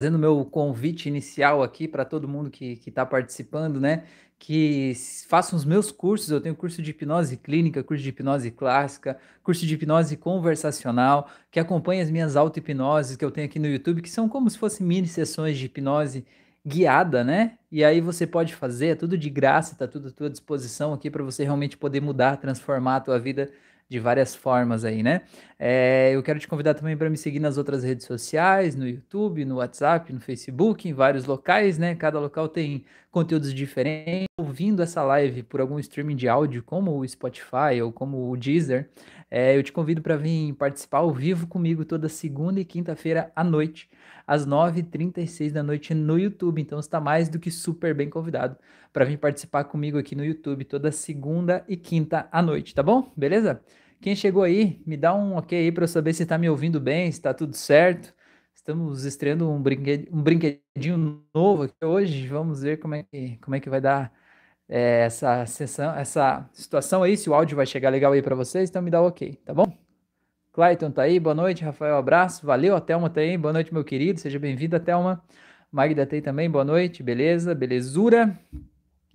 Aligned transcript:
fazendo 0.00 0.16
meu 0.16 0.44
convite 0.44 1.08
inicial 1.08 1.60
aqui 1.60 1.88
para 1.88 2.04
todo 2.04 2.28
mundo 2.28 2.50
que 2.50 2.80
está 2.86 3.04
participando, 3.04 3.80
né? 3.80 4.04
Que 4.38 4.92
façam 5.28 5.56
os 5.58 5.64
meus 5.64 5.90
cursos. 5.90 6.30
Eu 6.30 6.40
tenho 6.40 6.54
curso 6.54 6.80
de 6.80 6.92
hipnose 6.92 7.36
clínica, 7.36 7.82
curso 7.82 8.04
de 8.04 8.10
hipnose 8.10 8.52
clássica, 8.52 9.18
curso 9.42 9.66
de 9.66 9.74
hipnose 9.74 10.16
conversacional, 10.16 11.28
que 11.50 11.58
acompanha 11.58 12.00
as 12.04 12.10
minhas 12.12 12.36
auto-hipnoses 12.36 13.16
que 13.16 13.24
eu 13.24 13.30
tenho 13.32 13.46
aqui 13.48 13.58
no 13.58 13.66
YouTube, 13.66 14.00
que 14.00 14.08
são 14.08 14.28
como 14.28 14.48
se 14.48 14.56
fossem 14.56 14.86
mini 14.86 15.08
sessões 15.08 15.58
de 15.58 15.66
hipnose 15.66 16.24
guiada, 16.64 17.24
né? 17.24 17.58
E 17.70 17.82
aí 17.82 18.00
você 18.00 18.24
pode 18.24 18.54
fazer, 18.54 18.88
é 18.88 18.94
tudo 18.94 19.18
de 19.18 19.28
graça, 19.28 19.74
tá 19.74 19.88
tudo 19.88 20.08
à 20.08 20.12
tua 20.12 20.30
disposição 20.30 20.92
aqui 20.92 21.10
para 21.10 21.24
você 21.24 21.42
realmente 21.42 21.76
poder 21.76 22.00
mudar, 22.00 22.36
transformar 22.36 22.96
a 22.96 23.00
tua 23.00 23.18
vida 23.18 23.50
de 23.88 23.98
várias 23.98 24.34
formas 24.34 24.84
aí, 24.84 25.02
né? 25.02 25.22
É, 25.58 26.10
eu 26.12 26.22
quero 26.22 26.38
te 26.38 26.46
convidar 26.46 26.74
também 26.74 26.96
para 26.96 27.08
me 27.08 27.16
seguir 27.16 27.40
nas 27.40 27.56
outras 27.56 27.82
redes 27.82 28.06
sociais, 28.06 28.76
no 28.76 28.86
YouTube, 28.86 29.44
no 29.44 29.56
WhatsApp, 29.56 30.12
no 30.12 30.20
Facebook, 30.20 30.88
em 30.88 30.92
vários 30.92 31.24
locais, 31.24 31.78
né? 31.78 31.94
Cada 31.94 32.20
local 32.20 32.48
tem 32.48 32.84
conteúdos 33.10 33.52
diferentes. 33.54 34.28
Ouvindo 34.38 34.82
essa 34.82 35.02
live 35.02 35.42
por 35.42 35.60
algum 35.60 35.78
streaming 35.78 36.16
de 36.16 36.28
áudio, 36.28 36.62
como 36.62 36.96
o 36.96 37.08
Spotify 37.08 37.80
ou 37.82 37.90
como 37.90 38.30
o 38.30 38.36
Deezer, 38.36 38.88
é, 39.30 39.56
eu 39.56 39.62
te 39.62 39.72
convido 39.72 40.00
para 40.00 40.16
vir 40.16 40.54
participar 40.54 40.98
ao 40.98 41.12
vivo 41.12 41.46
comigo 41.46 41.84
toda 41.84 42.08
segunda 42.08 42.60
e 42.60 42.64
quinta-feira 42.64 43.30
à 43.36 43.44
noite, 43.44 43.90
às 44.26 44.46
9h36 44.46 45.52
da 45.52 45.62
noite 45.62 45.94
no 45.94 46.18
YouTube. 46.18 46.60
Então 46.62 46.78
está 46.78 47.00
mais 47.00 47.28
do 47.28 47.38
que 47.38 47.50
super 47.50 47.94
bem 47.94 48.08
convidado 48.08 48.56
para 48.92 49.04
vir 49.04 49.18
participar 49.18 49.64
comigo 49.64 49.98
aqui 49.98 50.14
no 50.14 50.24
YouTube 50.24 50.64
toda 50.64 50.90
segunda 50.90 51.64
e 51.68 51.76
quinta 51.76 52.28
à 52.32 52.40
noite, 52.40 52.74
tá 52.74 52.82
bom? 52.82 53.12
Beleza? 53.16 53.60
Quem 54.00 54.14
chegou 54.16 54.42
aí, 54.42 54.80
me 54.86 54.96
dá 54.96 55.14
um 55.14 55.36
ok 55.36 55.58
aí 55.58 55.72
para 55.72 55.84
eu 55.84 55.88
saber 55.88 56.14
se 56.14 56.22
está 56.22 56.38
me 56.38 56.48
ouvindo 56.48 56.80
bem, 56.80 57.10
se 57.10 57.18
está 57.18 57.34
tudo 57.34 57.54
certo. 57.54 58.14
Estamos 58.54 59.04
estreando 59.04 59.48
um, 59.48 59.56
um 59.56 60.22
brinquedinho 60.22 61.24
novo 61.34 61.64
aqui 61.64 61.84
hoje. 61.84 62.26
Vamos 62.28 62.62
ver 62.62 62.78
como 62.78 62.94
é 62.94 63.02
que, 63.02 63.36
como 63.38 63.56
é 63.56 63.60
que 63.60 63.68
vai 63.68 63.80
dar 63.80 64.12
é, 64.68 65.06
essa 65.06 65.46
sessão, 65.46 65.94
essa 65.94 66.48
situação 66.52 67.02
aí, 67.02 67.16
se 67.16 67.30
o 67.30 67.34
áudio 67.34 67.56
vai 67.56 67.66
chegar 67.66 67.90
legal 67.90 68.12
aí 68.12 68.20
para 68.20 68.34
vocês, 68.34 68.68
então 68.68 68.82
me 68.82 68.90
dá 68.90 69.00
ok, 69.00 69.38
tá 69.44 69.54
bom? 69.54 69.66
Clayton 70.52 70.90
tá 70.90 71.02
aí, 71.02 71.18
boa 71.18 71.34
noite, 71.34 71.64
Rafael, 71.64 71.96
abraço, 71.96 72.44
valeu, 72.44 72.76
a 72.76 72.80
Thelma 72.80 73.08
tá 73.08 73.20
aí, 73.20 73.38
boa 73.38 73.52
noite, 73.52 73.72
meu 73.72 73.84
querido, 73.84 74.20
seja 74.20 74.38
bem-vinda, 74.38 74.78
Thelma. 74.78 75.22
Magda 75.70 76.08
aí 76.10 76.20
também, 76.22 76.50
boa 76.50 76.64
noite, 76.64 77.02
beleza, 77.02 77.54
belezura, 77.54 78.38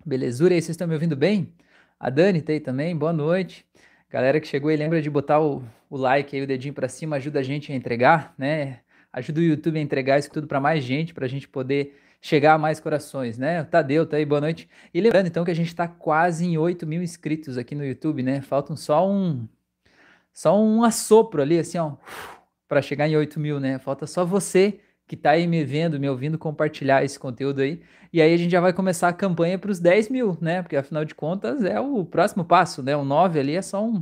belezura, 0.05 0.53
aí 0.53 0.61
vocês 0.61 0.69
estão 0.69 0.87
me 0.87 0.93
ouvindo 0.93 1.15
bem? 1.15 1.51
A 1.99 2.09
Dani 2.09 2.43
aí 2.47 2.59
também, 2.59 2.95
boa 2.95 3.13
noite. 3.13 3.65
Galera 4.09 4.39
que 4.39 4.47
chegou 4.47 4.69
aí, 4.69 4.77
lembra 4.77 5.01
de 5.01 5.09
botar 5.09 5.41
o, 5.41 5.63
o 5.89 5.97
like 5.97 6.35
aí, 6.35 6.43
o 6.43 6.47
dedinho 6.47 6.73
para 6.73 6.87
cima, 6.87 7.15
ajuda 7.15 7.39
a 7.39 7.43
gente 7.43 7.71
a 7.71 7.75
entregar, 7.75 8.33
né? 8.37 8.79
Ajuda 9.11 9.39
o 9.39 9.43
YouTube 9.43 9.79
a 9.79 9.81
entregar 9.81 10.19
isso 10.19 10.29
tudo 10.31 10.45
para 10.45 10.59
mais 10.59 10.83
gente, 10.83 11.13
para 11.13 11.25
a 11.25 11.29
gente 11.29 11.47
poder 11.47 11.97
chegar 12.23 12.53
a 12.53 12.57
mais 12.57 12.79
corações, 12.79 13.37
né? 13.37 13.61
O 13.61 13.65
Tadeu 13.65 14.05
tá 14.05 14.15
aí, 14.15 14.25
boa 14.25 14.39
noite. 14.39 14.69
E 14.93 15.01
lembrando 15.01 15.27
então 15.27 15.43
que 15.43 15.51
a 15.51 15.55
gente 15.55 15.67
está 15.67 15.89
quase 15.89 16.45
em 16.45 16.57
8 16.57 16.87
mil 16.87 17.03
inscritos 17.03 17.57
aqui 17.57 17.75
no 17.75 17.85
YouTube, 17.85 18.23
né? 18.23 18.41
Faltam 18.41 18.77
só 18.77 19.05
um 19.05 19.45
só 20.31 20.57
um 20.57 20.85
assopro 20.85 21.41
ali, 21.41 21.59
assim, 21.59 21.77
ó, 21.77 21.97
para 22.65 22.81
chegar 22.81 23.09
em 23.09 23.17
8 23.17 23.37
mil, 23.41 23.59
né? 23.59 23.77
Falta 23.77 24.07
só 24.07 24.25
você 24.25 24.79
que 25.05 25.17
tá 25.17 25.31
aí 25.31 25.45
me 25.45 25.65
vendo, 25.65 25.99
me 25.99 26.09
ouvindo, 26.09 26.37
compartilhar 26.37 27.03
esse 27.03 27.19
conteúdo 27.19 27.61
aí. 27.61 27.81
E 28.13 28.21
aí 28.21 28.33
a 28.33 28.37
gente 28.37 28.51
já 28.51 28.61
vai 28.61 28.71
começar 28.71 29.09
a 29.09 29.13
campanha 29.13 29.59
para 29.59 29.69
os 29.69 29.81
10 29.81 30.07
mil, 30.07 30.37
né? 30.39 30.61
Porque 30.61 30.77
afinal 30.77 31.03
de 31.03 31.13
contas 31.13 31.65
é 31.65 31.77
o 31.81 32.05
próximo 32.05 32.45
passo, 32.45 32.81
né? 32.81 32.95
O 32.95 33.03
9 33.03 33.37
ali 33.37 33.57
é 33.57 33.61
só 33.61 33.83
um, 33.83 34.01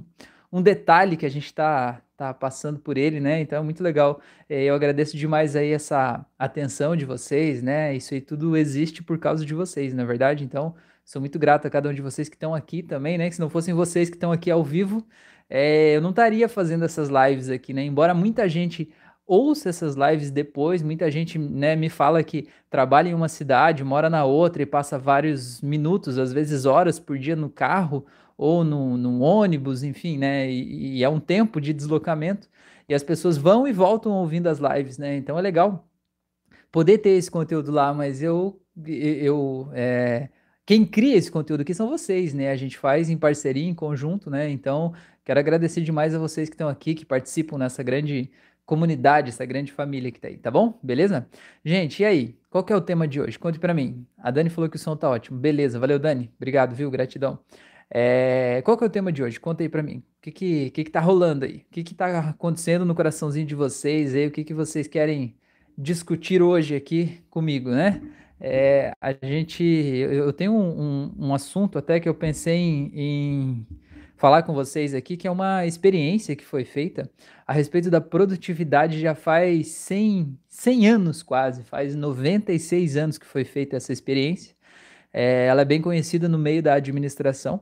um 0.54 0.62
detalhe 0.62 1.18
que 1.18 1.26
a 1.26 1.30
gente 1.30 1.48
está 1.48 2.00
tá 2.22 2.34
passando 2.34 2.80
por 2.80 2.98
ele, 2.98 3.20
né? 3.20 3.42
Então 3.42 3.60
é 3.60 3.62
muito 3.64 3.84
legal. 3.84 4.22
É, 4.48 4.64
eu 4.64 4.76
agradeço 4.76 5.18
demais 5.18 5.56
aí 5.56 5.72
essa 5.72 6.24
atenção 6.38 6.96
de 6.96 7.04
vocês, 7.04 7.64
né? 7.64 7.96
Isso 7.96 8.14
aí 8.14 8.22
tudo 8.22 8.56
existe 8.56 9.02
por 9.02 9.18
causa 9.18 9.44
de 9.44 9.56
vocês, 9.56 9.92
na 9.94 10.04
é 10.04 10.06
verdade. 10.06 10.44
Então 10.44 10.76
sou 11.04 11.20
muito 11.20 11.40
grato 11.40 11.66
a 11.66 11.70
cada 11.70 11.90
um 11.90 11.94
de 11.94 12.02
vocês 12.02 12.30
que 12.30 12.36
estão 12.36 12.54
aqui 12.54 12.84
também, 12.84 13.18
né? 13.18 13.28
Que 13.28 13.36
se 13.36 13.42
não 13.42 13.50
fossem 13.50 13.74
vocês 13.74 14.08
que 14.08 14.16
estão 14.16 14.32
aqui 14.32 14.52
ao 14.52 14.64
vivo, 14.64 15.04
é, 15.50 15.96
eu 15.96 16.02
não 16.02 16.12
estaria 16.12 16.48
fazendo 16.48 16.86
essas 16.86 17.10
lives 17.10 17.50
aqui, 17.50 17.74
né? 17.74 17.84
Embora 17.84 18.14
muita 18.14 18.48
gente 18.48 18.92
ouça 19.26 19.70
essas 19.70 19.96
lives 19.96 20.30
depois, 20.30 20.84
muita 20.84 21.10
gente 21.10 21.40
né, 21.40 21.76
me 21.76 21.90
fala 21.90 22.22
que 22.24 22.48
trabalha 22.70 23.10
em 23.10 23.14
uma 23.14 23.30
cidade, 23.30 23.84
mora 23.84 24.10
na 24.10 24.26
outra 24.26 24.62
e 24.62 24.66
passa 24.66 25.00
vários 25.00 25.62
minutos, 25.62 26.18
às 26.18 26.34
vezes 26.34 26.66
horas 26.66 27.00
por 27.00 27.18
dia 27.18 27.36
no 27.36 27.50
carro 27.50 28.06
ou 28.42 28.64
no, 28.64 28.98
no 28.98 29.22
ônibus, 29.22 29.84
enfim, 29.84 30.18
né? 30.18 30.50
E, 30.52 30.98
e, 30.98 31.04
é 31.04 31.10
um 31.10 31.20
tempo 31.20 31.62
de 31.62 31.72
deslocamento 31.72 32.50
e 32.90 32.94
as 32.96 33.04
pessoas 33.04 33.38
vão 33.38 33.68
e 33.68 33.72
voltam 33.72 34.12
ouvindo 34.14 34.48
as 34.48 34.58
lives, 34.58 34.98
né? 34.98 35.16
Então 35.16 35.38
é 35.38 35.42
legal 35.42 35.88
poder 36.72 36.98
ter 36.98 37.12
esse 37.12 37.30
conteúdo 37.30 37.72
lá, 37.72 37.94
mas 37.94 38.24
eu, 38.24 38.60
eu 38.84 39.70
é, 39.74 40.30
quem 40.66 40.84
cria 40.86 41.16
esse 41.18 41.32
conteúdo 41.32 41.62
aqui 41.62 41.76
são 41.76 41.88
vocês, 41.88 42.34
né? 42.34 42.50
A 42.50 42.56
gente 42.56 42.80
faz 42.80 43.12
em 43.12 43.18
parceria, 43.18 43.64
em 43.64 43.76
conjunto, 43.76 44.28
né? 44.32 44.50
Então 44.50 44.92
quero 45.24 45.40
agradecer 45.40 45.82
demais 45.82 46.16
a 46.16 46.18
vocês 46.18 46.50
que 46.50 46.56
estão 46.56 46.68
aqui, 46.68 46.96
que 46.96 47.06
participam 47.06 47.60
nessa 47.60 47.84
grande 47.84 48.32
comunidade, 48.66 49.30
essa 49.30 49.46
grande 49.46 49.72
família 49.72 50.12
que 50.12 50.20
tá 50.20 50.30
aí, 50.30 50.38
tá 50.38 50.50
bom? 50.50 50.80
Beleza? 50.82 51.28
Gente, 51.64 52.02
e 52.02 52.06
aí? 52.06 52.36
Qual 52.50 52.64
que 52.64 52.74
é 52.74 52.76
o 52.76 52.82
tema 52.82 53.08
de 53.08 53.22
hoje? 53.22 53.38
Conte 53.38 53.60
para 53.60 53.74
mim. 53.74 54.04
A 54.18 54.32
Dani 54.32 54.50
falou 54.50 54.68
que 54.68 54.78
o 54.78 54.80
som 54.80 54.96
tá 54.96 55.10
ótimo. 55.10 55.38
Beleza, 55.38 55.80
valeu, 55.80 56.00
Dani. 56.00 56.32
Obrigado, 56.38 56.74
viu? 56.76 56.90
Gratidão. 56.90 57.40
É, 57.94 58.62
qual 58.64 58.78
que 58.78 58.84
é 58.86 58.88
o 58.88 58.90
tema 58.90 59.12
de 59.12 59.22
hoje? 59.22 59.40
Conta 59.40 59.64
aí 59.64 59.70
para 59.70 59.84
mim. 59.84 59.98
O 59.98 60.22
que 60.22 60.32
que, 60.32 60.70
que 60.72 60.84
que 60.86 60.92
tá 60.92 61.02
rolando 61.02 61.46
aí? 61.46 61.58
O 61.58 61.66
que 61.72 61.84
que 61.84 61.94
tá 61.94 62.20
acontecendo 62.30 62.86
no 62.86 62.96
coraçãozinho 62.96 63.46
de 63.46 63.56
vocês 63.56 64.16
aí? 64.16 64.28
O 64.28 64.32
que 64.32 64.44
que 64.46 64.54
vocês 64.54 64.88
querem 64.88 65.36
discutir 65.78 66.42
hoje 66.42 66.76
aqui 66.76 67.22
comigo, 67.30 67.70
né? 67.70 68.02
É, 68.40 68.94
a 69.00 69.14
gente, 69.14 69.64
eu 69.64 70.34
tenho 70.34 70.54
um, 70.54 70.82
um, 70.82 71.28
um, 71.28 71.34
assunto 71.34 71.78
até 71.78 72.00
que 72.00 72.10
eu 72.10 72.16
pensei 72.16 72.56
em, 72.56 72.92
em 72.94 73.68
falar 74.16 74.44
com 74.44 74.54
vocês 74.54 74.96
aqui, 74.96 75.16
que 75.16 75.28
é 75.28 75.32
uma 75.32 75.66
experiência 75.66 76.36
que 76.36 76.46
foi 76.46 76.64
feita 76.66 77.10
a 77.46 77.54
respeito 77.54 77.90
da 77.92 78.00
produtividade 78.00 79.00
já 79.00 79.14
faz 79.14 79.68
100, 79.68 80.40
100 80.48 80.88
anos 80.88 81.22
quase, 81.22 81.64
faz 81.64 81.96
96 81.96 82.98
anos 82.98 83.18
que 83.18 83.26
foi 83.26 83.44
feita 83.44 83.76
essa 83.76 83.92
experiência. 83.92 84.56
É, 85.14 85.48
ela 85.48 85.62
é 85.62 85.66
bem 85.66 85.82
conhecida 85.82 86.30
no 86.30 86.38
meio 86.38 86.64
da 86.64 86.76
administração. 86.76 87.62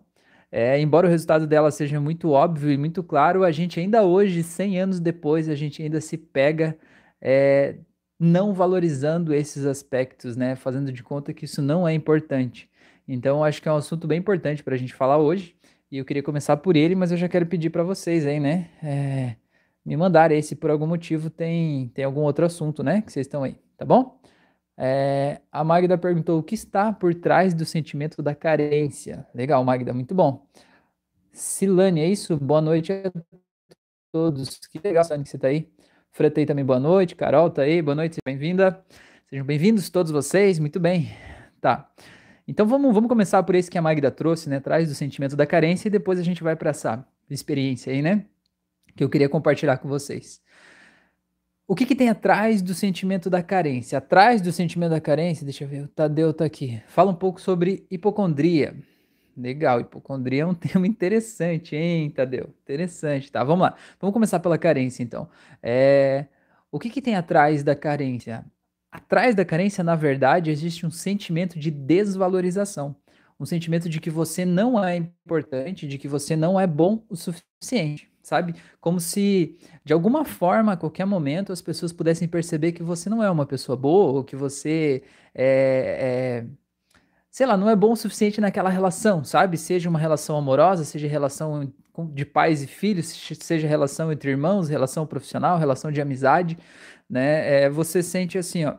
É, 0.52 0.80
embora 0.80 1.08
o 1.08 1.10
resultado 1.10 1.46
dela 1.46 1.70
seja 1.70 2.00
muito 2.02 2.32
óbvio 2.32 2.72
e 2.72 2.78
muito 2.78 3.04
claro, 3.04 3.44
a 3.44 3.52
gente 3.52 3.80
ainda 3.80 4.04
hoje, 4.04 4.42
100 4.42 4.80
anos 4.80 5.00
depois, 5.00 5.48
a 5.48 5.56
gente 5.56 5.82
ainda 5.82 6.02
se 6.02 6.18
pega 6.18 6.78
é, 7.22 7.76
não 8.20 8.54
valorizando 8.54 9.34
esses 9.34 9.66
aspectos, 9.66 10.36
né? 10.36 10.56
Fazendo 10.56 10.92
de 10.92 11.04
conta 11.04 11.34
que 11.34 11.46
isso 11.46 11.62
não 11.62 11.88
é 11.88 11.94
importante. 11.94 12.70
Então, 13.08 13.44
acho 13.44 13.62
que 13.62 13.70
é 13.70 13.72
um 13.72 13.78
assunto 13.78 14.08
bem 14.08 14.20
importante 14.20 14.64
para 14.64 14.76
a 14.76 14.78
gente 14.78 14.94
falar 14.94 15.18
hoje. 15.18 15.56
E 15.92 15.98
eu 15.98 16.06
queria 16.06 16.22
começar 16.22 16.58
por 16.58 16.76
ele, 16.76 16.96
mas 16.96 17.12
eu 17.12 17.18
já 17.18 17.28
quero 17.28 17.46
pedir 17.46 17.70
para 17.72 17.84
vocês 17.84 18.26
aí, 18.26 18.40
né? 18.40 18.70
É, 18.84 19.36
me 19.86 19.98
mandarem 19.98 20.36
aí 20.36 20.44
se 20.44 20.56
por 20.56 20.70
algum 20.70 20.86
motivo 20.86 21.30
tem, 21.30 21.90
tem 21.90 22.06
algum 22.06 22.22
outro 22.22 22.46
assunto, 22.46 22.84
né? 22.84 23.02
Que 23.02 23.12
vocês 23.12 23.26
estão 23.26 23.44
aí, 23.44 23.56
tá 23.78 23.86
bom? 23.86 24.20
É, 24.81 25.41
a 25.51 25.62
Magda 25.62 25.97
perguntou 25.97 26.40
o 26.40 26.44
que 26.44 26.56
está 26.56 26.94
por 26.94 27.13
trás 27.13 27.53
do 27.53 27.66
sentimento 27.66 28.23
da 28.23 28.34
carência. 28.34 29.28
Legal, 29.35 29.62
Magda, 29.62 29.94
muito 29.94 30.16
bom. 30.16 30.47
Silane, 31.34 32.00
é 32.00 32.07
isso? 32.07 32.38
Boa 32.38 32.62
noite 32.62 32.94
a 32.94 33.12
todos. 34.09 34.57
Que 34.72 34.79
legal, 34.81 35.03
Silane, 35.03 35.25
que 35.25 35.29
você 35.29 35.35
está 35.35 35.50
aí. 35.50 35.69
Fretei 36.12 36.45
também, 36.45 36.63
boa 36.63 36.79
noite. 36.79 37.13
Carol 37.13 37.47
está 37.47 37.63
aí, 37.63 37.81
boa 37.81 37.94
noite, 37.94 38.19
bem-vinda. 38.25 38.81
Sejam 39.29 39.45
bem-vindos 39.45 39.89
todos 39.89 40.13
vocês, 40.13 40.57
muito 40.59 40.79
bem. 40.79 41.12
Tá. 41.59 41.91
Então 42.47 42.66
vamos, 42.66 42.94
vamos 42.94 43.09
começar 43.09 43.44
por 43.44 43.56
esse 43.56 43.69
que 43.69 43.78
a 43.78 43.81
Magda 43.81 44.09
trouxe, 44.09 44.50
né? 44.50 44.62
Traz 44.62 44.88
do 44.88 44.95
sentimento 44.95 45.35
da 45.35 45.45
carência 45.45 45.89
e 45.89 45.91
depois 45.91 46.18
a 46.18 46.23
gente 46.23 46.41
vai 46.41 46.56
para 46.56 46.69
essa 46.69 47.06
experiência 47.29 47.91
aí, 47.91 48.01
né? 48.01 48.25
Que 48.95 49.03
eu 49.03 49.09
queria 49.09 49.28
compartilhar 49.28 49.78
com 49.78 49.89
vocês. 49.89 50.41
O 51.69 51.75
que, 51.75 51.85
que, 51.85 51.96
tem 51.96 52.09
atrás 52.09 52.63
do 52.63 52.74
sentimento 52.74 53.30
da 53.30 53.44
carência? 53.44 54.00
Atrás 54.00 54.41
do 54.41 54.52
sentimento 54.52 54.90
da 54.90 55.00
carência, 55.00 55.44
deixa 55.44 55.66
eu 55.66 55.68
ver, 55.68 55.83
o 55.83 55.88
Tadeu 55.88 56.33
tá 56.33 56.44
aqui. 56.44 56.81
Fala 56.88 57.12
um 57.12 57.16
pouco 57.16 57.39
sobre 57.39 57.86
hipocondria. 57.92 58.75
Legal, 59.38 59.80
hipocondria 59.80 60.42
é 60.42 60.45
um 60.48 60.56
tema 60.57 60.88
interessante, 60.88 61.75
hein, 61.75 62.10
Tadeu? 62.10 62.50
Interessante, 62.63 63.31
tá? 63.31 63.44
Vamos 63.44 63.62
lá. 63.62 63.75
Vamos 64.01 64.16
começar 64.16 64.39
pela 64.39 64.57
carência, 64.57 65.04
então. 65.04 65.30
É... 65.62 66.25
O 66.71 66.80
que, 66.80 66.89
que 66.89 67.04
tem 67.04 67.16
atrás 67.16 67.63
da 67.63 67.75
carência? 67.75 68.44
Atrás 68.92 69.36
da 69.36 69.45
carência, 69.45 69.83
na 69.83 69.95
verdade, 69.95 70.50
existe 70.50 70.88
um 70.88 70.92
sentimento 70.92 71.60
de 71.60 71.69
desvalorização. 71.69 72.95
Um 73.39 73.45
sentimento 73.45 73.88
de 73.88 74.01
que 74.01 74.10
você 74.10 74.44
não 74.44 74.83
é 74.83 74.95
importante, 74.95 75.88
de 75.88 76.00
que 76.00 76.07
você 76.07 76.36
não 76.36 76.60
é 76.60 76.66
bom 76.66 77.06
o 77.07 77.16
suficiente 77.16 78.08
sabe? 78.30 78.56
Como 78.80 79.00
se, 79.00 79.58
de 79.84 79.94
alguma 79.94 80.24
forma, 80.26 80.74
a 80.74 80.78
qualquer 80.78 81.06
momento, 81.06 81.52
as 81.52 81.62
pessoas 81.62 81.92
pudessem 81.92 82.28
perceber 82.28 82.72
que 82.72 82.84
você 82.84 83.10
não 83.10 83.24
é 83.24 83.30
uma 83.30 83.46
pessoa 83.46 83.76
boa, 83.78 84.14
ou 84.14 84.24
que 84.24 84.36
você 84.36 85.04
é, 85.36 86.46
é, 86.46 86.46
sei 87.31 87.46
lá, 87.46 87.58
não 87.58 87.70
é 87.70 87.76
bom 87.76 87.92
o 87.94 87.96
suficiente 87.96 88.40
naquela 88.42 88.70
relação, 88.70 89.24
sabe? 89.24 89.58
Seja 89.58 89.90
uma 89.90 90.00
relação 90.00 90.38
amorosa, 90.38 90.84
seja 90.86 91.08
relação 91.08 91.72
de 92.14 92.26
pais 92.26 92.64
e 92.64 92.68
filhos, 92.68 93.08
seja 93.42 93.68
relação 93.68 94.12
entre 94.12 94.31
irmãos, 94.31 94.70
relação 94.70 95.06
profissional, 95.06 95.58
relação 95.58 95.92
de 95.92 96.02
amizade, 96.02 96.58
né? 97.10 97.64
É, 97.64 97.70
você 97.70 98.02
sente 98.04 98.38
assim, 98.38 98.66
ó, 98.66 98.76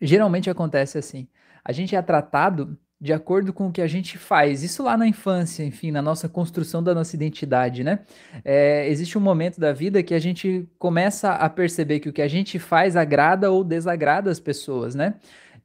Geralmente 0.00 0.50
acontece 0.50 0.98
assim. 0.98 1.28
A 1.64 1.72
gente 1.72 1.96
é 1.96 2.02
tratado 2.02 2.78
de 3.00 3.12
acordo 3.12 3.52
com 3.52 3.68
o 3.68 3.72
que 3.72 3.82
a 3.82 3.86
gente 3.86 4.16
faz. 4.16 4.62
Isso 4.62 4.82
lá 4.82 4.96
na 4.96 5.06
infância, 5.06 5.62
enfim, 5.62 5.90
na 5.90 6.00
nossa 6.00 6.28
construção 6.28 6.82
da 6.82 6.94
nossa 6.94 7.14
identidade, 7.14 7.84
né? 7.84 8.00
É, 8.44 8.88
existe 8.88 9.18
um 9.18 9.20
momento 9.20 9.60
da 9.60 9.72
vida 9.72 10.02
que 10.02 10.14
a 10.14 10.18
gente 10.18 10.66
começa 10.78 11.32
a 11.32 11.48
perceber 11.50 12.00
que 12.00 12.08
o 12.08 12.12
que 12.12 12.22
a 12.22 12.28
gente 12.28 12.58
faz 12.58 12.96
agrada 12.96 13.50
ou 13.50 13.62
desagrada 13.62 14.30
as 14.30 14.40
pessoas, 14.40 14.94
né? 14.94 15.14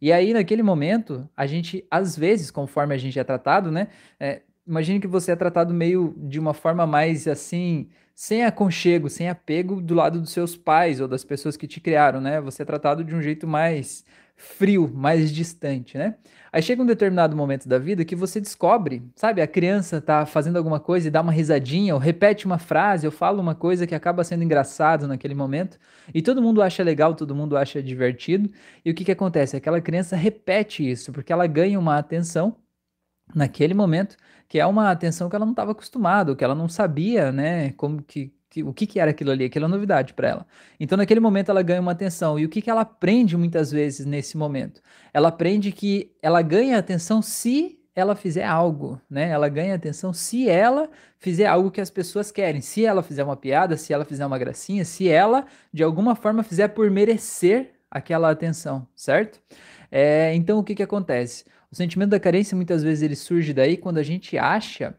E 0.01 0.11
aí, 0.11 0.33
naquele 0.33 0.63
momento, 0.63 1.29
a 1.37 1.45
gente, 1.45 1.85
às 1.89 2.17
vezes, 2.17 2.51
conforme 2.51 2.93
a 2.93 2.97
gente 2.97 3.17
é 3.17 3.23
tratado, 3.23 3.71
né? 3.71 3.87
É, 4.19 4.41
imagine 4.67 4.99
que 4.99 5.07
você 5.07 5.31
é 5.31 5.35
tratado 5.35 5.73
meio 5.73 6.13
de 6.17 6.39
uma 6.39 6.53
forma 6.53 6.85
mais 6.85 7.27
assim, 7.27 7.87
sem 8.15 8.43
aconchego, 8.43 9.09
sem 9.09 9.29
apego 9.29 9.81
do 9.81 9.93
lado 9.93 10.19
dos 10.19 10.31
seus 10.31 10.57
pais 10.57 10.99
ou 10.99 11.07
das 11.07 11.23
pessoas 11.23 11.55
que 11.55 11.67
te 11.67 11.79
criaram, 11.79 12.19
né? 12.19 12.41
Você 12.41 12.63
é 12.63 12.65
tratado 12.65 13.03
de 13.03 13.15
um 13.15 13.21
jeito 13.21 13.47
mais 13.47 14.03
frio, 14.41 14.91
mais 14.93 15.31
distante, 15.31 15.97
né? 15.97 16.15
Aí 16.51 16.61
chega 16.61 16.81
um 16.81 16.85
determinado 16.85 17.35
momento 17.37 17.69
da 17.69 17.77
vida 17.77 18.03
que 18.03 18.15
você 18.15 18.41
descobre, 18.41 19.03
sabe? 19.15 19.41
A 19.41 19.47
criança 19.47 20.01
tá 20.01 20.25
fazendo 20.25 20.57
alguma 20.57 20.79
coisa 20.79 21.07
e 21.07 21.11
dá 21.11 21.21
uma 21.21 21.31
risadinha, 21.31 21.93
ou 21.93 21.99
repete 21.99 22.45
uma 22.45 22.57
frase, 22.57 23.05
ou 23.05 23.11
fala 23.11 23.39
uma 23.39 23.55
coisa 23.55 23.85
que 23.85 23.95
acaba 23.95 24.23
sendo 24.23 24.43
engraçado 24.43 25.07
naquele 25.07 25.35
momento, 25.35 25.77
e 26.13 26.21
todo 26.21 26.41
mundo 26.41 26.61
acha 26.61 26.83
legal, 26.83 27.13
todo 27.15 27.35
mundo 27.35 27.55
acha 27.55 27.81
divertido. 27.81 28.49
E 28.83 28.91
o 28.91 28.95
que 28.95 29.05
que 29.05 29.11
acontece? 29.11 29.55
Aquela 29.55 29.79
criança 29.79 30.15
repete 30.15 30.89
isso, 30.89 31.11
porque 31.13 31.31
ela 31.31 31.47
ganha 31.47 31.79
uma 31.79 31.97
atenção 31.97 32.57
naquele 33.33 33.73
momento, 33.73 34.17
que 34.47 34.59
é 34.59 34.65
uma 34.65 34.91
atenção 34.91 35.29
que 35.29 35.35
ela 35.35 35.45
não 35.45 35.53
estava 35.53 35.71
acostumada, 35.71 36.35
que 36.35 36.43
ela 36.43 36.55
não 36.55 36.67
sabia, 36.67 37.31
né, 37.31 37.71
como 37.73 38.01
que 38.03 38.33
que, 38.33 38.33
o 38.61 38.73
que, 38.73 38.85
que 38.85 38.99
era 38.99 39.11
aquilo 39.11 39.31
ali, 39.31 39.45
aquela 39.45 39.67
novidade 39.67 40.13
para 40.13 40.27
ela. 40.27 40.47
Então, 40.79 40.97
naquele 40.97 41.19
momento, 41.19 41.49
ela 41.49 41.61
ganha 41.61 41.79
uma 41.79 41.93
atenção. 41.93 42.37
E 42.37 42.45
o 42.45 42.49
que, 42.49 42.61
que 42.61 42.69
ela 42.69 42.81
aprende 42.81 43.37
muitas 43.37 43.71
vezes 43.71 44.05
nesse 44.05 44.37
momento? 44.37 44.81
Ela 45.13 45.29
aprende 45.29 45.71
que 45.71 46.11
ela 46.21 46.41
ganha 46.41 46.77
atenção 46.77 47.21
se 47.21 47.79
ela 47.95 48.15
fizer 48.15 48.45
algo, 48.45 48.99
né? 49.09 49.29
Ela 49.29 49.49
ganha 49.49 49.75
atenção 49.75 50.13
se 50.13 50.49
ela 50.49 50.89
fizer 51.17 51.45
algo 51.45 51.71
que 51.71 51.81
as 51.81 51.89
pessoas 51.89 52.31
querem. 52.31 52.61
Se 52.61 52.85
ela 52.85 53.03
fizer 53.03 53.23
uma 53.23 53.35
piada, 53.35 53.77
se 53.77 53.93
ela 53.93 54.05
fizer 54.05 54.25
uma 54.25 54.37
gracinha, 54.37 54.83
se 54.85 55.07
ela, 55.07 55.45
de 55.73 55.83
alguma 55.83 56.15
forma, 56.15 56.43
fizer 56.43 56.69
por 56.69 56.89
merecer 56.89 57.71
aquela 57.89 58.29
atenção, 58.31 58.87
certo? 58.95 59.41
É, 59.91 60.33
então, 60.35 60.59
o 60.59 60.63
que, 60.63 60.75
que 60.75 60.83
acontece? 60.83 61.45
O 61.71 61.75
sentimento 61.75 62.09
da 62.09 62.19
carência, 62.19 62.55
muitas 62.55 62.83
vezes, 62.83 63.03
ele 63.03 63.15
surge 63.15 63.53
daí 63.53 63.77
quando 63.77 63.97
a 63.97 64.03
gente 64.03 64.37
acha 64.37 64.95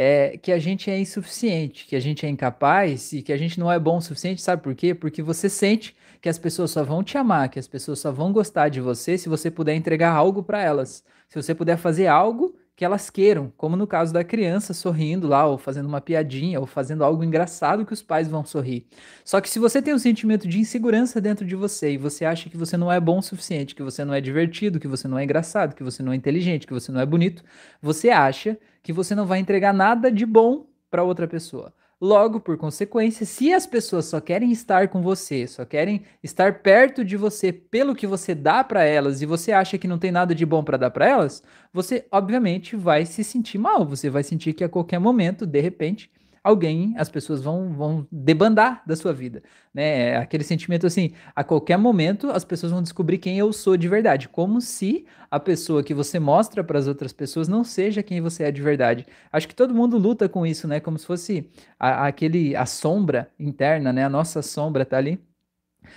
é, 0.00 0.38
que 0.38 0.52
a 0.52 0.60
gente 0.60 0.88
é 0.88 0.96
insuficiente, 0.96 1.84
que 1.84 1.96
a 1.96 2.00
gente 2.00 2.24
é 2.24 2.28
incapaz 2.28 3.12
e 3.12 3.20
que 3.20 3.32
a 3.32 3.36
gente 3.36 3.58
não 3.58 3.70
é 3.70 3.80
bom 3.80 3.96
o 3.96 4.00
suficiente, 4.00 4.40
sabe 4.40 4.62
por 4.62 4.72
quê? 4.72 4.94
Porque 4.94 5.20
você 5.20 5.48
sente 5.48 5.96
que 6.22 6.28
as 6.28 6.38
pessoas 6.38 6.70
só 6.70 6.84
vão 6.84 7.02
te 7.02 7.18
amar, 7.18 7.48
que 7.48 7.58
as 7.58 7.66
pessoas 7.66 7.98
só 7.98 8.12
vão 8.12 8.32
gostar 8.32 8.68
de 8.68 8.80
você 8.80 9.18
se 9.18 9.28
você 9.28 9.50
puder 9.50 9.74
entregar 9.74 10.12
algo 10.12 10.40
para 10.40 10.62
elas. 10.62 11.02
Se 11.28 11.34
você 11.34 11.52
puder 11.52 11.76
fazer 11.76 12.06
algo 12.06 12.54
que 12.76 12.84
elas 12.84 13.10
queiram, 13.10 13.52
como 13.56 13.74
no 13.74 13.88
caso 13.88 14.12
da 14.12 14.22
criança 14.22 14.72
sorrindo 14.72 15.26
lá, 15.26 15.44
ou 15.44 15.58
fazendo 15.58 15.86
uma 15.86 16.00
piadinha, 16.00 16.60
ou 16.60 16.66
fazendo 16.66 17.02
algo 17.02 17.24
engraçado 17.24 17.84
que 17.84 17.92
os 17.92 18.00
pais 18.00 18.28
vão 18.28 18.44
sorrir. 18.44 18.86
Só 19.24 19.40
que 19.40 19.50
se 19.50 19.58
você 19.58 19.82
tem 19.82 19.92
um 19.92 19.98
sentimento 19.98 20.46
de 20.46 20.60
insegurança 20.60 21.20
dentro 21.20 21.44
de 21.44 21.56
você 21.56 21.94
e 21.94 21.98
você 21.98 22.24
acha 22.24 22.48
que 22.48 22.56
você 22.56 22.76
não 22.76 22.92
é 22.92 23.00
bom 23.00 23.18
o 23.18 23.22
suficiente, 23.22 23.74
que 23.74 23.82
você 23.82 24.04
não 24.04 24.14
é 24.14 24.20
divertido, 24.20 24.78
que 24.78 24.86
você 24.86 25.08
não 25.08 25.18
é 25.18 25.24
engraçado, 25.24 25.74
que 25.74 25.82
você 25.82 26.04
não 26.04 26.12
é 26.12 26.14
inteligente, 26.14 26.68
que 26.68 26.72
você 26.72 26.92
não 26.92 27.00
é 27.00 27.06
bonito, 27.06 27.42
você 27.82 28.10
acha 28.10 28.56
que 28.88 28.92
você 28.94 29.14
não 29.14 29.26
vai 29.26 29.38
entregar 29.38 29.74
nada 29.74 30.10
de 30.10 30.24
bom 30.24 30.66
para 30.90 31.04
outra 31.04 31.28
pessoa. 31.28 31.74
Logo, 32.00 32.40
por 32.40 32.56
consequência, 32.56 33.26
se 33.26 33.52
as 33.52 33.66
pessoas 33.66 34.06
só 34.06 34.18
querem 34.18 34.50
estar 34.50 34.88
com 34.88 35.02
você, 35.02 35.46
só 35.46 35.62
querem 35.66 36.04
estar 36.22 36.62
perto 36.62 37.04
de 37.04 37.14
você 37.14 37.52
pelo 37.52 37.94
que 37.94 38.06
você 38.06 38.34
dá 38.34 38.64
para 38.64 38.84
elas 38.84 39.20
e 39.20 39.26
você 39.26 39.52
acha 39.52 39.76
que 39.76 39.86
não 39.86 39.98
tem 39.98 40.10
nada 40.10 40.34
de 40.34 40.46
bom 40.46 40.64
para 40.64 40.78
dar 40.78 40.90
para 40.90 41.06
elas, 41.06 41.42
você 41.70 42.06
obviamente 42.10 42.76
vai 42.76 43.04
se 43.04 43.22
sentir 43.22 43.58
mal, 43.58 43.84
você 43.84 44.08
vai 44.08 44.22
sentir 44.22 44.54
que 44.54 44.64
a 44.64 44.70
qualquer 44.70 44.98
momento, 44.98 45.44
de 45.44 45.60
repente, 45.60 46.10
alguém, 46.42 46.94
as 46.96 47.08
pessoas 47.08 47.42
vão, 47.42 47.72
vão 47.72 48.06
debandar 48.10 48.82
da 48.86 48.96
sua 48.96 49.12
vida, 49.12 49.42
né? 49.72 50.10
É 50.10 50.16
aquele 50.16 50.44
sentimento 50.44 50.86
assim, 50.86 51.12
a 51.34 51.44
qualquer 51.44 51.76
momento 51.76 52.30
as 52.30 52.44
pessoas 52.44 52.72
vão 52.72 52.82
descobrir 52.82 53.18
quem 53.18 53.38
eu 53.38 53.52
sou 53.52 53.76
de 53.76 53.88
verdade, 53.88 54.28
como 54.28 54.60
se 54.60 55.06
a 55.30 55.38
pessoa 55.38 55.82
que 55.82 55.94
você 55.94 56.18
mostra 56.18 56.64
para 56.64 56.78
as 56.78 56.86
outras 56.86 57.12
pessoas 57.12 57.48
não 57.48 57.62
seja 57.62 58.02
quem 58.02 58.20
você 58.20 58.44
é 58.44 58.50
de 58.50 58.62
verdade. 58.62 59.06
Acho 59.32 59.48
que 59.48 59.54
todo 59.54 59.74
mundo 59.74 59.98
luta 59.98 60.28
com 60.28 60.46
isso, 60.46 60.66
né? 60.66 60.80
Como 60.80 60.98
se 60.98 61.06
fosse 61.06 61.50
a, 61.78 62.06
aquele 62.06 62.56
a 62.56 62.66
sombra 62.66 63.30
interna, 63.38 63.92
né? 63.92 64.04
A 64.04 64.08
nossa 64.08 64.42
sombra 64.42 64.84
tá 64.84 64.96
ali. 64.96 65.20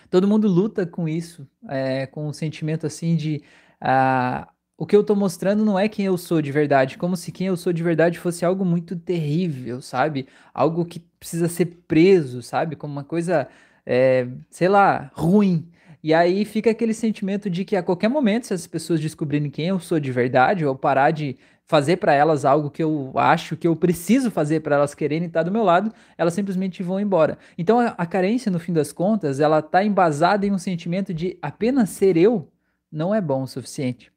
Todo 0.09 0.27
mundo 0.27 0.47
luta 0.47 0.85
com 0.85 1.07
isso, 1.07 1.47
é, 1.67 2.05
com 2.05 2.25
o 2.25 2.29
um 2.29 2.33
sentimento 2.33 2.85
assim 2.88 3.15
de 3.15 3.41
uh, 3.81 4.50
o 4.81 4.86
que 4.88 4.95
eu 4.95 5.04
tô 5.04 5.16
mostrando 5.16 5.63
não 5.63 5.78
é 5.78 5.88
quem 5.88 6.07
eu 6.07 6.18
sou 6.18 6.42
de 6.42 6.51
verdade, 6.51 6.98
como 6.98 7.16
se 7.16 7.31
quem 7.31 7.45
eu 7.45 7.56
sou 7.56 7.72
de 7.72 7.83
verdade 7.83 8.18
fosse 8.18 8.44
algo 8.44 8.66
muito 8.66 8.95
terrível, 8.95 9.80
sabe? 9.80 10.25
Algo 10.51 10.83
que 10.86 11.00
precisa 11.19 11.48
ser 11.48 11.68
preso, 11.88 12.42
sabe? 12.42 12.75
Como 12.75 12.92
uma 12.92 13.04
coisa, 13.04 13.48
é, 13.86 14.28
sei 14.50 14.68
lá, 14.68 15.12
ruim. 15.13 15.68
E 16.01 16.16
aí 16.16 16.44
fica 16.45 16.72
aquele 16.72 16.95
sentimento 16.95 17.48
de 17.48 17.63
que 17.63 17.75
a 17.75 17.83
qualquer 17.83 18.07
momento, 18.07 18.48
se 18.48 18.56
as 18.56 18.66
pessoas 18.66 19.00
descobrirem 19.00 19.51
quem 19.51 19.68
eu 19.68 19.80
sou 19.80 20.00
de 20.00 20.12
verdade, 20.12 20.66
ou 20.66 20.75
parar 20.75 21.12
de 21.12 21.38
fazer 21.68 21.98
para 21.98 22.16
elas 22.16 22.44
algo 22.44 22.72
que 22.72 22.81
eu 22.81 23.12
acho 23.13 23.56
que 23.56 23.68
eu 23.68 23.75
preciso 23.75 24.31
fazer 24.31 24.62
para 24.62 24.77
elas 24.77 24.95
quererem 24.95 25.27
estar 25.27 25.44
do 25.44 25.51
meu 25.51 25.63
lado, 25.63 25.94
elas 26.18 26.34
simplesmente 26.34 26.81
vão 26.81 27.00
embora. 27.00 27.38
Então 27.56 27.80
a, 27.80 28.06
carência, 28.07 28.51
no 28.51 28.60
fim 28.60 28.74
das 28.74 28.92
contas, 28.92 29.39
ela 29.39 29.62
tá 29.62 29.84
embasada 29.84 30.44
em 30.48 30.51
um 30.51 30.57
sentimento 30.57 31.13
de 31.13 31.38
apenas 31.39 31.92
ser 31.92 32.18
eu 32.18 32.51
não 32.92 33.13
é 33.13 33.22
bom 33.22 33.44
o 33.44 33.48
suficiente. 33.48 34.11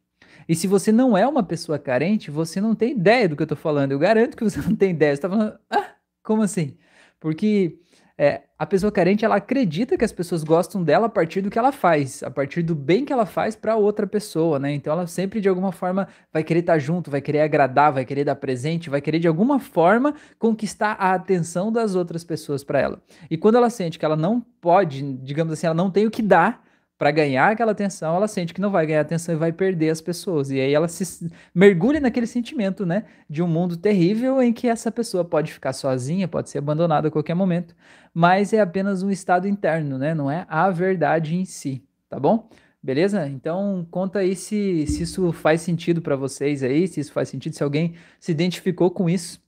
E 0.48 0.54
se 0.54 0.66
você 0.66 0.92
não 0.92 1.16
é 1.16 1.26
uma 1.26 1.42
pessoa 1.42 1.78
carente, 1.78 2.30
você 2.30 2.60
não 2.60 2.74
tem 2.74 2.92
ideia 2.92 3.28
do 3.28 3.36
que 3.36 3.42
eu 3.42 3.46
tô 3.46 3.56
falando. 3.56 3.92
Eu 3.92 3.98
garanto 3.98 4.36
que 4.36 4.44
você 4.44 4.60
não 4.66 4.74
tem 4.74 4.90
ideia. 4.90 5.14
Você 5.14 5.22
tá 5.22 5.28
falando, 5.28 5.58
ah, 5.70 5.94
como 6.22 6.42
assim? 6.42 6.76
Porque 7.20 7.78
é, 8.16 8.42
a 8.56 8.64
pessoa 8.64 8.92
carente, 8.92 9.24
ela 9.24 9.36
acredita 9.36 9.98
que 9.98 10.04
as 10.04 10.12
pessoas 10.12 10.44
gostam 10.44 10.84
dela 10.84 11.06
a 11.06 11.08
partir 11.08 11.40
do 11.40 11.50
que 11.50 11.58
ela 11.58 11.72
faz, 11.72 12.22
a 12.22 12.30
partir 12.30 12.62
do 12.62 12.72
bem 12.72 13.04
que 13.04 13.12
ela 13.12 13.26
faz 13.26 13.56
para 13.56 13.74
outra 13.74 14.06
pessoa, 14.06 14.58
né? 14.58 14.72
Então 14.72 14.92
ela 14.92 15.06
sempre 15.08 15.40
de 15.40 15.48
alguma 15.48 15.72
forma 15.72 16.06
vai 16.32 16.44
querer 16.44 16.60
estar 16.60 16.74
tá 16.74 16.78
junto, 16.78 17.10
vai 17.10 17.20
querer 17.20 17.40
agradar, 17.40 17.92
vai 17.92 18.04
querer 18.04 18.24
dar 18.24 18.36
presente, 18.36 18.88
vai 18.88 19.00
querer 19.00 19.18
de 19.18 19.26
alguma 19.26 19.58
forma 19.58 20.14
conquistar 20.38 20.92
a 20.92 21.12
atenção 21.12 21.72
das 21.72 21.96
outras 21.96 22.22
pessoas 22.22 22.62
para 22.62 22.80
ela. 22.80 23.02
E 23.28 23.36
quando 23.36 23.56
ela 23.56 23.68
sente 23.68 23.98
que 23.98 24.04
ela 24.04 24.16
não 24.16 24.40
pode, 24.60 25.02
digamos 25.14 25.52
assim, 25.52 25.66
ela 25.66 25.74
não 25.74 25.90
tem 25.90 26.06
o 26.06 26.10
que 26.10 26.22
dar, 26.22 26.62
para 27.04 27.10
ganhar 27.10 27.52
aquela 27.52 27.72
atenção, 27.72 28.16
ela 28.16 28.26
sente 28.26 28.54
que 28.54 28.62
não 28.62 28.70
vai 28.70 28.86
ganhar 28.86 29.02
atenção 29.02 29.34
e 29.34 29.36
vai 29.36 29.52
perder 29.52 29.90
as 29.90 30.00
pessoas. 30.00 30.50
E 30.50 30.58
aí 30.58 30.72
ela 30.72 30.88
se 30.88 31.30
mergulha 31.54 32.00
naquele 32.00 32.26
sentimento, 32.26 32.86
né, 32.86 33.04
de 33.28 33.42
um 33.42 33.46
mundo 33.46 33.76
terrível 33.76 34.40
em 34.40 34.54
que 34.54 34.66
essa 34.66 34.90
pessoa 34.90 35.22
pode 35.22 35.52
ficar 35.52 35.74
sozinha, 35.74 36.26
pode 36.26 36.48
ser 36.48 36.56
abandonada 36.56 37.08
a 37.08 37.10
qualquer 37.10 37.34
momento, 37.34 37.76
mas 38.14 38.54
é 38.54 38.60
apenas 38.62 39.02
um 39.02 39.10
estado 39.10 39.46
interno, 39.46 39.98
né, 39.98 40.14
não 40.14 40.30
é 40.30 40.46
a 40.48 40.70
verdade 40.70 41.36
em 41.36 41.44
si, 41.44 41.84
tá 42.08 42.18
bom? 42.18 42.48
Beleza? 42.82 43.28
Então 43.28 43.86
conta 43.90 44.20
aí 44.20 44.34
se, 44.34 44.86
se 44.86 45.02
isso 45.02 45.30
faz 45.30 45.60
sentido 45.60 46.00
para 46.00 46.16
vocês 46.16 46.62
aí, 46.62 46.88
se 46.88 47.00
isso 47.00 47.12
faz 47.12 47.28
sentido, 47.28 47.52
se 47.52 47.62
alguém 47.62 47.96
se 48.18 48.32
identificou 48.32 48.90
com 48.90 49.10
isso, 49.10 49.42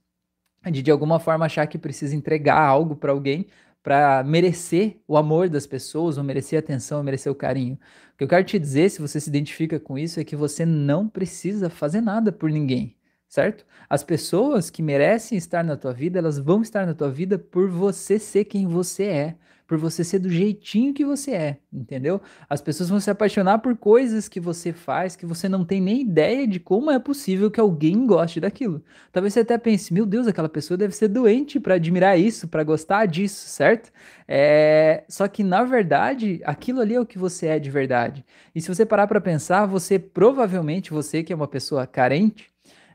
de 0.71 0.83
de 0.83 0.91
alguma 0.91 1.19
forma 1.19 1.45
achar 1.47 1.65
que 1.65 1.79
precisa 1.79 2.15
entregar 2.15 2.59
algo 2.59 2.95
para 2.95 3.11
alguém, 3.11 3.47
para 3.87 4.21
merecer 4.21 4.97
o 5.07 5.15
amor 5.15 5.47
das 5.47 5.65
pessoas, 5.65 6.17
ou 6.17 6.23
merecer 6.25 6.57
a 6.57 6.59
atenção, 6.59 6.97
ou 6.97 7.03
merecer 7.05 7.31
o 7.31 7.35
carinho. 7.35 7.75
O 8.13 8.17
que 8.17 8.23
eu 8.25 8.27
quero 8.27 8.43
te 8.43 8.59
dizer, 8.59 8.89
se 8.91 8.99
você 8.99 9.17
se 9.17 9.29
identifica 9.29 9.79
com 9.79 9.97
isso, 9.97 10.19
é 10.19 10.25
que 10.25 10.35
você 10.35 10.65
não 10.65 11.07
precisa 11.07 11.69
fazer 11.69 12.01
nada 12.01 12.29
por 12.29 12.49
ninguém, 12.49 12.97
certo? 13.29 13.65
As 13.89 14.03
pessoas 14.03 14.69
que 14.69 14.83
merecem 14.83 15.37
estar 15.37 15.63
na 15.63 15.77
tua 15.77 15.93
vida, 15.93 16.19
elas 16.19 16.37
vão 16.37 16.61
estar 16.61 16.85
na 16.85 16.93
tua 16.93 17.09
vida 17.09 17.39
por 17.39 17.69
você 17.69 18.19
ser 18.19 18.43
quem 18.43 18.67
você 18.67 19.03
é 19.05 19.35
por 19.67 19.77
você 19.77 20.03
ser 20.03 20.19
do 20.19 20.29
jeitinho 20.29 20.93
que 20.93 21.03
você 21.03 21.31
é, 21.31 21.57
entendeu? 21.71 22.21
As 22.49 22.61
pessoas 22.61 22.89
vão 22.89 23.01
se 23.01 23.11
apaixonar 23.11 23.59
por 23.59 23.75
coisas 23.75 24.29
que 24.29 24.39
você 24.39 24.71
faz 24.71 25.15
que 25.15 25.25
você 25.25 25.49
não 25.49 25.65
tem 25.65 25.81
nem 25.81 26.01
ideia 26.01 26.47
de 26.47 26.57
como 26.57 26.89
é 26.89 26.97
possível 26.97 27.51
que 27.51 27.59
alguém 27.59 28.07
goste 28.07 28.39
daquilo. 28.39 28.81
Talvez 29.11 29.33
você 29.33 29.41
até 29.41 29.57
pense, 29.57 29.93
meu 29.93 30.05
Deus, 30.05 30.25
aquela 30.25 30.47
pessoa 30.47 30.77
deve 30.77 30.95
ser 30.95 31.09
doente 31.09 31.59
para 31.59 31.75
admirar 31.75 32.17
isso, 32.17 32.47
para 32.47 32.63
gostar 32.63 33.05
disso, 33.07 33.49
certo? 33.49 33.91
É... 34.25 35.03
Só 35.09 35.27
que 35.27 35.43
na 35.43 35.65
verdade, 35.65 36.39
aquilo 36.45 36.79
ali 36.79 36.95
é 36.95 37.01
o 37.01 37.05
que 37.05 37.17
você 37.17 37.47
é 37.47 37.59
de 37.59 37.69
verdade. 37.69 38.25
E 38.55 38.61
se 38.61 38.73
você 38.73 38.85
parar 38.85 39.05
para 39.05 39.19
pensar, 39.19 39.65
você 39.65 39.99
provavelmente, 39.99 40.91
você 40.91 41.23
que 41.23 41.33
é 41.33 41.35
uma 41.35 41.47
pessoa 41.47 41.85
carente, 41.85 42.49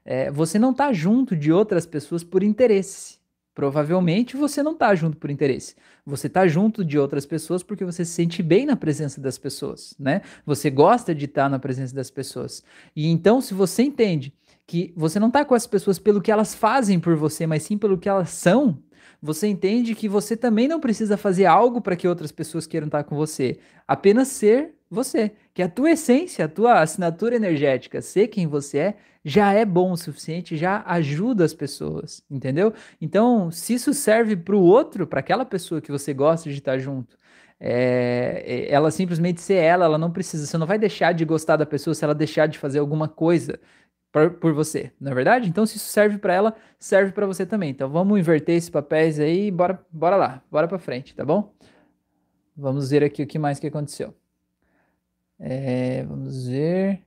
é... 0.06 0.30
você 0.30 0.58
não 0.58 0.70
está 0.70 0.90
junto 0.90 1.36
de 1.36 1.52
outras 1.52 1.84
pessoas 1.84 2.24
por 2.24 2.42
interesse. 2.42 3.20
Provavelmente 3.54 4.36
você 4.36 4.62
não 4.62 4.72
está 4.72 4.94
junto 4.94 5.18
por 5.18 5.30
interesse. 5.30 5.74
Você 6.04 6.26
está 6.26 6.46
junto 6.48 6.84
de 6.84 6.98
outras 6.98 7.24
pessoas 7.24 7.62
porque 7.62 7.84
você 7.84 8.04
se 8.04 8.12
sente 8.12 8.42
bem 8.42 8.66
na 8.66 8.74
presença 8.76 9.20
das 9.20 9.38
pessoas, 9.38 9.94
né? 9.98 10.22
Você 10.44 10.68
gosta 10.70 11.14
de 11.14 11.26
estar 11.26 11.44
tá 11.44 11.48
na 11.48 11.58
presença 11.58 11.94
das 11.94 12.10
pessoas. 12.10 12.62
E 12.94 13.06
então, 13.06 13.40
se 13.40 13.54
você 13.54 13.82
entende 13.82 14.34
que 14.66 14.92
você 14.96 15.20
não 15.20 15.28
está 15.28 15.44
com 15.44 15.54
as 15.54 15.66
pessoas 15.66 15.98
pelo 15.98 16.20
que 16.20 16.30
elas 16.32 16.54
fazem 16.54 16.98
por 16.98 17.14
você, 17.16 17.46
mas 17.46 17.62
sim 17.62 17.78
pelo 17.78 17.98
que 17.98 18.08
elas 18.08 18.30
são, 18.30 18.78
Você 19.22 19.46
entende 19.46 19.94
que 19.94 20.08
você 20.08 20.36
também 20.36 20.66
não 20.66 20.80
precisa 20.80 21.16
fazer 21.16 21.46
algo 21.46 21.80
para 21.80 21.94
que 21.94 22.08
outras 22.08 22.32
pessoas 22.32 22.66
queiram 22.66 22.88
estar 22.88 23.04
com 23.04 23.14
você. 23.16 23.58
Apenas 23.86 24.28
ser 24.28 24.74
você. 24.90 25.32
Que 25.54 25.62
a 25.62 25.68
tua 25.68 25.90
essência, 25.90 26.44
a 26.46 26.48
tua 26.48 26.80
assinatura 26.80 27.36
energética, 27.36 28.00
ser 28.00 28.28
quem 28.28 28.46
você 28.46 28.78
é, 28.78 28.96
já 29.24 29.52
é 29.52 29.64
bom 29.64 29.92
o 29.92 29.96
suficiente, 29.96 30.56
já 30.56 30.82
ajuda 30.86 31.44
as 31.44 31.54
pessoas, 31.54 32.24
entendeu? 32.30 32.72
Então, 33.00 33.50
se 33.50 33.74
isso 33.74 33.92
serve 33.94 34.36
para 34.36 34.56
o 34.56 34.62
outro, 34.62 35.06
para 35.06 35.20
aquela 35.20 35.44
pessoa 35.44 35.80
que 35.80 35.92
você 35.92 36.14
gosta 36.14 36.50
de 36.50 36.56
estar 36.58 36.78
junto, 36.78 37.16
é, 37.60 38.66
ela 38.68 38.90
simplesmente 38.90 39.40
ser 39.40 39.54
ela, 39.54 39.84
ela 39.84 39.98
não 39.98 40.10
precisa. 40.10 40.46
Você 40.46 40.58
não 40.58 40.66
vai 40.66 40.78
deixar 40.78 41.12
de 41.12 41.24
gostar 41.24 41.56
da 41.56 41.66
pessoa 41.66 41.94
se 41.94 42.04
ela 42.04 42.14
deixar 42.14 42.46
de 42.48 42.58
fazer 42.58 42.80
alguma 42.80 43.08
coisa 43.08 43.60
por, 44.12 44.30
por 44.34 44.52
você, 44.52 44.92
não 45.00 45.12
é 45.12 45.14
verdade? 45.14 45.48
Então, 45.48 45.64
se 45.66 45.76
isso 45.76 45.88
serve 45.88 46.18
para 46.18 46.34
ela, 46.34 46.56
serve 46.78 47.12
para 47.12 47.26
você 47.26 47.46
também. 47.46 47.70
Então, 47.70 47.88
vamos 47.90 48.18
inverter 48.18 48.56
esses 48.56 48.70
papéis 48.70 49.18
aí 49.20 49.46
e 49.48 49.50
bora, 49.50 49.84
bora 49.90 50.16
lá, 50.16 50.42
bora 50.50 50.68
para 50.68 50.78
frente, 50.78 51.14
tá 51.14 51.24
bom? 51.24 51.54
Vamos 52.56 52.90
ver 52.90 53.04
aqui 53.04 53.22
o 53.22 53.26
que 53.26 53.38
mais 53.38 53.58
que 53.58 53.66
aconteceu. 53.66 54.21
É, 55.44 56.04
vamos 56.04 56.46
ver. 56.46 57.02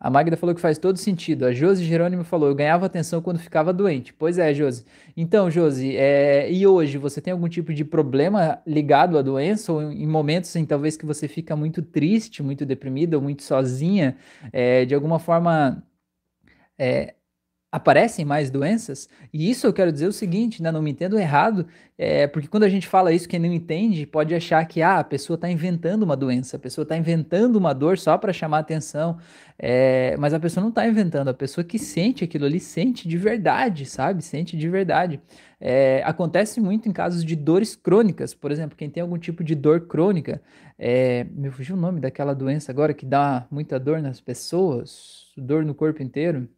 A 0.00 0.10
Magda 0.10 0.36
falou 0.36 0.54
que 0.54 0.60
faz 0.60 0.78
todo 0.78 0.96
sentido. 0.98 1.44
A 1.44 1.52
Josi 1.52 1.84
Jerônimo 1.84 2.24
falou: 2.24 2.48
eu 2.48 2.54
ganhava 2.54 2.86
atenção 2.86 3.20
quando 3.20 3.38
ficava 3.38 3.72
doente. 3.72 4.14
Pois 4.14 4.38
é, 4.38 4.54
Josi. 4.54 4.84
Então, 5.16 5.50
Josi, 5.50 5.96
é... 5.96 6.50
e 6.50 6.66
hoje 6.66 6.96
você 6.96 7.20
tem 7.20 7.32
algum 7.32 7.48
tipo 7.48 7.74
de 7.74 7.84
problema 7.84 8.60
ligado 8.66 9.18
à 9.18 9.22
doença 9.22 9.72
ou 9.72 9.82
em 9.82 10.06
momentos 10.06 10.54
em 10.56 10.64
talvez 10.64 10.96
que 10.96 11.04
você 11.06 11.28
fica 11.28 11.54
muito 11.56 11.82
triste, 11.82 12.42
muito 12.42 12.64
deprimida 12.64 13.16
ou 13.16 13.22
muito 13.22 13.42
sozinha, 13.42 14.16
é... 14.52 14.84
de 14.84 14.94
alguma 14.94 15.18
forma 15.18 15.82
é, 16.78 17.14
aparecem 17.76 18.24
mais 18.24 18.50
doenças, 18.50 19.06
e 19.30 19.50
isso 19.50 19.66
eu 19.66 19.72
quero 19.72 19.92
dizer 19.92 20.06
o 20.06 20.12
seguinte, 20.12 20.62
né, 20.62 20.72
não 20.72 20.80
me 20.80 20.90
entendo 20.90 21.18
errado, 21.18 21.66
é, 21.98 22.26
porque 22.26 22.48
quando 22.48 22.62
a 22.62 22.70
gente 22.70 22.86
fala 22.86 23.12
isso, 23.12 23.28
quem 23.28 23.38
não 23.38 23.52
entende 23.52 24.06
pode 24.06 24.34
achar 24.34 24.64
que 24.66 24.80
ah, 24.80 24.98
a 24.98 25.04
pessoa 25.04 25.34
está 25.34 25.50
inventando 25.50 26.02
uma 26.02 26.16
doença, 26.16 26.56
a 26.56 26.58
pessoa 26.58 26.84
está 26.84 26.96
inventando 26.96 27.56
uma 27.56 27.74
dor 27.74 27.98
só 27.98 28.16
para 28.16 28.32
chamar 28.32 28.60
atenção, 28.60 29.18
é, 29.58 30.16
mas 30.18 30.32
a 30.32 30.40
pessoa 30.40 30.62
não 30.62 30.70
está 30.70 30.88
inventando, 30.88 31.28
a 31.28 31.34
pessoa 31.34 31.62
que 31.62 31.78
sente 31.78 32.24
aquilo 32.24 32.46
ali 32.46 32.60
sente 32.60 33.06
de 33.06 33.18
verdade, 33.18 33.84
sabe? 33.84 34.22
Sente 34.22 34.56
de 34.56 34.68
verdade. 34.70 35.20
É, 35.60 36.02
acontece 36.06 36.60
muito 36.62 36.88
em 36.88 36.92
casos 36.92 37.22
de 37.22 37.36
dores 37.36 37.76
crônicas, 37.76 38.32
por 38.32 38.50
exemplo, 38.50 38.74
quem 38.74 38.88
tem 38.88 39.02
algum 39.02 39.18
tipo 39.18 39.44
de 39.44 39.54
dor 39.54 39.82
crônica, 39.82 40.40
é, 40.78 41.24
me 41.24 41.50
fugiu 41.50 41.76
o 41.76 41.78
nome 41.78 42.00
daquela 42.00 42.34
doença 42.34 42.72
agora 42.72 42.94
que 42.94 43.04
dá 43.04 43.46
muita 43.50 43.78
dor 43.78 44.00
nas 44.00 44.18
pessoas, 44.18 45.26
dor 45.36 45.62
no 45.62 45.74
corpo 45.74 46.02
inteiro. 46.02 46.48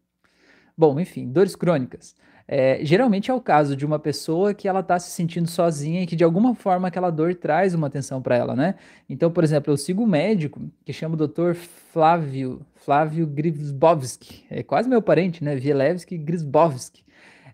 Bom, 0.79 1.01
enfim, 1.01 1.27
dores 1.27 1.57
crônicas. 1.57 2.15
É, 2.47 2.79
geralmente 2.83 3.33
é 3.33 3.35
o 3.35 3.41
caso 3.41 3.75
de 3.77 3.85
uma 3.85 3.99
pessoa 3.99 4.55
que 4.55 4.69
ela 4.69 4.79
está 4.79 4.97
se 4.97 5.11
sentindo 5.11 5.49
sozinha 5.49 6.03
e 6.03 6.07
que 6.07 6.15
de 6.15 6.23
alguma 6.23 6.55
forma 6.55 6.87
aquela 6.87 7.11
dor 7.11 7.35
traz 7.35 7.75
uma 7.75 7.89
atenção 7.89 8.23
para 8.23 8.37
ela, 8.37 8.55
né? 8.55 8.77
Então, 9.11 9.29
por 9.29 9.43
exemplo, 9.43 9.73
eu 9.73 9.77
sigo 9.77 10.05
um 10.05 10.07
médico 10.07 10.63
que 10.85 10.93
chama 10.93 11.17
o 11.17 11.27
Dr. 11.27 11.55
Flávio, 11.93 12.65
Flávio 12.77 13.27
Grisbowski, 13.27 14.45
é 14.49 14.63
quase 14.63 14.89
meu 14.89 15.03
parente, 15.03 15.43
né? 15.43 15.57
Vielewski 15.57 16.17
Grisbowski. 16.17 17.03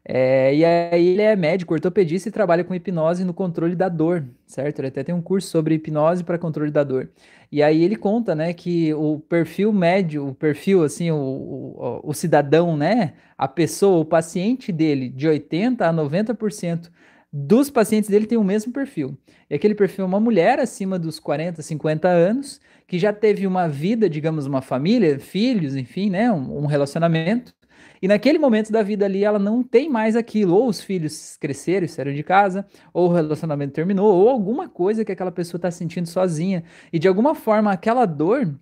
É, 0.07 0.55
e 0.55 0.65
aí 0.65 1.09
ele 1.09 1.23
é 1.23 1.35
médico, 1.35 1.73
ortopedista 1.73 2.29
e 2.29 2.33
trabalha 2.33 2.63
com 2.63 2.75
hipnose 2.75 3.25
no 3.25 3.33
controle 3.33 3.75
da 3.75 3.89
dor, 3.89 4.27
certo? 4.47 4.81
Ele 4.81 4.89
até 4.89 5.03
tem 5.03 5.15
um 5.15 5.23
curso 5.23 5.49
sobre 5.49 5.75
hipnose 5.77 6.23
para 6.23 6.39
controle 6.39 6.71
da 6.71 6.85
dor. 6.85 7.11
E 7.51 7.63
aí 7.63 7.83
ele 7.83 7.97
conta, 7.97 8.35
né, 8.35 8.53
que 8.53 8.93
o 8.95 9.19
perfil 9.21 9.73
médio, 9.73 10.29
o 10.29 10.35
perfil, 10.35 10.83
assim, 10.85 11.11
o, 11.11 11.17
o, 11.17 12.01
o 12.05 12.13
cidadão, 12.13 12.77
né, 12.77 13.15
a 13.39 13.49
pessoa, 13.49 14.01
o 14.01 14.05
paciente 14.05 14.71
dele, 14.71 15.09
de 15.09 15.27
80% 15.27 15.81
a 15.81 15.93
90% 15.93 16.91
dos 17.33 17.71
pacientes 17.71 18.09
dele 18.09 18.27
tem 18.27 18.39
o 18.39 18.45
mesmo 18.45 18.73
perfil. 18.73 19.19
E 19.49 19.55
aquele 19.55 19.75
perfil 19.75 20.05
é 20.05 20.09
uma 20.09 20.21
mulher 20.21 20.59
acima 20.61 20.99
dos 20.99 21.19
40, 21.19 21.63
50 21.63 22.09
anos, 22.09 22.61
que 22.87 22.99
já 22.99 23.13
teve 23.13 23.47
uma 23.47 23.69
vida, 23.69 24.09
digamos, 24.09 24.47
uma 24.47 24.61
família, 24.61 25.19
filhos, 25.19 25.75
enfim, 25.75 26.11
né, 26.11 26.31
um, 26.31 26.65
um 26.65 26.67
relacionamento, 26.67 27.55
e 28.05 28.07
naquele 28.07 28.39
momento 28.39 28.71
da 28.71 28.83
vida 28.83 29.07
ali, 29.07 29.25
ela 29.25 29.39
não 29.39 29.63
tem 29.63 29.89
mais 29.89 30.15
aquilo. 30.15 30.55
Ou 30.55 30.69
os 30.69 30.83
filhos 30.83 31.39
cresceram 31.41 31.87
e 31.87 31.89
saíram 31.89 32.13
de 32.13 32.23
casa, 32.23 32.67
ou 32.93 33.09
o 33.09 33.13
relacionamento 33.15 33.73
terminou, 33.73 34.15
ou 34.15 34.29
alguma 34.29 34.69
coisa 34.69 35.07
que 35.07 35.11
aquela 35.11 35.33
pessoa 35.33 35.57
está 35.57 35.71
sentindo 35.71 36.07
sozinha. 36.07 36.65
E 36.93 36.99
de 36.99 37.09
alguma 37.09 37.35
forma, 37.35 37.73
aquela 37.73 38.05
dor 38.05 38.55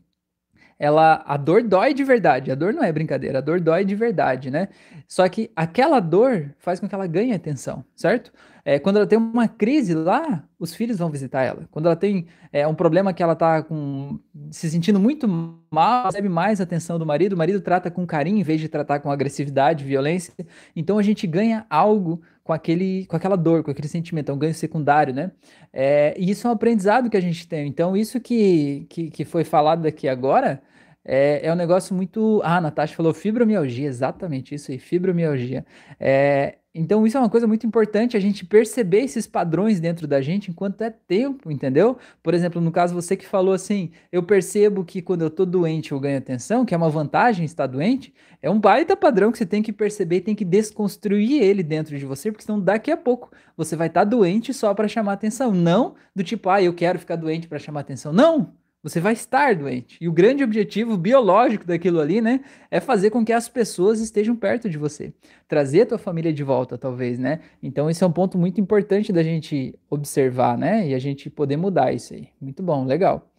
ela 0.79 1.25
a 1.27 1.37
dor 1.37 1.65
dói 1.65 1.93
de 1.93 2.05
verdade. 2.05 2.53
A 2.53 2.55
dor 2.55 2.73
não 2.73 2.85
é 2.85 2.93
brincadeira, 2.93 3.39
a 3.39 3.41
dor 3.41 3.61
dói 3.61 3.85
de 3.85 3.97
verdade, 3.97 4.49
né? 4.49 4.69
Só 5.09 5.29
que 5.29 5.51
aquela 5.57 5.99
dor 5.99 6.55
faz 6.59 6.79
com 6.79 6.89
que 6.89 6.95
ela 6.95 7.09
ganhe 7.09 7.33
atenção, 7.35 7.85
certo? 7.97 8.33
É, 8.65 8.79
quando 8.79 8.97
ela 8.97 9.07
tem 9.07 9.19
uma 9.19 9.49
crise 9.49 9.93
lá, 9.93 10.45
os 10.59 10.75
filhos 10.75 10.99
vão 10.99 11.11
visitar 11.11 11.43
ela. 11.43 11.69
Quando 11.71 11.87
ela 11.87 11.97
tem 11.97 12.27
é, 12.53 12.67
um 12.67 12.75
problema 12.75 13.13
que 13.13 13.23
ela 13.23 13.35
tá 13.35 13.63
com, 13.63 14.21
se 14.51 14.71
sentindo 14.71 15.01
muito 15.01 15.27
mal, 15.71 16.07
recebe 16.07 16.29
mais 16.29 16.61
atenção 16.61 16.99
do 16.99 17.05
marido, 17.05 17.33
o 17.33 17.37
marido 17.37 17.61
trata 17.61 17.91
com 17.91 18.07
carinho 18.07 18.39
em 18.39 18.43
vez 18.43 18.61
de 18.61 18.69
tratar 18.69 19.01
com 19.01 19.11
agressividade, 19.11 19.85
violência. 19.85 20.33
Então 20.77 20.97
a 20.97 21.03
gente 21.03 21.27
ganha 21.27 21.67
algo 21.69 22.23
com, 22.45 22.53
aquele, 22.53 23.05
com 23.07 23.17
aquela 23.17 23.37
dor, 23.37 23.65
com 23.65 23.71
aquele 23.71 23.89
sentimento, 23.89 24.31
é 24.31 24.35
um 24.35 24.39
ganho 24.39 24.55
secundário, 24.55 25.13
né? 25.13 25.33
É, 25.73 26.15
e 26.17 26.31
isso 26.31 26.47
é 26.47 26.51
um 26.51 26.53
aprendizado 26.53 27.11
que 27.11 27.17
a 27.17 27.21
gente 27.21 27.49
tem. 27.49 27.67
Então, 27.67 27.97
isso 27.97 28.21
que, 28.21 28.87
que, 28.89 29.11
que 29.11 29.25
foi 29.25 29.45
falado 29.45 29.87
aqui 29.87 30.09
agora 30.09 30.63
é, 31.05 31.47
é 31.47 31.53
um 31.53 31.57
negócio 31.57 31.95
muito. 31.95 32.41
Ah, 32.45 32.59
a 32.59 32.61
Natasha 32.61 32.95
falou 32.95 33.13
fibromialgia, 33.13 33.89
exatamente 33.89 34.55
isso 34.55 34.71
aí, 34.71 34.79
fibromialgia. 34.79 35.65
É, 35.99 36.59
então, 36.75 37.07
isso 37.07 37.19
é 37.19 37.21
uma 37.21 37.29
coisa 37.29 37.47
muito 37.47 37.67
importante, 37.67 38.17
a 38.17 38.21
gente 38.21 38.47
perceber 38.47 39.01
esses 39.01 39.27
padrões 39.27 39.79
dentro 39.79 40.07
da 40.07 40.23
gente 40.23 40.51
enquanto 40.51 40.81
é 40.81 40.89
tempo, 40.89 41.51
entendeu? 41.51 41.99
Por 42.23 42.33
exemplo, 42.33 42.63
no 42.63 42.73
caso 42.73 42.95
você 42.95 43.15
que 43.15 43.27
falou 43.27 43.53
assim, 43.53 43.91
eu 44.11 44.23
percebo 44.23 44.83
que 44.83 45.03
quando 45.03 45.21
eu 45.21 45.29
tô 45.29 45.45
doente 45.45 45.93
eu 45.93 46.01
ganho 46.01 46.17
atenção, 46.17 46.65
que 46.65 46.75
é 46.75 46.77
uma 46.77 46.89
vantagem 46.89 47.45
estar 47.45 47.67
doente, 47.67 48.15
é 48.41 48.49
um 48.49 48.59
baita 48.59 48.97
padrão 48.97 49.31
que 49.31 49.37
você 49.37 49.45
tem 49.45 49.63
que 49.63 49.73
perceber 49.73 50.17
e 50.17 50.21
tem 50.23 50.35
que 50.35 50.47
desconstruir 50.47 51.43
ele 51.43 51.63
dentro 51.63 51.99
de 51.99 52.07
você, 52.07 52.33
porque 52.33 52.45
senão 52.45 52.59
daqui 52.59 52.91
a 52.91 52.97
pouco 52.97 53.31
você 53.55 53.77
vai 53.77 53.89
estar 53.89 54.01
tá 54.01 54.05
doente 54.05 54.55
só 54.55 54.73
para 54.73 54.89
chamar 54.89 55.13
atenção. 55.13 55.53
Não 55.53 55.95
do 56.17 56.25
tipo, 56.25 56.49
ah, 56.49 56.63
eu 56.63 56.73
quero 56.73 56.99
ficar 56.99 57.17
doente 57.17 57.49
para 57.49 57.59
chamar 57.59 57.81
atenção. 57.81 58.15
Não! 58.15 58.62
Você 58.83 58.99
vai 58.99 59.13
estar 59.13 59.55
doente. 59.55 59.97
E 60.01 60.09
o 60.09 60.13
grande 60.13 60.43
objetivo 60.43 60.97
biológico 60.97 61.65
daquilo 61.65 62.01
ali, 62.01 62.21
né, 62.21 62.41
é 62.69 62.81
fazer 62.81 63.11
com 63.11 63.25
que 63.25 63.33
as 63.33 63.49
pessoas 63.49 64.01
estejam 64.01 64.35
perto 64.35 64.69
de 64.69 64.77
você. 64.77 65.13
Trazer 65.47 65.83
a 65.83 65.87
tua 65.87 65.99
família 65.99 66.33
de 66.33 66.43
volta, 66.43 66.77
talvez, 66.77 67.17
né? 67.17 67.39
Então, 67.63 67.89
esse 67.89 68.03
é 68.03 68.07
um 68.07 68.11
ponto 68.11 68.37
muito 68.37 68.61
importante 68.61 69.13
da 69.13 69.23
gente 69.23 69.79
observar, 69.89 70.59
né? 70.59 70.89
E 70.89 70.95
a 70.95 70.99
gente 70.99 71.31
poder 71.31 71.57
mudar 71.57 71.93
isso 71.93 72.13
aí. 72.13 72.29
Muito 72.41 72.61
bom, 72.61 72.85
legal. 72.85 73.31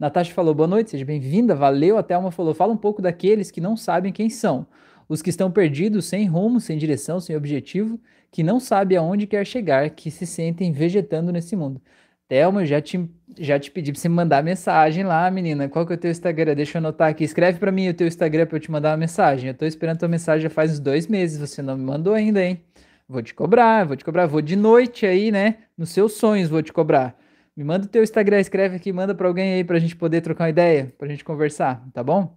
Natasha 0.00 0.34
falou, 0.34 0.52
boa 0.52 0.66
noite, 0.66 0.90
seja 0.90 1.04
bem-vinda, 1.04 1.54
valeu. 1.54 1.96
A 1.96 2.02
Thelma 2.02 2.32
falou, 2.32 2.52
fala 2.52 2.72
um 2.72 2.76
pouco 2.76 3.00
daqueles 3.00 3.52
que 3.52 3.60
não 3.60 3.76
sabem 3.76 4.12
quem 4.12 4.28
são. 4.28 4.66
Os 5.08 5.22
que 5.22 5.30
estão 5.30 5.48
perdidos, 5.48 6.06
sem 6.06 6.26
rumo, 6.26 6.60
sem 6.60 6.76
direção, 6.76 7.20
sem 7.20 7.36
objetivo, 7.36 8.00
que 8.32 8.42
não 8.42 8.58
sabem 8.58 8.98
aonde 8.98 9.28
quer 9.28 9.46
chegar, 9.46 9.90
que 9.90 10.10
se 10.10 10.26
sentem 10.26 10.72
vegetando 10.72 11.32
nesse 11.32 11.54
mundo. 11.54 11.80
Thelma, 12.28 12.62
eu 12.62 12.66
já 12.66 12.80
te, 12.80 13.10
já 13.38 13.58
te 13.58 13.70
pedi 13.70 13.90
pra 13.90 14.00
você 14.00 14.08
mandar 14.08 14.42
mensagem 14.44 15.02
lá, 15.02 15.30
menina. 15.30 15.68
Qual 15.68 15.86
que 15.86 15.94
é 15.94 15.96
o 15.96 15.98
teu 15.98 16.10
Instagram? 16.10 16.54
Deixa 16.54 16.76
eu 16.76 16.80
anotar 16.80 17.08
aqui. 17.08 17.24
Escreve 17.24 17.58
para 17.58 17.72
mim 17.72 17.88
o 17.88 17.94
teu 17.94 18.06
Instagram 18.06 18.46
pra 18.46 18.56
eu 18.56 18.60
te 18.60 18.70
mandar 18.70 18.90
uma 18.90 18.98
mensagem. 18.98 19.48
Eu 19.48 19.54
tô 19.54 19.64
esperando 19.64 19.98
tua 19.98 20.08
mensagem 20.08 20.42
já 20.42 20.50
faz 20.50 20.72
uns 20.72 20.78
dois 20.78 21.06
meses. 21.06 21.38
Você 21.38 21.62
não 21.62 21.76
me 21.76 21.84
mandou 21.84 22.12
ainda, 22.12 22.44
hein? 22.44 22.62
Vou 23.08 23.22
te 23.22 23.32
cobrar, 23.32 23.86
vou 23.86 23.96
te 23.96 24.04
cobrar. 24.04 24.26
Vou 24.26 24.42
de 24.42 24.56
noite 24.56 25.06
aí, 25.06 25.32
né? 25.32 25.56
Nos 25.76 25.88
seus 25.88 26.12
sonhos 26.12 26.50
vou 26.50 26.62
te 26.62 26.70
cobrar. 26.70 27.16
Me 27.56 27.64
manda 27.64 27.86
o 27.86 27.88
teu 27.88 28.02
Instagram, 28.02 28.38
escreve 28.38 28.76
aqui, 28.76 28.92
manda 28.92 29.14
para 29.14 29.26
alguém 29.26 29.54
aí 29.54 29.64
pra 29.64 29.78
gente 29.78 29.96
poder 29.96 30.20
trocar 30.20 30.44
uma 30.44 30.50
ideia, 30.50 30.94
pra 30.96 31.08
gente 31.08 31.24
conversar, 31.24 31.82
tá 31.92 32.04
bom? 32.04 32.36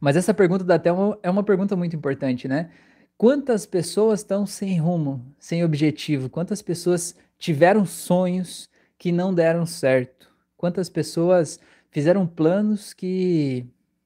Mas 0.00 0.16
essa 0.16 0.32
pergunta 0.32 0.64
da 0.64 0.78
Thelma 0.78 1.18
é 1.22 1.28
uma 1.28 1.42
pergunta 1.42 1.76
muito 1.76 1.94
importante, 1.94 2.48
né? 2.48 2.70
Quantas 3.18 3.66
pessoas 3.66 4.20
estão 4.20 4.46
sem 4.46 4.78
rumo, 4.78 5.26
sem 5.38 5.62
objetivo? 5.62 6.30
Quantas 6.30 6.62
pessoas 6.62 7.14
tiveram 7.38 7.84
sonhos 7.84 8.69
que 9.00 9.10
não 9.10 9.32
deram 9.32 9.64
certo? 9.64 10.28
Quantas 10.58 10.90
pessoas 10.90 11.58
fizeram 11.90 12.26
planos 12.26 12.92
que 12.92 13.64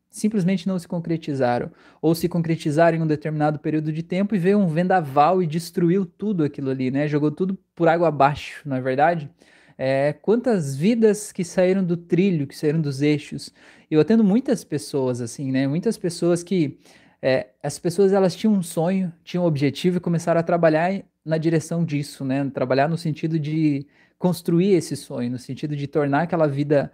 simplesmente 0.09 0.69
não 0.69 0.79
se 0.79 0.87
concretizaram? 0.87 1.73
Ou 2.01 2.15
se 2.15 2.29
concretizaram 2.29 2.99
em 2.99 3.03
um 3.03 3.07
determinado 3.07 3.59
período 3.59 3.93
de 3.93 4.05
tempo 4.05 4.37
e 4.37 4.39
veio 4.39 4.57
um 4.57 4.69
vendaval 4.69 5.43
e 5.43 5.49
destruiu 5.49 6.07
tudo 6.07 6.45
aquilo 6.45 6.71
ali, 6.71 6.93
né? 6.93 7.09
Jogou 7.09 7.33
tudo 7.33 7.59
por 7.75 7.89
água 7.89 8.07
abaixo, 8.07 8.63
não 8.65 8.77
é 8.77 8.81
verdade? 8.81 9.29
É, 9.77 10.13
quantas 10.13 10.77
vidas 10.77 11.33
que 11.33 11.43
saíram 11.43 11.83
do 11.83 11.97
trilho, 11.97 12.47
que 12.47 12.57
saíram 12.57 12.81
dos 12.81 13.03
eixos. 13.03 13.53
Eu 13.91 14.01
atendo 14.01 14.23
muitas 14.23 14.63
pessoas 14.63 15.21
assim, 15.21 15.51
né? 15.51 15.67
Muitas 15.67 15.99
pessoas 15.99 16.45
que 16.45 16.79
é, 17.21 17.49
as 17.61 17.81
pessoas 17.81 18.13
elas 18.13 18.37
tinham 18.37 18.55
um 18.55 18.63
sonho, 18.63 19.13
tinham 19.25 19.43
um 19.43 19.49
objetivo 19.49 19.97
e 19.97 20.01
começaram 20.01 20.39
a 20.39 20.45
trabalhar 20.45 21.03
na 21.25 21.37
direção 21.37 21.85
disso, 21.85 22.25
né? 22.25 22.49
Trabalhar 22.55 22.89
no 22.89 22.97
sentido 22.97 23.41
de 23.41 23.89
construir 24.25 24.73
esse 24.73 24.97
sonho, 24.97 25.31
no 25.31 25.39
sentido 25.39 25.77
de 25.77 25.87
tornar 25.87 26.23
aquela 26.23 26.49
vida 26.49 26.91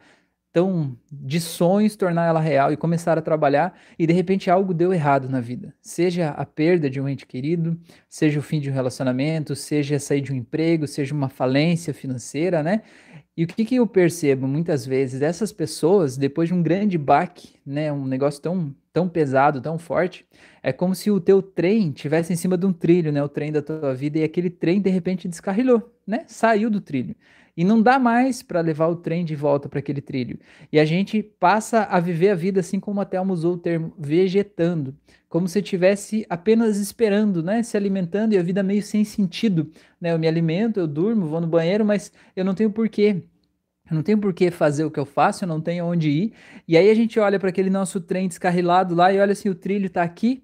tão 0.53 0.99
de 1.13 1.41
sonhos 1.41 1.95
tornar 1.95 2.27
ela 2.27 2.41
real 2.41 2.73
e 2.73 2.77
começar 2.77 3.17
a 3.17 3.23
trabalhar 3.23 3.79
e 3.97 4.05
de 4.05 4.13
repente 4.13 4.51
algo 4.51 4.75
deu 4.75 4.93
errado 4.93 5.29
na 5.29 5.41
vida. 5.41 5.73
Seja 5.81 6.31
a 6.31 6.45
perda 6.45 6.91
de 6.91 7.01
um 7.01 7.09
ente 7.09 7.25
querido, 7.25 7.79
seja 8.09 8.41
o 8.41 8.43
fim 8.43 8.59
de 8.59 8.69
um 8.69 8.73
relacionamento, 8.73 9.55
seja 9.55 9.97
sair 10.01 10.21
de 10.21 10.33
um 10.33 10.35
emprego, 10.35 10.89
seja 10.89 11.15
uma 11.15 11.29
falência 11.29 11.95
financeira, 11.95 12.65
né? 12.65 12.83
E 13.41 13.45
o 13.45 13.47
que, 13.47 13.65
que 13.65 13.77
eu 13.77 13.87
percebo 13.87 14.47
muitas 14.47 14.85
vezes? 14.85 15.23
Essas 15.23 15.51
pessoas, 15.51 16.19
depois 16.19 16.51
de 16.51 16.55
um 16.55 16.63
grande 16.63 16.99
baque, 16.99 17.55
né, 17.65 17.91
um 17.91 18.05
negócio 18.05 18.39
tão, 18.39 18.77
tão 18.93 19.09
pesado, 19.09 19.63
tão 19.63 19.79
forte, 19.79 20.27
é 20.63 20.75
como 20.75 20.95
se 20.95 21.11
o 21.11 21.19
teu 21.19 21.41
trem 21.41 21.91
tivesse 21.91 22.35
em 22.35 22.37
cima 22.37 22.59
de 22.59 22.67
um 22.67 22.73
trilho, 22.75 23.11
né, 23.11 23.25
o 23.25 23.31
trem 23.31 23.51
da 23.51 23.63
tua 23.63 23.95
vida, 23.95 24.19
e 24.19 24.25
aquele 24.25 24.51
trem 24.51 24.79
de 24.79 24.91
repente 24.91 25.27
descarrilhou, 25.27 25.91
né, 26.07 26.25
saiu 26.27 26.69
do 26.69 26.83
trilho. 26.83 27.17
E 27.57 27.65
não 27.65 27.81
dá 27.81 27.99
mais 27.99 28.43
para 28.43 28.61
levar 28.61 28.89
o 28.89 28.97
trem 28.97 29.25
de 29.25 29.35
volta 29.35 29.71
para 29.71 29.79
aquele 29.79 30.03
trilho. 30.03 30.39
E 30.71 30.79
a 30.79 30.85
gente 30.85 31.23
passa 31.23 31.85
a 31.85 31.99
viver 31.99 32.29
a 32.29 32.35
vida 32.35 32.61
assim 32.61 32.79
como 32.79 33.01
a 33.01 33.07
Thelma 33.07 33.33
usou 33.33 33.55
o 33.55 33.59
termo, 33.59 33.95
vegetando. 33.99 34.95
Como 35.29 35.49
se 35.49 35.61
estivesse 35.61 36.27
apenas 36.29 36.79
esperando, 36.79 37.43
né? 37.43 37.63
Se 37.63 37.77
alimentando 37.77 38.35
e 38.35 38.39
a 38.39 38.43
vida 38.43 38.63
meio 38.63 38.83
sem 38.83 39.05
sentido. 39.05 39.71
Né? 40.01 40.13
Eu 40.13 40.19
me 40.19 40.27
alimento, 40.27 40.81
eu 40.81 40.87
durmo, 40.87 41.27
vou 41.27 41.41
no 41.41 41.47
banheiro, 41.47 41.85
mas 41.85 42.13
eu 42.35 42.45
não 42.45 42.55
tenho 42.55 42.71
porquê. 42.71 43.23
Eu 43.91 43.97
não 43.97 44.03
tenho 44.03 44.19
por 44.19 44.33
que 44.33 44.51
fazer 44.51 44.85
o 44.85 44.91
que 44.91 45.01
eu 45.01 45.07
faço, 45.07 45.45
eu 45.45 45.49
não 45.49 45.61
tenho 45.61 45.85
onde 45.85 46.09
ir. 46.09 46.33
E 46.69 46.77
aí 46.77 46.89
a 46.91 46.95
gente 46.95 47.19
olha 47.19 47.39
para 47.39 47.49
aquele 47.49 47.71
nosso 47.71 48.01
trem 48.01 48.29
descarrilado 48.29 48.95
lá 48.95 49.13
e 49.13 49.19
olha 49.19 49.33
assim, 49.33 49.49
o 49.49 49.55
trilho 49.55 49.87
está 49.87 50.03
aqui, 50.03 50.43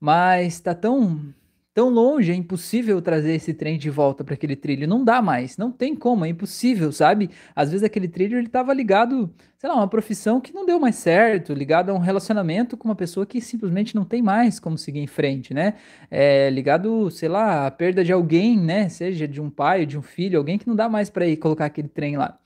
mas 0.00 0.54
está 0.54 0.74
tão 0.74 1.34
tão 1.76 1.90
longe, 1.90 2.32
é 2.32 2.34
impossível 2.34 3.02
trazer 3.02 3.34
esse 3.34 3.52
trem 3.52 3.76
de 3.76 3.90
volta 3.90 4.24
para 4.24 4.32
aquele 4.32 4.56
trilho. 4.56 4.88
Não 4.88 5.04
dá 5.04 5.20
mais, 5.20 5.58
não 5.58 5.70
tem 5.70 5.94
como, 5.94 6.24
é 6.24 6.28
impossível, 6.30 6.90
sabe? 6.90 7.28
Às 7.54 7.70
vezes 7.70 7.84
aquele 7.84 8.08
trilho 8.08 8.38
ele 8.38 8.46
estava 8.46 8.72
ligado, 8.72 9.30
sei 9.58 9.68
lá, 9.68 9.76
uma 9.76 9.86
profissão 9.86 10.40
que 10.40 10.54
não 10.54 10.64
deu 10.64 10.80
mais 10.80 10.94
certo, 10.96 11.52
ligado 11.52 11.90
a 11.90 11.92
um 11.92 11.98
relacionamento 11.98 12.78
com 12.78 12.88
uma 12.88 12.94
pessoa 12.96 13.26
que 13.26 13.42
simplesmente 13.42 13.94
não 13.94 14.06
tem 14.06 14.22
mais 14.22 14.58
como 14.58 14.78
seguir 14.78 15.00
em 15.00 15.06
frente, 15.06 15.52
né? 15.52 15.74
É, 16.10 16.48
ligado, 16.48 17.10
sei 17.10 17.28
lá, 17.28 17.66
à 17.66 17.70
perda 17.70 18.02
de 18.02 18.10
alguém, 18.10 18.58
né? 18.58 18.88
Seja 18.88 19.28
de 19.28 19.38
um 19.38 19.50
pai, 19.50 19.84
de 19.84 19.98
um 19.98 20.02
filho, 20.02 20.38
alguém 20.38 20.56
que 20.56 20.66
não 20.66 20.74
dá 20.74 20.88
mais 20.88 21.10
para 21.10 21.26
ir 21.26 21.36
colocar 21.36 21.66
aquele 21.66 21.88
trem 21.88 22.16
lá. 22.16 22.38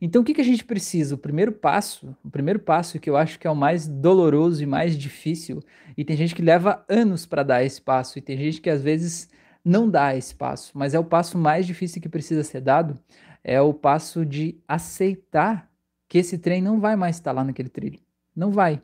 Então, 0.00 0.22
o 0.22 0.24
que, 0.24 0.34
que 0.34 0.40
a 0.40 0.44
gente 0.44 0.64
precisa? 0.64 1.14
O 1.14 1.18
primeiro 1.18 1.50
passo, 1.50 2.16
o 2.24 2.30
primeiro 2.30 2.60
passo 2.60 3.00
que 3.00 3.10
eu 3.10 3.16
acho 3.16 3.38
que 3.38 3.46
é 3.46 3.50
o 3.50 3.56
mais 3.56 3.88
doloroso 3.88 4.62
e 4.62 4.66
mais 4.66 4.96
difícil, 4.96 5.60
e 5.96 6.04
tem 6.04 6.16
gente 6.16 6.34
que 6.34 6.42
leva 6.42 6.84
anos 6.88 7.26
para 7.26 7.42
dar 7.42 7.64
esse 7.64 7.80
passo, 7.80 8.18
e 8.18 8.22
tem 8.22 8.36
gente 8.36 8.60
que 8.60 8.70
às 8.70 8.80
vezes 8.80 9.28
não 9.64 9.90
dá 9.90 10.16
esse 10.16 10.34
passo, 10.34 10.72
mas 10.74 10.94
é 10.94 10.98
o 10.98 11.04
passo 11.04 11.36
mais 11.36 11.66
difícil 11.66 12.00
que 12.00 12.08
precisa 12.08 12.44
ser 12.44 12.60
dado, 12.60 12.98
é 13.42 13.60
o 13.60 13.74
passo 13.74 14.24
de 14.24 14.56
aceitar 14.68 15.68
que 16.08 16.18
esse 16.18 16.38
trem 16.38 16.62
não 16.62 16.80
vai 16.80 16.96
mais 16.96 17.16
estar 17.16 17.32
lá 17.32 17.44
naquele 17.44 17.68
trilho. 17.68 18.00
Não 18.34 18.50
vai. 18.50 18.80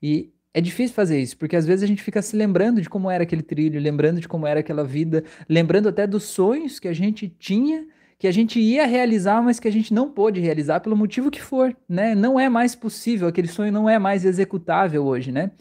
E 0.00 0.30
é 0.52 0.60
difícil 0.60 0.94
fazer 0.94 1.20
isso, 1.20 1.36
porque 1.36 1.56
às 1.56 1.66
vezes 1.66 1.82
a 1.82 1.86
gente 1.86 2.02
fica 2.02 2.20
se 2.20 2.36
lembrando 2.36 2.80
de 2.80 2.88
como 2.88 3.10
era 3.10 3.22
aquele 3.22 3.42
trilho, 3.42 3.80
lembrando 3.80 4.20
de 4.20 4.28
como 4.28 4.46
era 4.46 4.60
aquela 4.60 4.84
vida, 4.84 5.24
lembrando 5.48 5.88
até 5.88 6.06
dos 6.06 6.24
sonhos 6.24 6.78
que 6.78 6.88
a 6.88 6.92
gente 6.92 7.28
tinha 7.28 7.86
que 8.20 8.28
a 8.28 8.32
gente 8.32 8.60
ia 8.60 8.86
realizar, 8.86 9.42
mas 9.42 9.58
que 9.58 9.66
a 9.66 9.72
gente 9.72 9.94
não 9.94 10.10
pôde 10.10 10.40
realizar 10.40 10.80
pelo 10.80 10.94
motivo 10.94 11.30
que 11.30 11.40
for, 11.40 11.74
né? 11.88 12.14
Não 12.14 12.38
é 12.38 12.50
mais 12.50 12.74
possível, 12.74 13.26
aquele 13.26 13.48
sonho 13.48 13.72
não 13.72 13.88
é 13.88 13.98
mais 13.98 14.26
executável 14.26 15.06
hoje, 15.06 15.32
né? 15.32 15.52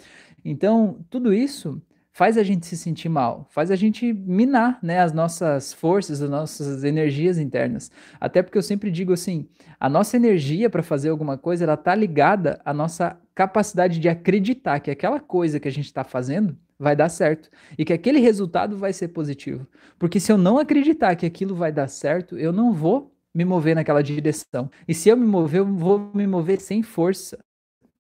Então, 0.44 1.00
tudo 1.10 1.34
isso 1.34 1.82
faz 2.12 2.38
a 2.38 2.44
gente 2.44 2.66
se 2.66 2.76
sentir 2.76 3.08
mal, 3.08 3.48
faz 3.50 3.72
a 3.72 3.78
gente 3.78 4.12
minar, 4.12 4.78
né, 4.84 5.00
as 5.00 5.14
nossas 5.14 5.72
forças, 5.72 6.22
as 6.22 6.30
nossas 6.30 6.84
energias 6.84 7.40
internas. 7.40 7.90
Até 8.20 8.44
porque 8.44 8.58
eu 8.58 8.62
sempre 8.62 8.92
digo 8.92 9.14
assim, 9.14 9.48
a 9.80 9.88
nossa 9.88 10.18
energia 10.18 10.70
para 10.70 10.84
fazer 10.84 11.08
alguma 11.08 11.38
coisa, 11.38 11.64
ela 11.64 11.78
tá 11.78 11.96
ligada 11.96 12.60
à 12.66 12.74
nossa 12.74 13.18
capacidade 13.34 14.00
de 14.00 14.10
acreditar 14.10 14.82
que 14.82 14.92
aquela 14.92 15.22
coisa 15.22 15.62
que 15.62 15.68
a 15.70 15.72
gente 15.72 15.86
está 15.86 16.04
fazendo 16.04 16.58
vai 16.80 16.96
dar 16.96 17.10
certo 17.10 17.50
e 17.78 17.84
que 17.84 17.92
aquele 17.92 18.20
resultado 18.20 18.78
vai 18.78 18.94
ser 18.94 19.10
positivo. 19.10 19.68
Porque 20.00 20.20
se 20.20 20.32
eu 20.32 20.38
não 20.38 20.58
acreditar 20.58 21.16
que 21.16 21.26
aquilo 21.26 21.54
vai 21.54 21.72
dar 21.72 21.90
certo, 21.90 22.38
eu 22.38 22.54
não 22.54 22.72
vou 22.72 23.14
me 23.36 23.44
mover 23.44 23.76
naquela 23.76 24.02
direção. 24.02 24.72
E 24.88 24.94
se 24.94 25.10
eu 25.10 25.18
me 25.18 25.26
mover, 25.26 25.60
eu 25.60 25.66
vou 25.66 26.00
me 26.14 26.26
mover 26.26 26.62
sem 26.62 26.82
força. 26.82 27.38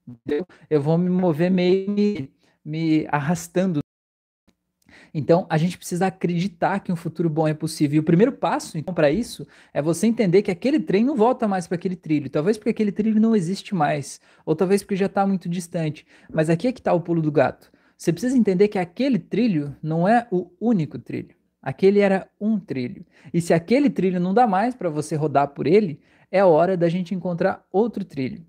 Entendeu? 0.07 0.47
Eu 0.69 0.81
vou 0.81 0.97
me 0.97 1.09
mover 1.09 1.51
meio 1.51 1.91
me, 1.91 2.31
me 2.63 3.05
arrastando. 3.09 3.79
Então, 5.13 5.45
a 5.49 5.57
gente 5.57 5.77
precisa 5.77 6.07
acreditar 6.07 6.79
que 6.79 6.91
um 6.91 6.95
futuro 6.95 7.29
bom 7.29 7.47
é 7.47 7.53
possível. 7.53 7.97
E 7.97 7.99
o 7.99 8.03
primeiro 8.03 8.31
passo, 8.31 8.77
então, 8.77 8.93
para 8.93 9.09
isso, 9.09 9.45
é 9.73 9.81
você 9.81 10.07
entender 10.07 10.41
que 10.41 10.51
aquele 10.51 10.79
trem 10.79 11.03
não 11.03 11.15
volta 11.15 11.47
mais 11.47 11.67
para 11.67 11.75
aquele 11.75 11.95
trilho. 11.95 12.29
Talvez 12.29 12.57
porque 12.57 12.69
aquele 12.69 12.91
trilho 12.91 13.19
não 13.19 13.35
existe 13.35 13.73
mais, 13.73 14.21
ou 14.45 14.55
talvez 14.55 14.83
porque 14.83 14.95
já 14.95 15.07
está 15.07 15.25
muito 15.25 15.49
distante. 15.49 16.05
Mas 16.31 16.49
aqui 16.49 16.67
é 16.67 16.71
que 16.71 16.79
está 16.79 16.93
o 16.93 17.01
pulo 17.01 17.21
do 17.21 17.31
gato. 17.31 17.71
Você 17.99 18.13
precisa 18.13 18.37
entender 18.37 18.69
que 18.69 18.79
aquele 18.79 19.19
trilho 19.19 19.75
não 19.83 20.07
é 20.07 20.25
o 20.31 20.49
único 20.57 20.97
trilho. 20.97 21.35
Aquele 21.61 21.99
era 21.99 22.29
um 22.39 22.57
trilho. 22.57 23.05
E 23.33 23.41
se 23.41 23.53
aquele 23.53 23.89
trilho 23.89 24.21
não 24.21 24.33
dá 24.33 24.47
mais 24.47 24.73
para 24.73 24.89
você 24.89 25.17
rodar 25.17 25.49
por 25.49 25.67
ele, 25.67 25.99
é 26.31 26.41
hora 26.41 26.77
da 26.77 26.87
gente 26.87 27.13
encontrar 27.13 27.61
outro 27.69 28.05
trilho. 28.05 28.41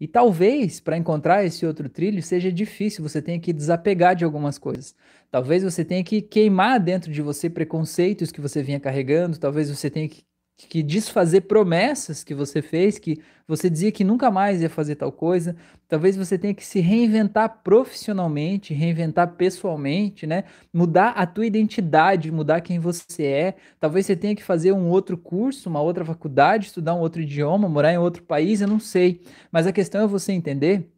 E 0.00 0.08
talvez 0.08 0.80
para 0.80 0.96
encontrar 0.96 1.44
esse 1.44 1.64
outro 1.64 1.88
trilho 1.88 2.20
seja 2.20 2.50
difícil, 2.50 3.08
você 3.08 3.22
tenha 3.22 3.38
que 3.38 3.52
desapegar 3.52 4.16
de 4.16 4.24
algumas 4.24 4.58
coisas. 4.58 4.96
Talvez 5.30 5.62
você 5.62 5.84
tenha 5.84 6.02
que 6.02 6.20
queimar 6.20 6.80
dentro 6.80 7.12
de 7.12 7.22
você 7.22 7.48
preconceitos 7.48 8.32
que 8.32 8.40
você 8.40 8.64
vinha 8.64 8.80
carregando, 8.80 9.38
talvez 9.38 9.70
você 9.70 9.88
tenha 9.88 10.08
que 10.08 10.24
que 10.66 10.82
desfazer 10.82 11.42
promessas 11.42 12.24
que 12.24 12.34
você 12.34 12.60
fez, 12.60 12.98
que 12.98 13.22
você 13.46 13.70
dizia 13.70 13.92
que 13.92 14.02
nunca 14.02 14.30
mais 14.30 14.60
ia 14.60 14.68
fazer 14.68 14.96
tal 14.96 15.12
coisa. 15.12 15.56
Talvez 15.88 16.16
você 16.16 16.36
tenha 16.36 16.52
que 16.52 16.66
se 16.66 16.80
reinventar 16.80 17.60
profissionalmente, 17.62 18.74
reinventar 18.74 19.36
pessoalmente, 19.36 20.26
né? 20.26 20.44
Mudar 20.72 21.10
a 21.10 21.26
tua 21.26 21.46
identidade, 21.46 22.32
mudar 22.32 22.60
quem 22.60 22.78
você 22.78 23.24
é. 23.24 23.56
Talvez 23.78 24.04
você 24.06 24.16
tenha 24.16 24.34
que 24.34 24.42
fazer 24.42 24.72
um 24.72 24.88
outro 24.88 25.16
curso, 25.16 25.70
uma 25.70 25.80
outra 25.80 26.04
faculdade, 26.04 26.66
estudar 26.66 26.94
um 26.94 27.00
outro 27.00 27.22
idioma, 27.22 27.68
morar 27.68 27.92
em 27.92 27.98
outro 27.98 28.22
país, 28.24 28.60
eu 28.60 28.68
não 28.68 28.80
sei. 28.80 29.22
Mas 29.52 29.66
a 29.66 29.72
questão 29.72 30.02
é 30.02 30.06
você 30.06 30.32
entender 30.32 30.90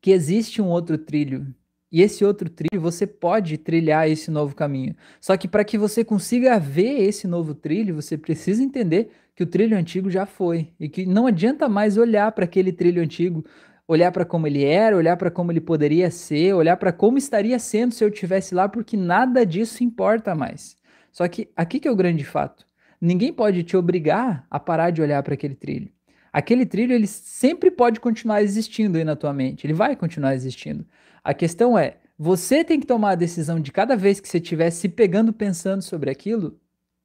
que 0.00 0.10
existe 0.10 0.60
um 0.60 0.68
outro 0.68 0.98
trilho 0.98 1.54
e 1.94 2.02
esse 2.02 2.24
outro 2.24 2.50
trilho, 2.50 2.82
você 2.82 3.06
pode 3.06 3.56
trilhar 3.56 4.10
esse 4.10 4.28
novo 4.28 4.52
caminho. 4.52 4.96
Só 5.20 5.36
que 5.36 5.46
para 5.46 5.62
que 5.62 5.78
você 5.78 6.04
consiga 6.04 6.58
ver 6.58 7.04
esse 7.04 7.28
novo 7.28 7.54
trilho, 7.54 7.94
você 7.94 8.18
precisa 8.18 8.64
entender 8.64 9.12
que 9.32 9.44
o 9.44 9.46
trilho 9.46 9.76
antigo 9.76 10.10
já 10.10 10.26
foi. 10.26 10.72
E 10.80 10.88
que 10.88 11.06
não 11.06 11.28
adianta 11.28 11.68
mais 11.68 11.96
olhar 11.96 12.32
para 12.32 12.46
aquele 12.46 12.72
trilho 12.72 13.00
antigo, 13.00 13.44
olhar 13.86 14.10
para 14.10 14.24
como 14.24 14.44
ele 14.44 14.64
era, 14.64 14.96
olhar 14.96 15.16
para 15.16 15.30
como 15.30 15.52
ele 15.52 15.60
poderia 15.60 16.10
ser, 16.10 16.52
olhar 16.52 16.76
para 16.78 16.92
como 16.92 17.16
estaria 17.16 17.60
sendo 17.60 17.94
se 17.94 18.02
eu 18.02 18.08
estivesse 18.08 18.56
lá, 18.56 18.68
porque 18.68 18.96
nada 18.96 19.46
disso 19.46 19.84
importa 19.84 20.34
mais. 20.34 20.76
Só 21.12 21.28
que 21.28 21.48
aqui 21.54 21.78
que 21.78 21.86
é 21.86 21.92
o 21.92 21.96
grande 21.96 22.24
fato. 22.24 22.66
Ninguém 23.00 23.32
pode 23.32 23.62
te 23.62 23.76
obrigar 23.76 24.44
a 24.50 24.58
parar 24.58 24.90
de 24.90 25.00
olhar 25.00 25.22
para 25.22 25.34
aquele 25.34 25.54
trilho. 25.54 25.92
Aquele 26.32 26.66
trilho 26.66 26.92
ele 26.92 27.06
sempre 27.06 27.70
pode 27.70 28.00
continuar 28.00 28.42
existindo 28.42 28.98
aí 28.98 29.04
na 29.04 29.14
tua 29.14 29.32
mente, 29.32 29.64
ele 29.64 29.72
vai 29.72 29.94
continuar 29.94 30.34
existindo. 30.34 30.84
A 31.24 31.32
questão 31.32 31.78
é, 31.78 31.96
você 32.18 32.62
tem 32.62 32.78
que 32.78 32.86
tomar 32.86 33.12
a 33.12 33.14
decisão 33.14 33.58
de 33.58 33.72
cada 33.72 33.96
vez 33.96 34.20
que 34.20 34.28
você 34.28 34.36
estiver 34.36 34.68
se 34.70 34.90
pegando 34.90 35.32
pensando 35.32 35.80
sobre 35.80 36.10
aquilo, 36.10 36.60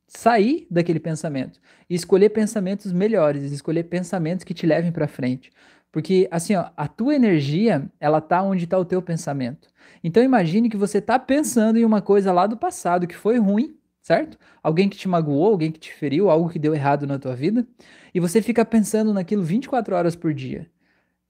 sair 0.08 0.68
daquele 0.70 1.00
pensamento 1.00 1.58
e 1.90 1.96
escolher 1.96 2.28
pensamentos 2.30 2.92
melhores, 2.92 3.50
escolher 3.54 3.84
pensamentos 3.84 4.44
que 4.44 4.54
te 4.54 4.66
levem 4.66 4.92
para 4.92 5.08
frente. 5.08 5.50
Porque 5.90 6.28
assim, 6.30 6.54
ó, 6.54 6.70
a 6.76 6.86
tua 6.86 7.16
energia, 7.16 7.90
ela 7.98 8.20
tá 8.20 8.44
onde 8.44 8.66
está 8.66 8.78
o 8.78 8.84
teu 8.84 9.02
pensamento. 9.02 9.70
Então 10.04 10.22
imagine 10.22 10.70
que 10.70 10.76
você 10.76 11.00
tá 11.00 11.18
pensando 11.18 11.80
em 11.80 11.86
uma 11.86 12.02
coisa 12.02 12.34
lá 12.34 12.46
do 12.46 12.58
passado 12.58 13.08
que 13.08 13.16
foi 13.16 13.40
ruim, 13.40 13.78
certo? 14.02 14.38
Alguém 14.62 14.90
que 14.90 14.98
te 14.98 15.08
magoou, 15.08 15.46
alguém 15.46 15.72
que 15.72 15.80
te 15.80 15.94
feriu, 15.94 16.30
algo 16.30 16.50
que 16.50 16.60
deu 16.60 16.76
errado 16.76 17.08
na 17.08 17.18
tua 17.18 17.36
vida, 17.38 17.66
e 18.14 18.20
você 18.20 18.42
fica 18.42 18.66
pensando 18.66 19.14
naquilo 19.14 19.44
24 19.44 19.96
horas 19.96 20.14
por 20.14 20.34
dia 20.34 20.70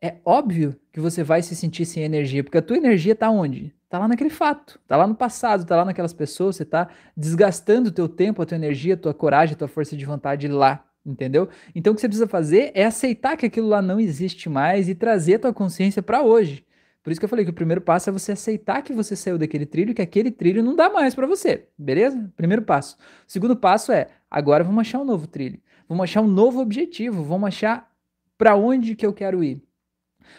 é 0.01 0.17
óbvio 0.23 0.75
que 0.91 0.99
você 0.99 1.23
vai 1.23 1.41
se 1.41 1.55
sentir 1.55 1.85
sem 1.85 2.03
energia, 2.03 2.43
porque 2.43 2.57
a 2.57 2.62
tua 2.62 2.77
energia 2.77 3.13
está 3.13 3.29
onde? 3.29 3.73
Está 3.83 3.99
lá 3.99 4.07
naquele 4.07 4.29
fato, 4.29 4.79
está 4.81 4.95
lá 4.95 5.07
no 5.07 5.15
passado, 5.15 5.63
está 5.63 5.75
lá 5.75 5.83
naquelas 5.83 6.13
pessoas, 6.13 6.55
você 6.55 6.63
está 6.63 6.88
desgastando 7.17 7.89
o 7.89 7.91
teu 7.91 8.07
tempo, 8.07 8.41
a 8.41 8.45
tua 8.45 8.55
energia, 8.55 8.93
a 8.93 8.97
tua 8.97 9.13
coragem, 9.13 9.55
a 9.55 9.57
tua 9.57 9.67
força 9.67 9.97
de 9.97 10.05
vontade 10.05 10.47
lá, 10.47 10.85
entendeu? 11.05 11.49
Então 11.73 11.91
o 11.91 11.95
que 11.95 12.01
você 12.01 12.07
precisa 12.07 12.27
fazer 12.27 12.71
é 12.75 12.85
aceitar 12.85 13.35
que 13.35 13.45
aquilo 13.45 13.67
lá 13.67 13.81
não 13.81 13.99
existe 13.99 14.47
mais 14.47 14.88
e 14.88 14.95
trazer 14.95 15.35
a 15.35 15.39
tua 15.39 15.53
consciência 15.53 16.03
para 16.03 16.21
hoje. 16.21 16.65
Por 17.01 17.12
isso 17.12 17.19
que 17.19 17.25
eu 17.25 17.29
falei 17.29 17.43
que 17.43 17.51
o 17.51 17.55
primeiro 17.55 17.81
passo 17.81 18.09
é 18.09 18.13
você 18.13 18.33
aceitar 18.33 18.83
que 18.83 18.93
você 18.93 19.15
saiu 19.15 19.38
daquele 19.38 19.65
trilho, 19.65 19.95
que 19.95 20.01
aquele 20.01 20.29
trilho 20.29 20.62
não 20.62 20.75
dá 20.75 20.89
mais 20.89 21.15
para 21.15 21.25
você, 21.25 21.65
beleza? 21.77 22.31
Primeiro 22.38 22.62
passo. 22.62 22.95
O 23.27 23.31
segundo 23.31 23.55
passo 23.55 23.91
é, 23.91 24.07
agora 24.29 24.63
vamos 24.63 24.81
achar 24.81 24.99
um 24.99 25.05
novo 25.05 25.25
trilho. 25.25 25.59
Vamos 25.88 26.03
achar 26.03 26.21
um 26.21 26.27
novo 26.27 26.59
objetivo, 26.59 27.23
vamos 27.23 27.47
achar 27.47 27.89
para 28.38 28.55
onde 28.55 28.95
que 28.95 29.05
eu 29.05 29.13
quero 29.13 29.43
ir. 29.43 29.63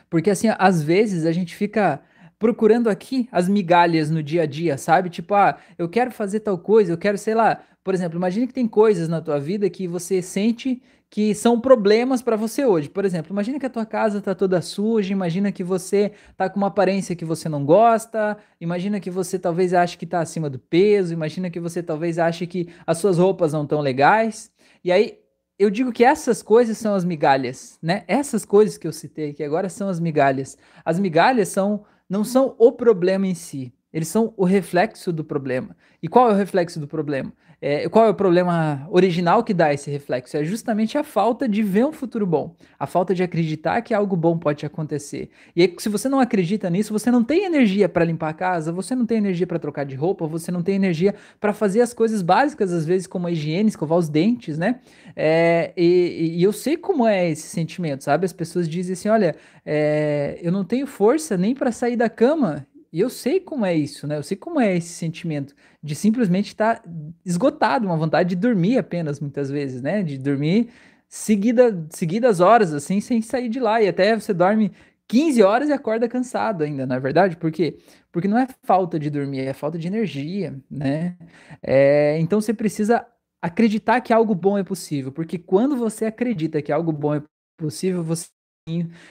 Porque 0.08 0.30
assim, 0.30 0.48
às 0.58 0.82
vezes 0.82 1.24
a 1.26 1.32
gente 1.32 1.54
fica 1.54 2.00
procurando 2.38 2.88
aqui 2.88 3.28
as 3.30 3.48
migalhas 3.48 4.10
no 4.10 4.22
dia 4.22 4.42
a 4.42 4.46
dia, 4.46 4.78
sabe? 4.78 5.10
Tipo, 5.10 5.34
ah, 5.34 5.58
eu 5.78 5.88
quero 5.88 6.10
fazer 6.10 6.40
tal 6.40 6.58
coisa, 6.58 6.92
eu 6.92 6.98
quero, 6.98 7.18
sei 7.18 7.34
lá, 7.34 7.60
Por 7.82 7.94
exemplo, 7.94 8.18
imagine 8.18 8.46
que 8.46 8.52
tem 8.54 8.68
coisas 8.68 9.08
na 9.08 9.20
tua 9.20 9.38
vida 9.40 9.68
que 9.70 9.88
você 9.88 10.20
sente 10.22 10.82
que 11.08 11.34
são 11.34 11.60
problemas 11.60 12.22
para 12.22 12.36
você 12.36 12.64
hoje. 12.64 12.88
Por 12.88 13.04
exemplo, 13.04 13.32
imagina 13.32 13.58
que 13.58 13.66
a 13.66 13.70
tua 13.70 13.84
casa 13.84 14.18
está 14.18 14.32
toda 14.34 14.62
suja, 14.62 15.12
imagina 15.12 15.50
que 15.50 15.64
você 15.64 16.12
está 16.30 16.48
com 16.48 16.56
uma 16.58 16.68
aparência 16.68 17.16
que 17.16 17.24
você 17.24 17.48
não 17.48 17.64
gosta, 17.64 18.36
imagina 18.60 19.00
que 19.00 19.10
você 19.10 19.38
talvez 19.38 19.74
ache 19.74 19.98
que 19.98 20.04
está 20.04 20.20
acima 20.20 20.48
do 20.48 20.58
peso, 20.58 21.12
imagina 21.12 21.50
que 21.50 21.58
você 21.58 21.82
talvez 21.82 22.18
ache 22.18 22.46
que 22.46 22.68
as 22.86 22.98
suas 22.98 23.18
roupas 23.18 23.52
não 23.52 23.64
estão 23.64 23.80
legais. 23.80 24.52
E 24.84 24.92
aí 24.92 25.18
eu 25.60 25.68
digo 25.68 25.92
que 25.92 26.02
essas 26.02 26.42
coisas 26.42 26.78
são 26.78 26.94
as 26.94 27.04
migalhas, 27.04 27.78
né? 27.82 28.02
Essas 28.08 28.46
coisas 28.46 28.78
que 28.78 28.86
eu 28.86 28.92
citei 28.92 29.30
aqui 29.30 29.44
agora 29.44 29.68
são 29.68 29.90
as 29.90 30.00
migalhas. 30.00 30.56
As 30.82 30.98
migalhas 30.98 31.48
são 31.48 31.84
não 32.08 32.24
são 32.24 32.56
o 32.58 32.72
problema 32.72 33.26
em 33.26 33.34
si, 33.34 33.72
eles 33.92 34.08
são 34.08 34.32
o 34.38 34.44
reflexo 34.44 35.12
do 35.12 35.22
problema. 35.22 35.76
E 36.02 36.08
qual 36.08 36.30
é 36.30 36.32
o 36.32 36.36
reflexo 36.36 36.80
do 36.80 36.88
problema? 36.88 37.30
É, 37.62 37.86
qual 37.90 38.06
é 38.06 38.08
o 38.08 38.14
problema 38.14 38.88
original 38.90 39.44
que 39.44 39.52
dá 39.52 39.72
esse 39.72 39.90
reflexo? 39.90 40.36
É 40.36 40.44
justamente 40.44 40.96
a 40.96 41.04
falta 41.04 41.46
de 41.46 41.62
ver 41.62 41.84
um 41.84 41.92
futuro 41.92 42.26
bom, 42.26 42.56
a 42.78 42.86
falta 42.86 43.14
de 43.14 43.22
acreditar 43.22 43.82
que 43.82 43.92
algo 43.92 44.16
bom 44.16 44.38
pode 44.38 44.64
acontecer. 44.64 45.28
E 45.54 45.60
aí, 45.62 45.74
se 45.78 45.90
você 45.90 46.08
não 46.08 46.20
acredita 46.20 46.70
nisso, 46.70 46.90
você 46.90 47.10
não 47.10 47.22
tem 47.22 47.44
energia 47.44 47.86
para 47.86 48.02
limpar 48.02 48.30
a 48.30 48.32
casa, 48.32 48.72
você 48.72 48.94
não 48.94 49.04
tem 49.04 49.18
energia 49.18 49.46
para 49.46 49.58
trocar 49.58 49.84
de 49.84 49.94
roupa, 49.94 50.26
você 50.26 50.50
não 50.50 50.62
tem 50.62 50.74
energia 50.74 51.14
para 51.38 51.52
fazer 51.52 51.82
as 51.82 51.92
coisas 51.92 52.22
básicas, 52.22 52.72
às 52.72 52.86
vezes, 52.86 53.06
como 53.06 53.26
a 53.26 53.30
higiene, 53.30 53.68
escovar 53.68 53.98
os 53.98 54.08
dentes, 54.08 54.56
né? 54.56 54.80
É, 55.14 55.72
e, 55.76 56.36
e, 56.38 56.42
eu 56.42 56.52
sei 56.52 56.78
como 56.78 57.06
é 57.06 57.28
esse 57.28 57.48
sentimento, 57.48 58.04
sabe? 58.04 58.24
As 58.24 58.32
pessoas 58.32 58.66
dizem 58.66 58.94
assim: 58.94 59.08
olha, 59.10 59.36
é, 59.66 60.38
eu 60.40 60.50
não 60.50 60.64
tenho 60.64 60.86
força 60.86 61.36
nem 61.36 61.54
para 61.54 61.70
sair 61.72 61.96
da 61.96 62.08
cama. 62.08 62.66
E 62.92 63.00
eu 63.00 63.08
sei 63.08 63.40
como 63.40 63.64
é 63.64 63.74
isso, 63.74 64.06
né? 64.06 64.16
Eu 64.16 64.22
sei 64.22 64.36
como 64.36 64.60
é 64.60 64.76
esse 64.76 64.88
sentimento 64.88 65.54
de 65.82 65.94
simplesmente 65.94 66.48
estar 66.48 66.82
esgotado, 67.24 67.86
uma 67.86 67.96
vontade 67.96 68.30
de 68.30 68.36
dormir 68.36 68.78
apenas, 68.78 69.20
muitas 69.20 69.50
vezes, 69.50 69.80
né? 69.80 70.02
De 70.02 70.18
dormir 70.18 70.70
seguida, 71.08 71.86
seguidas 71.90 72.40
horas, 72.40 72.72
assim, 72.72 73.00
sem 73.00 73.22
sair 73.22 73.48
de 73.48 73.60
lá. 73.60 73.80
E 73.82 73.88
até 73.88 74.14
você 74.18 74.34
dorme 74.34 74.72
15 75.06 75.42
horas 75.42 75.68
e 75.68 75.72
acorda 75.72 76.08
cansado 76.08 76.62
ainda, 76.62 76.86
não 76.86 76.96
é 76.96 77.00
verdade? 77.00 77.36
Por 77.36 77.50
quê? 77.50 77.78
Porque 78.12 78.28
não 78.28 78.38
é 78.38 78.46
falta 78.62 78.98
de 78.98 79.10
dormir, 79.10 79.40
é 79.40 79.52
falta 79.52 79.78
de 79.78 79.88
energia, 79.88 80.56
né? 80.70 81.16
É, 81.62 82.18
então 82.20 82.40
você 82.40 82.54
precisa 82.54 83.04
acreditar 83.42 84.00
que 84.02 84.12
algo 84.12 84.34
bom 84.34 84.58
é 84.58 84.62
possível, 84.62 85.10
porque 85.12 85.38
quando 85.38 85.76
você 85.76 86.04
acredita 86.06 86.62
que 86.62 86.70
algo 86.72 86.92
bom 86.92 87.14
é 87.16 87.22
possível, 87.56 88.04
você 88.04 88.28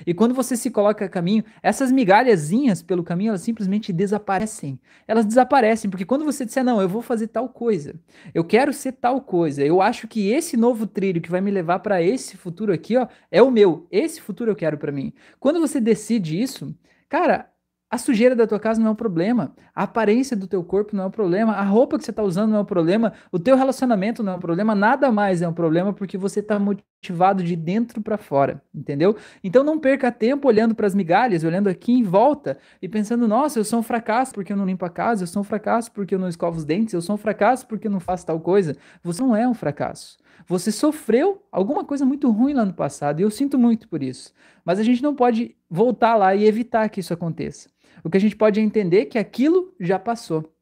e 0.06 0.14
quando 0.14 0.34
você 0.34 0.56
se 0.56 0.70
coloca 0.70 1.06
a 1.06 1.10
caminho, 1.10 1.44
essas 1.62 1.92
migalhazinhas 1.92 2.82
pelo 2.82 3.04
caminho, 3.04 3.30
elas 3.30 3.42
simplesmente 3.42 3.92
desaparecem. 3.92 4.80
Elas 5.08 5.26
desaparecem, 5.26 5.90
porque 5.90 6.06
quando 6.06 6.24
você 6.24 6.46
disser, 6.46 6.64
não, 6.64 6.82
eu 6.82 6.88
vou 6.88 7.02
fazer 7.02 7.28
tal 7.28 7.50
coisa, 7.50 7.96
eu 8.34 8.44
quero 8.44 8.72
ser 8.72 8.94
tal 8.94 9.22
coisa, 9.22 9.64
eu 9.64 9.82
acho 9.82 10.08
que 10.08 10.30
esse 10.30 10.56
novo 10.56 10.88
trilho 10.88 11.22
que 11.22 11.32
vai 11.32 11.42
me 11.42 11.52
levar 11.52 11.80
para 11.80 12.02
esse 12.02 12.38
futuro 12.38 12.72
aqui, 12.72 12.96
ó, 12.98 13.08
é 13.32 13.42
o 13.42 13.52
meu. 13.52 13.88
Esse 13.92 14.22
futuro 14.22 14.52
eu 14.52 14.56
quero 14.56 14.78
para 14.78 14.92
mim. 14.92 15.14
Quando 15.40 15.60
você 15.60 15.80
decide 15.82 16.40
isso, 16.42 16.76
cara, 17.10 17.50
a 17.90 17.98
sujeira 17.98 18.36
da 18.36 18.46
tua 18.46 18.60
casa 18.60 18.80
não 18.80 18.90
é 18.90 18.92
um 18.92 18.96
problema, 18.96 19.52
a 19.74 19.84
aparência 19.84 20.38
do 20.38 20.46
teu 20.46 20.64
corpo 20.64 20.96
não 20.96 21.06
é 21.06 21.08
um 21.08 21.12
problema, 21.12 21.54
a 21.54 21.64
roupa 21.64 21.98
que 21.98 22.06
você 22.06 22.12
está 22.12 22.22
usando 22.22 22.52
não 22.52 22.58
é 22.60 22.62
um 22.62 22.66
problema, 22.66 23.14
o 23.32 23.40
teu 23.40 23.56
relacionamento 23.56 24.22
não 24.22 24.34
é 24.34 24.36
um 24.36 24.40
problema, 24.40 24.76
nada 24.76 25.12
mais 25.12 25.42
é 25.42 25.48
um 25.48 25.54
problema 25.54 25.92
porque 25.92 26.16
você 26.16 26.40
está 26.40 26.60
motivado 26.60 27.44
de 27.44 27.56
dentro 27.56 28.00
para 28.00 28.16
fora, 28.18 28.62
entendeu? 28.74 29.16
Então 29.44 29.64
não 29.64 29.80
perca 29.80 30.12
tempo 30.12 30.48
olhando 30.48 30.76
para 30.76 30.86
as 30.86 30.94
migalhas, 30.94 31.44
olhando 31.44 31.68
aqui 31.68 31.92
em 31.92 32.04
volta 32.04 32.60
e 32.80 32.88
pensando, 32.88 33.28
nossa, 33.28 33.58
eu 33.58 33.64
sou 33.64 33.80
um 33.80 33.84
fracasso 33.84 34.34
porque 34.36 34.54
eu 34.54 34.58
não 34.58 34.66
limpo 34.66 34.86
a 34.86 34.90
casa, 34.90 35.24
eu 35.24 35.28
sou 35.28 35.42
um 35.42 35.46
fracasso 35.46 35.92
porque 35.92 36.14
eu 36.14 36.20
não 36.20 36.30
escovo 36.30 36.58
os 36.58 36.66
dentes, 36.66 36.94
eu 36.94 37.02
sou 37.02 37.16
um 37.16 37.18
fracasso 37.18 37.68
porque 37.68 37.88
eu 37.88 37.92
não 37.92 38.00
faço 38.00 38.26
tal 38.26 38.40
coisa. 38.40 38.78
Você 39.04 39.22
não 39.22 39.36
é 39.36 39.48
um 39.48 39.54
fracasso. 39.56 40.18
Você 40.48 40.72
sofreu 40.72 41.44
alguma 41.52 41.84
coisa 41.84 42.06
muito 42.06 42.30
ruim 42.32 42.54
lá 42.54 42.66
no 42.66 42.74
passado 42.74 43.20
e 43.20 43.24
eu 43.24 43.32
sinto 43.32 43.58
muito 43.58 43.88
por 43.88 44.04
isso. 44.04 44.34
Mas 44.64 44.80
a 44.80 44.84
gente 44.84 45.02
não 45.02 45.16
pode 45.16 45.56
voltar 45.70 46.16
lá 46.16 46.36
e 46.36 46.46
evitar 46.46 46.88
que 46.90 47.00
isso 47.00 47.14
aconteça. 47.14 47.70
O 48.04 48.10
que 48.10 48.18
a 48.18 48.22
gente 48.22 48.36
pode 48.36 48.60
entender 48.60 49.02
é 49.02 49.06
que 49.06 49.18
aquilo 49.18 49.74
já 49.80 50.00
passou, 50.00 50.54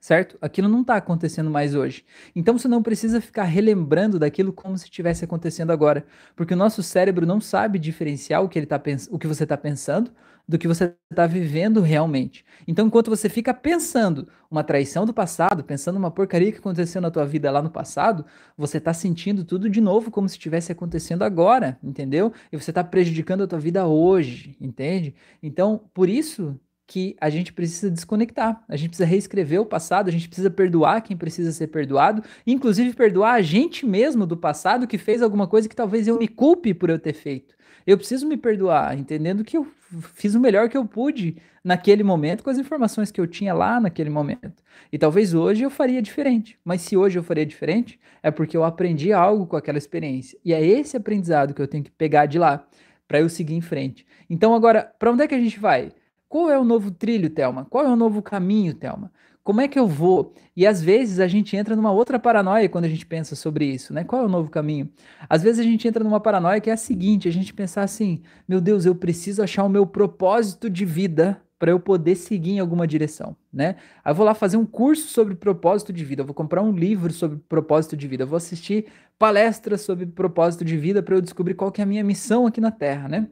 certo? 0.00 0.36
Aquilo 0.40 0.68
não 0.68 0.82
está 0.82 0.96
acontecendo 0.96 1.50
mais 1.50 1.74
hoje. 1.74 2.04
Então 2.34 2.58
você 2.58 2.68
não 2.68 2.82
precisa 2.82 3.20
ficar 3.20 3.44
relembrando 3.44 4.18
daquilo 4.18 4.52
como 4.52 4.76
se 4.76 4.84
estivesse 4.84 5.24
acontecendo 5.24 5.70
agora, 5.70 6.04
porque 6.36 6.54
o 6.54 6.56
nosso 6.56 6.82
cérebro 6.82 7.26
não 7.26 7.40
sabe 7.40 7.78
diferenciar 7.78 8.42
o 8.42 8.48
que, 8.48 8.58
ele 8.58 8.66
tá 8.66 8.80
o 9.10 9.18
que 9.18 9.26
você 9.26 9.44
está 9.44 9.56
pensando 9.56 10.12
do 10.46 10.58
que 10.58 10.68
você 10.68 10.94
está 11.10 11.26
vivendo 11.26 11.80
realmente. 11.80 12.44
Então, 12.66 12.86
enquanto 12.86 13.10
você 13.10 13.28
fica 13.28 13.54
pensando 13.54 14.28
uma 14.50 14.64
traição 14.64 15.06
do 15.06 15.14
passado, 15.14 15.64
pensando 15.64 15.96
uma 15.96 16.10
porcaria 16.10 16.52
que 16.52 16.58
aconteceu 16.58 17.00
na 17.00 17.10
tua 17.10 17.24
vida 17.24 17.50
lá 17.50 17.62
no 17.62 17.70
passado, 17.70 18.24
você 18.56 18.78
está 18.78 18.92
sentindo 18.92 19.44
tudo 19.44 19.70
de 19.70 19.80
novo 19.80 20.10
como 20.10 20.28
se 20.28 20.34
estivesse 20.36 20.72
acontecendo 20.72 21.22
agora, 21.22 21.78
entendeu? 21.82 22.32
E 22.50 22.56
você 22.56 22.70
está 22.70 22.82
prejudicando 22.82 23.42
a 23.44 23.46
tua 23.46 23.58
vida 23.58 23.86
hoje, 23.86 24.56
entende? 24.60 25.14
Então, 25.42 25.80
por 25.94 26.08
isso 26.08 26.58
que 26.86 27.16
a 27.20 27.30
gente 27.30 27.52
precisa 27.52 27.90
desconectar, 27.90 28.62
a 28.68 28.76
gente 28.76 28.90
precisa 28.90 29.08
reescrever 29.08 29.60
o 29.60 29.66
passado, 29.66 30.08
a 30.08 30.12
gente 30.12 30.28
precisa 30.28 30.50
perdoar 30.50 31.00
quem 31.00 31.16
precisa 31.16 31.52
ser 31.52 31.68
perdoado, 31.68 32.22
inclusive 32.46 32.92
perdoar 32.94 33.34
a 33.34 33.42
gente 33.42 33.86
mesmo 33.86 34.26
do 34.26 34.36
passado 34.36 34.86
que 34.86 34.98
fez 34.98 35.22
alguma 35.22 35.46
coisa 35.46 35.68
que 35.68 35.76
talvez 35.76 36.06
eu 36.06 36.18
me 36.18 36.28
culpe 36.28 36.74
por 36.74 36.90
eu 36.90 36.98
ter 36.98 37.14
feito. 37.14 37.54
Eu 37.86 37.96
preciso 37.96 38.26
me 38.26 38.36
perdoar, 38.36 38.96
entendendo 38.96 39.42
que 39.42 39.56
eu 39.56 39.66
fiz 40.14 40.34
o 40.34 40.40
melhor 40.40 40.68
que 40.68 40.76
eu 40.76 40.84
pude 40.84 41.36
naquele 41.64 42.02
momento 42.02 42.42
com 42.42 42.50
as 42.50 42.58
informações 42.58 43.10
que 43.10 43.20
eu 43.20 43.26
tinha 43.26 43.52
lá 43.52 43.80
naquele 43.80 44.10
momento. 44.10 44.62
E 44.92 44.98
talvez 44.98 45.34
hoje 45.34 45.62
eu 45.62 45.70
faria 45.70 46.00
diferente, 46.00 46.58
mas 46.64 46.82
se 46.82 46.96
hoje 46.96 47.18
eu 47.18 47.22
faria 47.22 47.44
diferente, 47.44 47.98
é 48.22 48.30
porque 48.30 48.56
eu 48.56 48.64
aprendi 48.64 49.12
algo 49.12 49.46
com 49.46 49.56
aquela 49.56 49.78
experiência. 49.78 50.38
E 50.44 50.52
é 50.52 50.64
esse 50.64 50.96
aprendizado 50.96 51.54
que 51.54 51.62
eu 51.62 51.68
tenho 51.68 51.82
que 51.82 51.90
pegar 51.90 52.26
de 52.26 52.38
lá 52.38 52.66
para 53.08 53.20
eu 53.20 53.28
seguir 53.28 53.54
em 53.54 53.60
frente. 53.60 54.06
Então 54.30 54.54
agora, 54.54 54.92
para 54.98 55.10
onde 55.10 55.24
é 55.24 55.28
que 55.28 55.34
a 55.34 55.40
gente 55.40 55.58
vai? 55.58 55.92
Qual 56.32 56.48
é 56.48 56.58
o 56.58 56.64
novo 56.64 56.90
trilho, 56.90 57.28
Telma? 57.28 57.66
Qual 57.68 57.84
é 57.84 57.90
o 57.90 57.94
novo 57.94 58.22
caminho, 58.22 58.72
Telma? 58.72 59.12
Como 59.44 59.60
é 59.60 59.68
que 59.68 59.78
eu 59.78 59.86
vou? 59.86 60.32
E 60.56 60.66
às 60.66 60.82
vezes 60.82 61.20
a 61.20 61.28
gente 61.28 61.54
entra 61.54 61.76
numa 61.76 61.92
outra 61.92 62.18
paranoia 62.18 62.70
quando 62.70 62.86
a 62.86 62.88
gente 62.88 63.04
pensa 63.04 63.36
sobre 63.36 63.66
isso, 63.66 63.92
né? 63.92 64.02
Qual 64.02 64.22
é 64.22 64.24
o 64.24 64.30
novo 64.30 64.48
caminho? 64.48 64.88
Às 65.28 65.42
vezes 65.42 65.60
a 65.60 65.62
gente 65.62 65.86
entra 65.86 66.02
numa 66.02 66.20
paranoia 66.20 66.58
que 66.58 66.70
é 66.70 66.72
a 66.72 66.76
seguinte: 66.78 67.28
a 67.28 67.30
gente 67.30 67.52
pensar 67.52 67.82
assim, 67.82 68.22
meu 68.48 68.62
Deus, 68.62 68.86
eu 68.86 68.94
preciso 68.94 69.42
achar 69.42 69.62
o 69.62 69.68
meu 69.68 69.86
propósito 69.86 70.70
de 70.70 70.86
vida 70.86 71.38
para 71.58 71.70
eu 71.70 71.78
poder 71.78 72.14
seguir 72.14 72.52
em 72.52 72.60
alguma 72.60 72.86
direção, 72.86 73.36
né? 73.52 73.76
Aí 74.02 74.12
eu 74.12 74.14
vou 74.14 74.24
lá 74.24 74.32
fazer 74.32 74.56
um 74.56 74.64
curso 74.64 75.08
sobre 75.08 75.34
propósito 75.34 75.92
de 75.92 76.02
vida, 76.02 76.22
eu 76.22 76.26
vou 76.26 76.34
comprar 76.34 76.62
um 76.62 76.72
livro 76.72 77.12
sobre 77.12 77.36
propósito 77.46 77.94
de 77.94 78.08
vida, 78.08 78.22
eu 78.22 78.26
vou 78.26 78.38
assistir 78.38 78.86
palestras 79.18 79.82
sobre 79.82 80.06
propósito 80.06 80.64
de 80.64 80.78
vida 80.78 81.02
para 81.02 81.14
eu 81.14 81.20
descobrir 81.20 81.52
qual 81.52 81.70
que 81.70 81.82
é 81.82 81.84
a 81.84 81.86
minha 81.86 82.02
missão 82.02 82.46
aqui 82.46 82.58
na 82.58 82.70
Terra, 82.70 83.06
né? 83.06 83.28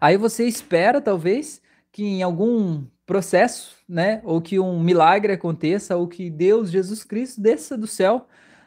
Aí 0.00 0.16
você 0.16 0.46
espera, 0.46 1.00
talvez, 1.00 1.60
que 1.96 2.04
em 2.04 2.22
algum 2.22 2.84
processo, 3.06 3.74
né, 3.88 4.20
ou 4.22 4.38
que 4.38 4.58
um 4.60 4.78
milagre 4.78 5.32
aconteça, 5.32 5.96
ou 5.96 6.06
que 6.06 6.28
Deus, 6.28 6.70
Jesus 6.70 7.02
Cristo, 7.02 7.40
desça 7.40 7.74
do 7.74 7.86
céu, 7.86 8.26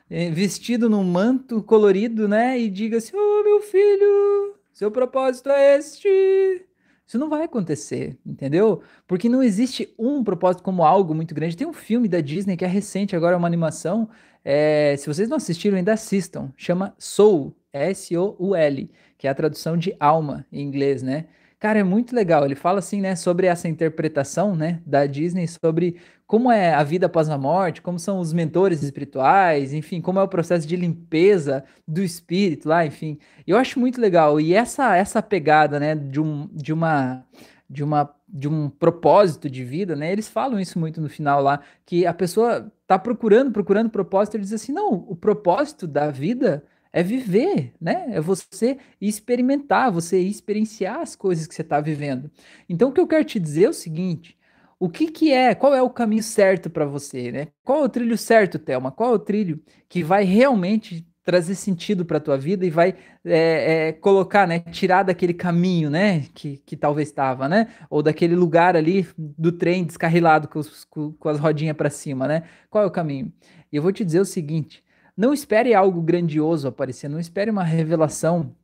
eh, 0.10 0.32
vestido 0.32 0.90
num 0.90 1.04
manto 1.04 1.62
colorido, 1.62 2.28
né, 2.28 2.60
e 2.60 2.68
diga 2.72 2.98
assim: 2.98 3.16
"Oh, 3.16 3.44
meu 3.44 3.62
filho, 3.62 4.56
seu 4.74 4.90
propósito 4.90 5.48
é 5.52 5.78
este". 5.78 6.66
Isso 7.06 7.20
não 7.20 7.30
vai 7.30 7.44
acontecer, 7.44 8.18
entendeu? 8.26 8.82
Porque 9.08 9.30
não 9.30 9.44
existe 9.44 9.94
um 9.98 10.24
propósito 10.24 10.64
como 10.64 10.84
algo 10.84 11.14
muito 11.14 11.36
grande. 11.36 11.56
Tem 11.58 11.68
um 11.68 11.74
filme 11.74 12.08
da 12.08 12.22
Disney 12.22 12.58
que 12.58 12.66
é 12.66 12.68
recente, 12.68 13.16
agora 13.16 13.36
é 13.36 13.38
uma 13.38 13.48
animação. 13.48 14.10
É, 14.44 14.96
se 14.98 15.08
vocês 15.08 15.30
não 15.30 15.38
assistiram, 15.38 15.78
ainda 15.78 15.94
assistam. 15.94 16.52
Chama 16.58 16.96
Soul, 16.98 17.56
S-O-U-L, 17.74 18.90
que 19.18 19.28
é 19.28 19.30
a 19.30 19.36
tradução 19.36 19.78
de 19.78 19.96
alma 20.00 20.46
em 20.52 20.62
inglês, 20.64 21.04
né? 21.04 21.26
Cara, 21.60 21.80
é 21.80 21.84
muito 21.84 22.16
legal. 22.16 22.46
Ele 22.46 22.56
fala 22.56 22.80
assim, 22.80 23.02
né, 23.02 23.16
sobre 23.16 23.46
essa 23.48 23.68
interpretação, 23.68 24.56
né, 24.56 24.82
da 24.86 25.06
Disney 25.06 25.46
sobre 25.48 25.98
como 26.26 26.50
é 26.52 26.74
a 26.74 26.84
vida 26.84 27.08
após 27.08 27.28
a 27.30 27.38
morte, 27.38 27.82
como 27.82 28.00
são 28.00 28.20
os 28.20 28.32
mentores 28.32 28.82
espirituais, 28.82 29.74
enfim, 29.74 30.00
como 30.00 30.20
é 30.20 30.24
o 30.24 30.28
processo 30.28 30.66
de 30.68 30.76
limpeza 30.76 31.66
do 31.88 32.02
espírito 32.02 32.70
lá, 32.70 32.86
enfim. 32.86 33.18
Eu 33.46 33.58
acho 33.58 33.80
muito 33.80 34.00
legal. 34.00 34.40
E 34.40 34.54
essa 34.54 34.96
essa 34.96 35.22
pegada, 35.22 35.80
né, 35.80 35.96
de 35.96 36.22
um 36.22 36.48
de 36.54 36.72
uma 36.72 37.26
de 37.70 37.84
uma 37.84 38.10
de 38.28 38.48
um 38.48 38.70
propósito 38.70 39.50
de 39.50 39.64
vida, 39.66 39.96
né? 39.96 40.12
Eles 40.12 40.28
falam 40.30 40.60
isso 40.60 40.78
muito 40.80 41.02
no 41.02 41.10
final 41.10 41.42
lá, 41.42 41.60
que 41.86 42.06
a 42.06 42.14
pessoa 42.14 42.72
tá 42.88 42.98
procurando, 43.00 43.52
procurando 43.52 43.90
propósito, 43.90 44.36
ele 44.36 44.44
diz 44.44 44.54
assim: 44.54 44.72
"Não, 44.72 44.94
o 44.94 45.16
propósito 45.16 45.88
da 45.88 46.10
vida 46.12 46.64
é 46.92 47.04
viver, 47.04 47.74
né? 47.80 48.06
É 48.10 48.22
você 48.22 48.78
experimentar, 49.00 49.92
você 49.92 50.20
experienciar 50.20 51.00
as 51.00 51.16
coisas 51.16 51.48
que 51.48 51.54
você 51.54 51.62
está 51.62 51.80
vivendo. 51.80 52.32
Então, 52.68 52.90
o 52.90 52.92
que 52.92 53.00
eu 53.00 53.08
quero 53.08 53.24
te 53.24 53.40
dizer 53.40 53.66
é 53.66 53.70
o 53.70 53.74
seguinte: 53.74 54.38
o 54.80 54.90
que, 54.90 55.12
que 55.12 55.32
é, 55.32 55.54
qual 55.54 55.76
é 55.76 55.82
o 55.82 55.90
caminho 55.90 56.24
certo 56.24 56.70
para 56.70 56.86
você, 56.86 57.32
né? 57.32 57.48
Qual 57.64 57.82
é 57.82 57.86
o 57.86 57.90
trilho 57.90 58.18
certo, 58.18 58.58
Thelma? 58.58 58.92
Qual 58.92 59.12
é 59.12 59.16
o 59.16 59.20
trilho 59.20 59.62
que 59.88 60.04
vai 60.04 60.24
realmente 60.24 61.06
trazer 61.30 61.54
sentido 61.54 62.06
para 62.06 62.18
a 62.18 62.22
tua 62.22 62.38
vida 62.38 62.66
e 62.66 62.72
vai 62.72 62.96
é, 63.24 63.90
é, 63.90 63.94
colocar, 63.94 64.48
né, 64.48 64.60
tirar 64.72 65.04
daquele 65.04 65.34
caminho, 65.34 65.88
né, 65.88 66.26
que, 66.34 66.58
que 66.66 66.76
talvez 66.76 67.10
estava, 67.10 67.48
né, 67.48 67.68
ou 67.88 68.02
daquele 68.02 68.36
lugar 68.36 68.76
ali 68.76 69.08
do 69.16 69.52
trem 69.52 69.84
descarrilado 69.84 70.48
com, 70.48 70.58
os, 70.58 70.86
com, 70.86 71.12
com 71.12 71.30
as 71.30 71.38
rodinhas 71.38 71.78
para 71.78 71.90
cima, 71.92 72.28
né? 72.28 72.44
Qual 72.68 72.84
é 72.84 72.88
o 72.88 72.92
caminho? 72.92 73.32
E 73.72 73.76
eu 73.76 73.84
vou 73.84 73.92
te 73.92 74.04
dizer 74.04 74.20
o 74.20 74.26
seguinte: 74.26 74.84
não 75.20 75.34
espere 75.34 75.74
algo 75.74 76.02
grandioso 76.02 76.70
aparecer, 76.70 77.10
não 77.10 77.20
espere 77.20 77.52
uma 77.52 77.62
revelação 77.62 78.56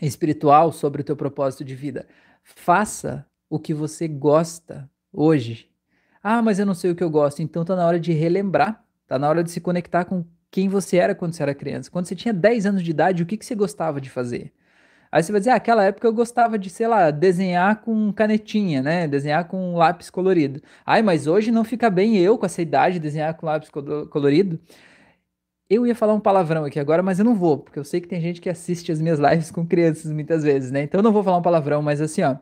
espiritual 0.00 0.72
sobre 0.72 1.00
o 1.00 1.04
teu 1.04 1.14
propósito 1.14 1.64
de 1.64 1.76
vida. 1.76 2.08
Faça 2.42 3.24
o 3.48 3.56
que 3.56 3.72
você 3.72 4.08
gosta 4.08 4.90
hoje. 5.12 5.70
Ah, 6.20 6.42
mas 6.42 6.58
eu 6.58 6.66
não 6.66 6.74
sei 6.74 6.90
o 6.90 6.96
que 6.96 7.04
eu 7.04 7.10
gosto. 7.10 7.40
Então 7.40 7.64
tá 7.64 7.76
na 7.76 7.86
hora 7.86 8.00
de 8.00 8.12
relembrar, 8.12 8.84
tá 9.06 9.16
na 9.16 9.28
hora 9.28 9.44
de 9.44 9.52
se 9.52 9.60
conectar 9.60 10.04
com 10.04 10.24
quem 10.50 10.68
você 10.68 10.96
era 10.96 11.14
quando 11.14 11.34
você 11.34 11.44
era 11.44 11.54
criança. 11.54 11.88
Quando 11.88 12.06
você 12.06 12.16
tinha 12.16 12.34
10 12.34 12.66
anos 12.66 12.82
de 12.82 12.90
idade, 12.90 13.22
o 13.22 13.26
que, 13.26 13.36
que 13.36 13.46
você 13.46 13.54
gostava 13.54 14.00
de 14.00 14.10
fazer? 14.10 14.52
Aí 15.12 15.22
você 15.22 15.30
vai 15.30 15.40
dizer, 15.40 15.50
ah, 15.50 15.54
aquela 15.54 15.84
época 15.84 16.08
eu 16.08 16.12
gostava 16.12 16.58
de, 16.58 16.68
sei 16.68 16.88
lá, 16.88 17.12
desenhar 17.12 17.80
com 17.80 18.12
canetinha, 18.12 18.82
né? 18.82 19.06
Desenhar 19.06 19.46
com 19.46 19.76
lápis 19.76 20.10
colorido. 20.10 20.60
Ai, 20.84 21.00
mas 21.00 21.28
hoje 21.28 21.52
não 21.52 21.62
fica 21.62 21.88
bem 21.88 22.16
eu, 22.16 22.36
com 22.36 22.46
essa 22.46 22.60
idade, 22.60 22.98
desenhar 22.98 23.34
com 23.34 23.46
lápis 23.46 23.70
colorido. 24.10 24.58
Eu 25.74 25.86
ia 25.86 25.94
falar 25.94 26.12
um 26.12 26.20
palavrão 26.20 26.66
aqui 26.66 26.78
agora, 26.78 27.02
mas 27.02 27.18
eu 27.18 27.24
não 27.24 27.34
vou, 27.34 27.56
porque 27.56 27.78
eu 27.78 27.84
sei 27.84 27.98
que 27.98 28.06
tem 28.06 28.20
gente 28.20 28.42
que 28.42 28.50
assiste 28.50 28.92
as 28.92 29.00
minhas 29.00 29.18
lives 29.18 29.50
com 29.50 29.66
crianças 29.66 30.12
muitas 30.12 30.44
vezes, 30.44 30.70
né? 30.70 30.82
Então 30.82 30.98
eu 30.98 31.02
não 31.02 31.12
vou 31.12 31.24
falar 31.24 31.38
um 31.38 31.42
palavrão, 31.42 31.80
mas 31.80 31.98
assim, 31.98 32.22
ó. 32.22 32.36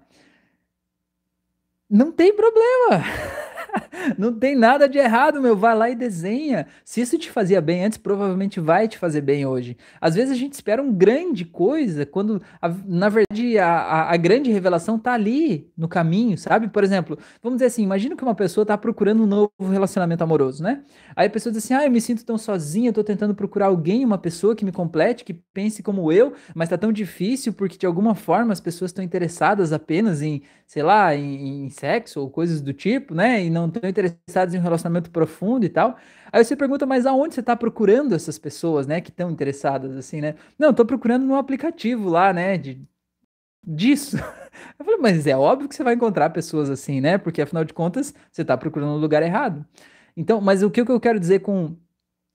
Não 1.88 2.10
tem 2.10 2.34
problema. 2.34 3.04
não 4.18 4.32
tem 4.32 4.56
nada 4.56 4.88
de 4.88 4.98
errado, 4.98 5.40
meu. 5.40 5.56
Vai 5.56 5.74
lá 5.76 5.90
e 5.90 5.94
desenha. 5.94 6.66
Se 6.84 7.00
isso 7.00 7.18
te 7.18 7.30
fazia 7.30 7.60
bem 7.60 7.84
antes, 7.84 7.98
provavelmente 7.98 8.60
vai 8.60 8.88
te 8.88 8.98
fazer 8.98 9.20
bem 9.20 9.46
hoje. 9.46 9.76
Às 10.00 10.14
vezes 10.14 10.30
a 10.30 10.36
gente 10.36 10.52
espera 10.54 10.82
uma 10.82 10.92
grande 10.92 11.44
coisa, 11.44 12.04
quando 12.06 12.42
a, 12.60 12.68
na 12.86 13.08
verdade 13.08 13.58
a, 13.58 13.68
a, 13.68 14.14
a, 14.14 14.16
grande 14.16 14.50
revelação 14.50 14.98
tá 14.98 15.12
ali 15.12 15.70
no 15.76 15.88
caminho, 15.88 16.36
sabe? 16.36 16.68
Por 16.68 16.84
exemplo, 16.84 17.18
vamos 17.42 17.58
dizer 17.58 17.66
assim: 17.66 17.82
imagina 17.82 18.16
que 18.16 18.22
uma 18.22 18.34
pessoa 18.34 18.64
tá 18.64 18.76
procurando 18.76 19.22
um 19.22 19.26
novo 19.26 19.50
relacionamento 19.70 20.22
amoroso, 20.22 20.62
né? 20.62 20.82
Aí 21.14 21.26
a 21.26 21.30
pessoa 21.30 21.52
diz 21.52 21.64
assim: 21.64 21.74
ah, 21.74 21.84
eu 21.84 21.90
me 21.90 22.00
sinto 22.00 22.24
tão 22.24 22.38
sozinha, 22.38 22.92
tô 22.92 23.04
tentando 23.04 23.34
procurar 23.34 23.66
alguém, 23.66 24.04
uma 24.04 24.18
pessoa 24.18 24.54
que 24.54 24.64
me 24.64 24.72
complete, 24.72 25.24
que 25.24 25.34
pense 25.34 25.82
como 25.82 26.12
eu, 26.12 26.32
mas 26.54 26.68
tá 26.68 26.78
tão 26.78 26.92
difícil 26.92 27.52
porque 27.52 27.76
de 27.76 27.86
alguma 27.86 28.14
forma 28.14 28.52
as 28.52 28.60
pessoas 28.60 28.90
estão 28.90 29.04
interessadas 29.04 29.72
apenas 29.72 30.22
em, 30.22 30.42
sei 30.66 30.82
lá, 30.82 31.14
em, 31.14 31.64
em 31.66 31.70
sexo 31.70 32.20
ou 32.20 32.30
coisas 32.30 32.60
do 32.60 32.72
tipo, 32.72 33.14
né? 33.14 33.44
E 33.44 33.50
não 33.50 33.59
estão 33.66 33.88
interessados 33.88 34.54
em 34.54 34.58
um 34.58 34.62
relacionamento 34.62 35.10
profundo 35.10 35.64
e 35.64 35.68
tal. 35.68 35.96
Aí 36.32 36.44
você 36.44 36.56
pergunta, 36.56 36.86
mas 36.86 37.06
aonde 37.06 37.34
você 37.34 37.40
está 37.40 37.56
procurando 37.56 38.14
essas 38.14 38.38
pessoas, 38.38 38.86
né, 38.86 39.00
que 39.00 39.10
estão 39.10 39.30
interessadas, 39.30 39.96
assim, 39.96 40.20
né? 40.20 40.34
Não, 40.58 40.70
estou 40.70 40.86
procurando 40.86 41.24
num 41.24 41.36
aplicativo 41.36 42.08
lá, 42.08 42.32
né, 42.32 42.56
de, 42.58 42.80
disso. 43.66 44.16
Eu 44.78 44.84
falei, 44.84 45.00
mas 45.00 45.26
é 45.26 45.36
óbvio 45.36 45.68
que 45.68 45.74
você 45.74 45.84
vai 45.84 45.94
encontrar 45.94 46.30
pessoas 46.30 46.70
assim, 46.70 47.00
né? 47.00 47.18
Porque 47.18 47.42
afinal 47.42 47.64
de 47.64 47.72
contas, 47.72 48.14
você 48.30 48.42
está 48.42 48.56
procurando 48.56 48.90
no 48.90 48.98
lugar 48.98 49.22
errado. 49.22 49.64
Então, 50.16 50.40
mas 50.40 50.62
o 50.62 50.70
que 50.70 50.80
eu 50.80 51.00
quero 51.00 51.20
dizer 51.20 51.40
com 51.40 51.76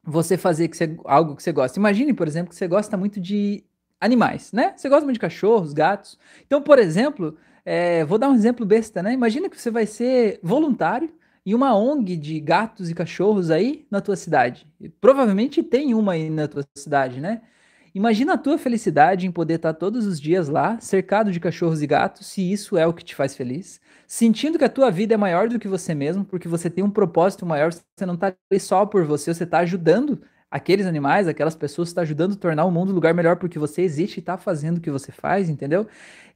você 0.04 0.38
fazer 0.38 0.68
que 0.68 0.78
você, 0.78 0.98
algo 1.06 1.36
que 1.36 1.44
você 1.44 1.52
gosta? 1.52 1.80
Imagine, 1.80 2.14
por 2.14 2.28
exemplo, 2.28 2.50
que 2.50 2.56
você 2.56 2.68
gosta 2.68 2.96
muito 2.96 3.20
de 3.20 3.64
animais, 4.00 4.52
né? 4.52 4.74
Você 4.76 4.88
gosta 4.88 5.04
muito 5.04 5.16
de 5.16 5.20
cachorros, 5.20 5.74
gatos. 5.74 6.18
Então, 6.46 6.62
por 6.62 6.80
exemplo, 6.80 7.38
é, 7.66 8.06
vou 8.06 8.18
dar 8.20 8.30
um 8.30 8.36
exemplo 8.36 8.66
besta, 8.66 9.02
né? 9.02 9.12
Imagina 9.14 9.50
que 9.50 9.60
você 9.60 9.72
vai 9.72 9.88
ser 9.88 10.40
voluntário 10.44 11.12
e 11.46 11.54
uma 11.56 11.76
ONG 11.76 12.16
de 12.16 12.40
gatos 12.40 12.90
e 12.90 12.96
cachorros 12.96 13.52
aí 13.52 13.86
na 13.90 14.02
tua 14.02 14.16
cidade. 14.16 14.68
Provavelmente 15.02 15.64
tem 15.64 15.94
uma 15.94 16.14
aí 16.14 16.30
na 16.30 16.48
tua 16.48 16.64
cidade, 16.78 17.20
né? 17.20 17.42
Imagina 17.94 18.34
a 18.34 18.38
tua 18.38 18.58
felicidade 18.58 19.26
em 19.26 19.32
poder 19.32 19.56
estar 19.56 19.74
todos 19.74 20.06
os 20.06 20.20
dias 20.20 20.50
lá, 20.50 20.78
cercado 20.82 21.32
de 21.32 21.40
cachorros 21.40 21.82
e 21.82 21.88
gatos, 21.88 22.28
se 22.28 22.52
isso 22.52 22.78
é 22.78 22.86
o 22.86 22.94
que 22.94 23.04
te 23.06 23.16
faz 23.16 23.36
feliz. 23.36 23.80
Sentindo 24.06 24.58
que 24.58 24.66
a 24.66 24.70
tua 24.70 24.92
vida 24.92 25.14
é 25.14 25.18
maior 25.18 25.48
do 25.48 25.58
que 25.58 25.68
você 25.68 25.96
mesmo, 25.96 26.26
porque 26.26 26.48
você 26.48 26.70
tem 26.70 26.84
um 26.84 26.90
propósito 26.90 27.46
maior, 27.46 27.72
você 27.72 28.06
não 28.06 28.16
está 28.16 28.36
ali 28.52 28.60
só 28.60 28.86
por 28.86 29.06
você, 29.06 29.34
você 29.34 29.46
está 29.46 29.60
ajudando 29.60 30.22
aqueles 30.56 30.86
animais, 30.86 31.28
aquelas 31.28 31.54
pessoas, 31.54 31.90
está 31.90 32.02
ajudando 32.02 32.32
a 32.32 32.38
tornar 32.38 32.64
o 32.64 32.72
mundo 32.72 32.94
um 32.94 32.96
lugar 32.96 33.14
melhor 33.14 33.36
porque 33.36 33.60
você 33.60 33.82
existe 33.82 34.18
e 34.18 34.20
está 34.22 34.38
fazendo 34.38 34.78
o 34.78 34.80
que 34.80 34.90
você 34.90 35.12
faz, 35.12 35.50
entendeu? 35.50 35.86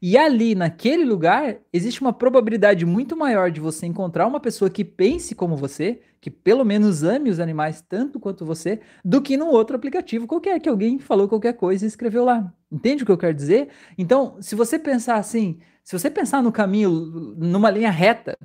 E 0.02 0.18
ali, 0.18 0.56
naquele 0.56 1.06
lugar, 1.06 1.56
existe 1.72 2.02
uma 2.02 2.12
probabilidade 2.12 2.86
muito 2.86 3.16
maior 3.16 3.50
de 3.50 3.62
você 3.62 3.86
encontrar 3.86 4.28
uma 4.28 4.42
pessoa 4.42 4.70
que 4.70 4.84
pense 4.84 5.34
como 5.34 5.56
você, 5.56 6.02
que 6.20 6.30
pelo 6.30 6.66
menos 6.66 7.02
ame 7.02 7.30
os 7.30 7.40
animais 7.40 7.82
tanto 7.88 8.20
quanto 8.20 8.46
você, 8.46 8.82
do 9.06 9.22
que 9.22 9.38
num 9.38 9.48
outro 9.48 9.78
aplicativo 9.78 10.28
qualquer, 10.28 10.60
que 10.60 10.68
alguém 10.68 11.00
falou 11.00 11.30
qualquer 11.30 11.54
coisa 11.54 11.86
e 11.86 11.88
escreveu 11.88 12.26
lá. 12.26 12.54
Entende 12.70 13.04
o 13.04 13.06
que 13.06 13.12
eu 13.14 13.18
quero 13.18 13.34
dizer? 13.34 13.70
Então, 13.98 14.36
se 14.42 14.54
você 14.54 14.78
pensar 14.78 15.16
assim, 15.16 15.60
se 15.82 15.98
você 15.98 16.10
pensar 16.10 16.44
no 16.44 16.52
caminho, 16.52 16.92
numa 17.38 17.70
linha 17.70 17.90
reta, 17.90 18.38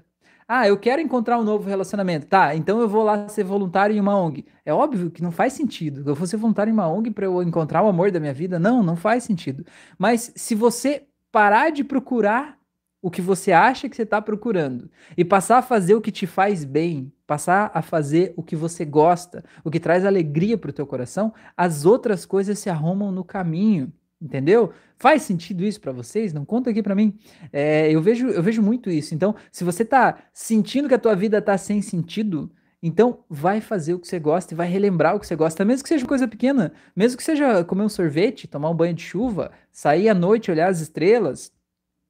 ah, 0.47 0.69
eu 0.69 0.77
quero 0.79 1.01
encontrar 1.01 1.39
um 1.39 1.45
novo 1.45 1.69
relacionamento. 1.69 2.27
Tá, 2.27 2.55
então 2.55 2.81
eu 2.81 2.89
vou 2.89 3.03
lá 3.03 3.29
ser 3.29 3.45
voluntário 3.45 3.97
em 3.97 4.01
uma 4.01 4.19
ONG. 4.19 4.45
É 4.65 4.73
óbvio 4.73 5.11
que 5.11 5.23
não 5.23 5.31
faz 5.31 5.53
sentido. 5.53 6.09
Eu 6.09 6.15
vou 6.15 6.27
ser 6.27 6.37
voluntário 6.37 6.71
em 6.71 6.75
uma 6.75 6.89
ONG 6.89 7.11
para 7.11 7.27
eu 7.27 7.43
encontrar 7.43 7.83
o 7.83 7.89
amor 7.89 8.11
da 8.11 8.21
minha 8.21 8.35
vida? 8.35 8.59
Não, 8.59 8.83
não 8.83 8.97
faz 8.97 9.25
sentido. 9.25 9.65
Mas 9.99 10.33
se 10.37 10.55
você 10.55 11.07
parar 11.33 11.71
de 11.71 11.83
procurar 11.83 12.59
o 13.05 13.11
que 13.11 13.21
você 13.21 13.53
acha 13.53 13.87
que 13.87 13.95
você 13.95 14.03
está 14.03 14.23
procurando 14.23 14.91
e 15.15 15.25
passar 15.25 15.59
a 15.59 15.63
fazer 15.63 15.95
o 15.95 16.01
que 16.01 16.11
te 16.11 16.27
faz 16.27 16.65
bem, 16.65 17.13
passar 17.27 17.71
a 17.75 17.83
fazer 17.83 18.33
o 18.35 18.43
que 18.43 18.57
você 18.57 18.83
gosta, 18.85 19.45
o 19.63 19.71
que 19.71 19.79
traz 19.79 20.07
alegria 20.07 20.57
para 20.57 20.71
o 20.71 20.73
teu 20.73 20.87
coração, 20.87 21.35
as 21.55 21.85
outras 21.85 22.25
coisas 22.25 22.59
se 22.59 22.71
arrumam 22.71 23.13
no 23.13 23.23
caminho. 23.23 23.93
Entendeu? 24.25 24.73
Faz 24.97 25.23
sentido 25.23 25.63
isso 25.63 25.79
para 25.79 25.93
vocês? 25.93 26.33
Não 26.33 26.47
conta 26.47 26.71
aqui 26.71 26.83
para 26.83 26.95
mim. 26.95 27.15
É, 27.53 27.91
eu 27.93 28.01
vejo 28.01 28.29
eu 28.29 28.43
vejo 28.43 28.63
muito 28.63 28.89
isso. 28.91 29.15
Então, 29.15 29.35
se 29.53 29.63
você 29.63 29.83
está 29.83 30.17
sentindo 30.33 30.89
que 30.89 30.95
a 30.95 30.99
tua 30.99 31.15
vida 31.15 31.37
está 31.39 31.59
sem 31.59 31.83
sentido, 31.83 32.51
então 32.83 33.19
vai 33.29 33.61
fazer 33.61 33.93
o 33.93 33.99
que 33.99 34.09
você 34.09 34.19
gosta 34.19 34.55
e 34.55 34.57
vai 34.57 34.67
relembrar 34.67 35.15
o 35.15 35.21
que 35.21 35.27
você 35.27 35.37
gosta, 35.37 35.63
mesmo 35.63 35.83
que 35.83 35.91
seja 35.91 36.07
coisa 36.07 36.27
pequena, 36.27 36.73
mesmo 36.97 37.19
que 37.19 37.23
seja 37.23 37.63
comer 37.65 37.83
um 37.83 37.89
sorvete, 37.89 38.49
tomar 38.49 38.71
um 38.71 38.75
banho 38.75 38.95
de 38.95 39.03
chuva, 39.03 39.53
sair 39.71 40.09
à 40.09 40.15
noite 40.15 40.51
olhar 40.51 40.71
as 40.71 40.81
estrelas, 40.81 41.53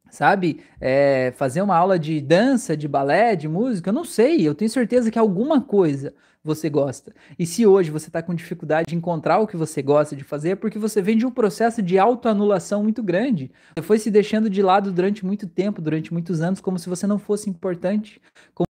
sabe? 0.08 0.60
É, 0.80 1.32
fazer 1.36 1.62
uma 1.62 1.76
aula 1.76 1.98
de 1.98 2.20
dança, 2.20 2.76
de 2.76 2.86
balé, 2.86 3.34
de 3.34 3.48
música, 3.48 3.90
eu 3.90 3.94
não 3.94 4.04
sei. 4.04 4.46
Eu 4.46 4.54
tenho 4.54 4.70
certeza 4.70 5.10
que 5.10 5.18
alguma 5.18 5.60
coisa 5.60 6.14
você 6.44 6.68
gosta. 6.68 7.14
E 7.38 7.46
se 7.46 7.66
hoje 7.66 7.90
você 7.90 8.08
está 8.08 8.22
com 8.22 8.34
dificuldade 8.34 8.86
de 8.88 8.94
encontrar 8.94 9.38
o 9.38 9.46
que 9.46 9.56
você 9.56 9.80
gosta 9.80 10.14
de 10.14 10.22
fazer, 10.22 10.50
é 10.50 10.56
porque 10.56 10.78
você 10.78 11.00
vem 11.00 11.16
de 11.16 11.24
um 11.24 11.30
processo 11.30 11.82
de 11.82 11.98
autoanulação 11.98 12.82
muito 12.82 13.02
grande. 13.02 13.50
Você 13.76 13.82
foi 13.82 13.98
se 13.98 14.10
deixando 14.10 14.50
de 14.50 14.62
lado 14.62 14.92
durante 14.92 15.24
muito 15.24 15.48
tempo, 15.48 15.80
durante 15.80 16.12
muitos 16.12 16.42
anos, 16.42 16.60
como 16.60 16.78
se 16.78 16.88
você 16.88 17.06
não 17.06 17.18
fosse 17.18 17.48
importante. 17.48 18.20
Como 18.52 18.66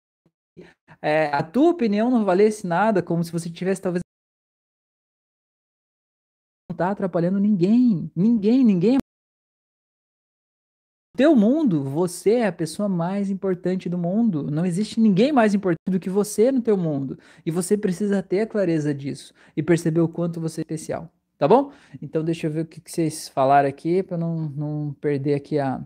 se, 0.59 0.66
é, 1.02 1.26
a 1.26 1.42
tua 1.42 1.70
opinião 1.70 2.11
não 2.11 2.24
valesse 2.24 2.66
nada, 2.66 3.02
como 3.02 3.22
se 3.22 3.31
você 3.31 3.50
tivesse 3.50 3.83
talvez 3.83 4.00
não 6.70 6.74
está 6.74 6.90
atrapalhando 6.90 7.38
ninguém. 7.38 8.11
Ninguém, 8.16 8.64
ninguém 8.64 8.98
teu 11.18 11.35
mundo, 11.35 11.83
você 11.83 12.35
é 12.35 12.46
a 12.46 12.52
pessoa 12.52 12.88
mais 12.88 13.28
importante 13.28 13.88
do 13.88 13.98
mundo. 13.98 14.48
Não 14.52 14.64
existe 14.64 15.00
ninguém 15.00 15.33
mais 15.33 15.52
importante 15.52 15.90
do 15.90 15.98
que 15.98 16.09
você 16.09 16.52
no 16.52 16.62
teu 16.62 16.76
mundo. 16.76 17.18
E 17.44 17.50
você 17.50 17.76
precisa 17.76 18.22
ter 18.22 18.42
a 18.42 18.46
clareza 18.46 18.94
disso 18.94 19.35
e 19.57 19.61
perceber 19.61 20.00
o 20.00 20.07
quanto 20.09 20.40
você 20.40 20.61
é 20.61 20.62
especial. 20.62 21.11
Tá 21.37 21.48
bom? 21.48 21.72
Então 22.00 22.22
deixa 22.22 22.46
eu 22.46 22.52
ver 22.52 22.61
o 22.61 22.66
que, 22.66 22.81
vocês 22.85 23.28
falaram 23.28 23.68
aqui 23.68 24.00
para 24.00 24.16
não, 24.16 24.48
não 24.48 24.96
perder 25.00 25.35
aqui 25.35 25.59
a 25.59 25.81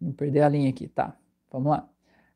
não 0.00 0.12
perder 0.12 0.42
a 0.42 0.48
linha 0.48 0.70
aqui. 0.70 0.86
Tá, 0.86 1.16
vamos 1.50 1.72
lá. 1.72 1.88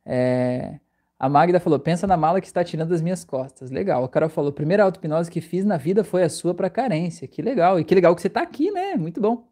É, 0.05 0.81
a 1.17 1.29
Magda 1.29 1.61
falou: 1.61 1.79
pensa 1.79 2.05
na 2.05 2.17
mala 2.17 2.41
que 2.41 2.49
está 2.49 2.65
tirando 2.65 2.89
das 2.89 3.01
minhas 3.01 3.25
costas. 3.25 3.71
Legal. 3.71 4.03
A 4.03 4.09
Carol 4.09 4.29
falou: 4.29 4.53
primeira 4.53 4.83
auto-hipnose 4.83 5.31
que 5.31 5.41
fiz 5.41 5.65
na 5.65 5.77
vida 5.77 6.03
foi 6.03 6.25
a 6.25 6.29
sua 6.29 6.53
para 6.53 6.69
carência. 6.69 7.29
Que 7.29 7.41
legal. 7.43 7.79
E 7.79 7.85
que 7.85 7.95
legal 7.95 8.15
que 8.15 8.23
você 8.23 8.29
está 8.29 8.43
aqui, 8.43 8.73
né? 8.73 8.97
Muito 8.97 9.21
bom. 9.21 9.47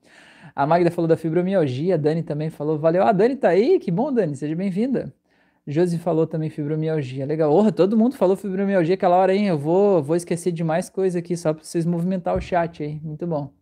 A 0.54 0.66
Magda 0.66 0.90
falou 0.90 1.08
da 1.08 1.16
fibromialgia, 1.16 1.94
a 1.94 1.98
Dani 1.98 2.22
também 2.22 2.48
falou, 2.50 2.78
valeu. 2.78 3.02
Ah, 3.02 3.08
a 3.10 3.12
Dani 3.12 3.36
tá 3.36 3.48
aí, 3.48 3.80
que 3.80 3.90
bom, 3.90 4.12
Dani, 4.12 4.36
seja 4.36 4.54
bem-vinda. 4.54 5.12
Josi 5.66 5.98
falou 5.98 6.26
também 6.26 6.50
fibromialgia, 6.50 7.26
legal. 7.26 7.52
Orra, 7.52 7.72
todo 7.72 7.96
mundo 7.96 8.16
falou 8.16 8.36
fibromialgia 8.36 8.94
aquela 8.94 9.16
hora, 9.16 9.34
hein? 9.34 9.48
Eu 9.48 9.58
vou, 9.58 10.02
vou 10.02 10.14
esquecer 10.14 10.52
de 10.52 10.62
mais 10.62 10.88
coisa 10.88 11.18
aqui, 11.18 11.36
só 11.36 11.52
para 11.52 11.64
vocês 11.64 11.84
movimentar 11.84 12.36
o 12.36 12.40
chat 12.40 12.82
aí, 12.82 13.00
muito 13.02 13.26
bom. 13.26 13.52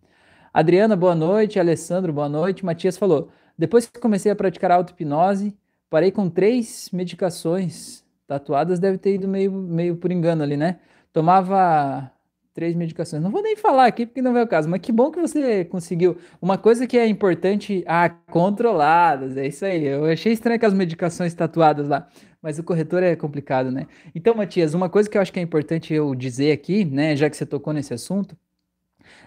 Adriana, 0.52 0.94
boa 0.94 1.14
noite. 1.14 1.58
Alessandro, 1.58 2.12
boa 2.12 2.28
noite. 2.28 2.64
Matias 2.64 2.98
falou, 2.98 3.30
depois 3.56 3.86
que 3.86 3.98
comecei 3.98 4.30
a 4.30 4.36
praticar 4.36 4.70
auto-hipnose, 4.70 5.56
parei 5.88 6.10
com 6.12 6.28
três 6.28 6.90
medicações 6.92 8.04
tatuadas, 8.26 8.78
deve 8.78 8.98
ter 8.98 9.14
ido 9.14 9.26
meio, 9.28 9.50
meio 9.50 9.96
por 9.96 10.12
engano 10.12 10.42
ali, 10.42 10.56
né? 10.56 10.78
Tomava 11.12 12.11
três 12.54 12.74
medicações. 12.74 13.22
Não 13.22 13.30
vou 13.30 13.42
nem 13.42 13.56
falar 13.56 13.86
aqui 13.86 14.06
porque 14.06 14.22
não 14.22 14.36
é 14.36 14.42
o 14.42 14.46
caso, 14.46 14.68
mas 14.68 14.80
que 14.80 14.92
bom 14.92 15.10
que 15.10 15.20
você 15.20 15.64
conseguiu. 15.64 16.16
Uma 16.40 16.58
coisa 16.58 16.86
que 16.86 16.98
é 16.98 17.06
importante, 17.06 17.84
ah, 17.86 18.08
controladas, 18.08 19.36
é 19.36 19.46
isso 19.46 19.64
aí. 19.64 19.84
Eu 19.84 20.04
achei 20.04 20.32
estranho 20.32 20.60
com 20.60 20.66
as 20.66 20.74
medicações 20.74 21.34
tatuadas 21.34 21.88
lá, 21.88 22.06
mas 22.42 22.58
o 22.58 22.62
corretor 22.64 23.02
é 23.02 23.16
complicado, 23.16 23.70
né? 23.70 23.86
Então, 24.14 24.34
Matias, 24.34 24.74
uma 24.74 24.88
coisa 24.88 25.08
que 25.08 25.16
eu 25.16 25.22
acho 25.22 25.32
que 25.32 25.38
é 25.38 25.42
importante 25.42 25.92
eu 25.94 26.14
dizer 26.14 26.52
aqui, 26.52 26.84
né, 26.84 27.16
já 27.16 27.28
que 27.30 27.36
você 27.36 27.46
tocou 27.46 27.72
nesse 27.72 27.94
assunto, 27.94 28.36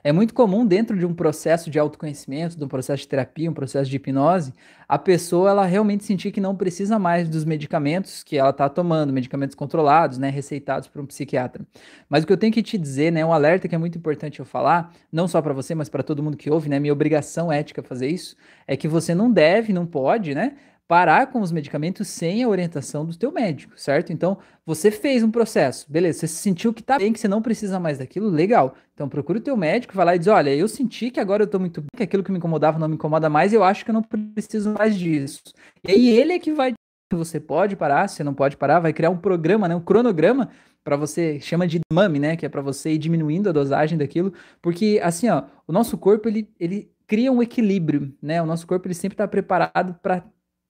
É 0.05 0.11
muito 0.11 0.35
comum 0.35 0.63
dentro 0.63 0.95
de 0.95 1.03
um 1.03 1.15
processo 1.15 1.71
de 1.71 1.79
autoconhecimento, 1.79 2.55
de 2.55 2.63
um 2.63 2.67
processo 2.67 3.01
de 3.01 3.07
terapia, 3.07 3.49
um 3.49 3.55
processo 3.55 3.89
de 3.89 3.95
hipnose, 3.95 4.53
a 4.87 4.99
pessoa 4.99 5.49
ela 5.49 5.65
realmente 5.65 6.03
sentir 6.03 6.31
que 6.31 6.39
não 6.39 6.55
precisa 6.55 6.99
mais 6.99 7.27
dos 7.27 7.43
medicamentos 7.43 8.21
que 8.21 8.37
ela 8.37 8.51
está 8.51 8.69
tomando, 8.69 9.11
medicamentos 9.11 9.55
controlados, 9.55 10.19
né, 10.19 10.29
receitados 10.29 10.87
por 10.87 11.01
um 11.01 11.07
psiquiatra. 11.07 11.65
Mas 12.07 12.23
o 12.23 12.27
que 12.27 12.33
eu 12.33 12.37
tenho 12.37 12.53
que 12.53 12.61
te 12.61 12.77
dizer, 12.77 13.11
né, 13.11 13.25
um 13.25 13.33
alerta 13.33 13.67
que 13.67 13.73
é 13.73 13.79
muito 13.79 13.97
importante 13.97 14.39
eu 14.39 14.45
falar, 14.45 14.93
não 15.11 15.27
só 15.27 15.41
para 15.41 15.53
você, 15.53 15.73
mas 15.73 15.89
para 15.89 16.03
todo 16.03 16.21
mundo 16.21 16.37
que 16.37 16.51
ouve, 16.51 16.69
né, 16.69 16.79
minha 16.79 16.93
obrigação 16.93 17.51
ética 17.51 17.81
fazer 17.81 18.07
isso, 18.07 18.35
é 18.67 18.77
que 18.77 18.87
você 18.87 19.15
não 19.15 19.31
deve, 19.31 19.73
não 19.73 19.87
pode, 19.87 20.35
né, 20.35 20.53
parar 20.87 21.27
com 21.27 21.41
os 21.41 21.51
medicamentos 21.51 22.07
sem 22.07 22.43
a 22.43 22.47
orientação 22.47 23.05
do 23.05 23.17
teu 23.17 23.31
médico, 23.31 23.73
certo? 23.75 24.13
Então, 24.13 24.37
você 24.65 24.91
fez 24.91 25.23
um 25.23 25.31
processo, 25.31 25.85
beleza, 25.91 26.19
você 26.19 26.27
sentiu 26.27 26.73
que 26.73 26.83
tá 26.83 26.97
bem, 26.97 27.11
que 27.11 27.19
você 27.19 27.27
não 27.27 27.41
precisa 27.41 27.79
mais 27.79 27.97
daquilo, 27.97 28.29
legal. 28.29 28.75
Então, 28.93 29.09
procura 29.09 29.39
o 29.39 29.41
teu 29.41 29.57
médico, 29.57 29.95
vai 29.95 30.05
lá 30.05 30.15
e 30.15 30.19
diz, 30.19 30.27
olha, 30.27 30.55
eu 30.55 30.67
senti 30.67 31.09
que 31.09 31.19
agora 31.19 31.43
eu 31.43 31.47
tô 31.47 31.59
muito 31.59 31.81
bem, 31.81 31.89
que 31.97 32.03
aquilo 32.03 32.23
que 32.23 32.31
me 32.31 32.37
incomodava 32.37 32.77
não 32.77 32.87
me 32.87 32.95
incomoda 32.95 33.29
mais, 33.29 33.53
eu 33.53 33.63
acho 33.63 33.83
que 33.83 33.91
eu 33.91 33.93
não 33.93 34.03
preciso 34.03 34.71
mais 34.71 34.95
disso. 34.95 35.41
E 35.87 35.91
aí 35.91 36.09
ele 36.09 36.33
é 36.33 36.39
que 36.39 36.53
vai 36.53 36.73
você 37.13 37.39
pode 37.39 37.75
parar, 37.75 38.09
você 38.09 38.23
não 38.23 38.33
pode 38.33 38.57
parar, 38.57 38.79
vai 38.79 38.91
criar 38.91 39.09
um 39.09 39.17
programa, 39.17 39.67
né, 39.69 39.75
um 39.75 39.79
cronograma 39.79 40.49
para 40.83 40.97
você, 40.97 41.39
chama 41.39 41.65
de 41.65 41.79
mami, 41.93 42.19
né, 42.19 42.35
que 42.35 42.45
é 42.45 42.49
para 42.49 42.61
você 42.61 42.91
ir 42.91 42.97
diminuindo 42.97 43.47
a 43.47 43.53
dosagem 43.53 43.97
daquilo, 43.97 44.33
porque 44.61 44.99
assim, 45.01 45.29
ó, 45.29 45.43
o 45.65 45.71
nosso 45.71 45.97
corpo 45.97 46.27
ele, 46.27 46.49
ele 46.59 46.91
cria 47.07 47.31
um 47.31 47.41
equilíbrio, 47.41 48.13
né? 48.21 48.41
O 48.41 48.45
nosso 48.45 48.65
corpo 48.65 48.87
ele 48.87 48.93
sempre 48.93 49.13
está 49.13 49.27
preparado 49.27 49.95
para 50.01 50.23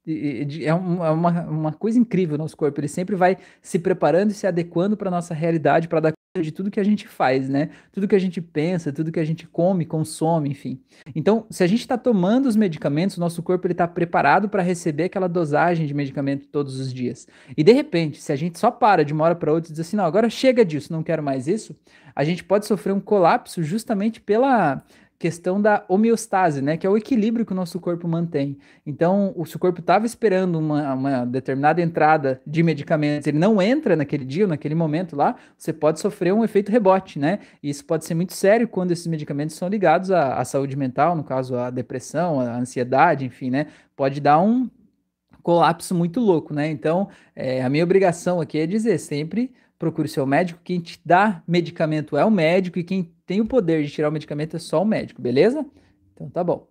é, 0.08 0.66
é 0.66 0.74
uma, 0.74 1.42
uma 1.44 1.74
coisa 1.74 1.98
incrível 1.98 2.36
o 2.36 2.38
nosso 2.38 2.56
corpo. 2.56 2.80
Ele 2.80 2.88
sempre 2.88 3.16
vai 3.16 3.38
se 3.62 3.80
preparando 3.80 4.32
e 4.32 4.34
se 4.34 4.46
adequando 4.46 4.96
para 4.96 5.10
nossa 5.10 5.34
realidade, 5.34 5.88
para 5.88 6.00
dar 6.00 6.12
conta 6.12 6.44
de 6.44 6.52
tudo 6.52 6.70
que 6.70 6.80
a 6.80 6.84
gente 6.84 7.08
faz, 7.08 7.50
né? 7.50 7.70
Tudo 7.92 8.08
que 8.08 8.16
a 8.16 8.20
gente 8.20 8.42
pensa, 8.42 8.92
tudo 8.92 9.12
que 9.12 9.20
a 9.20 9.26
gente 9.26 9.48
come, 9.48 9.86
consome, 9.86 10.50
enfim. 10.50 10.80
Então, 11.16 11.46
se 11.50 11.64
a 11.64 11.68
gente 11.68 11.80
está 11.80 11.98
tomando 11.98 12.48
os 12.48 12.56
medicamentos, 12.56 13.18
o 13.18 13.20
nosso 13.20 13.42
corpo 13.42 13.68
está 13.68 13.88
preparado 13.88 14.50
para 14.50 14.62
receber 14.62 15.06
aquela 15.06 15.28
dosagem 15.28 15.88
de 15.88 15.94
medicamento 15.94 16.48
todos 16.48 16.80
os 16.80 16.94
dias. 16.94 17.28
E 17.56 17.64
de 17.64 17.72
repente, 17.72 18.22
se 18.22 18.32
a 18.32 18.36
gente 18.36 18.60
só 18.60 18.70
para 18.70 19.04
de 19.04 19.14
uma 19.14 19.24
hora 19.24 19.36
para 19.36 19.52
outra 19.52 19.70
e 19.70 19.74
diz 19.74 19.80
assim, 19.80 19.98
não, 19.98 20.06
agora 20.06 20.30
chega 20.30 20.64
disso, 20.64 20.92
não 20.92 21.04
quero 21.04 21.24
mais 21.24 21.48
isso, 21.48 21.76
a 22.16 22.24
gente 22.24 22.44
pode 22.44 22.66
sofrer 22.66 22.94
um 22.94 23.00
colapso 23.00 23.62
justamente 23.64 24.22
pela 24.22 24.84
questão 25.18 25.62
da 25.62 25.86
homeostase, 25.88 26.62
né? 26.62 26.78
Que 26.78 26.86
é 26.86 26.90
o 26.90 26.98
equilíbrio 26.98 27.46
que 27.46 27.54
o 27.54 27.56
nosso 27.56 27.80
corpo 27.80 28.08
mantém. 28.08 28.58
Então, 28.86 29.34
o 29.36 29.46
seu 29.46 29.60
corpo 29.60 29.80
estava 29.80 30.06
esperando 30.06 30.60
uma, 30.60 30.94
uma, 30.94 31.26
determinada 31.26 31.82
entrada 31.82 32.42
de 32.46 32.62
medicamentos, 32.62 33.28
ele 33.28 33.40
não 33.40 33.62
entra 33.62 33.96
naquele 33.96 34.26
dia, 34.26 34.46
naquele 34.46 34.76
momento 34.76 35.16
lá, 35.16 35.36
você 35.58 35.72
pode 35.72 36.00
sofrer 36.00 36.34
um 36.34 36.44
efeito 36.44 36.72
rebote, 36.72 37.18
né? 37.18 37.40
E 37.64 37.70
isso 37.70 37.86
pode 37.86 38.06
ser 38.06 38.14
muito 38.14 38.34
sério 38.34 38.68
quando 38.68 38.92
esses 38.92 39.08
medicamentos 39.08 39.56
são 39.56 39.68
ligados 39.68 40.12
à, 40.12 40.36
à 40.36 40.46
saúde 40.46 40.76
mental, 40.76 41.16
no 41.16 41.24
caso, 41.24 41.56
à 41.56 41.70
depressão, 41.70 42.40
à 42.40 42.58
ansiedade, 42.58 43.26
enfim, 43.26 43.50
né? 43.50 43.68
Pode 43.96 44.20
dar 44.20 44.40
um 44.42 44.70
colapso 45.42 45.94
muito 45.94 46.20
louco, 46.20 46.54
né? 46.54 46.70
Então, 46.70 47.08
é, 47.36 47.64
a 47.64 47.70
minha 47.70 47.84
obrigação 47.84 48.42
aqui 48.42 48.60
é 48.60 48.66
dizer 48.66 48.98
sempre 48.98 49.54
procure 49.78 50.08
seu 50.08 50.26
médico. 50.26 50.60
Quem 50.64 50.80
te 50.80 51.00
dá 51.04 51.44
medicamento 51.48 52.18
é 52.18 52.26
o 52.26 52.32
médico 52.32 52.80
e 52.80 52.84
quem 52.84 53.12
tem 53.26 53.42
o 53.42 53.46
poder 53.46 53.84
de 53.84 53.92
tirar 53.92 54.10
o 54.10 54.12
medicamento 54.12 54.56
é 54.56 54.60
só 54.60 54.82
o 54.82 54.86
médico, 54.86 55.22
beleza? 55.22 55.66
Então 56.14 56.30
tá 56.30 56.44
bom. 56.44 56.68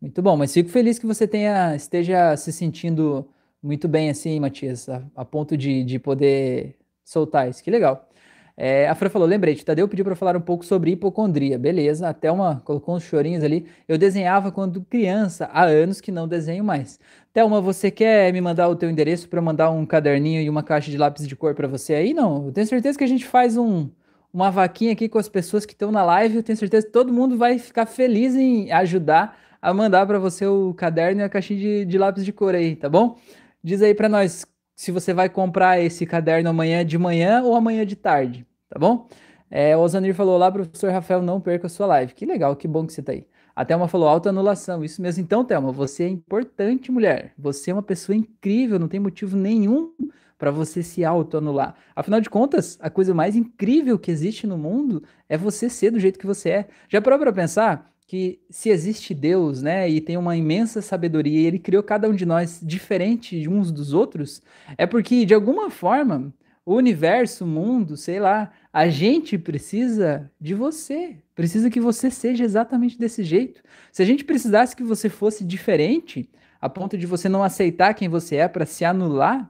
Muito 0.00 0.20
bom, 0.22 0.36
mas 0.36 0.52
fico 0.52 0.68
feliz 0.68 0.98
que 0.98 1.06
você 1.06 1.26
tenha 1.26 1.74
esteja 1.74 2.36
se 2.36 2.52
sentindo 2.52 3.28
muito 3.62 3.88
bem 3.88 4.10
assim, 4.10 4.38
Matias, 4.38 4.88
a, 4.88 5.02
a 5.16 5.24
ponto 5.24 5.56
de, 5.56 5.82
de 5.84 5.98
poder 5.98 6.76
soltar 7.04 7.48
isso. 7.48 7.62
Que 7.62 7.70
legal. 7.70 8.08
É, 8.56 8.88
a 8.88 8.94
Fran 8.94 9.10
falou, 9.10 9.28
lembrei, 9.28 9.54
Tadeu 9.56 9.86
pediu 9.86 10.04
para 10.04 10.16
falar 10.16 10.34
um 10.34 10.40
pouco 10.40 10.64
sobre 10.64 10.92
hipocondria. 10.92 11.58
Beleza, 11.58 12.08
até 12.08 12.32
uma 12.32 12.60
colocou 12.64 12.96
uns 12.96 13.02
chorinhos 13.02 13.44
ali. 13.44 13.66
Eu 13.86 13.98
desenhava 13.98 14.50
quando 14.50 14.80
criança, 14.82 15.50
há 15.52 15.64
anos 15.64 16.00
que 16.00 16.10
não 16.10 16.26
desenho 16.26 16.64
mais. 16.64 16.98
Thelma, 17.34 17.60
você 17.60 17.90
quer 17.90 18.32
me 18.32 18.40
mandar 18.40 18.68
o 18.68 18.76
teu 18.76 18.88
endereço 18.88 19.28
para 19.28 19.42
mandar 19.42 19.70
um 19.70 19.84
caderninho 19.84 20.40
e 20.40 20.48
uma 20.48 20.62
caixa 20.62 20.90
de 20.90 20.96
lápis 20.96 21.28
de 21.28 21.36
cor 21.36 21.54
para 21.54 21.68
você 21.68 21.94
aí? 21.94 22.14
Não, 22.14 22.46
eu 22.46 22.52
tenho 22.52 22.66
certeza 22.66 22.96
que 22.96 23.04
a 23.04 23.06
gente 23.06 23.26
faz 23.26 23.58
um, 23.58 23.90
uma 24.32 24.50
vaquinha 24.50 24.92
aqui 24.92 25.06
com 25.08 25.18
as 25.18 25.28
pessoas 25.28 25.66
que 25.66 25.74
estão 25.74 25.92
na 25.92 26.02
live. 26.02 26.36
Eu 26.36 26.42
tenho 26.42 26.56
certeza 26.56 26.86
que 26.86 26.92
todo 26.92 27.12
mundo 27.12 27.36
vai 27.36 27.58
ficar 27.58 27.84
feliz 27.84 28.34
em 28.34 28.72
ajudar 28.72 29.36
a 29.60 29.74
mandar 29.74 30.06
para 30.06 30.18
você 30.18 30.46
o 30.46 30.72
caderno 30.74 31.20
e 31.20 31.24
a 31.24 31.28
caixinha 31.28 31.58
de, 31.58 31.84
de 31.84 31.98
lápis 31.98 32.24
de 32.24 32.32
cor 32.32 32.54
aí, 32.54 32.74
tá 32.76 32.88
bom? 32.88 33.18
Diz 33.62 33.82
aí 33.82 33.94
para 33.94 34.08
nós 34.08 34.46
se 34.76 34.92
você 34.92 35.14
vai 35.14 35.28
comprar 35.28 35.80
esse 35.80 36.04
caderno 36.04 36.50
amanhã 36.50 36.84
de 36.84 36.98
manhã 36.98 37.42
ou 37.42 37.56
amanhã 37.56 37.84
de 37.86 37.96
tarde, 37.96 38.46
tá 38.68 38.78
bom? 38.78 39.08
É, 39.50 39.76
o 39.76 39.80
Osanir 39.80 40.14
falou 40.14 40.36
lá, 40.36 40.52
professor 40.52 40.90
Rafael, 40.90 41.22
não 41.22 41.40
perca 41.40 41.66
a 41.66 41.70
sua 41.70 41.86
live. 41.86 42.14
Que 42.14 42.26
legal, 42.26 42.54
que 42.54 42.68
bom 42.68 42.86
que 42.86 42.92
você 42.92 43.02
tá 43.02 43.12
aí. 43.12 43.26
A 43.54 43.64
Thelma 43.64 43.88
falou 43.88 44.06
autoanulação, 44.06 44.84
isso 44.84 45.00
mesmo. 45.00 45.22
Então, 45.22 45.44
Thelma, 45.44 45.72
você 45.72 46.04
é 46.04 46.08
importante, 46.08 46.92
mulher. 46.92 47.32
Você 47.38 47.70
é 47.70 47.74
uma 47.74 47.82
pessoa 47.82 48.14
incrível, 48.14 48.78
não 48.78 48.88
tem 48.88 49.00
motivo 49.00 49.34
nenhum 49.36 49.94
para 50.36 50.50
você 50.50 50.82
se 50.82 51.02
autoanular. 51.04 51.74
Afinal 51.94 52.20
de 52.20 52.28
contas, 52.28 52.76
a 52.82 52.90
coisa 52.90 53.14
mais 53.14 53.34
incrível 53.34 53.98
que 53.98 54.10
existe 54.10 54.46
no 54.46 54.58
mundo 54.58 55.02
é 55.28 55.38
você 55.38 55.70
ser 55.70 55.90
do 55.90 55.98
jeito 55.98 56.18
que 56.18 56.26
você 56.26 56.50
é. 56.50 56.68
Já 56.88 57.00
parou 57.00 57.18
para 57.18 57.32
pensar 57.32 57.90
que 58.06 58.38
se 58.48 58.68
existe 58.70 59.12
Deus, 59.12 59.60
né, 59.60 59.88
e 59.90 60.00
tem 60.00 60.16
uma 60.16 60.36
imensa 60.36 60.80
sabedoria, 60.80 61.40
e 61.40 61.46
ele 61.46 61.58
criou 61.58 61.82
cada 61.82 62.08
um 62.08 62.14
de 62.14 62.24
nós 62.24 62.60
diferente 62.62 63.40
de 63.40 63.48
uns 63.48 63.72
dos 63.72 63.92
outros, 63.92 64.40
é 64.78 64.86
porque 64.86 65.24
de 65.24 65.34
alguma 65.34 65.70
forma 65.70 66.32
o 66.64 66.74
universo, 66.74 67.44
o 67.44 67.48
mundo, 67.48 67.96
sei 67.96 68.18
lá, 68.18 68.50
a 68.72 68.88
gente 68.88 69.38
precisa 69.38 70.30
de 70.40 70.52
você, 70.52 71.16
precisa 71.34 71.70
que 71.70 71.80
você 71.80 72.10
seja 72.10 72.42
exatamente 72.42 72.98
desse 72.98 73.22
jeito. 73.22 73.62
Se 73.92 74.02
a 74.02 74.04
gente 74.04 74.24
precisasse 74.24 74.74
que 74.74 74.82
você 74.82 75.08
fosse 75.08 75.44
diferente, 75.44 76.28
a 76.60 76.68
ponto 76.68 76.98
de 76.98 77.06
você 77.06 77.28
não 77.28 77.44
aceitar 77.44 77.94
quem 77.94 78.08
você 78.08 78.36
é 78.36 78.48
para 78.48 78.66
se 78.66 78.84
anular, 78.84 79.48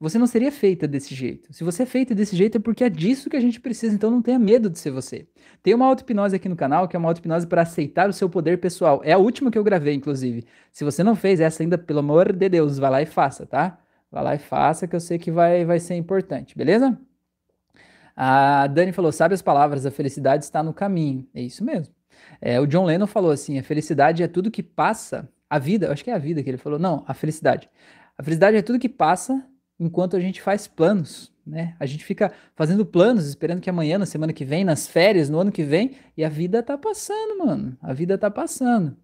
você 0.00 0.18
não 0.18 0.26
seria 0.26 0.50
feita 0.50 0.88
desse 0.88 1.14
jeito. 1.14 1.52
Se 1.52 1.62
você 1.62 1.82
é 1.82 1.86
feita 1.86 2.14
desse 2.14 2.34
jeito 2.34 2.56
é 2.56 2.60
porque 2.60 2.84
é 2.84 2.88
disso 2.88 3.28
que 3.28 3.36
a 3.36 3.40
gente 3.40 3.60
precisa, 3.60 3.94
então 3.94 4.10
não 4.10 4.22
tenha 4.22 4.38
medo 4.38 4.70
de 4.70 4.78
ser 4.78 4.90
você. 4.90 5.28
Tem 5.62 5.74
uma 5.74 5.84
auto-hipnose 5.84 6.34
aqui 6.34 6.48
no 6.48 6.56
canal, 6.56 6.88
que 6.88 6.96
é 6.96 6.98
uma 6.98 7.10
auto-hipnose 7.10 7.46
para 7.46 7.60
aceitar 7.62 8.08
o 8.08 8.12
seu 8.12 8.28
poder 8.30 8.58
pessoal. 8.58 9.02
É 9.04 9.12
a 9.12 9.18
última 9.18 9.50
que 9.50 9.58
eu 9.58 9.62
gravei, 9.62 9.94
inclusive. 9.94 10.46
Se 10.72 10.84
você 10.84 11.04
não 11.04 11.14
fez 11.14 11.38
essa 11.38 11.62
ainda, 11.62 11.76
pelo 11.76 11.98
amor 11.98 12.32
de 12.32 12.48
Deus, 12.48 12.78
vai 12.78 12.90
lá 12.90 13.02
e 13.02 13.06
faça, 13.06 13.44
tá? 13.44 13.78
Vai 14.10 14.24
lá 14.24 14.34
e 14.34 14.38
faça, 14.38 14.88
que 14.88 14.96
eu 14.96 15.00
sei 15.00 15.18
que 15.18 15.30
vai, 15.30 15.66
vai 15.66 15.78
ser 15.78 15.96
importante, 15.96 16.56
beleza? 16.56 16.98
A 18.16 18.66
Dani 18.68 18.92
falou: 18.92 19.12
sabe 19.12 19.34
as 19.34 19.42
palavras, 19.42 19.84
a 19.84 19.90
felicidade 19.90 20.44
está 20.44 20.62
no 20.62 20.72
caminho. 20.72 21.28
É 21.34 21.42
isso 21.42 21.62
mesmo. 21.62 21.94
É, 22.40 22.58
o 22.58 22.66
John 22.66 22.84
Lennon 22.84 23.06
falou 23.06 23.30
assim: 23.30 23.58
a 23.58 23.62
felicidade 23.62 24.22
é 24.22 24.28
tudo 24.28 24.50
que 24.50 24.62
passa. 24.62 25.28
A 25.48 25.58
vida, 25.58 25.92
acho 25.92 26.04
que 26.04 26.10
é 26.10 26.14
a 26.14 26.18
vida 26.18 26.42
que 26.42 26.48
ele 26.48 26.56
falou. 26.56 26.78
Não, 26.78 27.04
a 27.06 27.12
felicidade. 27.12 27.68
A 28.16 28.22
felicidade 28.22 28.56
é 28.56 28.62
tudo 28.62 28.78
que 28.78 28.88
passa 28.88 29.44
enquanto 29.80 30.14
a 30.14 30.20
gente 30.20 30.42
faz 30.42 30.68
planos, 30.68 31.32
né? 31.46 31.74
A 31.80 31.86
gente 31.86 32.04
fica 32.04 32.30
fazendo 32.54 32.84
planos, 32.84 33.26
esperando 33.26 33.60
que 33.60 33.70
amanhã, 33.70 33.98
na 33.98 34.04
semana 34.04 34.32
que 34.32 34.44
vem, 34.44 34.62
nas 34.62 34.86
férias, 34.86 35.30
no 35.30 35.40
ano 35.40 35.50
que 35.50 35.64
vem, 35.64 35.92
e 36.16 36.22
a 36.22 36.28
vida 36.28 36.62
tá 36.62 36.76
passando, 36.76 37.38
mano. 37.38 37.76
A 37.80 37.94
vida 37.94 38.18
tá 38.18 38.30
passando. 38.30 38.94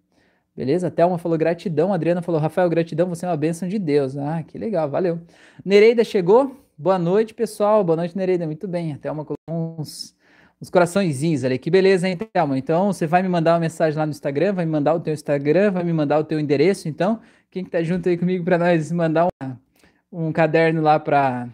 Beleza? 0.54 0.88
A 0.88 0.90
Thelma 0.90 1.18
falou 1.18 1.36
gratidão, 1.38 1.92
a 1.92 1.96
Adriana 1.96 2.22
falou, 2.22 2.40
Rafael, 2.40 2.68
gratidão, 2.68 3.08
você 3.08 3.24
é 3.24 3.28
uma 3.28 3.36
bênção 3.36 3.66
de 3.68 3.78
Deus. 3.78 4.16
Ah, 4.16 4.42
que 4.42 4.58
legal, 4.58 4.88
valeu. 4.88 5.20
Nereida 5.64 6.04
chegou? 6.04 6.56
Boa 6.78 6.98
noite, 6.98 7.32
pessoal. 7.32 7.82
Boa 7.82 7.96
noite, 7.96 8.16
Nereida. 8.16 8.46
Muito 8.46 8.68
bem. 8.68 8.92
A 8.92 8.98
Thelma 8.98 9.24
colocou 9.24 9.80
uns, 9.80 10.14
uns 10.60 10.70
coraçõezinhos 10.70 11.42
ali. 11.42 11.58
Que 11.58 11.70
beleza, 11.70 12.06
hein, 12.08 12.16
Thelma? 12.16 12.58
Então, 12.58 12.92
você 12.92 13.06
vai 13.06 13.22
me 13.22 13.28
mandar 13.28 13.54
uma 13.54 13.60
mensagem 13.60 13.98
lá 13.98 14.04
no 14.04 14.10
Instagram, 14.10 14.52
vai 14.52 14.66
me 14.66 14.72
mandar 14.72 14.94
o 14.94 15.00
teu 15.00 15.12
Instagram, 15.12 15.70
vai 15.72 15.84
me 15.84 15.92
mandar 15.92 16.18
o 16.18 16.24
teu 16.24 16.38
endereço. 16.38 16.88
Então, 16.88 17.20
quem 17.50 17.64
que 17.64 17.70
tá 17.70 17.82
junto 17.82 18.08
aí 18.08 18.16
comigo 18.16 18.44
para 18.44 18.58
nós 18.58 18.92
mandar 18.92 19.28
uma 19.40 19.65
um 20.12 20.32
caderno 20.32 20.80
lá 20.80 20.98
para 20.98 21.48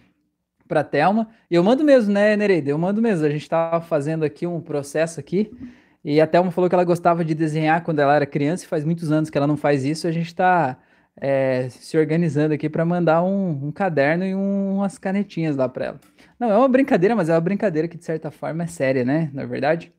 para 0.68 0.82
Telma. 0.82 1.28
E 1.50 1.54
eu 1.54 1.62
mando 1.62 1.84
mesmo, 1.84 2.12
né, 2.12 2.34
Nereida? 2.34 2.70
Eu 2.70 2.78
mando 2.78 3.02
mesmo. 3.02 3.26
A 3.26 3.28
gente 3.28 3.42
estava 3.42 3.84
fazendo 3.84 4.24
aqui 4.24 4.46
um 4.46 4.58
processo 4.58 5.20
aqui. 5.20 5.50
E 6.04 6.20
a 6.20 6.26
Thelma 6.26 6.50
falou 6.50 6.68
que 6.68 6.74
ela 6.74 6.84
gostava 6.84 7.24
de 7.24 7.34
desenhar 7.34 7.84
quando 7.84 8.00
ela 8.00 8.16
era 8.16 8.26
criança, 8.26 8.64
e 8.64 8.68
faz 8.68 8.84
muitos 8.84 9.12
anos 9.12 9.30
que 9.30 9.36
ela 9.36 9.46
não 9.46 9.56
faz 9.56 9.84
isso. 9.84 10.06
A 10.08 10.10
gente 10.10 10.26
está 10.26 10.78
é, 11.16 11.68
se 11.68 11.96
organizando 11.96 12.54
aqui 12.54 12.68
para 12.68 12.84
mandar 12.84 13.22
um, 13.22 13.66
um, 13.66 13.72
caderno 13.72 14.24
e 14.24 14.34
um, 14.34 14.76
umas 14.76 14.98
canetinhas 14.98 15.56
lá 15.56 15.68
para 15.68 15.86
ela. 15.86 16.00
Não, 16.40 16.50
é 16.50 16.56
uma 16.56 16.68
brincadeira, 16.68 17.14
mas 17.14 17.28
é 17.28 17.34
uma 17.34 17.40
brincadeira 17.40 17.86
que 17.86 17.96
de 17.96 18.04
certa 18.04 18.30
forma 18.30 18.64
é 18.64 18.66
séria, 18.66 19.04
né? 19.04 19.30
Na 19.32 19.42
é 19.42 19.46
verdade. 19.46 19.92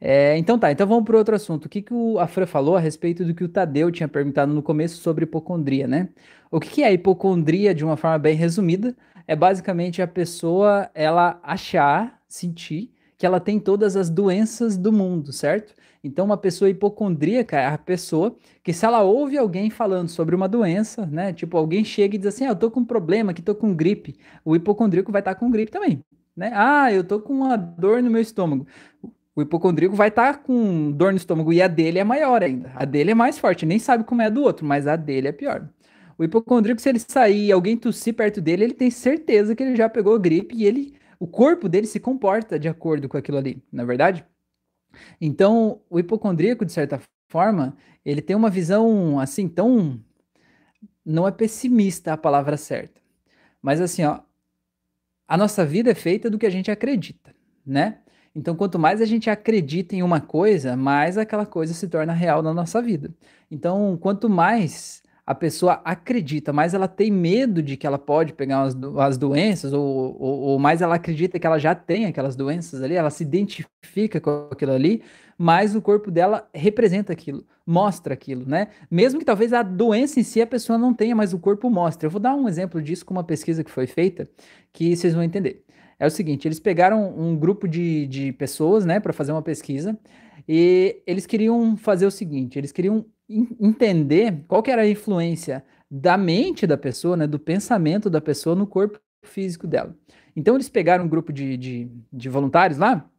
É, 0.00 0.36
então 0.38 0.58
tá, 0.58 0.70
então 0.70 0.86
vamos 0.86 1.04
para 1.04 1.16
outro 1.18 1.34
assunto. 1.34 1.66
O 1.66 1.68
que, 1.68 1.82
que 1.82 1.92
o, 1.92 2.18
a 2.18 2.26
Fran 2.26 2.46
falou 2.46 2.76
a 2.76 2.80
respeito 2.80 3.24
do 3.24 3.34
que 3.34 3.42
o 3.44 3.48
Tadeu 3.48 3.90
tinha 3.90 4.08
perguntado 4.08 4.52
no 4.52 4.62
começo 4.62 4.98
sobre 4.98 5.24
hipocondria, 5.24 5.88
né? 5.88 6.08
O 6.50 6.60
que, 6.60 6.70
que 6.70 6.82
é 6.82 6.92
hipocondria 6.92 7.74
de 7.74 7.84
uma 7.84 7.96
forma 7.96 8.18
bem 8.18 8.36
resumida? 8.36 8.96
É 9.26 9.34
basicamente 9.36 10.00
a 10.00 10.06
pessoa 10.06 10.90
ela 10.94 11.38
achar, 11.42 12.20
sentir 12.28 12.92
que 13.18 13.26
ela 13.26 13.40
tem 13.40 13.58
todas 13.58 13.96
as 13.96 14.08
doenças 14.08 14.76
do 14.76 14.92
mundo, 14.92 15.32
certo? 15.32 15.74
Então, 16.04 16.24
uma 16.24 16.36
pessoa 16.36 16.70
hipocondríaca 16.70 17.58
é 17.58 17.66
a 17.66 17.76
pessoa 17.76 18.36
que, 18.62 18.72
se 18.72 18.86
ela 18.86 19.02
ouve 19.02 19.36
alguém 19.36 19.68
falando 19.70 20.08
sobre 20.08 20.34
uma 20.36 20.48
doença, 20.48 21.04
né? 21.04 21.32
Tipo, 21.32 21.56
alguém 21.58 21.84
chega 21.84 22.14
e 22.14 22.18
diz 22.18 22.28
assim: 22.28 22.44
ah, 22.46 22.50
eu 22.50 22.56
tô 22.56 22.70
com 22.70 22.80
um 22.80 22.84
problema, 22.84 23.34
que 23.34 23.42
tô 23.42 23.54
com 23.54 23.74
gripe. 23.74 24.16
O 24.44 24.54
hipocondríaco 24.54 25.10
vai 25.10 25.20
estar 25.20 25.34
tá 25.34 25.40
com 25.40 25.50
gripe 25.50 25.72
também, 25.72 26.00
né? 26.36 26.52
Ah, 26.54 26.92
eu 26.92 27.02
tô 27.02 27.20
com 27.20 27.32
uma 27.32 27.56
dor 27.56 28.00
no 28.02 28.10
meu 28.10 28.22
estômago. 28.22 28.66
O 29.38 29.42
hipocondríaco 29.42 29.94
vai 29.94 30.08
estar 30.08 30.32
tá 30.32 30.38
com 30.40 30.90
dor 30.90 31.12
no 31.12 31.16
estômago 31.16 31.52
e 31.52 31.62
a 31.62 31.68
dele 31.68 32.00
é 32.00 32.02
maior 32.02 32.42
ainda. 32.42 32.72
A 32.74 32.84
dele 32.84 33.12
é 33.12 33.14
mais 33.14 33.38
forte, 33.38 33.64
nem 33.64 33.78
sabe 33.78 34.02
como 34.02 34.20
é 34.20 34.26
a 34.26 34.30
do 34.30 34.42
outro, 34.42 34.66
mas 34.66 34.88
a 34.88 34.96
dele 34.96 35.28
é 35.28 35.32
pior. 35.32 35.68
O 36.18 36.24
hipocondríaco, 36.24 36.80
se 36.80 36.88
ele 36.88 36.98
sair 36.98 37.46
e 37.46 37.52
alguém 37.52 37.76
tossir 37.76 38.14
perto 38.14 38.40
dele, 38.40 38.64
ele 38.64 38.74
tem 38.74 38.90
certeza 38.90 39.54
que 39.54 39.62
ele 39.62 39.76
já 39.76 39.88
pegou 39.88 40.18
gripe 40.18 40.56
e 40.56 40.64
ele, 40.66 40.96
o 41.20 41.26
corpo 41.28 41.68
dele 41.68 41.86
se 41.86 42.00
comporta 42.00 42.58
de 42.58 42.66
acordo 42.66 43.08
com 43.08 43.16
aquilo 43.16 43.38
ali, 43.38 43.62
na 43.70 43.84
é 43.84 43.86
verdade? 43.86 44.26
Então, 45.20 45.82
o 45.88 46.00
hipocondríaco, 46.00 46.64
de 46.64 46.72
certa 46.72 47.00
forma, 47.28 47.76
ele 48.04 48.20
tem 48.20 48.34
uma 48.34 48.50
visão 48.50 49.20
assim 49.20 49.46
tão 49.46 50.02
não 51.06 51.28
é 51.28 51.30
pessimista 51.30 52.12
a 52.12 52.16
palavra 52.16 52.56
certa. 52.56 53.00
Mas 53.62 53.80
assim, 53.80 54.02
ó, 54.02 54.18
a 55.28 55.36
nossa 55.36 55.64
vida 55.64 55.92
é 55.92 55.94
feita 55.94 56.28
do 56.28 56.38
que 56.40 56.46
a 56.46 56.50
gente 56.50 56.72
acredita, 56.72 57.32
né? 57.64 58.00
Então, 58.38 58.54
quanto 58.54 58.78
mais 58.78 59.00
a 59.00 59.04
gente 59.04 59.28
acredita 59.28 59.96
em 59.96 60.02
uma 60.02 60.20
coisa, 60.20 60.76
mais 60.76 61.18
aquela 61.18 61.44
coisa 61.44 61.74
se 61.74 61.88
torna 61.88 62.12
real 62.12 62.40
na 62.40 62.54
nossa 62.54 62.80
vida. 62.80 63.10
Então, 63.50 63.98
quanto 64.00 64.30
mais 64.30 65.02
a 65.26 65.34
pessoa 65.34 65.82
acredita, 65.84 66.52
mais 66.52 66.72
ela 66.72 66.86
tem 66.86 67.10
medo 67.10 67.60
de 67.60 67.76
que 67.76 67.84
ela 67.84 67.98
pode 67.98 68.32
pegar 68.32 68.62
as, 68.62 68.76
as 69.00 69.18
doenças, 69.18 69.72
ou, 69.72 70.16
ou, 70.18 70.40
ou, 70.40 70.58
mais 70.58 70.80
ela 70.80 70.94
acredita 70.94 71.36
que 71.36 71.46
ela 71.48 71.58
já 71.58 71.74
tem 71.74 72.06
aquelas 72.06 72.36
doenças 72.36 72.80
ali, 72.80 72.94
ela 72.94 73.10
se 73.10 73.24
identifica 73.24 74.20
com 74.20 74.48
aquilo 74.52 74.72
ali, 74.72 75.02
mais 75.36 75.74
o 75.74 75.82
corpo 75.82 76.08
dela 76.08 76.48
representa 76.54 77.12
aquilo, 77.12 77.44
mostra 77.66 78.14
aquilo, 78.14 78.48
né? 78.48 78.68
Mesmo 78.88 79.18
que 79.18 79.24
talvez 79.24 79.52
a 79.52 79.64
doença 79.64 80.20
em 80.20 80.22
si 80.22 80.40
a 80.40 80.46
pessoa 80.46 80.78
não 80.78 80.94
tenha, 80.94 81.14
mas 81.14 81.34
o 81.34 81.40
corpo 81.40 81.68
mostra. 81.68 82.06
Eu 82.06 82.10
vou 82.10 82.20
dar 82.20 82.36
um 82.36 82.48
exemplo 82.48 82.80
disso 82.80 83.04
com 83.04 83.12
uma 83.12 83.24
pesquisa 83.24 83.64
que 83.64 83.70
foi 83.70 83.88
feita, 83.88 84.28
que 84.72 84.96
vocês 84.96 85.12
vão 85.12 85.24
entender. 85.24 85.64
É 85.98 86.06
o 86.06 86.10
seguinte, 86.10 86.46
eles 86.46 86.60
pegaram 86.60 87.12
um 87.18 87.36
grupo 87.36 87.66
de, 87.66 88.06
de 88.06 88.32
pessoas, 88.32 88.84
né, 88.86 89.00
para 89.00 89.12
fazer 89.12 89.32
uma 89.32 89.42
pesquisa, 89.42 89.98
e 90.48 91.02
eles 91.06 91.26
queriam 91.26 91.76
fazer 91.76 92.06
o 92.06 92.10
seguinte, 92.10 92.58
eles 92.58 92.70
queriam 92.70 93.04
entender 93.28 94.44
qual 94.46 94.62
que 94.62 94.70
era 94.70 94.82
a 94.82 94.88
influência 94.88 95.64
da 95.90 96.16
mente 96.16 96.66
da 96.66 96.76
pessoa, 96.76 97.16
né, 97.16 97.26
do 97.26 97.38
pensamento 97.38 98.08
da 98.08 98.20
pessoa 98.20 98.54
no 98.54 98.66
corpo 98.66 99.00
físico 99.24 99.66
dela. 99.66 99.96
Então 100.36 100.54
eles 100.54 100.68
pegaram 100.68 101.04
um 101.04 101.08
grupo 101.08 101.32
de, 101.32 101.56
de, 101.56 101.90
de 102.12 102.28
voluntários 102.28 102.78
lá 102.78 103.10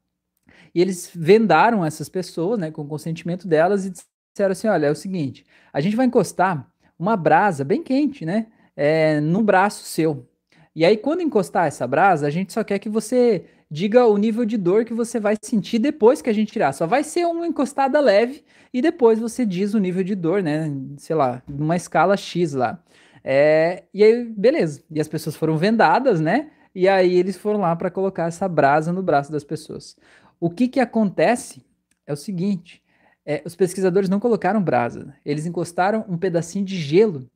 e 0.74 0.82
eles 0.82 1.12
vendaram 1.14 1.86
essas 1.86 2.08
pessoas, 2.08 2.58
né, 2.60 2.72
com 2.72 2.84
o 2.84 2.88
consentimento 2.88 3.48
delas 3.48 3.86
e 3.86 3.92
disseram 3.92 4.52
assim, 4.52 4.68
olha, 4.68 4.88
é 4.88 4.92
o 4.92 4.96
seguinte, 4.96 5.46
a 5.74 5.82
gente 5.82 5.96
vai 5.96 6.06
encostar 6.06 6.72
uma 6.98 7.18
brasa 7.18 7.64
bem 7.64 7.84
quente, 7.84 8.26
né, 8.26 8.48
é, 8.76 9.20
no 9.20 9.44
braço 9.44 9.84
seu. 9.84 10.29
E 10.76 10.86
aí 10.86 10.98
quando 10.98 11.22
encostar 11.22 11.68
essa 11.68 11.86
brasa, 11.88 12.28
a 12.28 12.30
gente 12.30 12.54
só 12.54 12.64
quer 12.64 12.80
que 12.80 12.90
você 12.90 13.46
diga 13.70 14.06
o 14.06 14.18
nível 14.18 14.46
de 14.46 14.58
dor 14.58 14.86
que 14.86 14.94
você 14.94 15.20
vai 15.20 15.36
sentir 15.42 15.80
depois 15.80 16.22
que 16.22 16.30
a 16.30 16.34
gente 16.34 16.52
tirar. 16.52 16.74
Só 16.74 16.88
vai 16.88 17.04
ser 17.04 17.26
uma 17.26 17.48
encostada 17.48 18.00
leve 18.00 18.44
e 18.74 18.82
depois 18.82 19.20
você 19.20 19.46
diz 19.46 19.74
o 19.74 19.80
nível 19.80 20.04
de 20.04 20.16
dor, 20.16 20.42
né? 20.42 20.72
Sei 20.98 21.16
lá, 21.16 21.44
numa 21.48 21.76
escala 21.76 22.18
X 22.18 22.54
lá. 22.54 22.84
É, 23.24 23.84
e 23.94 24.04
aí, 24.04 24.24
beleza. 24.26 24.84
E 24.90 25.00
as 25.00 25.08
pessoas 25.08 25.36
foram 25.36 25.58
vendadas, 25.58 26.20
né? 26.20 26.52
E 26.74 26.88
aí 26.88 27.16
eles 27.16 27.38
foram 27.38 27.60
lá 27.60 27.76
para 27.76 27.92
colocar 27.92 28.28
essa 28.28 28.48
brasa 28.48 28.94
no 28.94 29.04
braço 29.04 29.32
das 29.32 29.44
pessoas. 29.44 29.96
O 30.40 30.50
que 30.50 30.68
que 30.68 30.80
acontece 30.80 31.64
é 32.08 32.14
o 32.14 32.16
seguinte: 32.16 32.82
é, 33.26 33.42
os 33.46 33.56
pesquisadores 33.56 34.10
não 34.10 34.20
colocaram 34.20 34.62
brasa, 34.62 35.16
eles 35.26 35.46
encostaram 35.46 36.06
um 36.08 36.18
pedacinho 36.18 36.66
de 36.66 36.78
gelo 36.78 37.30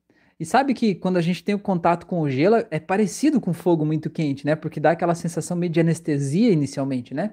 e 0.43 0.45
sabe 0.45 0.73
que 0.73 0.93
quando 0.93 1.15
a 1.15 1.21
gente 1.21 1.41
tem 1.41 1.55
o 1.55 1.59
contato 1.59 2.05
com 2.05 2.19
o 2.19 2.29
gelo, 2.29 2.57
é 2.69 2.77
parecido 2.77 3.39
com 3.39 3.53
fogo 3.53 3.85
muito 3.85 4.09
quente, 4.09 4.45
né? 4.45 4.57
Porque 4.57 4.77
dá 4.77 4.91
aquela 4.91 5.15
sensação 5.15 5.55
meio 5.55 5.71
de 5.71 5.79
anestesia 5.79 6.51
inicialmente, 6.51 7.13
né? 7.13 7.31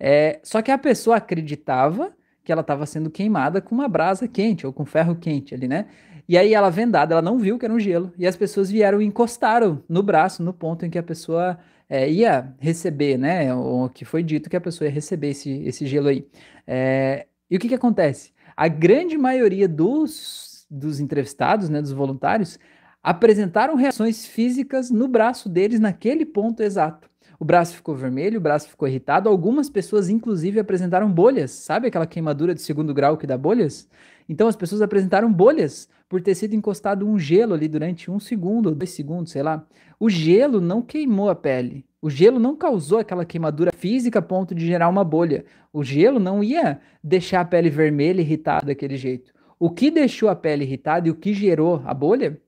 É, 0.00 0.40
só 0.42 0.62
que 0.62 0.70
a 0.70 0.78
pessoa 0.78 1.16
acreditava 1.16 2.10
que 2.42 2.50
ela 2.50 2.62
estava 2.62 2.86
sendo 2.86 3.10
queimada 3.10 3.60
com 3.60 3.74
uma 3.74 3.86
brasa 3.86 4.26
quente 4.26 4.66
ou 4.66 4.72
com 4.72 4.86
ferro 4.86 5.14
quente 5.14 5.54
ali, 5.54 5.68
né? 5.68 5.88
E 6.26 6.38
aí 6.38 6.54
ela 6.54 6.70
vendada, 6.70 7.12
ela 7.12 7.20
não 7.20 7.38
viu 7.38 7.58
que 7.58 7.66
era 7.66 7.74
um 7.74 7.78
gelo. 7.78 8.14
E 8.16 8.26
as 8.26 8.34
pessoas 8.34 8.70
vieram 8.70 9.02
e 9.02 9.04
encostaram 9.04 9.84
no 9.86 10.02
braço, 10.02 10.42
no 10.42 10.54
ponto 10.54 10.86
em 10.86 10.90
que 10.90 10.98
a 10.98 11.02
pessoa 11.02 11.58
é, 11.86 12.10
ia 12.10 12.50
receber, 12.58 13.18
né? 13.18 13.54
O 13.54 13.90
que 13.90 14.06
foi 14.06 14.22
dito 14.22 14.48
que 14.48 14.56
a 14.56 14.60
pessoa 14.60 14.88
ia 14.88 14.94
receber 14.94 15.28
esse, 15.32 15.50
esse 15.64 15.86
gelo 15.86 16.08
aí. 16.08 16.26
É, 16.66 17.26
e 17.50 17.58
o 17.58 17.60
que, 17.60 17.68
que 17.68 17.74
acontece? 17.74 18.32
A 18.56 18.68
grande 18.68 19.18
maioria 19.18 19.68
dos 19.68 20.47
dos 20.70 21.00
entrevistados, 21.00 21.68
né, 21.68 21.80
dos 21.80 21.92
voluntários, 21.92 22.58
apresentaram 23.02 23.74
reações 23.74 24.26
físicas 24.26 24.90
no 24.90 25.08
braço 25.08 25.48
deles 25.48 25.80
naquele 25.80 26.26
ponto 26.26 26.62
exato. 26.62 27.08
O 27.40 27.44
braço 27.44 27.76
ficou 27.76 27.94
vermelho, 27.94 28.38
o 28.38 28.42
braço 28.42 28.68
ficou 28.68 28.88
irritado. 28.88 29.28
Algumas 29.28 29.70
pessoas, 29.70 30.08
inclusive, 30.08 30.58
apresentaram 30.58 31.08
bolhas. 31.10 31.52
Sabe 31.52 31.86
aquela 31.86 32.06
queimadura 32.06 32.52
de 32.52 32.60
segundo 32.60 32.92
grau 32.92 33.16
que 33.16 33.28
dá 33.28 33.38
bolhas? 33.38 33.88
Então, 34.28 34.48
as 34.48 34.56
pessoas 34.56 34.82
apresentaram 34.82 35.32
bolhas 35.32 35.88
por 36.08 36.20
ter 36.20 36.34
sido 36.34 36.54
encostado 36.54 37.06
um 37.06 37.16
gelo 37.16 37.54
ali 37.54 37.68
durante 37.68 38.10
um 38.10 38.18
segundo 38.18 38.70
ou 38.70 38.74
dois 38.74 38.90
segundos, 38.90 39.30
sei 39.30 39.42
lá. 39.44 39.64
O 40.00 40.10
gelo 40.10 40.60
não 40.60 40.82
queimou 40.82 41.30
a 41.30 41.34
pele. 41.34 41.86
O 42.02 42.10
gelo 42.10 42.40
não 42.40 42.56
causou 42.56 42.98
aquela 42.98 43.24
queimadura 43.24 43.72
física 43.72 44.18
a 44.18 44.22
ponto 44.22 44.52
de 44.54 44.66
gerar 44.66 44.88
uma 44.88 45.04
bolha. 45.04 45.44
O 45.72 45.84
gelo 45.84 46.18
não 46.18 46.42
ia 46.42 46.80
deixar 47.02 47.40
a 47.40 47.44
pele 47.44 47.70
vermelha 47.70 48.20
irritada 48.20 48.66
daquele 48.66 48.96
jeito. 48.96 49.32
O 49.58 49.70
que 49.70 49.90
deixou 49.90 50.28
a 50.28 50.36
pele 50.36 50.64
irritada 50.64 51.08
e 51.08 51.10
o 51.10 51.16
que 51.16 51.34
gerou 51.34 51.82
a 51.84 51.92
bolha 51.92 52.40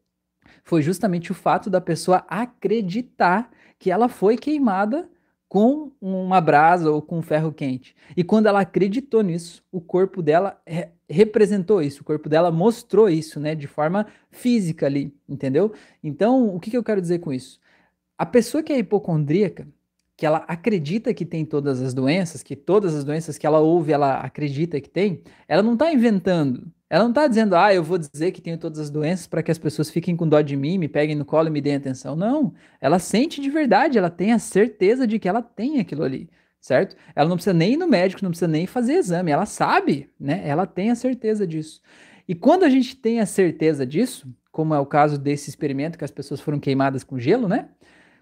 foi 0.63 0.83
justamente 0.83 1.33
o 1.33 1.35
fato 1.35 1.69
da 1.69 1.81
pessoa 1.81 2.25
acreditar 2.29 3.51
que 3.79 3.91
ela 3.91 4.09
foi 4.09 4.37
queimada 4.37 5.09
com 5.49 5.91
uma 6.01 6.41
brasa 6.41 6.93
ou 6.93 7.03
com 7.03 7.19
um 7.19 7.23
ferro 7.23 7.53
quente. 7.53 7.97
E 8.17 8.23
quando 8.23 8.47
ela 8.47 8.61
acreditou 8.61 9.21
nisso, 9.21 9.65
o 9.73 9.81
corpo 9.81 10.23
dela 10.23 10.61
re 10.65 10.89
representou 11.13 11.83
isso, 11.83 12.03
o 12.03 12.05
corpo 12.05 12.29
dela 12.29 12.53
mostrou 12.53 13.11
isso, 13.11 13.41
né, 13.41 13.53
de 13.57 13.67
forma 13.67 14.07
física 14.31 14.87
ali, 14.87 15.13
entendeu? 15.29 15.73
Então, 16.05 16.55
o 16.55 16.61
que, 16.61 16.71
que 16.71 16.77
eu 16.77 16.85
quero 16.85 17.01
dizer 17.01 17.19
com 17.19 17.33
isso? 17.33 17.59
A 18.17 18.25
pessoa 18.25 18.63
que 18.63 18.73
é 18.73 18.79
hipocondríaca, 18.79 19.67
que 20.17 20.25
ela 20.25 20.45
acredita 20.47 21.13
que 21.13 21.25
tem 21.25 21.45
todas 21.45 21.83
as 21.83 21.93
doenças, 21.93 22.45
que 22.45 22.55
todas 22.55 22.95
as 22.95 23.03
doenças 23.03 23.37
que 23.37 23.45
ela 23.45 23.59
ouve, 23.59 23.91
ela 23.91 24.21
acredita 24.21 24.81
que 24.81 24.89
tem, 24.89 25.21
ela 25.49 25.65
não 25.65 25.73
está 25.73 25.93
inventando, 25.93 26.71
ela 26.91 27.05
não 27.05 27.11
está 27.13 27.29
dizendo, 27.29 27.55
ah, 27.55 27.73
eu 27.73 27.85
vou 27.85 27.97
dizer 27.97 28.33
que 28.33 28.41
tenho 28.43 28.59
todas 28.59 28.81
as 28.81 28.91
doenças 28.91 29.29
para 29.29 29.45
que 29.45 29.51
as 29.53 29.59
pessoas 29.59 29.89
fiquem 29.89 30.17
com 30.17 30.29
dó 30.29 30.41
de 30.41 30.57
mim, 30.57 30.77
me 30.77 30.89
peguem 30.89 31.15
no 31.15 31.25
colo 31.25 31.47
e 31.47 31.51
me 31.51 31.61
deem 31.61 31.77
atenção. 31.77 32.17
Não. 32.17 32.53
Ela 32.81 32.99
sente 32.99 33.41
de 33.41 33.49
verdade, 33.49 33.97
ela 33.97 34.11
tem 34.11 34.33
a 34.33 34.41
certeza 34.41 35.07
de 35.07 35.21
que 35.21 35.29
ela 35.29 35.41
tem 35.41 35.79
aquilo 35.79 36.03
ali, 36.03 36.29
certo? 36.61 36.97
Ela 37.15 37.29
não 37.29 37.37
precisa 37.37 37.55
nem 37.55 37.75
ir 37.75 37.77
no 37.77 37.87
médico, 37.87 38.25
não 38.25 38.31
precisa 38.31 38.49
nem 38.49 38.67
fazer 38.67 38.95
exame, 38.95 39.31
ela 39.31 39.47
sabe, 39.47 40.11
né? 40.19 40.43
Ela 40.45 40.67
tem 40.67 40.91
a 40.91 40.97
certeza 40.97 41.47
disso. 41.47 41.81
E 42.27 42.35
quando 42.35 42.65
a 42.65 42.69
gente 42.69 42.97
tem 42.97 43.21
a 43.21 43.27
certeza 43.27 43.87
disso, 43.87 44.29
como 44.51 44.75
é 44.75 44.81
o 44.81 44.87
caso 44.87 45.17
desse 45.17 45.49
experimento 45.49 45.97
que 45.97 46.05
as 46.05 46.11
pessoas 46.11 46.41
foram 46.41 46.59
queimadas 46.59 47.05
com 47.05 47.19
gelo, 47.21 47.47
né? 47.47 47.69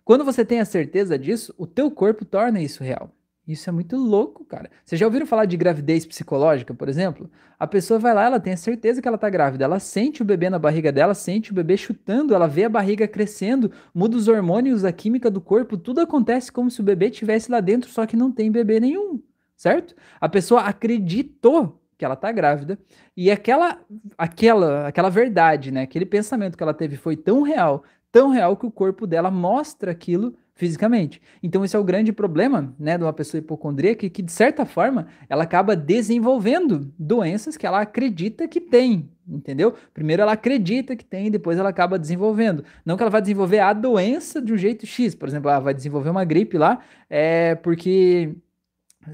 Quando 0.05 0.25
você 0.25 0.45
tem 0.45 0.61
a 0.61 0.65
certeza 0.67 1.19
disso, 1.19 1.55
o 1.57 1.67
teu 1.67 1.91
corpo 1.91 2.25
torna 2.25 2.61
isso 2.61 2.85
real. 2.85 3.11
Isso 3.49 3.71
é 3.71 3.73
muito 3.73 3.97
louco, 3.97 4.45
cara. 4.45 4.71
Vocês 4.85 5.01
já 5.01 5.07
ouviram 5.07 5.25
falar 5.25 5.47
de 5.47 5.57
gravidez 5.57 6.05
psicológica, 6.05 6.75
por 6.75 6.87
exemplo? 6.87 7.31
A 7.59 7.67
pessoa 7.67 7.99
vai 7.99 8.13
lá, 8.13 8.27
ela 8.27 8.39
tem 8.39 8.53
a 8.53 8.59
certeza 8.59 9.01
que 9.01 9.09
ela 9.09 9.17
tá 9.17 9.31
grávida, 9.31 9.65
ela 9.65 9.81
sente 9.81 10.21
o 10.21 10.25
bebê 10.25 10.51
na 10.51 10.59
barriga 10.59 10.93
dela, 10.93 11.15
sente 11.15 11.51
o 11.51 11.55
bebê 11.55 11.75
chutando, 11.79 12.35
ela 12.35 12.47
vê 12.47 12.65
a 12.65 12.69
barriga 12.69 13.09
crescendo, 13.09 13.73
muda 13.95 14.19
os 14.19 14.29
hormônios, 14.29 14.85
a 14.85 14.93
química 14.93 15.31
do 15.31 15.41
corpo, 15.41 15.79
tudo 15.79 16.03
acontece 16.03 16.53
como 16.53 16.71
se 16.71 16.83
o 16.83 16.85
bebê 16.85 17.09
tivesse 17.09 17.51
lá 17.51 17.61
dentro, 17.61 17.89
só 17.89 18.05
que 18.05 18.17
não 18.17 18.31
tem 18.31 18.53
bebê 18.53 18.79
nenhum, 18.79 19.19
certo? 19.57 19.97
A 20.21 20.29
pessoa 20.29 20.61
acreditou 20.61 21.81
que 21.97 22.05
ela 22.05 22.17
tá 22.17 22.31
grávida 22.31 22.79
e 23.17 23.31
aquela 23.31 23.81
aquela 24.17 24.87
aquela 24.87 25.09
verdade, 25.09 25.73
né? 25.73 25.83
Aquele 25.83 26.05
pensamento 26.05 26.57
que 26.57 26.63
ela 26.63 26.75
teve 26.75 26.97
foi 26.97 27.17
tão 27.17 27.43
real, 27.43 27.83
tão 28.13 28.29
real 28.29 28.57
que 28.59 28.67
o 28.67 28.71
corpo 28.71 29.07
dela 29.07 29.31
mostra 29.31 29.91
aquilo 29.91 30.35
fisicamente. 30.59 31.23
Então 31.41 31.65
esse 31.65 31.77
é 31.77 31.79
o 31.79 31.85
grande 31.85 32.13
problema, 32.13 32.75
né, 32.79 32.99
de 32.99 33.05
uma 33.05 33.13
pessoa 33.13 33.39
hipocondríaca 33.39 34.11
que 34.11 34.21
de 34.21 34.33
certa 34.33 34.67
forma 34.67 35.07
ela 35.29 35.45
acaba 35.45 35.77
desenvolvendo 35.77 36.93
doenças 36.99 37.57
que 37.57 37.65
ela 37.65 37.81
acredita 37.81 38.49
que 38.49 38.61
tem, 38.61 39.09
entendeu? 39.27 39.75
Primeiro 39.95 40.21
ela 40.21 40.33
acredita 40.33 40.97
que 40.97 41.05
tem, 41.05 41.31
depois 41.31 41.59
ela 41.59 41.69
acaba 41.69 41.97
desenvolvendo. 41.97 42.65
Não 42.85 42.97
que 42.97 43.05
ela 43.05 43.11
vai 43.11 43.21
desenvolver 43.21 43.61
a 43.61 43.73
doença 43.73 44.43
de 44.43 44.53
um 44.53 44.57
jeito 44.57 44.85
X, 44.85 45.15
por 45.15 45.29
exemplo, 45.29 45.49
ela 45.49 45.61
vai 45.61 45.73
desenvolver 45.73 46.11
uma 46.11 46.25
gripe 46.25 46.59
lá, 46.59 46.81
é 47.09 47.55
porque 47.55 48.35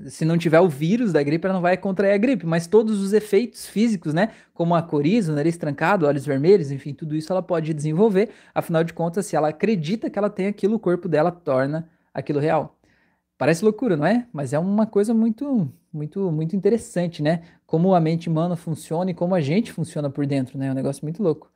se 0.06 0.24
não 0.24 0.38
tiver 0.38 0.60
o 0.60 0.68
vírus 0.68 1.12
da 1.12 1.22
gripe, 1.22 1.46
ela 1.46 1.54
não 1.54 1.62
vai 1.62 1.76
contrair 1.76 2.12
a 2.12 2.18
gripe, 2.18 2.46
mas 2.46 2.66
todos 2.66 3.00
os 3.00 3.12
efeitos 3.12 3.66
físicos, 3.66 4.14
né, 4.14 4.30
como 4.52 4.74
a 4.74 4.82
coriza, 4.82 5.32
o 5.32 5.34
nariz 5.34 5.56
trancado, 5.56 6.06
olhos 6.06 6.24
vermelhos, 6.26 6.70
enfim, 6.70 6.94
tudo 6.94 7.16
isso 7.16 7.32
ela 7.32 7.42
pode 7.42 7.72
desenvolver. 7.74 8.30
Afinal 8.54 8.84
de 8.84 8.92
contas, 8.92 9.26
se 9.26 9.36
ela 9.36 9.48
acredita 9.48 10.10
que 10.10 10.18
ela 10.18 10.30
tem 10.30 10.46
aquilo, 10.46 10.76
o 10.76 10.78
corpo 10.78 11.08
dela 11.08 11.30
torna 11.30 11.88
aquilo 12.12 12.40
real. 12.40 12.78
Parece 13.36 13.64
loucura, 13.64 13.96
não 13.96 14.06
é? 14.06 14.26
Mas 14.32 14.52
é 14.52 14.58
uma 14.58 14.86
coisa 14.86 15.12
muito, 15.12 15.70
muito, 15.92 16.30
muito 16.30 16.54
interessante, 16.54 17.22
né? 17.22 17.42
Como 17.66 17.94
a 17.94 18.00
mente 18.00 18.28
humana 18.28 18.56
funciona 18.56 19.10
e 19.10 19.14
como 19.14 19.34
a 19.34 19.40
gente 19.40 19.72
funciona 19.72 20.08
por 20.08 20.24
dentro, 20.26 20.56
né? 20.56 20.68
É 20.68 20.70
um 20.70 20.74
negócio 20.74 21.04
muito 21.04 21.22
louco. 21.22 21.50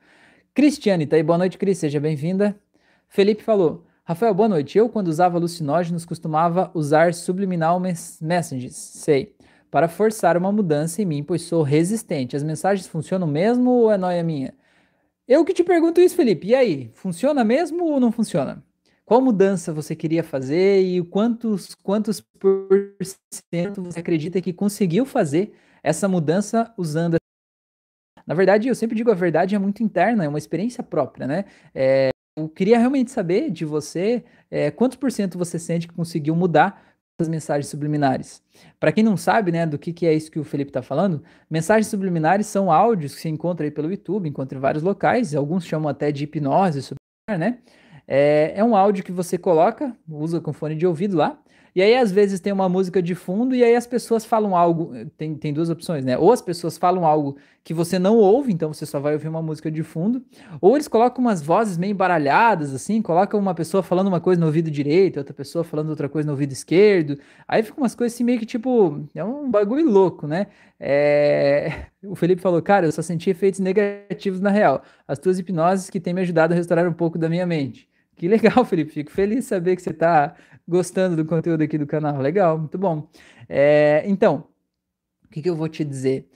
Cristiane, 0.52 1.06
tá 1.06 1.16
aí? 1.16 1.22
Boa 1.22 1.38
noite, 1.38 1.56
Cris. 1.56 1.78
Seja 1.78 2.00
bem-vinda. 2.00 2.58
Felipe 3.08 3.42
falou: 3.44 3.86
Rafael, 4.08 4.32
boa 4.32 4.48
noite. 4.48 4.78
Eu, 4.78 4.88
quando 4.88 5.08
usava 5.08 5.36
alucinógenos, 5.36 6.06
costumava 6.06 6.70
usar 6.72 7.12
subliminal 7.12 7.78
messages, 7.78 8.74
sei, 8.74 9.36
para 9.70 9.86
forçar 9.86 10.34
uma 10.34 10.50
mudança 10.50 11.02
em 11.02 11.04
mim, 11.04 11.22
pois 11.22 11.42
sou 11.42 11.62
resistente. 11.62 12.34
As 12.34 12.42
mensagens 12.42 12.88
funcionam 12.88 13.26
mesmo 13.26 13.70
ou 13.70 13.92
é 13.92 13.98
noia 13.98 14.22
minha? 14.24 14.54
Eu 15.28 15.44
que 15.44 15.52
te 15.52 15.62
pergunto 15.62 16.00
isso, 16.00 16.16
Felipe. 16.16 16.46
E 16.46 16.54
aí, 16.54 16.90
funciona 16.94 17.44
mesmo 17.44 17.84
ou 17.84 18.00
não 18.00 18.10
funciona? 18.10 18.64
Qual 19.04 19.20
mudança 19.20 19.74
você 19.74 19.94
queria 19.94 20.24
fazer 20.24 20.80
e 20.80 21.04
quantos, 21.04 21.74
quantos 21.74 22.18
por 22.18 22.96
cento 23.52 23.82
você 23.82 24.00
acredita 24.00 24.40
que 24.40 24.54
conseguiu 24.54 25.04
fazer 25.04 25.52
essa 25.82 26.08
mudança 26.08 26.72
usando? 26.78 27.18
Na 28.26 28.34
verdade, 28.34 28.68
eu 28.68 28.74
sempre 28.74 28.96
digo 28.96 29.10
a 29.10 29.14
verdade 29.14 29.54
é 29.54 29.58
muito 29.58 29.82
interna, 29.82 30.24
é 30.24 30.28
uma 30.30 30.38
experiência 30.38 30.82
própria, 30.82 31.26
né? 31.26 31.44
É, 31.74 32.08
eu 32.38 32.48
queria 32.48 32.78
realmente 32.78 33.10
saber 33.10 33.50
de 33.50 33.64
você 33.64 34.24
é, 34.50 34.70
quantos 34.70 34.96
por 34.96 35.10
cento 35.10 35.36
você 35.36 35.58
sente 35.58 35.88
que 35.88 35.94
conseguiu 35.94 36.34
mudar 36.34 36.82
as 37.20 37.28
mensagens 37.28 37.66
subliminares. 37.66 38.40
Para 38.78 38.92
quem 38.92 39.02
não 39.02 39.16
sabe, 39.16 39.50
né, 39.50 39.66
do 39.66 39.76
que, 39.76 39.92
que 39.92 40.06
é 40.06 40.14
isso 40.14 40.30
que 40.30 40.38
o 40.38 40.44
Felipe 40.44 40.70
está 40.70 40.82
falando, 40.82 41.22
mensagens 41.50 41.88
subliminares 41.88 42.46
são 42.46 42.70
áudios 42.70 43.14
que 43.14 43.20
se 43.20 43.28
encontra 43.28 43.66
aí 43.66 43.72
pelo 43.72 43.90
YouTube, 43.90 44.28
encontra 44.28 44.56
em 44.56 44.60
vários 44.60 44.84
locais, 44.84 45.34
alguns 45.34 45.66
chamam 45.66 45.88
até 45.88 46.12
de 46.12 46.24
hipnose 46.24 46.80
subliminar, 46.80 47.38
né? 47.38 47.58
É, 48.06 48.52
é 48.56 48.64
um 48.64 48.74
áudio 48.74 49.04
que 49.04 49.12
você 49.12 49.36
coloca, 49.36 49.94
usa 50.08 50.40
com 50.40 50.52
fone 50.52 50.76
de 50.76 50.86
ouvido 50.86 51.16
lá, 51.16 51.38
e 51.74 51.82
aí, 51.82 51.96
às 51.96 52.10
vezes, 52.10 52.40
tem 52.40 52.52
uma 52.52 52.68
música 52.68 53.02
de 53.02 53.14
fundo 53.14 53.54
e 53.54 53.62
aí 53.62 53.74
as 53.74 53.86
pessoas 53.86 54.24
falam 54.24 54.56
algo. 54.56 54.92
Tem, 55.16 55.34
tem 55.34 55.52
duas 55.52 55.70
opções, 55.70 56.04
né? 56.04 56.16
Ou 56.18 56.32
as 56.32 56.40
pessoas 56.42 56.78
falam 56.78 57.04
algo 57.04 57.36
que 57.62 57.74
você 57.74 57.98
não 57.98 58.16
ouve, 58.16 58.52
então 58.52 58.72
você 58.72 58.86
só 58.86 58.98
vai 58.98 59.12
ouvir 59.12 59.28
uma 59.28 59.42
música 59.42 59.70
de 59.70 59.82
fundo. 59.82 60.22
Ou 60.60 60.76
eles 60.76 60.88
colocam 60.88 61.22
umas 61.22 61.42
vozes 61.42 61.76
meio 61.76 61.90
embaralhadas, 61.92 62.74
assim, 62.74 63.02
colocam 63.02 63.38
uma 63.38 63.54
pessoa 63.54 63.82
falando 63.82 64.08
uma 64.08 64.20
coisa 64.20 64.40
no 64.40 64.46
ouvido 64.46 64.70
direito, 64.70 65.18
outra 65.18 65.34
pessoa 65.34 65.62
falando 65.62 65.90
outra 65.90 66.08
coisa 66.08 66.26
no 66.26 66.32
ouvido 66.32 66.52
esquerdo. 66.52 67.18
Aí 67.46 67.62
fica 67.62 67.78
umas 67.78 67.94
coisas 67.94 68.14
assim 68.14 68.24
meio 68.24 68.38
que 68.38 68.46
tipo. 68.46 69.06
É 69.14 69.22
um 69.22 69.50
bagulho 69.50 69.88
louco, 69.90 70.26
né? 70.26 70.46
É... 70.80 71.86
O 72.04 72.14
Felipe 72.14 72.40
falou, 72.40 72.62
cara, 72.62 72.86
eu 72.86 72.92
só 72.92 73.02
senti 73.02 73.28
efeitos 73.28 73.58
negativos 73.58 74.40
na 74.40 74.50
real. 74.50 74.82
As 75.06 75.18
tuas 75.18 75.38
hipnoses 75.38 75.90
que 75.90 75.98
têm 75.98 76.14
me 76.14 76.20
ajudado 76.20 76.54
a 76.54 76.56
restaurar 76.56 76.88
um 76.88 76.92
pouco 76.92 77.18
da 77.18 77.28
minha 77.28 77.44
mente. 77.44 77.88
Que 78.16 78.28
legal, 78.28 78.64
Felipe. 78.66 78.92
Fico 78.92 79.10
feliz 79.10 79.38
de 79.38 79.44
saber 79.44 79.76
que 79.76 79.82
você 79.82 79.90
está 79.90 80.34
gostando 80.68 81.16
do 81.16 81.24
conteúdo 81.24 81.62
aqui 81.62 81.78
do 81.78 81.86
canal. 81.86 82.20
Legal, 82.20 82.58
muito 82.58 82.76
bom. 82.76 83.08
É, 83.48 84.04
então, 84.06 84.44
o 85.24 85.28
que, 85.28 85.40
que 85.40 85.48
eu 85.48 85.56
vou 85.56 85.68
te 85.68 85.82
dizer? 85.84 86.28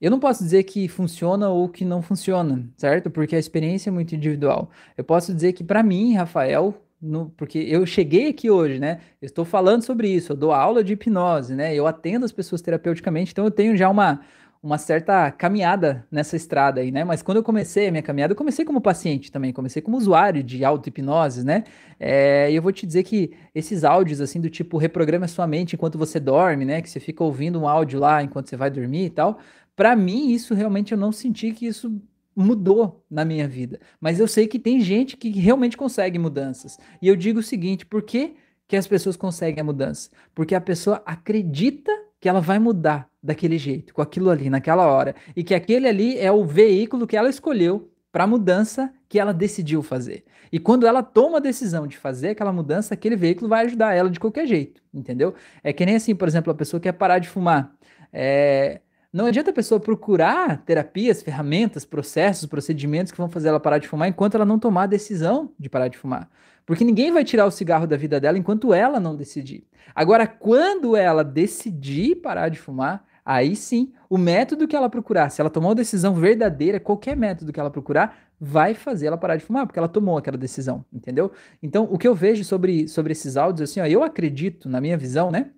Eu 0.00 0.10
não 0.10 0.20
posso 0.20 0.42
dizer 0.42 0.62
que 0.62 0.88
funciona 0.88 1.50
ou 1.50 1.68
que 1.68 1.84
não 1.84 2.00
funciona, 2.00 2.64
certo? 2.76 3.10
Porque 3.10 3.36
a 3.36 3.38
experiência 3.38 3.90
é 3.90 3.92
muito 3.92 4.14
individual. 4.14 4.70
Eu 4.96 5.04
posso 5.04 5.34
dizer 5.34 5.52
que 5.52 5.62
para 5.64 5.82
mim, 5.82 6.14
Rafael, 6.14 6.74
no, 7.02 7.30
porque 7.36 7.58
eu 7.58 7.84
cheguei 7.84 8.28
aqui 8.28 8.50
hoje, 8.50 8.78
né? 8.78 9.00
Eu 9.20 9.26
estou 9.26 9.44
falando 9.44 9.82
sobre 9.82 10.08
isso, 10.08 10.32
eu 10.32 10.36
dou 10.36 10.52
aula 10.52 10.84
de 10.84 10.94
hipnose, 10.94 11.54
né? 11.54 11.74
Eu 11.74 11.86
atendo 11.86 12.24
as 12.24 12.32
pessoas 12.32 12.62
terapeuticamente, 12.62 13.32
então 13.32 13.44
eu 13.44 13.50
tenho 13.50 13.76
já 13.76 13.90
uma, 13.90 14.20
uma 14.62 14.76
certa 14.76 15.30
caminhada 15.30 16.06
nessa 16.10 16.36
estrada 16.36 16.80
aí, 16.80 16.90
né? 16.90 17.02
Mas 17.02 17.22
quando 17.22 17.38
eu 17.38 17.42
comecei 17.42 17.88
a 17.88 17.90
minha 17.90 18.02
caminhada, 18.02 18.32
eu 18.32 18.36
comecei 18.36 18.64
como 18.64 18.80
paciente 18.80 19.32
também, 19.32 19.52
comecei 19.52 19.80
como 19.80 19.96
usuário 19.96 20.42
de 20.42 20.64
auto-hipnose, 20.64 21.44
né? 21.44 21.64
É, 21.98 22.50
e 22.50 22.56
eu 22.56 22.62
vou 22.62 22.70
te 22.70 22.86
dizer 22.86 23.02
que 23.04 23.32
esses 23.54 23.84
áudios, 23.84 24.20
assim, 24.20 24.40
do 24.40 24.50
tipo, 24.50 24.76
reprograma 24.76 25.26
sua 25.28 25.46
mente 25.46 25.74
enquanto 25.74 25.96
você 25.96 26.20
dorme, 26.20 26.66
né? 26.66 26.82
Que 26.82 26.90
você 26.90 27.00
fica 27.00 27.24
ouvindo 27.24 27.58
um 27.58 27.66
áudio 27.66 27.98
lá 27.98 28.22
enquanto 28.22 28.48
você 28.48 28.56
vai 28.56 28.70
dormir 28.70 29.06
e 29.06 29.10
tal. 29.10 29.38
Para 29.74 29.96
mim, 29.96 30.30
isso 30.30 30.52
realmente 30.54 30.92
eu 30.92 30.98
não 30.98 31.10
senti 31.10 31.52
que 31.52 31.66
isso 31.66 31.90
mudou 32.36 33.02
na 33.10 33.24
minha 33.24 33.48
vida. 33.48 33.80
Mas 33.98 34.20
eu 34.20 34.28
sei 34.28 34.46
que 34.46 34.58
tem 34.58 34.80
gente 34.80 35.16
que 35.16 35.30
realmente 35.30 35.76
consegue 35.76 36.18
mudanças. 36.18 36.78
E 37.00 37.08
eu 37.08 37.16
digo 37.16 37.40
o 37.40 37.42
seguinte, 37.42 37.86
por 37.86 38.02
que, 38.02 38.34
que 38.68 38.76
as 38.76 38.86
pessoas 38.86 39.16
conseguem 39.16 39.60
a 39.62 39.64
mudança? 39.64 40.10
Porque 40.34 40.54
a 40.54 40.60
pessoa 40.60 41.02
acredita 41.06 41.90
que 42.20 42.28
ela 42.28 42.40
vai 42.40 42.58
mudar 42.58 43.08
daquele 43.22 43.58
jeito, 43.58 43.94
com 43.94 44.02
aquilo 44.02 44.30
ali, 44.30 44.50
naquela 44.50 44.86
hora, 44.86 45.14
e 45.34 45.42
que 45.42 45.54
aquele 45.54 45.88
ali 45.88 46.18
é 46.18 46.30
o 46.30 46.44
veículo 46.44 47.06
que 47.06 47.16
ela 47.16 47.28
escolheu 47.28 47.90
para 48.12 48.24
a 48.24 48.26
mudança 48.26 48.92
que 49.08 49.18
ela 49.18 49.32
decidiu 49.32 49.82
fazer. 49.82 50.24
E 50.52 50.58
quando 50.58 50.86
ela 50.86 51.02
toma 51.02 51.38
a 51.38 51.40
decisão 51.40 51.86
de 51.86 51.96
fazer 51.96 52.30
aquela 52.30 52.52
mudança, 52.52 52.94
aquele 52.94 53.16
veículo 53.16 53.48
vai 53.48 53.66
ajudar 53.66 53.94
ela 53.94 54.10
de 54.10 54.18
qualquer 54.18 54.46
jeito, 54.46 54.82
entendeu? 54.92 55.34
É 55.62 55.72
que 55.72 55.86
nem 55.86 55.96
assim, 55.96 56.14
por 56.14 56.26
exemplo, 56.26 56.52
a 56.52 56.54
pessoa 56.54 56.80
quer 56.80 56.92
parar 56.92 57.18
de 57.18 57.28
fumar. 57.28 57.72
É... 58.12 58.80
Não 59.12 59.26
adianta 59.26 59.50
a 59.50 59.54
pessoa 59.54 59.80
procurar 59.80 60.62
terapias, 60.64 61.20
ferramentas, 61.20 61.84
processos, 61.84 62.46
procedimentos 62.46 63.10
que 63.10 63.18
vão 63.18 63.28
fazer 63.28 63.48
ela 63.48 63.58
parar 63.58 63.78
de 63.78 63.88
fumar 63.88 64.08
enquanto 64.08 64.36
ela 64.36 64.44
não 64.44 64.56
tomar 64.56 64.84
a 64.84 64.86
decisão 64.86 65.52
de 65.58 65.68
parar 65.68 65.88
de 65.88 65.98
fumar. 65.98 66.30
Porque 66.64 66.84
ninguém 66.84 67.10
vai 67.10 67.24
tirar 67.24 67.46
o 67.46 67.50
cigarro 67.50 67.88
da 67.88 67.96
vida 67.96 68.20
dela 68.20 68.38
enquanto 68.38 68.72
ela 68.72 69.00
não 69.00 69.16
decidir. 69.16 69.66
Agora, 69.96 70.28
quando 70.28 70.94
ela 70.94 71.24
decidir 71.24 72.16
parar 72.16 72.50
de 72.50 72.60
fumar, 72.60 73.04
aí 73.24 73.56
sim, 73.56 73.92
o 74.08 74.16
método 74.16 74.68
que 74.68 74.76
ela 74.76 74.88
procurar, 74.88 75.28
se 75.30 75.40
ela 75.40 75.50
tomou 75.50 75.70
uma 75.70 75.74
decisão 75.74 76.14
verdadeira, 76.14 76.78
qualquer 76.78 77.16
método 77.16 77.52
que 77.52 77.58
ela 77.58 77.70
procurar, 77.70 78.16
vai 78.40 78.74
fazer 78.74 79.08
ela 79.08 79.18
parar 79.18 79.34
de 79.36 79.44
fumar, 79.44 79.66
porque 79.66 79.78
ela 79.78 79.88
tomou 79.88 80.18
aquela 80.18 80.38
decisão, 80.38 80.84
entendeu? 80.92 81.32
Então, 81.60 81.88
o 81.90 81.98
que 81.98 82.06
eu 82.06 82.14
vejo 82.14 82.44
sobre, 82.44 82.86
sobre 82.86 83.10
esses 83.10 83.36
áudios, 83.36 83.68
assim, 83.68 83.80
ó, 83.80 83.86
eu 83.86 84.04
acredito, 84.04 84.68
na 84.68 84.80
minha 84.80 84.96
visão, 84.96 85.32
né? 85.32 85.50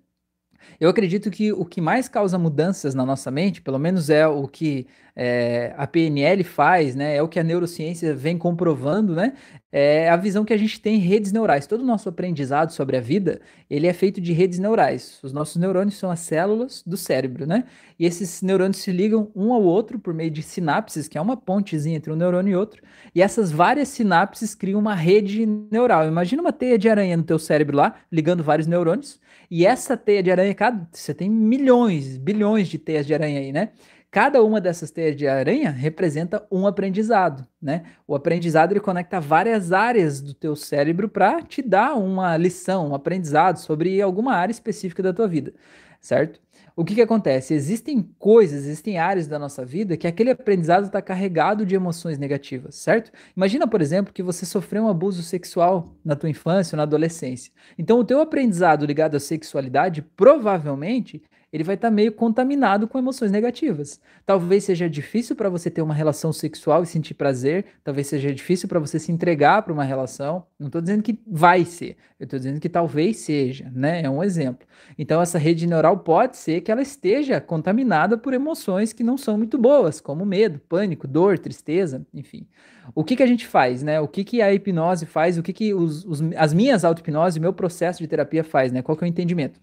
Eu 0.79 0.89
acredito 0.89 1.29
que 1.31 1.51
o 1.51 1.65
que 1.65 1.81
mais 1.81 2.07
causa 2.07 2.37
mudanças 2.37 2.93
na 2.95 3.05
nossa 3.05 3.29
mente, 3.31 3.61
pelo 3.61 3.79
menos 3.79 4.09
é 4.09 4.27
o 4.27 4.47
que 4.47 4.87
é, 5.15 5.73
a 5.77 5.85
PNL 5.85 6.43
faz, 6.43 6.95
né? 6.95 7.15
É 7.15 7.21
o 7.21 7.27
que 7.27 7.39
a 7.39 7.43
neurociência 7.43 8.15
vem 8.15 8.37
comprovando, 8.37 9.13
né? 9.13 9.33
É 9.71 10.09
a 10.09 10.15
visão 10.15 10.43
que 10.43 10.53
a 10.53 10.57
gente 10.57 10.79
tem 10.79 10.95
em 10.95 10.99
redes 10.99 11.31
neurais. 11.31 11.67
Todo 11.67 11.81
o 11.81 11.85
nosso 11.85 12.09
aprendizado 12.09 12.71
sobre 12.71 12.97
a 12.97 13.01
vida, 13.01 13.41
ele 13.69 13.87
é 13.87 13.93
feito 13.93 14.19
de 14.19 14.33
redes 14.33 14.59
neurais. 14.59 15.19
Os 15.23 15.31
nossos 15.31 15.55
neurônios 15.55 15.97
são 15.97 16.09
as 16.09 16.19
células 16.19 16.83
do 16.85 16.97
cérebro, 16.97 17.45
né? 17.45 17.63
E 17.99 18.05
esses 18.05 18.41
neurônios 18.41 18.77
se 18.77 18.91
ligam 18.91 19.31
um 19.35 19.53
ao 19.53 19.61
outro 19.61 19.99
por 19.99 20.13
meio 20.13 20.31
de 20.31 20.41
sinapses, 20.41 21.07
que 21.07 21.17
é 21.17 21.21
uma 21.21 21.37
pontezinha 21.37 21.97
entre 21.97 22.11
um 22.11 22.15
neurônio 22.15 22.51
e 22.51 22.55
outro. 22.55 22.81
E 23.13 23.21
essas 23.21 23.51
várias 23.51 23.89
sinapses 23.89 24.55
criam 24.55 24.79
uma 24.79 24.95
rede 24.95 25.45
neural. 25.45 26.07
Imagina 26.07 26.41
uma 26.41 26.53
teia 26.53 26.77
de 26.77 26.89
aranha 26.89 27.17
no 27.17 27.23
teu 27.23 27.37
cérebro 27.37 27.77
lá, 27.77 27.95
ligando 28.11 28.43
vários 28.43 28.67
neurônios. 28.67 29.21
E 29.49 29.65
essa 29.65 29.95
teia 29.95 30.23
de 30.23 30.31
aranha, 30.31 30.52
cada, 30.53 30.87
você 30.91 31.13
tem 31.13 31.29
milhões, 31.29 32.17
bilhões 32.17 32.67
de 32.67 32.77
teias 32.77 33.05
de 33.05 33.13
aranha 33.13 33.39
aí, 33.39 33.51
né? 33.51 33.69
Cada 34.11 34.43
uma 34.43 34.61
dessas 34.61 34.91
teias 34.91 35.15
de 35.15 35.27
aranha 35.27 35.71
representa 35.71 36.45
um 36.51 36.67
aprendizado, 36.67 37.47
né? 37.61 37.83
O 38.07 38.13
aprendizado 38.13 38.71
ele 38.71 38.79
conecta 38.79 39.19
várias 39.19 39.71
áreas 39.71 40.21
do 40.21 40.35
teu 40.35 40.55
cérebro 40.55 41.09
para 41.09 41.41
te 41.41 41.63
dar 41.63 41.95
uma 41.95 42.37
lição, 42.37 42.89
um 42.89 42.95
aprendizado 42.95 43.57
sobre 43.57 43.99
alguma 44.01 44.35
área 44.35 44.51
específica 44.51 45.01
da 45.01 45.11
tua 45.13 45.27
vida, 45.27 45.53
certo? 45.99 46.42
O 46.75 46.83
que 46.83 46.95
que 46.95 47.01
acontece? 47.01 47.53
Existem 47.53 48.01
coisas, 48.17 48.65
existem 48.65 48.97
áreas 48.97 49.27
da 49.27 49.37
nossa 49.37 49.63
vida 49.63 49.95
que 49.95 50.07
aquele 50.07 50.31
aprendizado 50.31 50.85
está 50.87 51.03
carregado 51.03 51.67
de 51.67 51.75
emoções 51.75 52.17
negativas, 52.17 52.73
certo? 52.75 53.11
Imagina, 53.37 53.67
por 53.67 53.79
exemplo, 53.79 54.11
que 54.11 54.23
você 54.23 54.43
sofreu 54.43 54.85
um 54.85 54.87
abuso 54.87 55.21
sexual 55.21 55.95
na 56.03 56.15
tua 56.15 56.31
infância 56.31 56.75
ou 56.75 56.77
na 56.77 56.83
adolescência. 56.83 57.51
Então, 57.77 57.99
o 57.99 58.03
teu 58.03 58.19
aprendizado 58.19 58.87
ligado 58.87 59.15
à 59.15 59.19
sexualidade 59.19 60.01
provavelmente 60.01 61.21
ele 61.53 61.63
vai 61.63 61.75
estar 61.75 61.89
tá 61.89 61.93
meio 61.93 62.11
contaminado 62.11 62.87
com 62.87 62.97
emoções 62.97 63.31
negativas. 63.31 64.01
Talvez 64.25 64.63
seja 64.63 64.89
difícil 64.89 65.35
para 65.35 65.49
você 65.49 65.69
ter 65.69 65.83
uma 65.83 65.93
relação 65.93 66.33
sexual 66.33 66.81
e 66.81 66.87
sentir 66.87 67.13
prazer, 67.13 67.65
talvez 67.83 68.07
seja 68.07 68.33
difícil 68.33 68.67
para 68.67 68.79
você 68.79 68.97
se 68.97 69.11
entregar 69.11 69.61
para 69.61 69.71
uma 69.71 69.83
relação. 69.83 70.47
Não 70.59 70.65
estou 70.65 70.81
dizendo 70.81 71.03
que 71.03 71.19
vai 71.27 71.63
ser, 71.63 71.95
eu 72.19 72.23
estou 72.23 72.39
dizendo 72.39 72.59
que 72.59 72.67
talvez 72.67 73.17
seja, 73.17 73.71
né? 73.71 74.01
É 74.01 74.09
um 74.09 74.23
exemplo. 74.23 74.65
Então 74.97 75.21
essa 75.21 75.37
rede 75.37 75.67
neural 75.67 75.99
pode 75.99 76.37
ser 76.37 76.61
que 76.61 76.71
ela 76.71 76.81
esteja 76.81 77.39
contaminada 77.39 78.17
por 78.17 78.33
emoções 78.33 78.91
que 78.91 79.03
não 79.03 79.15
são 79.15 79.37
muito 79.37 79.55
boas, 79.55 80.01
como 80.01 80.25
medo, 80.25 80.59
pânico, 80.67 81.07
dor, 81.07 81.37
tristeza, 81.37 82.03
enfim. 82.11 82.47
O 82.95 83.03
que, 83.03 83.15
que 83.15 83.23
a 83.23 83.27
gente 83.27 83.45
faz, 83.45 83.83
né? 83.83 83.99
O 84.01 84.07
que, 84.07 84.23
que 84.23 84.41
a 84.41 84.51
hipnose 84.51 85.05
faz? 85.05 85.37
O 85.37 85.43
que, 85.43 85.53
que 85.53 85.71
os, 85.71 86.03
os 86.03 86.19
as 86.35 86.51
minhas 86.51 86.83
auto-hipnose, 86.83 87.39
meu 87.39 87.53
processo 87.53 87.99
de 87.99 88.07
terapia 88.07 88.43
faz, 88.43 88.71
né? 88.71 88.81
Qual 88.81 88.97
que 88.97 89.03
é 89.03 89.07
o 89.07 89.07
entendimento? 89.07 89.59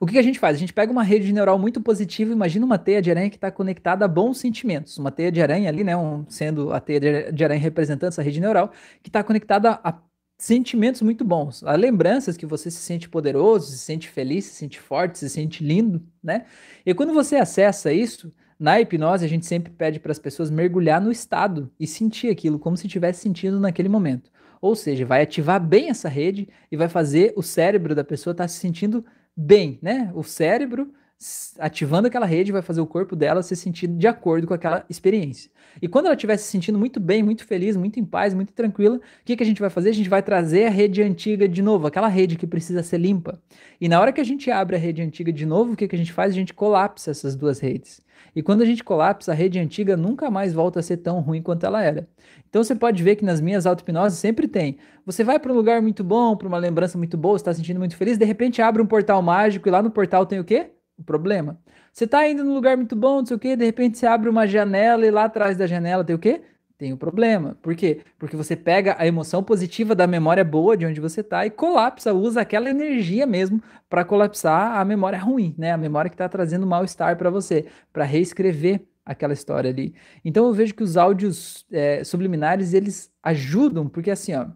O 0.00 0.06
que, 0.06 0.18
a 0.18 0.22
gente 0.22 0.38
faz? 0.38 0.56
A 0.56 0.58
gente 0.58 0.72
pega 0.72 0.90
uma 0.90 1.02
rede 1.02 1.32
neural 1.32 1.58
muito 1.58 1.80
positiva, 1.80 2.32
imagina 2.32 2.64
uma 2.66 2.78
teia 2.78 3.00
de 3.00 3.10
aranha 3.10 3.30
que 3.30 3.36
está 3.36 3.50
conectada 3.50 4.04
a 4.04 4.08
bons 4.08 4.38
sentimentos. 4.38 4.98
Uma 4.98 5.10
teia 5.10 5.30
de 5.30 5.40
aranha 5.40 5.68
ali, 5.68 5.84
né? 5.84 5.96
Um, 5.96 6.24
sendo 6.28 6.72
a 6.72 6.80
teia 6.80 7.32
de 7.32 7.44
aranha 7.44 7.60
representando 7.60 8.08
essa 8.08 8.22
rede 8.22 8.40
neural, 8.40 8.72
que 9.02 9.08
está 9.08 9.22
conectada 9.22 9.80
a 9.82 9.98
sentimentos 10.36 11.00
muito 11.00 11.24
bons, 11.24 11.62
a 11.62 11.74
lembranças 11.76 12.36
que 12.36 12.44
você 12.44 12.70
se 12.70 12.78
sente 12.78 13.08
poderoso, 13.08 13.70
se 13.70 13.78
sente 13.78 14.08
feliz, 14.08 14.44
se 14.46 14.54
sente 14.54 14.80
forte, 14.80 15.18
se 15.18 15.30
sente 15.30 15.64
lindo, 15.64 16.02
né? 16.22 16.44
E 16.84 16.92
quando 16.92 17.14
você 17.14 17.36
acessa 17.36 17.92
isso, 17.92 18.32
na 18.58 18.80
hipnose 18.80 19.24
a 19.24 19.28
gente 19.28 19.46
sempre 19.46 19.72
pede 19.72 20.00
para 20.00 20.12
as 20.12 20.18
pessoas 20.18 20.50
mergulhar 20.50 21.00
no 21.00 21.10
estado 21.10 21.70
e 21.78 21.86
sentir 21.86 22.30
aquilo 22.30 22.58
como 22.58 22.76
se 22.76 22.86
estivesse 22.86 23.20
sentindo 23.20 23.60
naquele 23.60 23.88
momento. 23.88 24.30
Ou 24.60 24.74
seja, 24.74 25.04
vai 25.04 25.22
ativar 25.22 25.60
bem 25.60 25.90
essa 25.90 26.08
rede 26.08 26.48
e 26.70 26.76
vai 26.76 26.88
fazer 26.88 27.32
o 27.36 27.42
cérebro 27.42 27.94
da 27.94 28.02
pessoa 28.02 28.32
estar 28.32 28.44
tá 28.44 28.48
se 28.48 28.58
sentindo 28.58 29.04
bem, 29.36 29.78
né? 29.82 30.10
O 30.14 30.22
cérebro 30.22 30.92
ativando 31.58 32.08
aquela 32.08 32.26
rede, 32.26 32.52
vai 32.52 32.60
fazer 32.60 32.80
o 32.80 32.86
corpo 32.86 33.16
dela 33.16 33.42
se 33.42 33.56
sentir 33.56 33.86
de 33.86 34.06
acordo 34.06 34.46
com 34.46 34.54
aquela 34.54 34.84
experiência. 34.90 35.50
E 35.80 35.88
quando 35.88 36.06
ela 36.06 36.14
estiver 36.14 36.36
se 36.36 36.44
sentindo 36.44 36.78
muito 36.78 37.00
bem, 37.00 37.22
muito 37.22 37.46
feliz, 37.46 37.76
muito 37.76 37.98
em 37.98 38.04
paz, 38.04 38.34
muito 38.34 38.52
tranquila, 38.52 38.96
o 38.96 39.00
que, 39.24 39.36
que 39.36 39.42
a 39.42 39.46
gente 39.46 39.60
vai 39.60 39.70
fazer? 39.70 39.90
A 39.90 39.94
gente 39.94 40.08
vai 40.08 40.22
trazer 40.22 40.66
a 40.66 40.70
rede 40.70 41.02
antiga 41.02 41.48
de 41.48 41.62
novo, 41.62 41.86
aquela 41.86 42.08
rede 42.08 42.36
que 42.36 42.46
precisa 42.46 42.82
ser 42.82 42.98
limpa. 42.98 43.40
E 43.80 43.88
na 43.88 44.00
hora 44.00 44.12
que 44.12 44.20
a 44.20 44.24
gente 44.24 44.50
abre 44.50 44.76
a 44.76 44.78
rede 44.78 45.02
antiga 45.02 45.32
de 45.32 45.46
novo, 45.46 45.72
o 45.72 45.76
que, 45.76 45.88
que 45.88 45.96
a 45.96 45.98
gente 45.98 46.12
faz? 46.12 46.32
A 46.32 46.36
gente 46.36 46.52
colapsa 46.52 47.10
essas 47.10 47.34
duas 47.34 47.58
redes. 47.58 48.02
E 48.34 48.42
quando 48.42 48.62
a 48.62 48.64
gente 48.64 48.82
colapsa, 48.82 49.32
a 49.32 49.34
rede 49.34 49.58
antiga 49.58 49.96
nunca 49.96 50.30
mais 50.30 50.52
volta 50.52 50.80
a 50.80 50.82
ser 50.82 50.98
tão 50.98 51.20
ruim 51.20 51.42
quanto 51.42 51.64
ela 51.64 51.82
era. 51.82 52.08
Então 52.48 52.62
você 52.62 52.74
pode 52.74 53.02
ver 53.02 53.16
que 53.16 53.24
nas 53.24 53.40
minhas 53.40 53.66
auto-hipnoses 53.66 54.18
sempre 54.18 54.48
tem. 54.48 54.78
Você 55.06 55.22
vai 55.24 55.38
para 55.38 55.52
um 55.52 55.54
lugar 55.54 55.82
muito 55.82 56.02
bom, 56.02 56.36
para 56.36 56.48
uma 56.48 56.58
lembrança 56.58 56.96
muito 56.98 57.16
boa, 57.16 57.36
está 57.36 57.52
se 57.52 57.58
sentindo 57.58 57.78
muito 57.78 57.96
feliz, 57.96 58.16
de 58.16 58.24
repente 58.24 58.62
abre 58.62 58.82
um 58.82 58.86
portal 58.86 59.20
mágico 59.22 59.68
e 59.68 59.70
lá 59.70 59.82
no 59.82 59.90
portal 59.90 60.26
tem 60.26 60.38
o 60.40 60.44
quê? 60.44 60.70
O 60.98 61.02
problema. 61.02 61.58
Você 61.92 62.04
está 62.04 62.28
indo 62.28 62.42
num 62.44 62.54
lugar 62.54 62.76
muito 62.76 62.96
bom, 62.96 63.18
não 63.18 63.26
sei 63.26 63.36
o 63.36 63.40
quê, 63.40 63.56
de 63.56 63.64
repente 63.64 63.98
você 63.98 64.06
abre 64.06 64.28
uma 64.28 64.46
janela 64.46 65.06
e 65.06 65.10
lá 65.10 65.24
atrás 65.24 65.56
da 65.56 65.66
janela 65.66 66.04
tem 66.04 66.16
o 66.16 66.18
quê? 66.18 66.42
Tem 66.84 66.92
o 66.92 66.96
um 66.96 66.98
problema. 66.98 67.56
Por 67.62 67.74
quê? 67.74 68.02
Porque 68.18 68.36
você 68.36 68.54
pega 68.54 68.94
a 68.98 69.06
emoção 69.06 69.42
positiva 69.42 69.94
da 69.94 70.06
memória 70.06 70.44
boa 70.44 70.76
de 70.76 70.84
onde 70.84 71.00
você 71.00 71.22
está 71.22 71.46
e 71.46 71.50
colapsa, 71.50 72.12
usa 72.12 72.42
aquela 72.42 72.68
energia 72.68 73.26
mesmo 73.26 73.62
para 73.88 74.04
colapsar 74.04 74.76
a 74.76 74.84
memória 74.84 75.18
ruim, 75.18 75.54
né? 75.56 75.72
A 75.72 75.78
memória 75.78 76.10
que 76.10 76.14
está 76.14 76.28
trazendo 76.28 76.66
mal-estar 76.66 77.16
para 77.16 77.30
você, 77.30 77.64
para 77.90 78.04
reescrever 78.04 78.82
aquela 79.02 79.32
história 79.32 79.70
ali. 79.70 79.94
Então 80.22 80.46
eu 80.46 80.52
vejo 80.52 80.74
que 80.74 80.82
os 80.82 80.98
áudios 80.98 81.64
é, 81.72 82.04
subliminares 82.04 82.74
eles 82.74 83.10
ajudam, 83.22 83.88
porque 83.88 84.10
assim, 84.10 84.34
ó, 84.34 84.48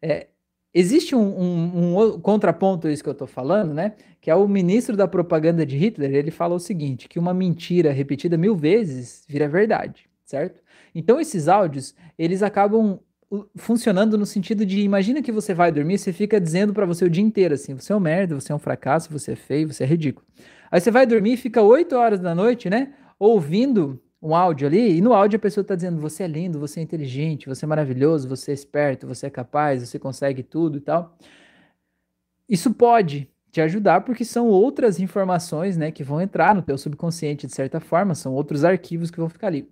é, 0.00 0.28
existe 0.72 1.16
um, 1.16 1.36
um, 1.36 1.98
um, 1.98 2.20
contraponto 2.20 2.86
a 2.86 2.92
isso 2.92 3.02
que 3.02 3.08
eu 3.08 3.12
estou 3.12 3.26
falando, 3.26 3.74
né? 3.74 3.94
Que 4.20 4.30
é 4.30 4.36
o 4.36 4.46
ministro 4.46 4.96
da 4.96 5.08
propaganda 5.08 5.66
de 5.66 5.76
Hitler. 5.76 6.14
Ele 6.14 6.30
fala 6.30 6.54
o 6.54 6.60
seguinte: 6.60 7.08
que 7.08 7.18
uma 7.18 7.34
mentira 7.34 7.90
repetida 7.90 8.38
mil 8.38 8.54
vezes 8.54 9.24
vira 9.28 9.48
verdade, 9.48 10.08
certo? 10.24 10.61
Então 10.94 11.20
esses 11.20 11.48
áudios 11.48 11.94
eles 12.18 12.42
acabam 12.42 12.98
funcionando 13.56 14.18
no 14.18 14.26
sentido 14.26 14.66
de 14.66 14.82
imagina 14.82 15.22
que 15.22 15.32
você 15.32 15.54
vai 15.54 15.72
dormir, 15.72 15.98
você 15.98 16.12
fica 16.12 16.38
dizendo 16.40 16.74
para 16.74 16.84
você 16.84 17.04
o 17.04 17.10
dia 17.10 17.24
inteiro 17.24 17.54
assim, 17.54 17.74
você 17.74 17.92
é 17.92 17.96
um 17.96 18.00
merda, 18.00 18.34
você 18.34 18.52
é 18.52 18.54
um 18.54 18.58
fracasso, 18.58 19.10
você 19.10 19.32
é 19.32 19.36
feio, 19.36 19.72
você 19.72 19.84
é 19.84 19.86
ridículo. 19.86 20.26
Aí 20.70 20.80
você 20.80 20.90
vai 20.90 21.06
dormir, 21.06 21.36
fica 21.36 21.62
8 21.62 21.96
horas 21.96 22.20
da 22.20 22.34
noite, 22.34 22.68
né? 22.68 22.92
Ouvindo 23.18 24.00
um 24.22 24.34
áudio 24.36 24.68
ali, 24.68 24.98
e 24.98 25.00
no 25.00 25.12
áudio 25.12 25.36
a 25.36 25.40
pessoa 25.40 25.62
está 25.62 25.74
dizendo: 25.74 26.00
você 26.00 26.22
é 26.22 26.26
lindo, 26.26 26.58
você 26.60 26.80
é 26.80 26.82
inteligente, 26.82 27.48
você 27.48 27.64
é 27.64 27.68
maravilhoso, 27.68 28.28
você 28.28 28.52
é 28.52 28.54
esperto, 28.54 29.06
você 29.06 29.26
é 29.26 29.30
capaz, 29.30 29.86
você 29.88 29.98
consegue 29.98 30.42
tudo 30.42 30.78
e 30.78 30.80
tal. 30.80 31.16
Isso 32.48 32.72
pode 32.72 33.28
te 33.50 33.60
ajudar 33.60 34.02
porque 34.02 34.24
são 34.24 34.48
outras 34.48 35.00
informações, 35.00 35.76
né, 35.76 35.90
que 35.90 36.04
vão 36.04 36.20
entrar 36.20 36.54
no 36.54 36.62
teu 36.62 36.78
subconsciente 36.78 37.46
de 37.46 37.54
certa 37.54 37.80
forma, 37.80 38.14
são 38.14 38.32
outros 38.32 38.64
arquivos 38.64 39.10
que 39.10 39.18
vão 39.18 39.28
ficar 39.28 39.48
ali. 39.48 39.68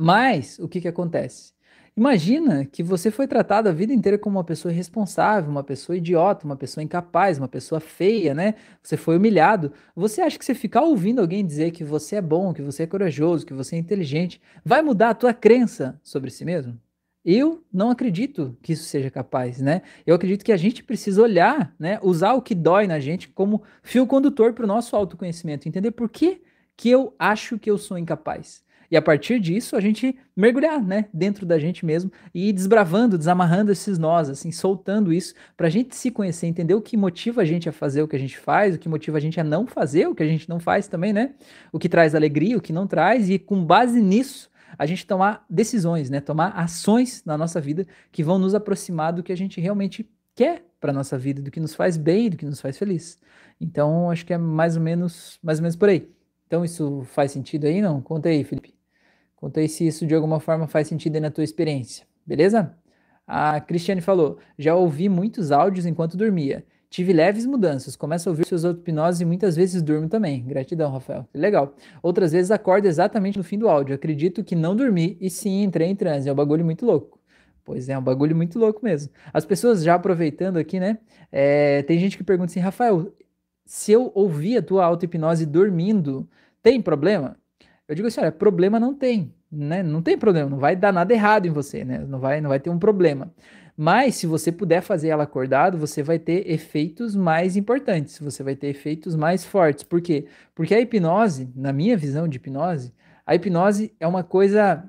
Mas 0.00 0.60
o 0.60 0.68
que 0.68 0.80
que 0.80 0.86
acontece? 0.86 1.52
Imagina 1.96 2.64
que 2.64 2.84
você 2.84 3.10
foi 3.10 3.26
tratado 3.26 3.68
a 3.68 3.72
vida 3.72 3.92
inteira 3.92 4.16
como 4.16 4.38
uma 4.38 4.44
pessoa 4.44 4.72
irresponsável, 4.72 5.50
uma 5.50 5.64
pessoa 5.64 5.96
idiota, 5.96 6.44
uma 6.44 6.54
pessoa 6.54 6.84
incapaz, 6.84 7.36
uma 7.36 7.48
pessoa 7.48 7.80
feia, 7.80 8.32
né? 8.32 8.54
Você 8.80 8.96
foi 8.96 9.16
humilhado. 9.16 9.72
Você 9.96 10.20
acha 10.20 10.38
que 10.38 10.44
você 10.44 10.54
ficar 10.54 10.82
ouvindo 10.82 11.20
alguém 11.20 11.44
dizer 11.44 11.72
que 11.72 11.82
você 11.82 12.14
é 12.14 12.22
bom, 12.22 12.54
que 12.54 12.62
você 12.62 12.84
é 12.84 12.86
corajoso, 12.86 13.44
que 13.44 13.52
você 13.52 13.74
é 13.74 13.78
inteligente, 13.80 14.40
vai 14.64 14.82
mudar 14.82 15.10
a 15.10 15.14
tua 15.14 15.34
crença 15.34 16.00
sobre 16.04 16.30
si 16.30 16.44
mesmo? 16.44 16.80
Eu 17.24 17.64
não 17.72 17.90
acredito 17.90 18.56
que 18.62 18.74
isso 18.74 18.84
seja 18.84 19.10
capaz, 19.10 19.60
né? 19.60 19.82
Eu 20.06 20.14
acredito 20.14 20.44
que 20.44 20.52
a 20.52 20.56
gente 20.56 20.84
precisa 20.84 21.20
olhar, 21.20 21.74
né? 21.76 21.98
Usar 22.04 22.34
o 22.34 22.42
que 22.42 22.54
dói 22.54 22.86
na 22.86 23.00
gente 23.00 23.28
como 23.28 23.64
fio 23.82 24.06
condutor 24.06 24.52
para 24.52 24.62
o 24.62 24.68
nosso 24.68 24.94
autoconhecimento, 24.94 25.66
entender 25.66 25.90
por 25.90 26.08
que, 26.08 26.40
que 26.76 26.88
eu 26.88 27.12
acho 27.18 27.58
que 27.58 27.68
eu 27.68 27.76
sou 27.76 27.98
incapaz. 27.98 28.62
E 28.90 28.96
a 28.96 29.02
partir 29.02 29.38
disso, 29.38 29.76
a 29.76 29.80
gente 29.80 30.16
mergulhar, 30.34 30.82
né, 30.82 31.06
dentro 31.12 31.44
da 31.44 31.58
gente 31.58 31.84
mesmo 31.84 32.10
e 32.34 32.48
ir 32.48 32.52
desbravando, 32.52 33.18
desamarrando 33.18 33.70
esses 33.70 33.98
nós, 33.98 34.30
assim, 34.30 34.50
soltando 34.50 35.12
isso, 35.12 35.34
para 35.56 35.66
a 35.66 35.70
gente 35.70 35.94
se 35.94 36.10
conhecer, 36.10 36.46
entender 36.46 36.74
o 36.74 36.80
que 36.80 36.96
motiva 36.96 37.42
a 37.42 37.44
gente 37.44 37.68
a 37.68 37.72
fazer 37.72 38.02
o 38.02 38.08
que 38.08 38.16
a 38.16 38.18
gente 38.18 38.38
faz, 38.38 38.74
o 38.74 38.78
que 38.78 38.88
motiva 38.88 39.18
a 39.18 39.20
gente 39.20 39.38
a 39.38 39.44
não 39.44 39.66
fazer 39.66 40.06
o 40.06 40.14
que 40.14 40.22
a 40.22 40.26
gente 40.26 40.48
não 40.48 40.58
faz 40.58 40.88
também, 40.88 41.12
né? 41.12 41.34
O 41.70 41.78
que 41.78 41.88
traz 41.88 42.14
alegria, 42.14 42.56
o 42.56 42.60
que 42.62 42.72
não 42.72 42.86
traz, 42.86 43.28
e 43.28 43.38
com 43.38 43.62
base 43.64 44.00
nisso, 44.00 44.50
a 44.78 44.86
gente 44.86 45.06
tomar 45.06 45.44
decisões, 45.50 46.08
né? 46.08 46.20
Tomar 46.20 46.50
ações 46.50 47.22
na 47.26 47.36
nossa 47.36 47.60
vida 47.60 47.86
que 48.10 48.22
vão 48.22 48.38
nos 48.38 48.54
aproximar 48.54 49.12
do 49.12 49.22
que 49.22 49.32
a 49.32 49.36
gente 49.36 49.60
realmente 49.60 50.08
quer 50.34 50.64
para 50.80 50.92
nossa 50.92 51.18
vida, 51.18 51.42
do 51.42 51.50
que 51.50 51.60
nos 51.60 51.74
faz 51.74 51.96
bem, 51.96 52.30
do 52.30 52.36
que 52.36 52.46
nos 52.46 52.60
faz 52.60 52.78
feliz. 52.78 53.18
Então, 53.60 54.10
acho 54.10 54.24
que 54.24 54.32
é 54.32 54.38
mais 54.38 54.76
ou 54.76 54.82
menos, 54.82 55.38
mais 55.42 55.58
ou 55.58 55.62
menos 55.62 55.76
por 55.76 55.88
aí. 55.88 56.08
Então, 56.46 56.64
isso 56.64 57.02
faz 57.06 57.32
sentido 57.32 57.66
aí, 57.66 57.82
não? 57.82 58.00
Conta 58.00 58.28
aí, 58.28 58.44
Felipe. 58.44 58.77
Conta 59.38 59.60
aí 59.60 59.68
se 59.68 59.86
isso 59.86 60.06
de 60.06 60.14
alguma 60.14 60.40
forma 60.40 60.66
faz 60.66 60.88
sentido 60.88 61.20
na 61.20 61.30
tua 61.30 61.44
experiência, 61.44 62.04
beleza? 62.26 62.76
A 63.26 63.60
Cristiane 63.60 64.00
falou: 64.00 64.38
já 64.58 64.74
ouvi 64.74 65.08
muitos 65.08 65.52
áudios 65.52 65.86
enquanto 65.86 66.16
dormia. 66.16 66.64
Tive 66.90 67.12
leves 67.12 67.44
mudanças. 67.44 67.94
Começo 67.94 68.28
a 68.28 68.32
ouvir 68.32 68.46
seus 68.46 68.64
auto-hipnose 68.64 69.22
e 69.22 69.26
muitas 69.26 69.54
vezes 69.54 69.82
durmo 69.82 70.08
também. 70.08 70.42
Gratidão, 70.44 70.90
Rafael. 70.90 71.28
Legal. 71.34 71.74
Outras 72.02 72.32
vezes 72.32 72.50
acordo 72.50 72.86
exatamente 72.86 73.36
no 73.36 73.44
fim 73.44 73.58
do 73.58 73.68
áudio. 73.68 73.94
Acredito 73.94 74.42
que 74.42 74.56
não 74.56 74.74
dormi 74.74 75.18
e 75.20 75.28
sim 75.28 75.62
entrei 75.62 75.88
em 75.88 75.94
transe. 75.94 76.28
É 76.28 76.32
um 76.32 76.34
bagulho 76.34 76.64
muito 76.64 76.86
louco. 76.86 77.20
Pois 77.62 77.90
é, 77.90 77.92
é 77.92 77.98
um 77.98 78.02
bagulho 78.02 78.34
muito 78.34 78.58
louco 78.58 78.82
mesmo. 78.82 79.12
As 79.32 79.44
pessoas 79.44 79.84
já 79.84 79.94
aproveitando 79.94 80.56
aqui, 80.56 80.80
né? 80.80 80.98
É, 81.30 81.82
tem 81.82 81.98
gente 81.98 82.16
que 82.16 82.24
pergunta 82.24 82.50
assim, 82.50 82.60
Rafael, 82.60 83.12
se 83.66 83.92
eu 83.92 84.10
ouvir 84.14 84.56
a 84.56 84.62
tua 84.62 84.86
auto-hipnose 84.86 85.44
dormindo, 85.44 86.26
tem 86.62 86.80
problema? 86.80 87.36
Eu 87.88 87.94
digo 87.94 88.08
assim, 88.08 88.20
olha, 88.20 88.30
problema 88.30 88.78
não 88.78 88.94
tem, 88.94 89.34
né? 89.50 89.82
Não 89.82 90.02
tem 90.02 90.18
problema, 90.18 90.50
não 90.50 90.58
vai 90.58 90.76
dar 90.76 90.92
nada 90.92 91.12
errado 91.14 91.46
em 91.46 91.50
você, 91.50 91.84
né? 91.84 91.98
Não 91.98 92.20
vai, 92.20 92.40
não 92.40 92.50
vai 92.50 92.60
ter 92.60 92.68
um 92.70 92.78
problema. 92.78 93.32
Mas 93.76 94.16
se 94.16 94.26
você 94.26 94.52
puder 94.52 94.82
fazer 94.82 95.08
ela 95.08 95.22
acordado, 95.24 95.78
você 95.78 96.02
vai 96.02 96.18
ter 96.18 96.50
efeitos 96.50 97.16
mais 97.16 97.56
importantes, 97.56 98.18
você 98.18 98.42
vai 98.42 98.54
ter 98.56 98.68
efeitos 98.68 99.14
mais 99.16 99.44
fortes. 99.44 99.84
Por 99.84 100.02
quê? 100.02 100.26
Porque 100.54 100.74
a 100.74 100.80
hipnose, 100.80 101.50
na 101.56 101.72
minha 101.72 101.96
visão 101.96 102.28
de 102.28 102.36
hipnose, 102.36 102.92
a 103.24 103.34
hipnose 103.34 103.94
é 104.00 104.06
uma 104.06 104.24
coisa 104.24 104.84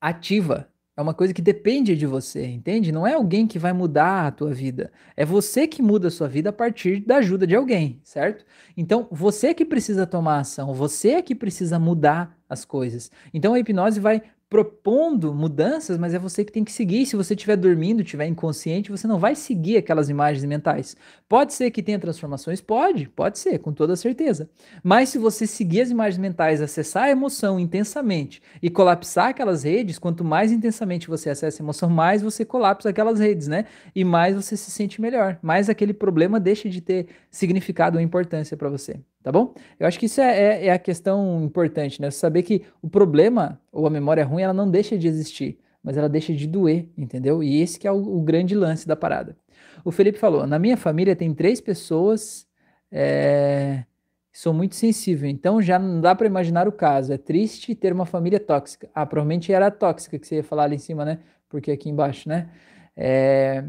ativa, 0.00 0.69
é 1.00 1.02
uma 1.02 1.14
coisa 1.14 1.32
que 1.32 1.40
depende 1.40 1.96
de 1.96 2.06
você, 2.06 2.46
entende? 2.46 2.92
Não 2.92 3.06
é 3.06 3.14
alguém 3.14 3.46
que 3.46 3.58
vai 3.58 3.72
mudar 3.72 4.26
a 4.26 4.30
tua 4.30 4.52
vida. 4.52 4.92
É 5.16 5.24
você 5.24 5.66
que 5.66 5.80
muda 5.80 6.08
a 6.08 6.10
sua 6.10 6.28
vida 6.28 6.50
a 6.50 6.52
partir 6.52 7.00
da 7.00 7.16
ajuda 7.16 7.46
de 7.46 7.56
alguém, 7.56 7.98
certo? 8.04 8.44
Então, 8.76 9.08
você 9.10 9.54
que 9.54 9.64
precisa 9.64 10.06
tomar 10.06 10.40
ação, 10.40 10.74
você 10.74 11.12
é 11.12 11.22
que 11.22 11.34
precisa 11.34 11.78
mudar 11.78 12.38
as 12.48 12.66
coisas. 12.66 13.10
Então, 13.32 13.54
a 13.54 13.58
hipnose 13.58 13.98
vai 13.98 14.22
propondo 14.50 15.32
mudanças, 15.32 15.96
mas 15.96 16.12
é 16.12 16.18
você 16.18 16.44
que 16.44 16.50
tem 16.50 16.64
que 16.64 16.72
seguir. 16.72 17.06
Se 17.06 17.14
você 17.14 17.34
estiver 17.34 17.56
dormindo, 17.56 18.02
estiver 18.02 18.26
inconsciente, 18.26 18.90
você 18.90 19.06
não 19.06 19.16
vai 19.16 19.36
seguir 19.36 19.76
aquelas 19.76 20.08
imagens 20.10 20.44
mentais. 20.44 20.96
Pode 21.28 21.54
ser 21.54 21.70
que 21.70 21.80
tenha 21.80 22.00
transformações? 22.00 22.60
Pode, 22.60 23.08
pode 23.08 23.38
ser, 23.38 23.60
com 23.60 23.72
toda 23.72 23.94
certeza. 23.94 24.50
Mas 24.82 25.10
se 25.10 25.18
você 25.18 25.46
seguir 25.46 25.82
as 25.82 25.90
imagens 25.90 26.18
mentais, 26.18 26.60
acessar 26.60 27.04
a 27.04 27.10
emoção 27.10 27.60
intensamente 27.60 28.42
e 28.60 28.68
colapsar 28.68 29.28
aquelas 29.28 29.62
redes, 29.62 30.00
quanto 30.00 30.24
mais 30.24 30.50
intensamente 30.50 31.06
você 31.06 31.30
acessa 31.30 31.62
a 31.62 31.64
emoção, 31.64 31.88
mais 31.88 32.20
você 32.20 32.44
colapsa 32.44 32.88
aquelas 32.88 33.20
redes, 33.20 33.46
né? 33.46 33.66
E 33.94 34.04
mais 34.04 34.34
você 34.34 34.56
se 34.56 34.72
sente 34.72 35.00
melhor, 35.00 35.38
mais 35.40 35.68
aquele 35.70 35.94
problema 35.94 36.40
deixa 36.40 36.68
de 36.68 36.80
ter 36.80 37.06
significado 37.30 37.98
ou 37.98 38.02
importância 38.02 38.56
para 38.56 38.68
você 38.68 38.98
tá 39.22 39.30
bom? 39.32 39.54
Eu 39.78 39.86
acho 39.86 39.98
que 39.98 40.06
isso 40.06 40.20
é, 40.20 40.38
é, 40.38 40.66
é, 40.66 40.72
a 40.72 40.78
questão 40.78 41.44
importante, 41.44 42.00
né? 42.00 42.10
Saber 42.10 42.42
que 42.42 42.64
o 42.82 42.88
problema 42.88 43.60
ou 43.72 43.86
a 43.86 43.90
memória 43.90 44.24
ruim, 44.24 44.42
ela 44.42 44.54
não 44.54 44.70
deixa 44.70 44.96
de 44.98 45.08
existir, 45.08 45.58
mas 45.82 45.96
ela 45.96 46.08
deixa 46.08 46.32
de 46.32 46.46
doer, 46.46 46.88
entendeu? 46.96 47.42
E 47.42 47.60
esse 47.60 47.78
que 47.78 47.86
é 47.86 47.92
o, 47.92 48.18
o 48.18 48.22
grande 48.22 48.54
lance 48.54 48.86
da 48.86 48.96
parada. 48.96 49.36
O 49.84 49.90
Felipe 49.90 50.18
falou, 50.18 50.46
na 50.46 50.58
minha 50.58 50.76
família 50.76 51.16
tem 51.16 51.32
três 51.34 51.60
pessoas 51.60 52.46
é, 52.92 53.84
sou 54.32 54.52
muito 54.52 54.74
sensível, 54.74 55.28
então 55.28 55.60
já 55.60 55.78
não 55.78 56.00
dá 56.00 56.14
para 56.14 56.26
imaginar 56.26 56.68
o 56.68 56.72
caso. 56.72 57.12
É 57.12 57.18
triste 57.18 57.74
ter 57.74 57.92
uma 57.92 58.06
família 58.06 58.40
tóxica. 58.40 58.88
Ah, 58.94 59.06
provavelmente 59.06 59.52
era 59.52 59.70
tóxica 59.70 60.18
que 60.18 60.26
você 60.26 60.36
ia 60.36 60.44
falar 60.44 60.64
ali 60.64 60.76
em 60.76 60.78
cima, 60.78 61.04
né? 61.04 61.18
Porque 61.48 61.70
aqui 61.70 61.88
embaixo, 61.88 62.28
né? 62.28 62.48
É, 62.96 63.64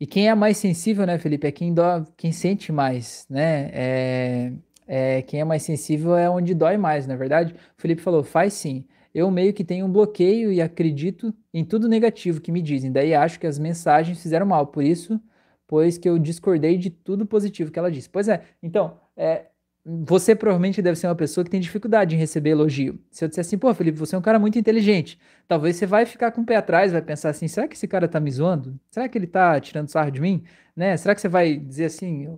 e 0.00 0.06
quem 0.06 0.28
é 0.28 0.34
mais 0.34 0.58
sensível, 0.58 1.06
né, 1.06 1.18
Felipe, 1.18 1.46
é 1.46 1.52
quem, 1.52 1.72
dó, 1.72 2.04
quem 2.16 2.32
sente 2.32 2.70
mais, 2.70 3.26
né? 3.30 3.70
É, 3.72 4.52
é, 4.86 5.22
quem 5.22 5.40
é 5.40 5.44
mais 5.44 5.62
sensível 5.62 6.16
é 6.16 6.28
onde 6.28 6.54
dói 6.54 6.76
mais, 6.76 7.06
na 7.06 7.14
é 7.14 7.16
verdade. 7.16 7.54
O 7.54 7.80
Felipe 7.80 8.02
falou, 8.02 8.22
faz 8.22 8.52
sim. 8.54 8.84
Eu 9.14 9.30
meio 9.30 9.52
que 9.54 9.64
tenho 9.64 9.86
um 9.86 9.90
bloqueio 9.90 10.52
e 10.52 10.60
acredito 10.60 11.34
em 11.52 11.64
tudo 11.64 11.88
negativo 11.88 12.40
que 12.40 12.52
me 12.52 12.60
dizem. 12.60 12.92
Daí 12.92 13.14
acho 13.14 13.40
que 13.40 13.46
as 13.46 13.58
mensagens 13.58 14.22
fizeram 14.22 14.46
mal. 14.46 14.66
Por 14.66 14.84
isso, 14.84 15.20
pois 15.66 15.98
que 15.98 16.08
eu 16.08 16.18
discordei 16.18 16.76
de 16.76 16.90
tudo 16.90 17.26
positivo 17.26 17.70
que 17.70 17.78
ela 17.78 17.90
disse. 17.90 18.08
Pois 18.10 18.28
é, 18.28 18.44
então, 18.62 19.00
é, 19.16 19.46
você 19.88 20.34
provavelmente 20.34 20.82
deve 20.82 20.98
ser 20.98 21.06
uma 21.06 21.14
pessoa 21.14 21.44
que 21.44 21.50
tem 21.50 21.60
dificuldade 21.60 22.16
em 22.16 22.18
receber 22.18 22.50
elogio. 22.50 22.98
Se 23.08 23.24
eu 23.24 23.28
disser 23.28 23.42
assim, 23.42 23.56
pô, 23.56 23.72
Felipe, 23.72 23.96
você 23.96 24.16
é 24.16 24.18
um 24.18 24.22
cara 24.22 24.36
muito 24.36 24.58
inteligente, 24.58 25.16
talvez 25.46 25.76
você 25.76 25.86
vai 25.86 26.04
ficar 26.04 26.32
com 26.32 26.40
o 26.40 26.44
pé 26.44 26.56
atrás, 26.56 26.90
vai 26.90 27.00
pensar 27.00 27.30
assim, 27.30 27.46
será 27.46 27.68
que 27.68 27.76
esse 27.76 27.86
cara 27.86 28.08
tá 28.08 28.18
me 28.18 28.28
zoando? 28.32 28.78
Será 28.90 29.08
que 29.08 29.16
ele 29.16 29.28
tá 29.28 29.60
tirando 29.60 29.88
sarro 29.88 30.10
de 30.10 30.20
mim? 30.20 30.42
Né? 30.74 30.96
Será 30.96 31.14
que 31.14 31.20
você 31.20 31.28
vai 31.28 31.56
dizer 31.56 31.84
assim, 31.86 32.36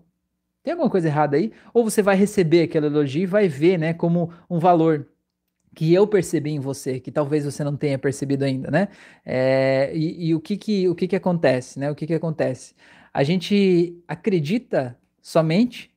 Tem 0.62 0.72
alguma 0.72 0.90
coisa 0.90 1.09
errada 1.09 1.36
aí? 1.38 1.53
Ou 1.72 1.84
você 1.84 2.03
vai 2.03 2.16
receber 2.16 2.64
aquele 2.64 2.86
elogio 2.86 3.22
e 3.22 3.26
vai 3.26 3.49
ver, 3.49 3.78
né, 3.78 3.94
como 3.94 4.30
um 4.51 4.59
valor 4.59 5.09
que 5.74 5.94
eu 5.94 6.07
percebi 6.07 6.51
em 6.51 6.61
você, 6.61 7.01
que 7.01 7.11
talvez 7.12 7.44
você 7.44 7.64
não 7.64 7.76
tenha 7.76 7.99
percebido 7.99 8.44
ainda, 8.44 8.70
né? 8.70 8.88
É, 9.24 9.92
e, 9.94 10.28
e, 10.28 10.34
o 10.34 10.40
que 10.40 10.57
que 10.57 10.88
o 10.88 10.94
que 10.94 11.07
que 11.09 11.16
acontece, 11.16 11.78
né? 11.78 11.90
O 11.90 11.94
que 11.94 12.07
que 12.07 12.14
acontece? 12.14 12.74
A 13.14 13.22
gente 13.22 13.96
acredita 14.09 14.99
somente 15.22 15.90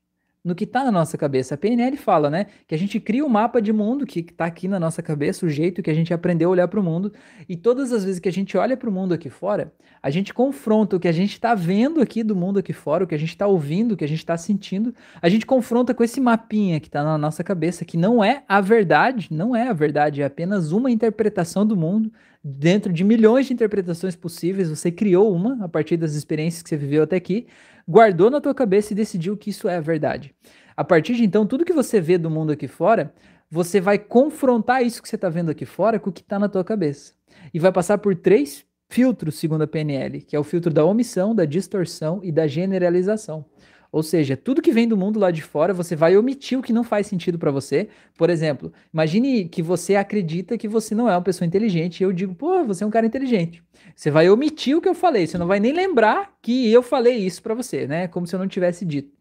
no 0.43 0.55
que 0.55 0.63
está 0.63 0.83
na 0.83 0.91
nossa 0.91 1.17
cabeça. 1.17 1.53
A 1.55 1.57
PNL 1.57 1.95
fala, 1.97 2.29
né, 2.29 2.47
que 2.67 2.73
a 2.73 2.77
gente 2.77 2.99
cria 2.99 3.23
um 3.23 3.29
mapa 3.29 3.61
de 3.61 3.71
mundo 3.71 4.05
que 4.05 4.19
está 4.19 4.45
aqui 4.45 4.67
na 4.67 4.79
nossa 4.79 5.01
cabeça, 5.01 5.45
o 5.45 5.49
jeito 5.49 5.83
que 5.83 5.89
a 5.89 5.93
gente 5.93 6.13
aprendeu 6.13 6.49
a 6.49 6.51
olhar 6.51 6.67
para 6.67 6.79
o 6.79 6.83
mundo, 6.83 7.13
e 7.47 7.55
todas 7.55 7.91
as 7.91 8.03
vezes 8.03 8.19
que 8.19 8.29
a 8.29 8.31
gente 8.31 8.57
olha 8.57 8.75
para 8.75 8.89
o 8.89 8.91
mundo 8.91 9.13
aqui 9.13 9.29
fora, 9.29 9.71
a 10.01 10.09
gente 10.09 10.33
confronta 10.33 10.95
o 10.95 10.99
que 10.99 11.07
a 11.07 11.11
gente 11.11 11.33
está 11.33 11.53
vendo 11.53 12.01
aqui 12.01 12.23
do 12.23 12.35
mundo 12.35 12.57
aqui 12.57 12.73
fora, 12.73 13.03
o 13.03 13.07
que 13.07 13.13
a 13.13 13.19
gente 13.19 13.29
está 13.29 13.45
ouvindo, 13.45 13.91
o 13.91 13.97
que 13.97 14.03
a 14.03 14.07
gente 14.07 14.19
está 14.19 14.35
sentindo, 14.35 14.93
a 15.21 15.29
gente 15.29 15.45
confronta 15.45 15.93
com 15.93 16.03
esse 16.03 16.19
mapinha 16.19 16.79
que 16.79 16.87
está 16.87 17.03
na 17.03 17.17
nossa 17.17 17.43
cabeça, 17.43 17.85
que 17.85 17.97
não 17.97 18.23
é 18.23 18.43
a 18.47 18.59
verdade, 18.59 19.27
não 19.31 19.55
é 19.55 19.67
a 19.67 19.73
verdade, 19.73 20.21
é 20.21 20.25
apenas 20.25 20.71
uma 20.71 20.89
interpretação 20.89 21.65
do 21.65 21.77
mundo, 21.77 22.11
dentro 22.43 22.91
de 22.91 23.03
milhões 23.03 23.45
de 23.45 23.53
interpretações 23.53 24.15
possíveis, 24.15 24.69
você 24.69 24.91
criou 24.91 25.33
uma 25.33 25.63
a 25.63 25.69
partir 25.69 25.97
das 25.97 26.13
experiências 26.13 26.63
que 26.63 26.69
você 26.69 26.77
viveu 26.77 27.03
até 27.03 27.15
aqui, 27.15 27.47
guardou 27.87 28.29
na 28.29 28.41
tua 28.41 28.53
cabeça 28.53 28.93
e 28.93 28.95
decidiu 28.95 29.37
que 29.37 29.49
isso 29.49 29.67
é 29.67 29.77
a 29.77 29.81
verdade. 29.81 30.33
A 30.75 30.83
partir 30.83 31.15
de 31.15 31.23
então, 31.23 31.45
tudo 31.45 31.65
que 31.65 31.73
você 31.73 32.01
vê 32.01 32.17
do 32.17 32.29
mundo 32.29 32.51
aqui 32.51 32.67
fora, 32.67 33.13
você 33.49 33.81
vai 33.81 33.99
confrontar 33.99 34.83
isso 34.83 35.01
que 35.01 35.09
você 35.09 35.15
está 35.15 35.29
vendo 35.29 35.51
aqui 35.51 35.65
fora 35.65 35.99
com 35.99 36.09
o 36.09 36.13
que 36.13 36.21
está 36.21 36.39
na 36.39 36.47
tua 36.47 36.63
cabeça. 36.63 37.13
E 37.53 37.59
vai 37.59 37.71
passar 37.71 37.97
por 37.97 38.15
três 38.15 38.65
filtros, 38.89 39.35
segundo 39.35 39.63
a 39.63 39.67
PNL, 39.67 40.21
que 40.21 40.35
é 40.35 40.39
o 40.39 40.43
filtro 40.43 40.73
da 40.73 40.83
omissão, 40.85 41.35
da 41.35 41.45
distorção 41.45 42.19
e 42.23 42.31
da 42.31 42.47
generalização. 42.47 43.45
Ou 43.91 44.01
seja, 44.01 44.37
tudo 44.37 44.61
que 44.61 44.71
vem 44.71 44.87
do 44.87 44.95
mundo 44.95 45.19
lá 45.19 45.31
de 45.31 45.41
fora, 45.41 45.73
você 45.73 45.95
vai 45.95 46.15
omitir 46.15 46.57
o 46.57 46.61
que 46.61 46.71
não 46.71 46.83
faz 46.83 47.07
sentido 47.07 47.37
para 47.37 47.51
você. 47.51 47.89
Por 48.17 48.29
exemplo, 48.29 48.71
imagine 48.93 49.49
que 49.49 49.61
você 49.61 49.95
acredita 49.95 50.57
que 50.57 50.67
você 50.67 50.95
não 50.95 51.09
é 51.09 51.15
uma 51.15 51.21
pessoa 51.21 51.45
inteligente 51.45 51.99
e 51.99 52.03
eu 52.03 52.13
digo, 52.13 52.33
pô, 52.33 52.63
você 52.63 52.85
é 52.85 52.87
um 52.87 52.91
cara 52.91 53.05
inteligente. 53.05 53.61
Você 53.93 54.09
vai 54.09 54.29
omitir 54.29 54.77
o 54.77 54.81
que 54.81 54.87
eu 54.87 54.95
falei, 54.95 55.27
você 55.27 55.37
não 55.37 55.45
vai 55.45 55.59
nem 55.59 55.73
lembrar 55.73 56.33
que 56.41 56.71
eu 56.71 56.81
falei 56.81 57.17
isso 57.17 57.43
para 57.43 57.53
você, 57.53 57.85
né? 57.85 58.07
Como 58.07 58.25
se 58.25 58.33
eu 58.33 58.39
não 58.39 58.47
tivesse 58.47 58.85
dito. 58.85 59.11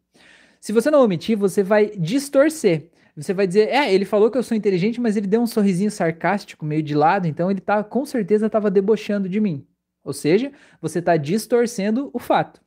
Se 0.61 0.73
você 0.73 0.89
não 0.89 1.03
omitir, 1.03 1.37
você 1.37 1.65
vai 1.65 1.91
distorcer. 1.97 2.91
Você 3.17 3.35
vai 3.35 3.47
dizer, 3.47 3.69
é, 3.71 3.93
ele 3.93 4.05
falou 4.05 4.31
que 4.31 4.39
eu 4.39 4.43
sou 4.43 4.57
inteligente, 4.57 5.01
mas 5.01 5.17
ele 5.17 5.27
deu 5.27 5.41
um 5.41 5.47
sorrisinho 5.47 5.91
sarcástico 5.91 6.65
meio 6.65 6.83
de 6.83 6.95
lado, 6.95 7.27
então 7.27 7.51
ele 7.51 7.61
tá 7.61 7.83
com 7.83 8.07
certeza 8.07 8.47
estava 8.47 8.71
debochando 8.71 9.29
de 9.29 9.41
mim. 9.41 9.67
Ou 10.05 10.13
seja, 10.13 10.53
você 10.81 11.01
está 11.01 11.17
distorcendo 11.17 12.09
o 12.13 12.19
fato. 12.19 12.63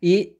E 0.00 0.37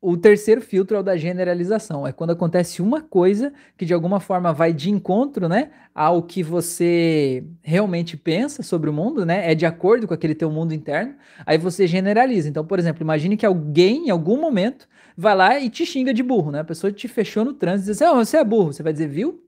o 0.00 0.16
terceiro 0.16 0.60
filtro 0.62 0.96
é 0.96 1.00
o 1.00 1.02
da 1.02 1.16
generalização. 1.16 2.06
É 2.06 2.12
quando 2.12 2.30
acontece 2.30 2.80
uma 2.80 3.00
coisa 3.02 3.52
que 3.76 3.84
de 3.84 3.92
alguma 3.92 4.20
forma 4.20 4.52
vai 4.52 4.72
de 4.72 4.90
encontro, 4.90 5.48
né, 5.48 5.70
ao 5.94 6.22
que 6.22 6.42
você 6.42 7.44
realmente 7.62 8.16
pensa 8.16 8.62
sobre 8.62 8.88
o 8.88 8.92
mundo, 8.92 9.26
né? 9.26 9.50
É 9.50 9.54
de 9.54 9.66
acordo 9.66 10.06
com 10.06 10.14
aquele 10.14 10.34
teu 10.36 10.50
mundo 10.50 10.72
interno. 10.72 11.14
Aí 11.44 11.58
você 11.58 11.86
generaliza. 11.86 12.48
Então, 12.48 12.64
por 12.64 12.78
exemplo, 12.78 13.02
imagine 13.02 13.36
que 13.36 13.46
alguém 13.46 14.06
em 14.06 14.10
algum 14.10 14.40
momento 14.40 14.86
vai 15.16 15.34
lá 15.34 15.58
e 15.58 15.68
te 15.68 15.84
xinga 15.84 16.14
de 16.14 16.22
burro, 16.22 16.52
né? 16.52 16.60
A 16.60 16.64
pessoa 16.64 16.92
te 16.92 17.08
fechou 17.08 17.44
no 17.44 17.52
trânsito 17.54 17.90
e 17.90 17.92
diz 17.92 18.02
assim: 18.02 18.12
"Oh, 18.16 18.24
você 18.24 18.36
é 18.36 18.44
burro". 18.44 18.72
Você 18.72 18.82
vai 18.82 18.92
dizer: 18.92 19.08
"Viu? 19.08 19.42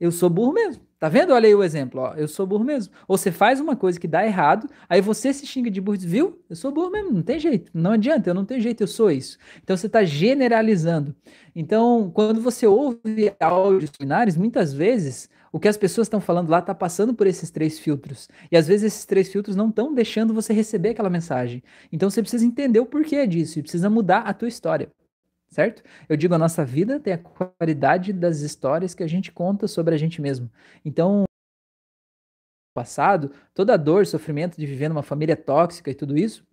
Eu 0.00 0.12
sou 0.12 0.28
burro 0.28 0.52
mesmo". 0.52 0.82
Tá 1.04 1.10
vendo? 1.10 1.34
Olha 1.34 1.46
aí 1.46 1.54
o 1.54 1.62
exemplo, 1.62 2.00
ó. 2.00 2.14
Eu 2.14 2.26
sou 2.26 2.46
burro 2.46 2.64
mesmo. 2.64 2.90
Ou 3.06 3.18
você 3.18 3.30
faz 3.30 3.60
uma 3.60 3.76
coisa 3.76 4.00
que 4.00 4.08
dá 4.08 4.24
errado, 4.24 4.66
aí 4.88 5.02
você 5.02 5.34
se 5.34 5.46
xinga 5.46 5.70
de 5.70 5.78
burro 5.78 5.98
viu? 6.00 6.42
Eu 6.48 6.56
sou 6.56 6.72
burro 6.72 6.90
mesmo, 6.90 7.12
não 7.12 7.20
tem 7.20 7.38
jeito. 7.38 7.70
Não 7.74 7.90
adianta, 7.90 8.30
eu 8.30 8.32
não 8.32 8.46
tenho 8.46 8.58
jeito, 8.62 8.82
eu 8.82 8.86
sou 8.86 9.10
isso. 9.10 9.36
Então 9.62 9.76
você 9.76 9.84
está 9.86 10.02
generalizando. 10.02 11.14
Então, 11.54 12.10
quando 12.10 12.40
você 12.40 12.66
ouve 12.66 13.34
áudios 13.38 13.90
seminários, 13.94 14.34
muitas 14.34 14.72
vezes 14.72 15.28
o 15.52 15.60
que 15.60 15.68
as 15.68 15.76
pessoas 15.76 16.06
estão 16.06 16.22
falando 16.22 16.48
lá 16.48 16.60
está 16.60 16.74
passando 16.74 17.12
por 17.12 17.26
esses 17.26 17.50
três 17.50 17.78
filtros. 17.78 18.26
E 18.50 18.56
às 18.56 18.66
vezes 18.66 18.94
esses 18.94 19.04
três 19.04 19.28
filtros 19.28 19.54
não 19.54 19.68
estão 19.68 19.92
deixando 19.92 20.32
você 20.32 20.54
receber 20.54 20.88
aquela 20.88 21.10
mensagem. 21.10 21.62
Então 21.92 22.08
você 22.08 22.22
precisa 22.22 22.46
entender 22.46 22.80
o 22.80 22.86
porquê 22.86 23.26
disso 23.26 23.58
e 23.58 23.62
precisa 23.62 23.90
mudar 23.90 24.20
a 24.20 24.32
tua 24.32 24.48
história 24.48 24.90
certo? 25.54 25.82
Eu 26.08 26.16
digo, 26.16 26.34
a 26.34 26.38
nossa 26.38 26.64
vida 26.64 26.98
tem 26.98 27.12
a 27.12 27.18
qualidade 27.18 28.12
das 28.12 28.40
histórias 28.40 28.94
que 28.94 29.04
a 29.04 29.06
gente 29.06 29.30
conta 29.30 29.68
sobre 29.68 29.94
a 29.94 29.98
gente 29.98 30.20
mesmo. 30.20 30.50
Então, 30.84 31.24
passado, 32.74 33.30
toda 33.54 33.74
a 33.74 33.76
dor, 33.76 34.04
sofrimento 34.04 34.56
de 34.56 34.66
viver 34.66 34.88
numa 34.88 35.02
família 35.02 35.36
tóxica 35.36 35.90
e 35.90 35.94
tudo 35.94 36.18
isso, 36.18 36.44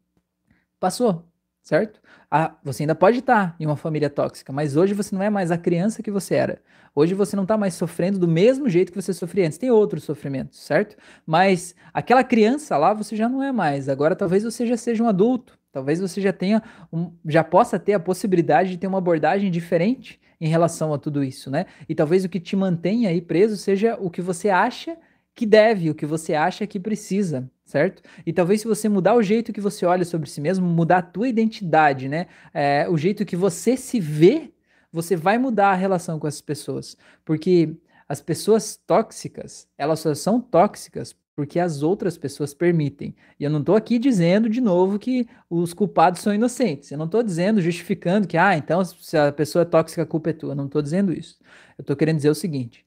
passou, 0.80 1.26
certo? 1.64 2.00
Ah, 2.30 2.56
você 2.64 2.84
ainda 2.84 2.96
pode 2.96 3.20
estar 3.20 3.56
em 3.60 3.66
uma 3.66 3.76
família 3.76 4.10
tóxica, 4.10 4.54
mas 4.54 4.78
hoje 4.78 4.94
você 4.94 5.16
não 5.16 5.24
é 5.24 5.30
mais 5.30 5.52
a 5.52 5.58
criança 5.58 6.04
que 6.04 6.12
você 6.12 6.36
era. 6.36 6.62
Hoje 6.94 7.16
você 7.16 7.36
não 7.36 7.44
está 7.44 7.58
mais 7.58 7.74
sofrendo 7.74 8.20
do 8.20 8.28
mesmo 8.28 8.70
jeito 8.70 8.92
que 8.92 9.02
você 9.02 9.14
sofria 9.14 9.48
antes. 9.48 9.58
Tem 9.58 9.72
outros 9.72 10.04
sofrimentos, 10.04 10.60
certo? 10.60 10.96
Mas 11.26 11.74
aquela 11.94 12.24
criança 12.24 12.78
lá 12.78 12.94
você 12.94 13.16
já 13.16 13.28
não 13.28 13.42
é 13.42 13.52
mais. 13.52 13.90
Agora 13.90 14.16
talvez 14.16 14.44
você 14.44 14.68
já 14.68 14.78
seja 14.78 15.04
um 15.04 15.08
adulto. 15.08 15.61
Talvez 15.72 16.00
você 16.00 16.20
já 16.20 16.34
tenha, 16.34 16.62
um, 16.92 17.12
já 17.26 17.44
possa 17.44 17.80
ter 17.80 17.94
a 17.94 18.00
possibilidade 18.00 18.72
de 18.72 18.78
ter 18.78 18.88
uma 18.88 18.98
abordagem 18.98 19.50
diferente 19.50 20.20
em 20.40 20.48
relação 20.48 20.94
a 20.94 20.98
tudo 20.98 21.24
isso, 21.24 21.50
né? 21.50 21.66
E 21.88 21.96
talvez 21.96 22.26
o 22.26 22.30
que 22.30 22.40
te 22.40 22.56
mantenha 22.56 23.10
aí 23.10 23.22
preso 23.22 23.56
seja 23.56 23.98
o 24.00 24.10
que 24.10 24.22
você 24.22 24.50
acha 24.50 24.98
que 25.34 25.46
deve, 25.46 25.90
o 25.90 25.96
que 25.96 26.06
você 26.06 26.34
acha 26.34 26.68
que 26.68 26.80
precisa, 26.80 27.50
certo? 27.64 28.02
E 28.26 28.34
talvez 28.34 28.62
se 28.62 28.68
você 28.68 28.90
mudar 28.90 29.16
o 29.16 29.24
jeito 29.24 29.54
que 29.54 29.62
você 29.62 29.86
olha 29.86 30.04
sobre 30.04 30.30
si 30.30 30.42
mesmo, 30.42 30.68
mudar 30.68 30.98
a 30.98 31.02
tua 31.02 31.30
identidade, 31.30 32.10
né? 32.10 32.28
É, 32.54 32.88
o 32.90 32.98
jeito 32.98 33.26
que 33.26 33.36
você 33.36 33.78
se 33.78 34.00
vê, 34.00 34.52
você 34.92 35.16
vai 35.16 35.38
mudar 35.38 35.70
a 35.72 35.76
relação 35.76 36.20
com 36.20 36.28
essas 36.28 36.42
pessoas. 36.42 36.98
Porque 37.24 37.74
as 38.10 38.22
pessoas 38.22 38.78
tóxicas, 38.86 39.70
elas 39.78 40.02
só 40.02 40.14
são 40.14 40.42
tóxicas 40.42 41.16
porque 41.42 41.60
as 41.60 41.82
outras 41.82 42.20
pessoas 42.20 42.54
permitem. 42.54 43.16
E 43.40 43.44
eu 43.44 43.50
não 43.50 43.62
estou 43.62 43.76
aqui 43.76 43.98
dizendo 43.98 44.48
de 44.48 44.62
novo 44.62 45.00
que 45.00 45.28
os 45.50 45.74
culpados 45.74 46.22
são 46.22 46.32
inocentes. 46.32 46.92
Eu 46.92 47.00
não 47.00 47.08
estou 47.08 47.24
dizendo, 47.24 47.60
justificando 47.60 48.28
que, 48.28 48.38
ah, 48.38 48.56
então 48.56 48.86
se 48.86 49.18
a 49.18 49.32
pessoa 49.32 49.64
é 49.64 49.66
tóxica, 49.66 50.04
a 50.04 50.06
culpa 50.06 50.30
é 50.30 50.34
tua. 50.34 50.52
Eu 50.52 50.56
não 50.56 50.68
estou 50.68 50.84
dizendo 50.84 51.12
isso. 51.12 51.40
Eu 51.80 51.82
estou 51.82 51.96
querendo 51.96 52.18
dizer 52.18 52.30
o 52.30 52.36
seguinte: 52.36 52.86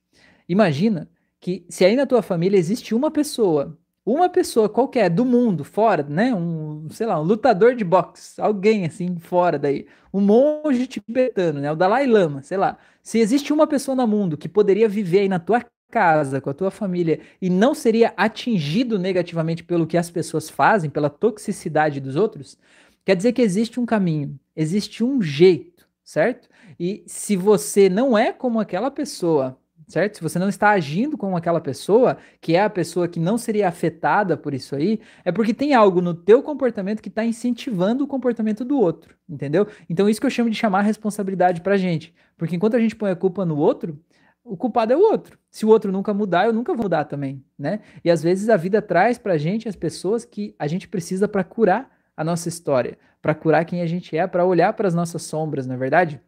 imagina 0.49 1.11
que 1.41 1.67
se 1.69 1.85
aí 1.85 1.97
na 1.97 2.07
tua 2.07 2.23
família 2.23 2.57
existe 2.57 2.95
uma 2.95 3.11
pessoa, 3.11 3.77
uma 4.07 4.29
pessoa 4.29 4.69
qualquer 4.69 5.11
do 5.11 5.25
mundo, 5.25 5.65
fora, 5.65 6.05
né? 6.05 6.33
Um, 6.33 6.89
sei 6.91 7.09
lá, 7.09 7.21
um 7.21 7.25
lutador 7.25 7.75
de 7.75 7.83
boxe, 7.83 8.41
alguém 8.41 8.87
assim 8.87 9.19
fora 9.19 9.59
daí, 9.59 9.85
um 10.13 10.21
monge 10.21 10.87
tibetano, 10.87 11.61
né? 11.61 11.73
O 11.73 11.77
Dalai 11.77 12.07
Lama, 12.07 12.41
sei 12.45 12.57
lá. 12.57 12.79
Se 13.03 13.19
existe 13.19 13.53
uma 13.53 13.67
pessoa 13.67 13.97
no 13.97 14.07
mundo 14.07 14.39
que 14.39 14.49
poderia 14.49 14.89
viver 14.89 15.21
aí 15.21 15.29
na 15.29 15.41
tua 15.41 15.61
casa, 15.95 16.41
com 16.41 16.51
a 16.51 16.55
tua 16.55 16.73
família 16.73 17.21
e 17.41 17.49
não 17.49 17.73
seria 17.73 18.13
atingido 18.17 18.99
negativamente 18.99 19.63
pelo 19.63 19.87
que 19.87 19.97
as 19.97 20.11
pessoas 20.11 20.51
fazem, 20.51 20.91
pela 20.91 21.09
toxicidade 21.09 22.01
dos 22.01 22.17
outros, 22.17 22.59
quer 23.05 23.15
dizer 23.15 23.33
que 23.33 23.41
existe 23.41 23.79
um 23.79 23.87
caminho, 23.87 24.37
existe 24.57 25.05
um 25.05 25.23
jeito, 25.23 25.87
certo? 26.03 26.49
E 26.81 27.05
se 27.07 27.37
você 27.37 27.89
não 27.89 28.19
é 28.19 28.33
como 28.33 28.59
aquela 28.59 28.91
pessoa, 28.91 29.57
certo? 29.87 30.17
Se 30.17 30.23
você 30.23 30.37
não 30.37 30.49
está 30.49 30.71
agindo 30.71 31.17
como 31.17 31.37
aquela 31.37 31.61
pessoa, 31.61 32.19
que 32.41 32.57
é 32.57 32.63
a 32.63 32.69
pessoa 32.71 33.07
que 33.07 33.21
não 33.21 33.39
seria 33.39 33.69
afetada 33.69 34.37
por 34.37 34.53
isso 34.53 34.75
aí, 34.75 34.99
é 35.25 35.31
porque 35.31 35.55
tem 35.55 35.75
algo 35.75 36.01
no 36.01 36.13
teu 36.13 36.43
comportamento 36.43 37.01
que 37.01 37.09
está 37.09 37.25
incentivando 37.25 38.03
o 38.03 38.09
comportamento 38.09 38.65
do 38.65 38.77
outro, 38.81 39.15
entendeu? 39.29 39.69
Então 39.89 40.09
isso 40.09 40.21
que 40.21 40.27
eu 40.27 40.31
chamo 40.31 40.51
de 40.51 40.57
chamar 40.57 40.81
responsabilidade 40.83 41.61
pra 41.61 41.77
gente. 41.77 42.13
Porque 42.37 42.57
enquanto 42.57 42.75
a 42.75 42.81
gente 42.81 42.97
põe 42.97 43.13
a 43.13 43.17
culpa 43.17 43.45
no 43.45 43.57
outro, 43.57 43.97
o 44.45 44.57
culpado 44.57 44.93
é 44.93 44.97
o 44.97 45.01
outro. 45.01 45.39
Se 45.51 45.65
o 45.65 45.69
outro 45.69 45.91
nunca 45.91 46.13
mudar, 46.13 46.47
eu 46.47 46.53
nunca 46.53 46.75
vou 46.75 46.85
mudar 46.85 47.07
também, 47.07 47.43
né? 47.59 47.81
E 48.05 48.11
às 48.11 48.23
vezes 48.23 48.49
a 48.49 48.57
vida 48.57 48.83
traz 48.83 49.17
pra 49.17 49.39
gente 49.39 49.69
as 49.69 49.75
pessoas 49.75 50.25
que 50.25 50.55
a 50.59 50.67
gente 50.67 50.87
precisa 50.87 51.27
para 51.27 51.43
curar 51.43 51.91
a 52.17 52.23
nossa 52.23 52.49
história, 52.49 52.99
para 53.23 53.35
curar 53.35 53.65
quem 53.65 53.81
a 53.81 53.87
gente 53.87 54.17
é, 54.17 54.27
para 54.27 54.45
olhar 54.45 54.73
para 54.75 54.87
as 54.87 54.95
nossas 54.95 55.23
sombras, 55.23 55.67
não 55.67 55.75
é 55.75 55.79
verdade? 55.79 56.21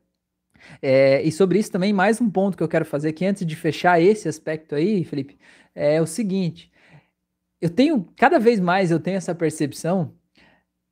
É, 0.81 1.23
e 1.23 1.31
sobre 1.31 1.59
isso 1.59 1.71
também, 1.71 1.93
mais 1.93 2.21
um 2.21 2.31
ponto 2.31 2.57
que 2.57 2.63
eu 2.63 2.69
quero 2.69 2.87
fazer 2.87 3.11
aqui 3.11 3.27
antes 3.27 3.47
de 3.47 3.55
fechar 3.55 4.01
esse 4.01 4.29
aspecto 4.29 4.75
aí, 4.75 5.05
Felipe, 5.05 5.39
é 5.75 6.01
o 6.01 6.07
seguinte: 6.07 6.73
eu 7.61 7.71
tenho, 7.71 8.07
cada 8.17 8.39
vez 8.39 8.59
mais 8.59 8.91
eu 8.91 8.99
tenho 8.99 9.19
essa 9.19 9.35
percepção 9.35 10.15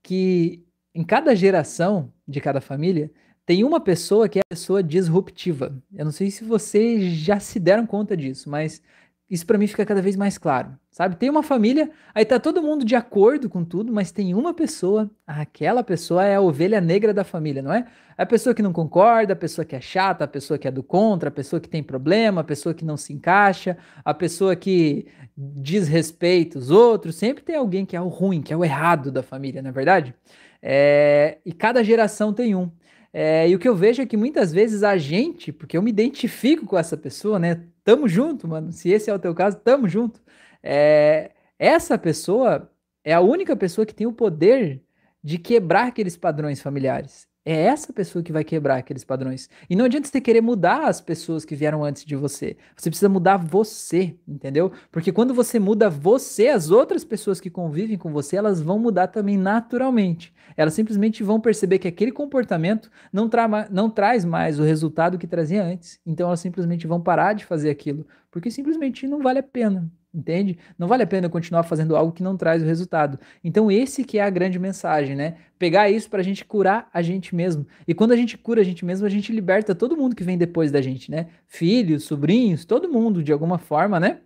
que 0.03 0.65
em 0.95 1.03
cada 1.03 1.35
geração 1.35 2.13
de 2.29 2.41
cada 2.41 2.61
família, 2.61 3.11
tem 3.47 3.65
uma 3.65 3.81
pessoa 3.81 4.29
que 4.29 4.39
é 4.39 4.43
a 4.43 4.55
pessoa 4.55 4.83
disruptiva. 4.83 5.77
Eu 5.95 6.05
não 6.05 6.13
sei 6.13 6.31
se 6.31 6.45
vocês 6.45 7.15
já 7.15 7.39
se 7.39 7.61
deram 7.61 7.87
conta 7.87 8.17
disso, 8.17 8.49
mas 8.49 8.83
isso 9.29 9.47
para 9.47 9.59
mim 9.59 9.67
fica 9.67 9.85
cada 9.87 10.03
vez 10.03 10.17
mais 10.17 10.37
claro, 10.37 10.77
sabe? 10.91 11.17
Tem 11.17 11.31
uma 11.31 11.43
família, 11.43 11.91
aí 12.15 12.25
tá 12.25 12.39
todo 12.39 12.63
mundo 12.63 12.85
de 12.85 12.95
acordo 12.95 13.49
com 13.49 13.65
tudo, 13.65 13.93
mas 13.93 14.13
tem 14.13 14.35
uma 14.35 14.53
pessoa, 14.53 15.11
aquela 15.27 15.83
pessoa 15.83 16.25
é 16.25 16.37
a 16.37 16.41
ovelha 16.41 16.81
negra 16.81 17.13
da 17.13 17.25
família, 17.25 17.63
não 17.63 17.73
é? 17.73 17.87
É 18.17 18.23
a 18.23 18.27
pessoa 18.27 18.55
que 18.55 18.63
não 18.63 18.73
concorda, 18.73 19.33
a 19.33 19.37
pessoa 19.37 19.65
que 19.65 19.75
é 19.75 19.81
chata, 19.81 20.25
a 20.25 20.29
pessoa 20.29 20.59
que 20.59 20.69
é 20.69 20.71
do 20.71 20.83
contra, 20.83 21.31
a 21.31 21.33
pessoa 21.33 21.59
que 21.59 21.69
tem 21.69 21.83
problema, 21.83 22.43
a 22.43 22.45
pessoa 22.45 22.75
que 22.75 22.85
não 22.85 22.97
se 22.97 23.13
encaixa, 23.13 23.77
a 24.05 24.15
pessoa 24.15 24.55
que 24.55 25.07
desrespeita 25.37 26.59
os 26.59 26.71
outros, 26.71 27.17
sempre 27.17 27.43
tem 27.43 27.57
alguém 27.57 27.85
que 27.85 27.97
é 27.97 28.01
o 28.01 28.09
ruim, 28.09 28.41
que 28.43 28.53
é 28.53 28.57
o 28.57 28.65
errado 28.65 29.11
da 29.11 29.23
família, 29.23 29.63
não 29.63 29.71
é 29.71 29.73
verdade? 29.73 30.15
É... 30.63 31.39
E 31.45 31.53
cada 31.53 31.83
geração 31.83 32.33
tem 32.33 32.55
um. 32.55 32.71
É, 33.17 33.49
e 33.49 33.55
o 33.55 33.61
que 33.61 33.69
eu 33.69 33.77
vejo 33.77 34.03
é 34.03 34.07
que 34.07 34.17
muitas 34.17 34.53
vezes 34.53 34.83
a 34.83 34.97
gente, 34.97 35.53
porque 35.53 35.77
eu 35.77 35.83
me 35.83 35.91
identifico 35.91 36.67
com 36.67 36.77
essa 36.77 36.97
pessoa, 36.97 37.39
né? 37.39 37.63
Tamo 37.85 38.09
junto, 38.09 38.49
mano. 38.49 38.73
Se 38.73 38.91
esse 38.91 39.09
é 39.09 39.15
o 39.15 39.19
teu 39.21 39.33
caso, 39.33 39.57
tamo 39.59 39.89
junto. 39.89 40.21
É, 40.61 41.31
essa 41.57 41.97
pessoa 41.97 42.69
é 43.05 43.15
a 43.15 43.21
única 43.21 43.55
pessoa 43.55 43.87
que 43.87 43.95
tem 43.95 44.05
o 44.05 44.13
poder 44.13 44.83
de 45.23 45.39
quebrar 45.39 45.87
aqueles 45.87 46.17
padrões 46.17 46.61
familiares. 46.61 47.29
É 47.47 47.65
essa 47.65 47.93
pessoa 47.93 48.23
que 48.23 48.33
vai 48.33 48.43
quebrar 48.43 48.77
aqueles 48.77 49.05
padrões. 49.05 49.51
E 49.69 49.77
não 49.77 49.85
adianta 49.85 50.09
você 50.09 50.19
querer 50.19 50.41
mudar 50.41 50.89
as 50.89 51.01
pessoas 51.01 51.45
que 51.45 51.55
vieram 51.55 51.85
antes 51.85 52.03
de 52.03 52.17
você. 52.17 52.57
Você 52.75 52.89
precisa 52.89 53.09
mudar 53.09 53.37
você, 53.37 54.17
entendeu? 54.27 54.73
Porque 54.91 55.13
quando 55.13 55.35
você 55.35 55.59
muda 55.59 55.91
você, 55.91 56.49
as 56.49 56.71
outras 56.71 57.05
pessoas 57.05 57.41
que 57.41 57.51
convivem 57.51 57.99
com 57.99 58.11
você, 58.11 58.37
elas 58.37 58.63
vão 58.63 58.79
mudar 58.79 59.09
também 59.09 59.37
naturalmente. 59.37 60.33
Elas 60.57 60.73
simplesmente 60.73 61.23
vão 61.23 61.39
perceber 61.39 61.79
que 61.79 61.89
aquele 61.89 62.13
comportamento 62.13 62.91
não, 63.13 63.29
tra 63.29 63.69
não 63.71 63.91
traz 63.91 64.25
mais 64.25 64.59
o 64.59 64.63
resultado 64.63 65.19
que 65.19 65.27
trazia 65.27 65.63
antes. 65.63 66.01
Então 66.07 66.29
elas 66.29 66.41
simplesmente 66.41 66.87
vão 66.87 67.01
parar 67.01 67.35
de 67.35 67.45
fazer 67.45 67.69
aquilo, 67.69 68.07
porque 68.31 68.51
simplesmente 68.51 69.07
não 69.07 69.21
vale 69.21 69.41
a 69.41 69.43
pena 69.43 69.93
entende? 70.15 70.57
Não 70.79 70.87
vale 70.87 71.03
a 71.03 71.07
pena 71.07 71.29
continuar 71.29 71.65
fazendo 71.65 71.97
algo 71.97 72.13
que 72.13 72.23
não 72.23 72.37
traz 72.37 72.63
o 72.63 72.67
resultado. 72.67 73.19
Então 73.43 73.71
esse 73.71 74.05
que 74.05 74.19
é 74.19 74.23
a 74.23 74.31
grande 74.31 74.59
mensagem, 74.59 75.17
né? 75.17 75.37
Pegar 75.59 75.91
isso 75.91 76.09
para 76.09 76.21
a 76.21 76.23
gente 76.23 76.45
curar 76.45 76.89
a 76.93 77.03
gente 77.03 77.35
mesmo. 77.35 77.67
E 77.87 77.95
quando 77.95 78.13
a 78.13 78.17
gente 78.17 78.39
cura 78.39 78.61
a 78.61 78.65
gente 78.65 78.85
mesmo, 78.85 79.07
a 79.07 79.11
gente 79.11 79.33
liberta 79.33 79.75
todo 79.75 79.97
mundo 79.97 80.15
que 80.15 80.23
vem 80.23 80.39
depois 80.39 80.71
da 80.71 80.81
gente, 80.81 81.11
né? 81.11 81.27
Filhos, 81.47 82.05
sobrinhos, 82.05 82.65
todo 82.65 82.89
mundo 82.89 83.23
de 83.23 83.33
alguma 83.33 83.59
forma, 83.59 83.99
né? 83.99 84.21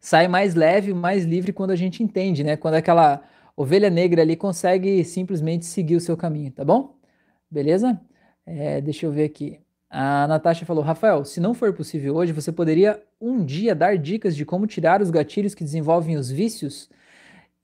Sai 0.00 0.28
mais 0.28 0.54
leve, 0.54 0.94
mais 0.94 1.24
livre 1.24 1.52
quando 1.52 1.72
a 1.72 1.76
gente 1.76 2.02
entende, 2.02 2.44
né? 2.44 2.56
Quando 2.56 2.74
aquela 2.74 3.22
ovelha 3.56 3.90
negra 3.90 4.22
ali 4.22 4.36
consegue 4.36 5.04
simplesmente 5.04 5.66
seguir 5.66 5.96
o 5.96 6.00
seu 6.00 6.16
caminho, 6.16 6.50
tá 6.52 6.64
bom? 6.64 6.96
Beleza? 7.50 8.00
É, 8.46 8.80
deixa 8.80 9.06
eu 9.06 9.12
ver 9.12 9.24
aqui. 9.24 9.60
A 9.90 10.28
Natasha 10.28 10.64
falou: 10.64 10.84
Rafael, 10.84 11.24
se 11.24 11.40
não 11.40 11.52
for 11.52 11.72
possível 11.72 12.14
hoje, 12.14 12.32
você 12.32 12.52
poderia 12.52 13.02
um 13.20 13.44
dia 13.44 13.74
dar 13.74 13.98
dicas 13.98 14.36
de 14.36 14.44
como 14.44 14.66
tirar 14.66 15.02
os 15.02 15.10
gatilhos 15.10 15.54
que 15.54 15.64
desenvolvem 15.64 16.16
os 16.16 16.30
vícios 16.30 16.88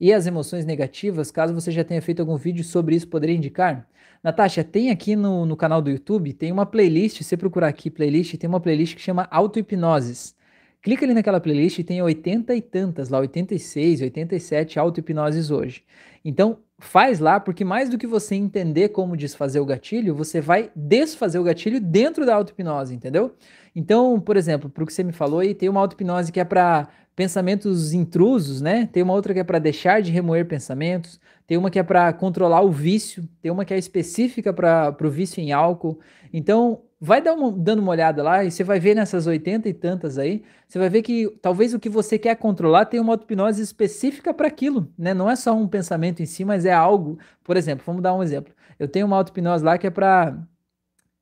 e 0.01 0.13
as 0.13 0.27
emoções 0.27 0.65
negativas? 0.65 1.31
Caso 1.31 1.55
você 1.55 1.71
já 1.71 1.85
tenha 1.85 2.03
feito 2.03 2.21
algum 2.21 2.37
vídeo 2.37 2.65
sobre 2.65 2.97
isso, 2.97 3.07
poderia 3.07 3.37
indicar? 3.37 3.89
Natasha, 4.25 4.65
tem 4.65 4.91
aqui 4.91 5.15
no, 5.15 5.47
no 5.47 5.57
canal 5.57 5.81
do 5.81 5.89
YouTube, 5.89 6.33
tem 6.33 6.51
uma 6.51 6.67
playlist, 6.67 7.19
se 7.19 7.25
você 7.25 7.37
procurar 7.37 7.69
aqui 7.69 7.89
playlist, 7.89 8.37
tem 8.37 8.49
uma 8.49 8.61
playlist 8.61 8.97
que 8.97 9.01
chama 9.03 9.29
Auto-Hipnoses. 9.31 10.35
Clica 10.83 11.05
ali 11.05 11.15
naquela 11.15 11.41
playlist 11.41 11.79
e 11.79 11.85
tem 11.85 12.01
80 12.03 12.55
e 12.55 12.63
tantas 12.63 13.09
lá, 13.09 13.19
86, 13.19 14.03
87 14.03 14.79
auto-hipnoses 14.79 15.51
hoje. 15.51 15.83
Então, 16.25 16.59
faz 16.79 17.21
lá, 17.21 17.41
porque 17.41 17.65
mais 17.65 17.89
do 17.89 17.97
que 17.97 18.07
você 18.07 18.35
entender 18.35 18.91
como 18.91 19.17
desfazer 19.17 19.61
o 19.61 19.65
gatilho, 19.65 20.15
você 20.15 20.41
vai 20.41 20.71
desfazer 20.77 21.39
o 21.39 21.45
gatilho 21.45 21.81
dentro 21.81 22.27
da 22.27 22.35
auto-hipnose, 22.35 22.95
entendeu? 22.95 23.35
Então, 23.75 24.21
por 24.21 24.37
exemplo, 24.37 24.69
para 24.69 24.85
o 24.85 24.87
que 24.87 24.93
você 24.93 25.03
me 25.03 25.13
falou 25.13 25.41
aí, 25.41 25.55
tem 25.55 25.69
uma 25.69 25.81
auto-hipnose 25.81 26.31
que 26.31 26.41
é 26.41 26.45
para 26.45 26.89
pensamentos 27.15 27.95
intrusos, 27.95 28.61
né? 28.61 28.89
Tem 28.93 29.03
uma 29.03 29.15
outra 29.15 29.33
que 29.33 29.41
é 29.41 29.45
para 29.45 29.59
deixar 29.59 30.03
de 30.03 30.13
remoer 30.13 30.47
pensamentos, 30.47 31.19
tem 31.47 31.57
uma 31.57 31.71
que 31.71 31.79
é 31.79 31.83
para 31.83 32.13
controlar 32.13 32.61
o 32.61 32.71
vício, 32.71 33.27
tem 33.41 33.51
uma 33.51 33.65
que 33.65 33.73
é 33.73 33.79
específica 33.79 34.53
para 34.53 34.95
o 35.03 35.11
vício 35.11 35.41
em 35.41 35.53
álcool. 35.53 35.99
Então, 36.31 36.83
vai 37.01 37.21
uma, 37.23 37.53
dando 37.53 37.81
uma 37.81 37.91
olhada 37.93 38.23
lá 38.23 38.45
e 38.45 38.51
você 38.51 38.65
vai 38.65 38.81
ver 38.81 38.95
nessas 38.95 39.27
80 39.27 39.69
e 39.69 39.75
tantas 39.75 40.19
aí, 40.19 40.43
você 40.67 40.79
vai 40.79 40.89
ver 40.89 41.03
que 41.03 41.29
talvez 41.43 41.75
o 41.75 41.81
que 41.81 41.89
você 41.89 42.19
quer 42.19 42.37
controlar 42.37 42.87
tem 42.87 42.99
uma 43.01 43.13
auto-hipnose 43.13 43.63
específica 43.63 44.33
para 44.33 44.49
aquilo, 44.49 44.93
né? 44.99 45.13
Não 45.15 45.31
é 45.31 45.37
só 45.37 45.55
um 45.55 45.69
pensamento 45.69 46.23
em 46.23 46.27
si, 46.27 46.45
mas 46.45 46.65
é 46.65 46.73
algo. 46.73 47.19
Por 47.45 47.57
exemplo, 47.57 47.85
vamos 47.87 48.03
dar 48.03 48.15
um 48.15 48.23
exemplo. 48.23 48.55
Eu 48.79 48.89
tenho 48.89 49.07
uma 49.07 49.17
auto-hipnose 49.17 49.65
lá 49.65 49.79
que 49.79 49.87
é 49.87 49.91
para 49.91 50.39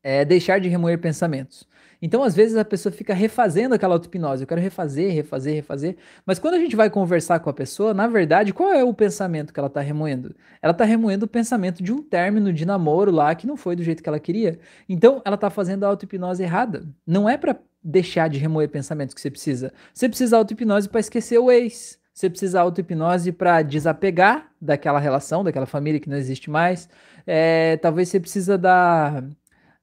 é, 0.03 0.25
deixar 0.25 0.61
de 0.61 0.69
remoer 0.69 1.01
pensamentos. 1.01 1.67
Então, 2.01 2.23
às 2.23 2.35
vezes, 2.35 2.57
a 2.57 2.65
pessoa 2.65 2.93
fica 2.93 3.15
refazendo 3.15 3.75
aquela 3.75 3.95
auto-hipnose. 3.95 4.43
Eu 4.43 4.47
quero 4.47 4.61
refazer, 4.61 5.13
refazer, 5.13 5.55
refazer. 5.55 5.97
Mas 6.27 6.39
quando 6.39 6.55
a 6.55 6.59
gente 6.59 6.77
vai 6.77 6.91
conversar 6.91 7.41
com 7.41 7.51
a 7.51 7.53
pessoa, 7.53 7.95
na 7.95 8.07
verdade, 8.07 8.53
qual 8.53 8.73
é 8.73 8.85
o 8.85 8.95
pensamento 8.95 9.53
que 9.53 9.59
ela 9.59 9.69
está 9.69 9.81
remoendo? 9.81 10.35
Ela 10.61 10.73
está 10.73 10.85
remoendo 10.85 11.25
o 11.25 11.29
pensamento 11.29 11.83
de 11.83 11.93
um 11.93 12.03
término 12.03 12.53
de 12.53 12.65
namoro 12.65 13.11
lá 13.11 13.35
que 13.35 13.47
não 13.47 13.57
foi 13.57 13.77
do 13.77 13.83
jeito 13.83 14.03
que 14.03 14.09
ela 14.09 14.21
queria. 14.21 14.59
Então, 14.89 15.23
ela 15.25 15.35
está 15.35 15.51
fazendo 15.51 15.85
a 15.85 15.89
auto-hipnose 15.89 16.43
errada. 16.43 16.85
Não 17.07 17.29
é 17.29 17.37
para 17.37 17.59
deixar 17.83 18.29
de 18.29 18.39
remoer 18.39 18.69
pensamentos 18.69 19.15
que 19.15 19.21
você 19.21 19.31
precisa. 19.31 19.73
Você 19.93 20.09
precisa 20.09 20.37
auto-hipnose 20.37 20.89
para 20.89 21.01
esquecer 21.01 21.39
o 21.39 21.51
ex. 21.51 21.99
Você 22.15 22.31
precisa 22.31 22.61
auto-hipnose 22.61 23.33
para 23.33 23.61
desapegar 23.63 24.49
daquela 24.61 25.01
relação, 25.01 25.43
daquela 25.43 25.67
família 25.67 25.99
que 25.99 26.09
não 26.09 26.17
existe 26.17 26.49
mais. 26.49 26.89
É, 27.27 27.77
talvez 27.79 28.09
você 28.09 28.21
precisa 28.21 28.57
da 28.57 29.23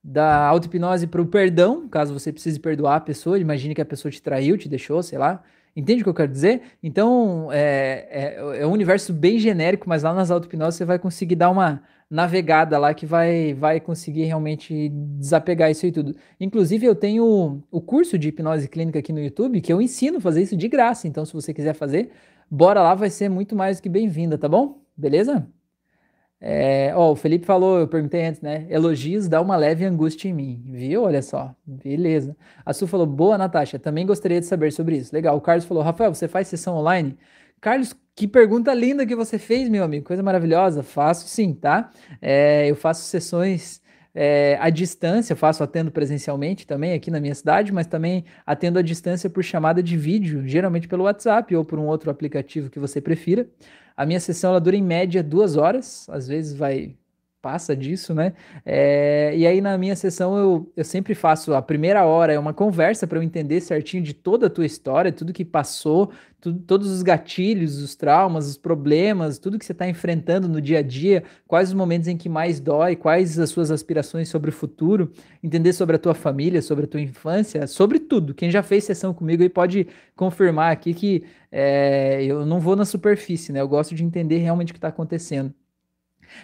da 0.03 0.47
auto-hipnose 0.47 1.07
para 1.07 1.21
o 1.21 1.25
perdão, 1.25 1.87
caso 1.87 2.13
você 2.13 2.31
precise 2.31 2.59
perdoar 2.59 2.95
a 2.95 3.01
pessoa, 3.01 3.39
imagine 3.39 3.75
que 3.75 3.81
a 3.81 3.85
pessoa 3.85 4.11
te 4.11 4.21
traiu, 4.21 4.57
te 4.57 4.67
deixou, 4.67 5.01
sei 5.03 5.17
lá. 5.17 5.43
Entende 5.75 6.01
o 6.01 6.03
que 6.03 6.09
eu 6.09 6.13
quero 6.13 6.31
dizer? 6.31 6.61
Então, 6.83 7.47
é, 7.51 8.07
é, 8.09 8.61
é 8.61 8.67
um 8.67 8.71
universo 8.71 9.13
bem 9.13 9.39
genérico, 9.39 9.87
mas 9.87 10.03
lá 10.03 10.13
nas 10.13 10.29
auto-hipnoses 10.29 10.75
você 10.75 10.85
vai 10.85 10.99
conseguir 10.99 11.35
dar 11.35 11.49
uma 11.49 11.81
navegada 12.09 12.77
lá 12.77 12.93
que 12.93 13.05
vai, 13.05 13.53
vai 13.53 13.79
conseguir 13.79 14.25
realmente 14.25 14.89
desapegar 15.17 15.71
isso 15.71 15.85
e 15.85 15.91
tudo. 15.93 16.13
Inclusive, 16.39 16.85
eu 16.85 16.93
tenho 16.93 17.63
o 17.71 17.81
curso 17.81 18.17
de 18.17 18.27
hipnose 18.27 18.67
clínica 18.67 18.99
aqui 18.99 19.13
no 19.13 19.21
YouTube, 19.21 19.61
que 19.61 19.71
eu 19.71 19.81
ensino 19.81 20.17
a 20.17 20.21
fazer 20.21 20.41
isso 20.41 20.57
de 20.57 20.67
graça. 20.67 21.07
Então, 21.07 21.23
se 21.23 21.31
você 21.31 21.53
quiser 21.53 21.73
fazer, 21.73 22.11
bora 22.49 22.81
lá, 22.81 22.93
vai 22.93 23.09
ser 23.09 23.29
muito 23.29 23.55
mais 23.55 23.79
que 23.79 23.87
bem-vinda, 23.87 24.37
tá 24.37 24.49
bom? 24.49 24.81
Beleza? 24.97 25.47
É, 26.43 26.91
ó, 26.95 27.11
o 27.11 27.15
Felipe 27.15 27.45
falou, 27.45 27.77
eu 27.77 27.87
perguntei 27.87 28.25
antes, 28.25 28.41
né? 28.41 28.65
Elogios 28.67 29.27
dá 29.27 29.39
uma 29.39 29.55
leve 29.55 29.85
angústia 29.85 30.27
em 30.27 30.33
mim, 30.33 30.63
viu? 30.65 31.03
Olha 31.03 31.21
só, 31.21 31.55
beleza. 31.63 32.35
A 32.65 32.73
Su 32.73 32.87
falou, 32.87 33.05
boa, 33.05 33.37
Natasha, 33.37 33.77
também 33.77 34.07
gostaria 34.07 34.39
de 34.39 34.47
saber 34.47 34.73
sobre 34.73 34.97
isso. 34.97 35.13
Legal. 35.13 35.37
O 35.37 35.41
Carlos 35.41 35.65
falou, 35.65 35.83
Rafael, 35.83 36.13
você 36.13 36.27
faz 36.27 36.47
sessão 36.47 36.75
online? 36.75 37.15
Carlos, 37.61 37.95
que 38.15 38.27
pergunta 38.27 38.73
linda 38.73 39.05
que 39.05 39.15
você 39.15 39.37
fez, 39.37 39.69
meu 39.69 39.83
amigo, 39.83 40.03
coisa 40.03 40.23
maravilhosa. 40.23 40.81
Faço 40.81 41.27
sim, 41.27 41.53
tá? 41.53 41.91
É, 42.19 42.67
eu 42.67 42.75
faço 42.75 43.03
sessões 43.03 43.79
é, 44.15 44.57
à 44.59 44.71
distância, 44.71 45.35
faço 45.35 45.63
atendo 45.63 45.91
presencialmente 45.91 46.65
também 46.65 46.93
aqui 46.93 47.11
na 47.11 47.19
minha 47.19 47.35
cidade, 47.35 47.71
mas 47.71 47.85
também 47.85 48.25
atendo 48.45 48.79
à 48.79 48.81
distância 48.81 49.29
por 49.29 49.43
chamada 49.43 49.81
de 49.81 49.95
vídeo, 49.95 50.41
geralmente 50.47 50.87
pelo 50.87 51.03
WhatsApp 51.03 51.55
ou 51.55 51.63
por 51.63 51.77
um 51.77 51.85
outro 51.85 52.09
aplicativo 52.09 52.69
que 52.69 52.79
você 52.79 52.99
prefira. 52.99 53.47
A 53.95 54.05
minha 54.05 54.19
sessão 54.19 54.51
ela 54.51 54.61
dura 54.61 54.75
em 54.75 54.83
média 54.83 55.23
duas 55.23 55.57
horas, 55.57 56.07
às 56.09 56.27
vezes 56.27 56.53
vai 56.53 56.95
passa 57.41 57.75
disso, 57.75 58.13
né? 58.13 58.33
É, 58.65 59.33
e 59.35 59.47
aí 59.47 59.59
na 59.59 59.77
minha 59.77 59.95
sessão 59.95 60.37
eu, 60.37 60.71
eu 60.77 60.83
sempre 60.83 61.15
faço 61.15 61.53
a 61.53 61.61
primeira 61.61 62.05
hora 62.05 62.33
é 62.33 62.39
uma 62.39 62.53
conversa 62.53 63.07
para 63.07 63.17
eu 63.17 63.23
entender 63.23 63.59
certinho 63.61 64.03
de 64.03 64.13
toda 64.13 64.47
a 64.47 64.49
tua 64.49 64.65
história, 64.65 65.11
tudo 65.11 65.33
que 65.33 65.43
passou, 65.43 66.11
todos 66.65 66.89
os 66.89 67.03
gatilhos, 67.03 67.81
os 67.81 67.95
traumas, 67.95 68.47
os 68.47 68.57
problemas, 68.57 69.37
tudo 69.37 69.59
que 69.59 69.65
você 69.65 69.71
está 69.71 69.87
enfrentando 69.87 70.47
no 70.49 70.59
dia 70.59 70.79
a 70.79 70.81
dia, 70.81 71.23
quais 71.47 71.69
os 71.69 71.75
momentos 71.75 72.07
em 72.07 72.17
que 72.17 72.27
mais 72.27 72.59
dói, 72.59 72.95
quais 72.95 73.37
as 73.37 73.49
suas 73.49 73.69
aspirações 73.71 74.29
sobre 74.29 74.49
o 74.49 74.53
futuro, 74.53 75.11
entender 75.43 75.73
sobre 75.73 75.95
a 75.95 75.99
tua 75.99 76.15
família, 76.15 76.61
sobre 76.61 76.85
a 76.85 76.87
tua 76.87 77.01
infância, 77.01 77.67
sobre 77.67 77.99
tudo. 77.99 78.33
Quem 78.33 78.49
já 78.49 78.63
fez 78.63 78.83
sessão 78.83 79.13
comigo 79.13 79.43
aí 79.43 79.49
pode 79.49 79.87
confirmar 80.15 80.71
aqui 80.71 80.93
que 80.93 81.23
é, 81.51 82.23
eu 82.23 82.45
não 82.45 82.59
vou 82.59 82.75
na 82.75 82.85
superfície, 82.85 83.51
né? 83.51 83.61
Eu 83.61 83.67
gosto 83.67 83.93
de 83.93 84.03
entender 84.03 84.37
realmente 84.37 84.71
o 84.71 84.73
que 84.73 84.77
está 84.79 84.87
acontecendo. 84.87 85.53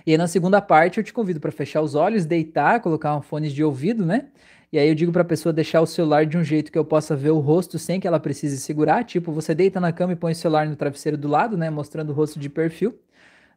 E 0.05 0.11
aí 0.11 0.17
na 0.17 0.27
segunda 0.27 0.61
parte 0.61 0.97
eu 0.97 1.03
te 1.03 1.13
convido 1.13 1.39
para 1.39 1.51
fechar 1.51 1.81
os 1.81 1.95
olhos, 1.95 2.25
deitar, 2.25 2.79
colocar 2.81 3.15
um 3.15 3.21
fone 3.21 3.49
de 3.49 3.63
ouvido, 3.63 4.05
né? 4.05 4.27
E 4.71 4.77
aí 4.77 4.89
eu 4.89 4.95
digo 4.95 5.11
para 5.11 5.21
a 5.21 5.25
pessoa 5.25 5.53
deixar 5.53 5.81
o 5.81 5.85
celular 5.85 6.25
de 6.25 6.37
um 6.37 6.43
jeito 6.43 6.71
que 6.71 6.77
eu 6.77 6.83
possa 6.83 7.15
ver 7.15 7.29
o 7.31 7.39
rosto 7.39 7.79
sem 7.79 7.99
que 7.99 8.07
ela 8.07 8.19
precise 8.19 8.57
segurar, 8.57 9.03
tipo, 9.05 9.31
você 9.31 9.55
deita 9.55 9.79
na 9.79 9.93
cama 9.93 10.13
e 10.13 10.15
põe 10.15 10.33
o 10.33 10.35
celular 10.35 10.67
no 10.67 10.75
travesseiro 10.75 11.17
do 11.17 11.27
lado, 11.27 11.57
né, 11.57 11.69
mostrando 11.69 12.09
o 12.09 12.13
rosto 12.13 12.37
de 12.39 12.49
perfil. 12.49 12.97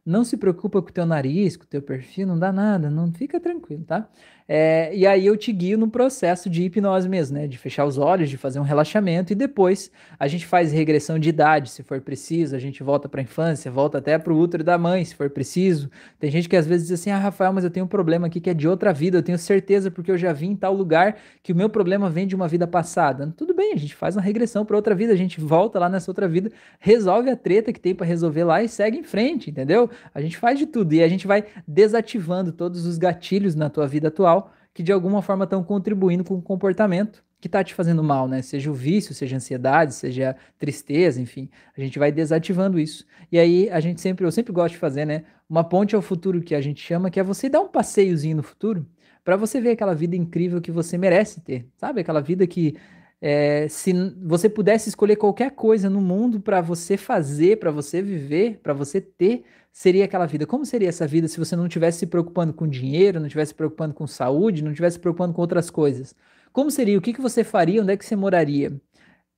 Não 0.07 0.24
se 0.24 0.37
preocupa 0.37 0.81
com 0.81 0.89
o 0.89 0.93
teu 0.93 1.05
nariz, 1.05 1.57
com 1.57 1.64
o 1.64 1.66
teu 1.66 1.83
perfil, 1.83 2.26
não 2.26 2.39
dá 2.39 2.53
nada, 2.53 2.89
não 2.89 3.12
fica 3.12 3.39
tranquilo, 3.41 3.85
tá? 3.85 4.09
É, 4.53 4.90
e 4.92 5.07
aí 5.07 5.26
eu 5.26 5.36
te 5.36 5.53
guio 5.53 5.78
no 5.78 5.88
processo 5.88 6.51
de 6.51 6.64
hipnose 6.64 7.09
mesmo, 7.09 7.38
né? 7.38 7.46
De 7.46 7.57
fechar 7.57 7.84
os 7.84 7.98
olhos, 7.98 8.28
de 8.28 8.36
fazer 8.36 8.59
um 8.59 8.64
relaxamento 8.64 9.32
e 9.32 9.36
depois 9.36 9.92
a 10.18 10.26
gente 10.26 10.44
faz 10.44 10.72
regressão 10.72 11.20
de 11.20 11.28
idade, 11.28 11.70
se 11.70 11.84
for 11.84 12.01
preciso, 12.01 12.57
a 12.57 12.59
gente 12.59 12.82
volta 12.82 13.09
para 13.09 13.20
a 13.20 13.22
infância, 13.22 13.70
volta 13.70 13.98
até 13.98 14.18
para 14.18 14.32
o 14.32 14.36
útero 14.36 14.64
da 14.64 14.76
mãe, 14.76 15.05
se 15.05 15.14
for 15.14 15.30
preciso. 15.30 15.88
Tem 16.18 16.32
gente 16.32 16.48
que 16.48 16.57
às 16.57 16.66
vezes 16.66 16.88
diz 16.88 16.98
assim: 16.98 17.11
"Ah, 17.11 17.18
Rafael, 17.18 17.53
mas 17.53 17.62
eu 17.62 17.70
tenho 17.70 17.86
um 17.86 17.88
problema 17.88 18.26
aqui 18.26 18.40
que 18.40 18.51
é 18.51 18.55
de 18.55 18.66
outra 18.66 18.92
vida, 18.92 19.18
eu 19.18 19.22
tenho 19.22 19.38
certeza 19.38 19.88
porque 19.88 20.11
eu 20.11 20.18
já 20.18 20.32
vim 20.32 20.51
em 20.51 20.57
tal 20.57 20.74
lugar 20.74 21.16
que 21.44 21.53
o 21.53 21.57
meu 21.57 21.68
problema 21.68 22.11
vem 22.11 22.26
de 22.26 22.34
uma 22.34 22.48
vida 22.48 22.66
passada". 22.66 23.32
Tudo 23.36 23.55
bem, 23.55 23.72
a 23.72 23.76
gente 23.76 23.94
faz 23.94 24.16
uma 24.16 24.22
regressão 24.22 24.64
para 24.64 24.74
outra 24.74 24.96
vida, 24.96 25.12
a 25.12 25.16
gente 25.16 25.40
volta 25.40 25.78
lá 25.78 25.88
nessa 25.88 26.11
outra 26.11 26.26
vida, 26.26 26.51
resolve 26.80 27.30
a 27.30 27.36
treta 27.36 27.72
que 27.72 27.78
tem 27.78 27.94
para 27.94 28.05
resolver 28.05 28.42
lá 28.42 28.61
e 28.61 28.68
segue 28.68 28.98
em 28.98 29.05
frente, 29.05 29.48
entendeu? 29.48 29.88
A 30.12 30.20
gente 30.20 30.36
faz 30.36 30.59
de 30.59 30.66
tudo 30.66 30.92
e 30.92 31.05
a 31.05 31.09
gente 31.09 31.24
vai 31.28 31.44
desativando 31.68 32.51
todos 32.51 32.84
os 32.84 32.98
gatilhos 32.98 33.55
na 33.55 33.70
tua 33.70 33.86
vida 33.86 34.09
atual 34.09 34.39
que 34.73 34.83
de 34.83 34.93
alguma 34.93 35.23
forma 35.23 35.45
estão 35.45 35.62
contribuindo 35.62 36.25
com 36.25 36.35
o 36.35 36.43
comportamento 36.43 37.25
que 37.41 37.49
está 37.49 37.64
te 37.64 37.75
fazendo 37.75 38.05
mal, 38.05 38.29
né? 38.29 38.43
Seja 38.43 38.71
o 38.71 38.75
vício, 38.75 39.14
seja 39.14 39.37
a 39.37 39.39
ansiedade, 39.39 39.95
seja 39.95 40.31
a 40.31 40.35
tristeza, 40.59 41.21
enfim, 41.21 41.49
a 41.77 41.81
gente 41.81 41.99
vai 41.99 42.12
desativando 42.12 42.79
isso. 42.79 43.07
E 43.33 43.39
aí 43.39 43.71
a 43.71 43.81
gente 43.81 44.01
sempre, 44.01 44.27
eu 44.27 44.31
sempre 44.31 44.53
gosto 44.53 44.75
de 44.75 44.79
fazer, 44.79 45.07
né? 45.07 45.25
Uma 45.49 45.64
ponte 45.64 45.97
ao 45.97 46.03
futuro 46.03 46.43
que 46.43 46.55
a 46.55 46.61
gente 46.61 46.83
chama, 46.83 47.11
que 47.11 47.18
é 47.18 47.23
você 47.23 47.49
dar 47.49 47.61
um 47.61 47.68
passeiozinho 47.68 48.37
no 48.37 48.43
futuro 48.43 48.87
para 49.25 49.37
você 49.37 49.61
ver 49.61 49.71
aquela 49.71 49.95
vida 49.95 50.16
incrível 50.16 50.61
que 50.61 50.71
você 50.71 50.99
merece 50.99 51.41
ter, 51.41 51.66
sabe? 51.77 52.01
Aquela 52.01 52.21
vida 52.21 52.47
que 52.47 52.77
é, 53.21 53.68
se 53.68 53.93
você 54.23 54.49
pudesse 54.49 54.89
escolher 54.89 55.16
qualquer 55.16 55.51
coisa 55.51 55.91
no 55.91 56.01
mundo 56.01 56.41
para 56.41 56.61
você 56.61 56.97
fazer, 56.97 57.59
para 57.59 57.71
você 57.71 58.01
viver, 58.01 58.61
para 58.62 58.73
você 58.73 59.01
ter, 59.01 59.45
seria 59.73 60.05
aquela 60.05 60.27
vida. 60.27 60.47
Como 60.47 60.64
seria 60.66 60.89
essa 60.89 61.07
vida 61.07 61.29
se 61.29 61.39
você 61.39 61.57
não 61.57 61.66
estivesse 61.66 62.01
se 62.01 62.07
preocupando 62.07 62.53
com 62.53 62.68
dinheiro, 62.68 63.21
não 63.21 63.27
estivesse 63.27 63.51
se 63.51 63.55
preocupando 63.55 63.95
com 63.95 64.07
saúde, 64.07 64.62
não 64.62 64.71
estivesse 64.71 64.95
se 64.95 65.01
preocupando 65.01 65.35
com 65.35 65.41
outras 65.41 65.71
coisas? 65.71 66.14
Como 66.53 66.71
seria? 66.71 66.99
O 66.99 67.01
que, 67.03 67.12
que 67.12 67.21
você 67.21 67.45
faria? 67.45 67.83
Onde 67.83 67.93
é 67.93 67.97
que 67.97 68.05
você 68.05 68.16
moraria? 68.16 68.81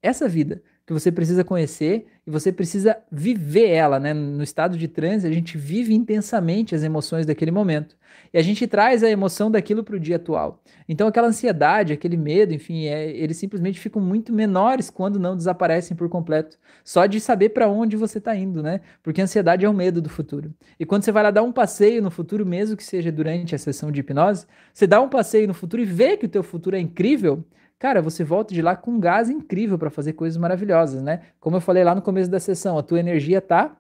Essa 0.03 0.29
vida 0.29 0.63
que 0.87 0.93
você 0.93 1.13
precisa 1.13 1.45
conhecer 1.45 2.07
e 2.27 2.31
você 2.31 2.53
precisa 2.53 2.97
viver 3.11 3.69
ela, 3.69 4.01
né? 4.01 4.13
No 4.13 4.43
estado 4.43 4.77
de 4.77 4.89
transe, 4.89 5.27
a 5.27 5.33
gente 5.33 5.57
vive 5.57 5.95
intensamente 5.95 6.75
as 6.75 6.83
emoções 6.83 7.27
daquele 7.27 7.51
momento. 7.51 7.97
E 8.33 8.39
a 8.39 8.43
gente 8.43 8.67
traz 8.67 9.03
a 9.03 9.11
emoção 9.11 9.51
daquilo 9.51 9.85
para 9.85 9.97
o 9.97 10.01
dia 10.01 10.17
atual. 10.17 10.63
Então, 10.89 11.07
aquela 11.07 11.29
ansiedade, 11.29 11.93
aquele 11.93 12.17
medo, 12.17 12.53
enfim, 12.53 12.87
é, 12.87 13.11
eles 13.11 13.37
simplesmente 13.37 13.79
ficam 13.79 14.01
muito 14.01 14.33
menores 14.33 14.91
quando 14.91 15.19
não 15.19 15.37
desaparecem 15.37 15.97
por 15.97 16.09
completo. 16.09 16.59
Só 16.85 17.07
de 17.07 17.21
saber 17.21 17.51
para 17.51 17.69
onde 17.69 17.97
você 17.97 18.19
está 18.19 18.35
indo, 18.35 18.63
né? 18.63 18.81
Porque 19.03 19.21
a 19.21 19.25
ansiedade 19.25 19.65
é 19.65 19.69
o 19.69 19.75
medo 19.75 20.01
do 20.01 20.09
futuro. 20.09 20.53
E 20.79 20.87
quando 20.87 21.03
você 21.05 21.13
vai 21.13 21.23
lá 21.23 21.31
dar 21.31 21.43
um 21.43 21.53
passeio 21.53 22.03
no 22.03 22.11
futuro, 22.11 22.45
mesmo 22.45 22.77
que 22.77 22.85
seja 22.85 23.13
durante 23.13 23.55
a 23.55 23.59
sessão 23.59 23.93
de 23.93 24.01
hipnose, 24.01 24.47
você 24.73 24.87
dá 24.87 25.01
um 25.01 25.09
passeio 25.09 25.47
no 25.47 25.55
futuro 25.55 25.83
e 25.83 25.87
vê 25.87 26.17
que 26.17 26.27
o 26.27 26.29
teu 26.29 26.43
futuro 26.43 26.77
é 26.77 26.81
incrível, 26.81 27.45
cara, 27.83 28.01
você 28.01 28.23
volta 28.23 28.55
de 28.55 28.63
lá 28.63 28.77
com 28.77 28.93
um 28.93 29.01
gás 29.01 29.29
incrível 29.29 29.77
para 29.77 29.91
fazer 29.91 30.13
coisas 30.13 30.37
maravilhosas, 30.37 31.03
né? 31.03 31.23
Como 31.41 31.57
eu 31.57 31.61
falei 31.61 31.83
lá 31.83 31.97
no 31.97 32.01
começo 32.01 32.31
da 32.31 32.39
sessão, 32.39 32.79
a 32.79 32.83
tua 32.83 33.01
energia 33.01 33.41
tá 33.41 33.77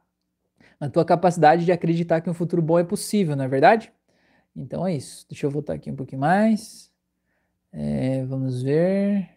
na 0.80 0.90
tua 0.90 1.05
capacidade 1.05 1.64
de 1.64 1.70
acreditar 1.70 2.20
que 2.20 2.28
um 2.28 2.34
futuro 2.34 2.61
bom 2.61 2.80
é 2.80 2.82
possível, 2.82 3.36
não 3.36 3.44
é 3.44 3.48
verdade? 3.48 3.92
Então 4.57 4.84
é 4.84 4.92
isso. 4.92 5.24
Deixa 5.30 5.46
eu 5.46 5.53
voltar 5.53 5.74
aqui 5.74 5.88
um 5.88 5.94
pouquinho 5.94 6.20
mais. 6.20 6.90
É, 7.72 8.24
vamos 8.24 8.61
ver. 8.61 9.28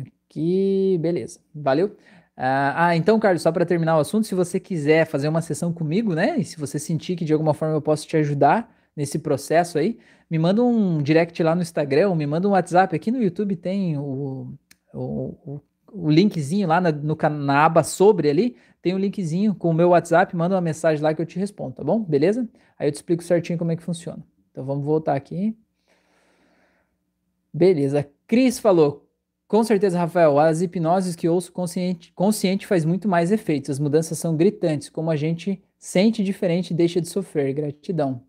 Aqui, 0.00 0.96
beleza. 0.98 1.40
Valeu. 1.54 1.94
Ah, 2.34 2.86
ah 2.86 2.96
então, 2.96 3.20
Carlos, 3.20 3.42
só 3.42 3.52
para 3.52 3.66
terminar 3.66 3.98
o 3.98 4.00
assunto, 4.00 4.26
se 4.26 4.34
você 4.34 4.58
quiser 4.58 5.04
fazer 5.04 5.28
uma 5.28 5.42
sessão 5.42 5.74
comigo, 5.74 6.14
né? 6.14 6.38
E 6.38 6.44
se 6.46 6.58
você 6.58 6.78
sentir 6.78 7.16
que 7.16 7.24
de 7.26 7.34
alguma 7.34 7.52
forma 7.52 7.74
eu 7.74 7.82
posso 7.82 8.08
te 8.08 8.16
ajudar 8.16 8.74
nesse 8.96 9.18
processo 9.18 9.78
aí, 9.78 9.98
me 10.30 10.38
manda 10.38 10.62
um 10.62 11.02
direct 11.02 11.42
lá 11.42 11.54
no 11.54 11.62
Instagram, 11.62 12.08
ou 12.08 12.14
me 12.14 12.26
manda 12.26 12.48
um 12.48 12.52
WhatsApp. 12.52 12.94
Aqui 12.94 13.10
no 13.10 13.22
YouTube 13.22 13.56
tem 13.56 13.98
o, 13.98 14.54
o, 14.94 15.60
o 15.92 16.10
linkzinho 16.10 16.66
lá 16.66 16.80
na, 16.80 16.90
no, 16.90 17.16
na 17.30 17.64
aba 17.64 17.82
sobre 17.82 18.30
ali, 18.30 18.56
tem 18.80 18.94
um 18.94 18.98
linkzinho 18.98 19.54
com 19.54 19.70
o 19.70 19.74
meu 19.74 19.90
WhatsApp, 19.90 20.34
manda 20.34 20.54
uma 20.54 20.60
mensagem 20.60 21.02
lá 21.02 21.14
que 21.14 21.22
eu 21.22 21.26
te 21.26 21.38
respondo, 21.38 21.74
tá 21.76 21.84
bom? 21.84 22.02
Beleza? 22.02 22.48
Aí 22.78 22.88
eu 22.88 22.92
te 22.92 22.96
explico 22.96 23.22
certinho 23.22 23.58
como 23.58 23.70
é 23.70 23.76
que 23.76 23.82
funciona. 23.82 24.24
Então 24.50 24.64
vamos 24.64 24.84
voltar 24.84 25.14
aqui. 25.14 25.56
Beleza. 27.52 28.08
Cris 28.26 28.58
falou, 28.58 29.06
com 29.46 29.62
certeza, 29.62 29.98
Rafael, 29.98 30.38
as 30.38 30.62
hipnoses 30.62 31.14
que 31.14 31.28
ouço 31.28 31.52
consciente, 31.52 32.12
consciente 32.14 32.66
faz 32.66 32.84
muito 32.84 33.06
mais 33.06 33.30
efeitos. 33.30 33.70
As 33.70 33.78
mudanças 33.78 34.18
são 34.18 34.36
gritantes, 34.36 34.88
como 34.88 35.10
a 35.10 35.16
gente 35.16 35.62
sente 35.78 36.24
diferente 36.24 36.72
deixa 36.72 37.00
de 37.00 37.08
sofrer. 37.08 37.52
Gratidão. 37.52 38.22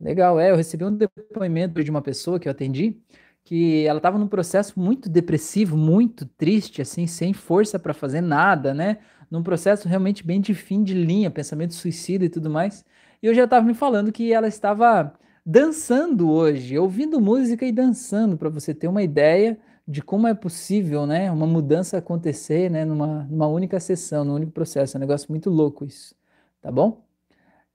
Legal, 0.00 0.38
é, 0.40 0.50
eu 0.50 0.56
recebi 0.56 0.84
um 0.84 0.94
depoimento 0.96 1.82
de 1.82 1.90
uma 1.90 2.02
pessoa 2.02 2.38
que 2.38 2.48
eu 2.48 2.52
atendi, 2.52 3.00
que 3.44 3.86
ela 3.86 3.98
estava 3.98 4.18
num 4.18 4.26
processo 4.28 4.78
muito 4.78 5.08
depressivo, 5.08 5.76
muito 5.76 6.26
triste, 6.26 6.82
assim, 6.82 7.06
sem 7.06 7.32
força 7.32 7.78
para 7.78 7.94
fazer 7.94 8.20
nada, 8.20 8.74
né? 8.74 8.98
Num 9.30 9.42
processo 9.42 9.88
realmente 9.88 10.24
bem 10.24 10.40
de 10.40 10.54
fim 10.54 10.82
de 10.82 10.94
linha, 10.94 11.30
pensamento 11.30 11.74
suicida 11.74 12.24
e 12.24 12.28
tudo 12.28 12.50
mais. 12.50 12.84
E 13.22 13.26
eu 13.26 13.34
já 13.34 13.44
estava 13.44 13.64
me 13.66 13.74
falando 13.74 14.12
que 14.12 14.32
ela 14.32 14.48
estava 14.48 15.14
dançando 15.44 16.30
hoje, 16.30 16.78
ouvindo 16.78 17.20
música 17.20 17.64
e 17.66 17.72
dançando, 17.72 18.36
para 18.36 18.48
você 18.48 18.74
ter 18.74 18.88
uma 18.88 19.02
ideia 19.02 19.58
de 19.86 20.02
como 20.02 20.26
é 20.26 20.34
possível, 20.34 21.06
né, 21.06 21.30
uma 21.30 21.46
mudança 21.46 21.98
acontecer, 21.98 22.70
né, 22.70 22.84
numa, 22.86 23.24
numa 23.24 23.46
única 23.46 23.78
sessão, 23.78 24.24
num 24.24 24.34
único 24.34 24.52
processo. 24.52 24.96
É 24.96 24.98
um 24.98 25.00
negócio 25.00 25.26
muito 25.30 25.50
louco 25.50 25.84
isso, 25.84 26.14
tá 26.62 26.70
bom? 26.72 27.04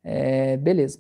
É, 0.03 0.57
beleza. 0.57 0.99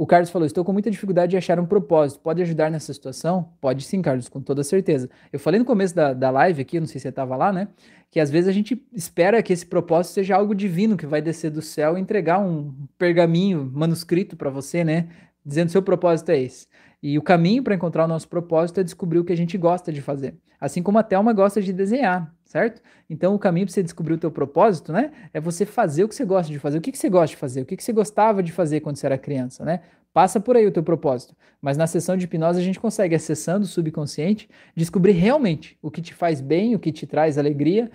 O 0.00 0.06
Carlos 0.06 0.30
falou: 0.30 0.46
Estou 0.46 0.64
com 0.64 0.72
muita 0.72 0.90
dificuldade 0.90 1.32
de 1.32 1.36
achar 1.36 1.60
um 1.60 1.66
propósito. 1.66 2.20
Pode 2.20 2.40
ajudar 2.40 2.70
nessa 2.70 2.90
situação? 2.90 3.52
Pode 3.60 3.84
sim, 3.84 4.00
Carlos, 4.00 4.30
com 4.30 4.40
toda 4.40 4.64
certeza. 4.64 5.10
Eu 5.30 5.38
falei 5.38 5.58
no 5.58 5.66
começo 5.66 5.94
da, 5.94 6.14
da 6.14 6.30
live 6.30 6.62
aqui, 6.62 6.80
não 6.80 6.86
sei 6.86 6.94
se 6.94 7.02
você 7.02 7.08
estava 7.10 7.36
lá, 7.36 7.52
né? 7.52 7.68
Que 8.10 8.18
às 8.18 8.30
vezes 8.30 8.48
a 8.48 8.52
gente 8.52 8.82
espera 8.94 9.42
que 9.42 9.52
esse 9.52 9.66
propósito 9.66 10.14
seja 10.14 10.34
algo 10.34 10.54
divino 10.54 10.96
que 10.96 11.04
vai 11.04 11.20
descer 11.20 11.50
do 11.50 11.60
céu 11.60 11.98
e 11.98 12.00
entregar 12.00 12.38
um 12.38 12.72
pergaminho 12.96 13.70
manuscrito 13.74 14.38
para 14.38 14.48
você, 14.48 14.82
né? 14.82 15.10
Dizendo 15.44 15.68
seu 15.68 15.82
propósito 15.82 16.30
é 16.30 16.40
esse. 16.40 16.66
E 17.02 17.18
o 17.18 17.22
caminho 17.22 17.62
para 17.62 17.74
encontrar 17.74 18.06
o 18.06 18.08
nosso 18.08 18.26
propósito 18.26 18.80
é 18.80 18.82
descobrir 18.82 19.18
o 19.18 19.24
que 19.24 19.34
a 19.34 19.36
gente 19.36 19.58
gosta 19.58 19.92
de 19.92 20.00
fazer. 20.00 20.34
Assim 20.58 20.82
como 20.82 20.96
a 20.96 21.02
Thelma 21.02 21.34
gosta 21.34 21.60
de 21.60 21.74
desenhar, 21.74 22.34
certo? 22.50 22.82
Então 23.08 23.32
o 23.32 23.38
caminho 23.38 23.64
para 23.64 23.72
você 23.72 23.82
descobrir 23.82 24.14
o 24.14 24.18
teu 24.18 24.30
propósito, 24.30 24.92
né, 24.92 25.12
é 25.32 25.40
você 25.40 25.64
fazer 25.64 26.02
o 26.02 26.08
que 26.08 26.16
você 26.16 26.24
gosta 26.24 26.50
de 26.52 26.58
fazer. 26.58 26.78
O 26.78 26.80
que, 26.80 26.90
que 26.90 26.98
você 26.98 27.08
gosta 27.08 27.28
de 27.28 27.36
fazer? 27.36 27.60
O 27.60 27.64
que, 27.64 27.76
que 27.76 27.84
você 27.84 27.92
gostava 27.92 28.42
de 28.42 28.50
fazer 28.50 28.80
quando 28.80 28.96
você 28.96 29.06
era 29.06 29.16
criança, 29.16 29.64
né? 29.64 29.82
Passa 30.12 30.40
por 30.40 30.56
aí 30.56 30.66
o 30.66 30.72
teu 30.72 30.82
propósito. 30.82 31.36
Mas 31.62 31.76
na 31.76 31.86
sessão 31.86 32.16
de 32.16 32.24
hipnose 32.24 32.58
a 32.58 32.62
gente 32.62 32.80
consegue, 32.80 33.14
acessando 33.14 33.64
o 33.64 33.68
subconsciente, 33.68 34.50
descobrir 34.74 35.12
realmente 35.12 35.78
o 35.80 35.92
que 35.92 36.02
te 36.02 36.12
faz 36.12 36.40
bem, 36.40 36.74
o 36.74 36.80
que 36.80 36.90
te 36.90 37.06
traz 37.06 37.38
alegria 37.38 37.88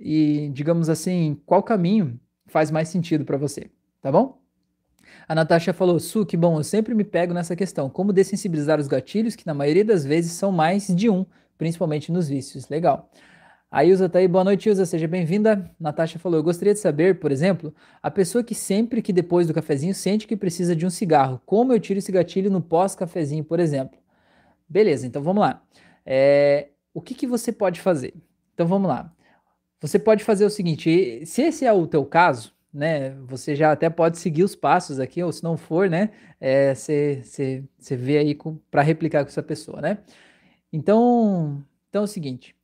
e, 0.00 0.48
digamos 0.54 0.88
assim, 0.88 1.38
qual 1.44 1.62
caminho 1.62 2.18
faz 2.46 2.70
mais 2.70 2.88
sentido 2.88 3.26
para 3.26 3.36
você, 3.36 3.70
tá 4.00 4.10
bom? 4.10 4.40
A 5.28 5.34
Natasha 5.34 5.74
falou, 5.74 6.00
Su, 6.00 6.24
que 6.24 6.38
bom, 6.38 6.58
eu 6.58 6.64
sempre 6.64 6.94
me 6.94 7.04
pego 7.04 7.34
nessa 7.34 7.54
questão. 7.54 7.90
Como 7.90 8.14
dessensibilizar 8.14 8.80
os 8.80 8.88
gatilhos, 8.88 9.36
que 9.36 9.46
na 9.46 9.52
maioria 9.52 9.84
das 9.84 10.06
vezes 10.06 10.32
são 10.32 10.50
mais 10.50 10.86
de 10.86 11.10
um, 11.10 11.26
principalmente 11.58 12.10
nos 12.10 12.30
vícios. 12.30 12.66
Legal. 12.70 13.10
A 13.70 13.84
Ilza 13.84 14.08
tá 14.08 14.18
aí, 14.18 14.26
boa 14.26 14.44
noite, 14.44 14.66
Ilza, 14.66 14.86
seja 14.86 15.06
bem-vinda. 15.06 15.70
Natasha 15.78 16.18
falou, 16.18 16.38
eu 16.38 16.42
gostaria 16.42 16.72
de 16.72 16.80
saber, 16.80 17.18
por 17.18 17.30
exemplo, 17.30 17.74
a 18.02 18.10
pessoa 18.10 18.42
que 18.42 18.54
sempre 18.54 19.02
que 19.02 19.12
depois 19.12 19.46
do 19.46 19.52
cafezinho 19.52 19.94
sente 19.94 20.26
que 20.26 20.34
precisa 20.36 20.74
de 20.74 20.86
um 20.86 20.90
cigarro, 20.90 21.38
como 21.44 21.74
eu 21.74 21.78
tiro 21.78 21.98
esse 21.98 22.10
gatilho 22.10 22.50
no 22.50 22.62
pós-cafezinho, 22.62 23.44
por 23.44 23.60
exemplo? 23.60 23.98
Beleza, 24.66 25.06
então 25.06 25.22
vamos 25.22 25.42
lá. 25.42 25.62
É, 26.06 26.68
o 26.94 27.02
que, 27.02 27.14
que 27.14 27.26
você 27.26 27.52
pode 27.52 27.80
fazer? 27.82 28.14
Então 28.54 28.66
vamos 28.66 28.88
lá. 28.88 29.12
Você 29.80 29.98
pode 29.98 30.24
fazer 30.24 30.46
o 30.46 30.50
seguinte, 30.50 31.26
se 31.26 31.42
esse 31.42 31.66
é 31.66 31.72
o 31.72 31.86
teu 31.86 32.06
caso, 32.06 32.54
né? 32.72 33.10
Você 33.26 33.54
já 33.54 33.72
até 33.72 33.90
pode 33.90 34.18
seguir 34.18 34.44
os 34.44 34.56
passos 34.56 34.98
aqui, 34.98 35.22
ou 35.22 35.30
se 35.30 35.44
não 35.44 35.58
for, 35.58 35.90
né? 35.90 36.10
É, 36.40 36.74
você, 36.74 37.22
você, 37.78 37.96
vê 37.96 38.18
aí 38.18 38.38
para 38.70 38.82
replicar 38.82 39.24
com 39.24 39.28
essa 39.28 39.42
pessoa, 39.42 39.80
né? 39.82 39.98
Então, 40.72 41.62
então 41.88 42.02
é 42.02 42.04
o 42.04 42.08
seguinte. 42.08 42.57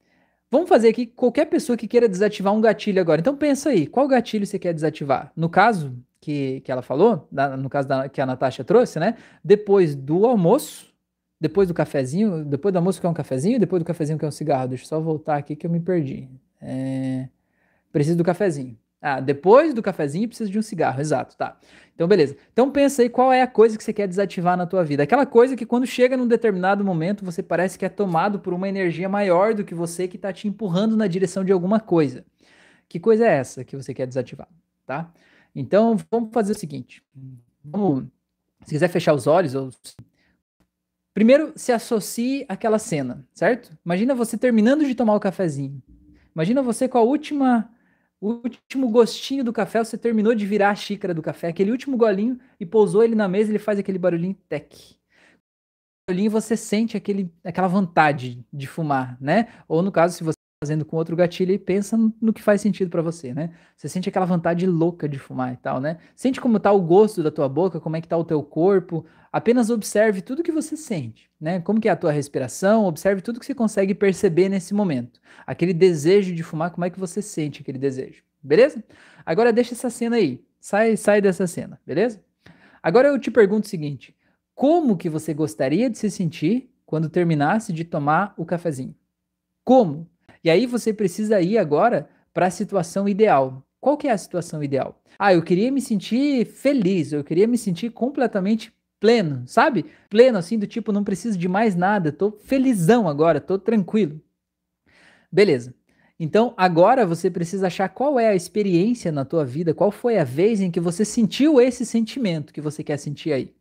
Vamos 0.55 0.69
fazer 0.69 0.91
aqui 0.91 1.05
qualquer 1.05 1.47
pessoa 1.47 1.77
que 1.77 1.89
queira 1.89 2.09
desativar 2.09 2.55
um 2.55 2.61
gatilho 2.61 3.01
agora. 3.01 3.21
Então 3.21 3.37
pensa 3.37 3.71
aí, 3.71 3.89
qual 3.89 4.07
gatilho 4.07 4.47
você 4.47 4.57
quer 4.57 4.73
desativar? 4.73 5.33
No 5.35 5.49
caso 5.49 5.99
que, 6.21 6.61
que 6.61 6.71
ela 6.71 6.81
falou, 6.81 7.29
no 7.59 7.69
caso 7.69 7.89
da, 7.89 8.09
que 8.09 8.21
a 8.21 8.27
Natasha 8.27 8.63
trouxe, 8.63 9.01
né? 9.01 9.17
Depois 9.43 9.97
do 9.97 10.25
almoço, 10.25 10.95
depois 11.41 11.67
do 11.67 11.75
cafezinho, 11.75 12.45
depois 12.45 12.73
do 12.73 12.77
almoço 12.77 13.01
quer 13.01 13.09
um 13.09 13.13
cafezinho, 13.13 13.59
depois 13.59 13.83
do 13.83 13.85
cafezinho 13.85 14.17
quer 14.17 14.29
um 14.29 14.31
cigarro. 14.31 14.69
Deixa 14.69 14.85
eu 14.85 14.89
só 14.89 15.01
voltar 15.01 15.39
aqui 15.39 15.57
que 15.57 15.67
eu 15.67 15.71
me 15.71 15.81
perdi. 15.81 16.29
É... 16.63 17.29
Preciso 17.91 18.17
do 18.17 18.23
cafezinho. 18.23 18.79
Ah, 19.07 19.21
depois 19.21 19.75
do 19.75 19.83
cafezinho 19.83 20.27
precisa 20.27 20.51
de 20.51 20.59
um 20.59 20.63
cigarro, 20.63 20.99
exato, 20.99 21.37
tá. 21.37 21.59
Então, 21.95 22.09
beleza. 22.09 22.39
Então 22.55 22.71
pensa 22.71 23.03
aí 23.03 23.11
qual 23.11 23.31
é 23.31 23.43
a 23.43 23.47
coisa 23.47 23.77
que 23.77 23.85
você 23.85 23.93
quer 23.93 24.09
desativar 24.09 24.57
na 24.57 24.65
tua 24.65 24.83
vida. 24.83 25.03
Aquela 25.03 25.27
coisa 25.27 25.55
que 25.55 25.67
quando 25.67 25.87
chega 25.87 26.17
num 26.17 26.27
determinado 26.27 26.83
momento, 26.83 27.23
você 27.23 27.43
parece 27.43 27.79
que 27.79 27.85
é 27.85 27.91
tomado 27.91 28.41
por 28.41 28.55
uma 28.55 28.67
energia 28.67 29.07
maior 29.07 29.53
do 29.53 29.63
que 29.63 29.75
você 29.75 30.09
que 30.09 30.17
está 30.17 30.33
te 30.33 30.49
empurrando 30.49 30.97
na 30.97 31.07
direção 31.07 31.45
de 31.45 31.53
alguma 31.53 31.81
coisa. 31.81 32.25
Que 32.89 32.99
coisa 32.99 33.27
é 33.27 33.35
essa 33.37 33.63
que 33.63 33.77
você 33.77 33.93
quer 33.93 34.07
desativar, 34.07 34.49
tá? 34.87 35.13
Então, 35.55 35.99
vamos 36.11 36.31
fazer 36.33 36.53
o 36.53 36.59
seguinte. 36.59 37.03
Vamos, 37.63 38.07
se 38.65 38.71
quiser 38.71 38.89
fechar 38.89 39.13
os 39.13 39.27
olhos, 39.27 39.55
ou... 39.55 39.69
primeiro 41.13 41.53
se 41.57 41.73
associe 41.73 42.47
àquela 42.49 42.79
cena, 42.79 43.23
certo? 43.35 43.71
Imagina 43.85 44.15
você 44.15 44.39
terminando 44.39 44.83
de 44.87 44.95
tomar 44.95 45.15
o 45.15 45.21
cafezinho. 45.21 45.83
Imagina 46.35 46.63
você 46.63 46.89
com 46.89 46.97
a 46.97 47.03
última 47.03 47.69
o 48.21 48.33
último 48.45 48.89
gostinho 48.91 49.45
do 49.45 49.53
café, 49.53 49.85
você 49.85 49.99
terminou 49.99 50.35
de 50.35 50.47
virar 50.47 50.71
a 50.71 50.75
xícara 50.75 51.12
do 51.15 51.23
café, 51.23 51.49
aquele 51.49 51.71
último 51.71 51.97
golinho, 51.97 52.39
e 52.59 52.67
pousou 52.67 53.03
ele 53.03 53.15
na 53.15 53.29
mesa, 53.29 53.51
ele 53.51 53.59
faz 53.59 53.79
aquele 53.79 53.99
barulhinho 53.99 54.35
tec. 54.49 54.97
Barulhinho 56.09 56.31
você 56.31 56.57
sente 56.57 56.97
aquele, 56.97 57.33
aquela 57.43 57.69
vontade 57.69 58.45
de 58.53 58.67
fumar, 58.67 59.17
né? 59.21 59.49
Ou 59.69 59.83
no 59.83 59.93
caso, 59.93 60.17
se 60.17 60.25
você 60.25 60.44
fazendo 60.65 60.83
com 60.83 60.97
outro 60.97 61.15
gatilho 61.15 61.53
e 61.53 61.59
pensa 61.59 61.95
no 62.19 62.33
que 62.33 62.43
faz 62.43 62.62
sentido 62.62 62.91
para 62.91 63.03
você, 63.03 63.35
né? 63.35 63.51
Você 63.77 63.87
sente 63.87 64.09
aquela 64.09 64.25
vontade 64.25 64.67
louca 64.67 65.07
de 65.07 65.19
fumar 65.19 65.53
e 65.53 65.59
tal, 65.59 65.79
né? 65.79 65.99
Sente 66.17 66.41
como 66.41 66.59
tá 66.59 66.73
o 66.73 66.81
gosto 66.81 67.23
da 67.23 67.31
tua 67.31 67.47
boca, 67.51 67.79
como 67.79 67.97
é 67.97 68.01
que 68.01 68.09
tá 68.09 68.17
o 68.17 68.25
teu 68.25 68.43
corpo. 68.43 69.05
Apenas 69.31 69.69
observe 69.69 70.23
tudo 70.23 70.43
que 70.43 70.51
você 70.51 70.75
sente, 70.75 71.31
né? 71.39 71.61
Como 71.61 71.79
que 71.79 71.87
é 71.87 71.91
a 71.91 71.97
tua 71.97 72.11
respiração, 72.11 72.87
observe 72.87 73.21
tudo 73.21 73.39
que 73.39 73.45
você 73.45 73.55
consegue 73.55 73.95
perceber 73.95 74.49
nesse 74.49 74.73
momento. 74.73 75.21
Aquele 75.47 75.75
desejo 75.75 76.35
de 76.35 76.43
fumar, 76.43 76.71
como 76.71 76.87
é 76.87 76.89
que 76.89 76.99
você 76.99 77.21
sente 77.21 77.61
aquele 77.61 77.79
desejo, 77.79 78.23
beleza? 78.43 78.83
Agora 79.27 79.53
deixa 79.53 79.75
essa 79.75 79.91
cena 79.91 80.17
aí. 80.17 80.43
Sai, 80.59 80.97
sai 80.97 81.21
dessa 81.21 81.47
cena, 81.47 81.79
beleza? 81.87 82.25
Agora 82.83 83.09
eu 83.09 83.19
te 83.19 83.31
pergunto 83.31 83.67
o 83.67 83.71
seguinte: 83.71 84.17
como 84.55 84.97
que 84.97 85.11
você 85.11 85.35
gostaria 85.35 85.91
de 85.91 85.99
se 85.99 86.11
sentir 86.11 86.71
quando 86.87 87.11
terminasse 87.11 87.71
de 87.71 87.85
tomar 87.85 88.33
o 88.39 88.47
cafezinho? 88.47 88.95
Como? 89.62 90.09
E 90.45 90.51
aí 90.51 90.67
você 90.67 90.93
precisa 90.93 91.41
ir 91.41 91.57
agora 91.57 92.09
para 92.33 92.47
a 92.47 92.51
situação 92.51 93.09
ideal. 93.09 93.67
Qual 93.81 93.97
que 93.97 94.07
é 94.07 94.13
a 94.13 94.19
situação 94.19 94.63
ideal? 94.63 95.03
Ah, 95.19 95.33
eu 95.33 95.43
queria 95.43 95.73
me 95.73 95.81
sentir 95.81 96.47
feliz, 96.47 97.13
eu 97.13 97.25
queria 97.25 97.47
me 97.47 97.57
sentir 97.57 97.91
completamente 97.91 98.73
pleno, 99.01 99.43
sabe? 99.47 99.87
Pleno 100.09 100.39
assim 100.39 100.59
do 100.59 100.67
tipo 100.67 100.93
não 100.93 101.05
preciso 101.05 101.39
de 101.39 101.49
mais 101.49 101.75
nada, 101.75 102.13
tô 102.13 102.31
felizão 102.33 103.09
agora, 103.09 103.41
tô 103.41 103.59
tranquilo. 103.59 104.21
Beleza. 105.31 105.75
Então, 106.19 106.55
agora 106.57 107.05
você 107.05 107.31
precisa 107.31 107.67
achar 107.67 107.89
qual 107.89 108.21
é 108.21 108.29
a 108.29 108.37
experiência 108.37 109.11
na 109.11 109.25
tua 109.25 109.45
vida, 109.45 109.75
qual 109.75 109.91
foi 109.91 110.17
a 110.17 110.25
vez 110.25 110.61
em 110.61 110.71
que 110.71 110.81
você 110.81 111.05
sentiu 111.05 111.61
esse 111.61 111.85
sentimento 111.85 112.53
que 112.53 112.61
você 112.61 112.85
quer 112.85 112.99
sentir 112.99 113.33
aí. 113.33 113.53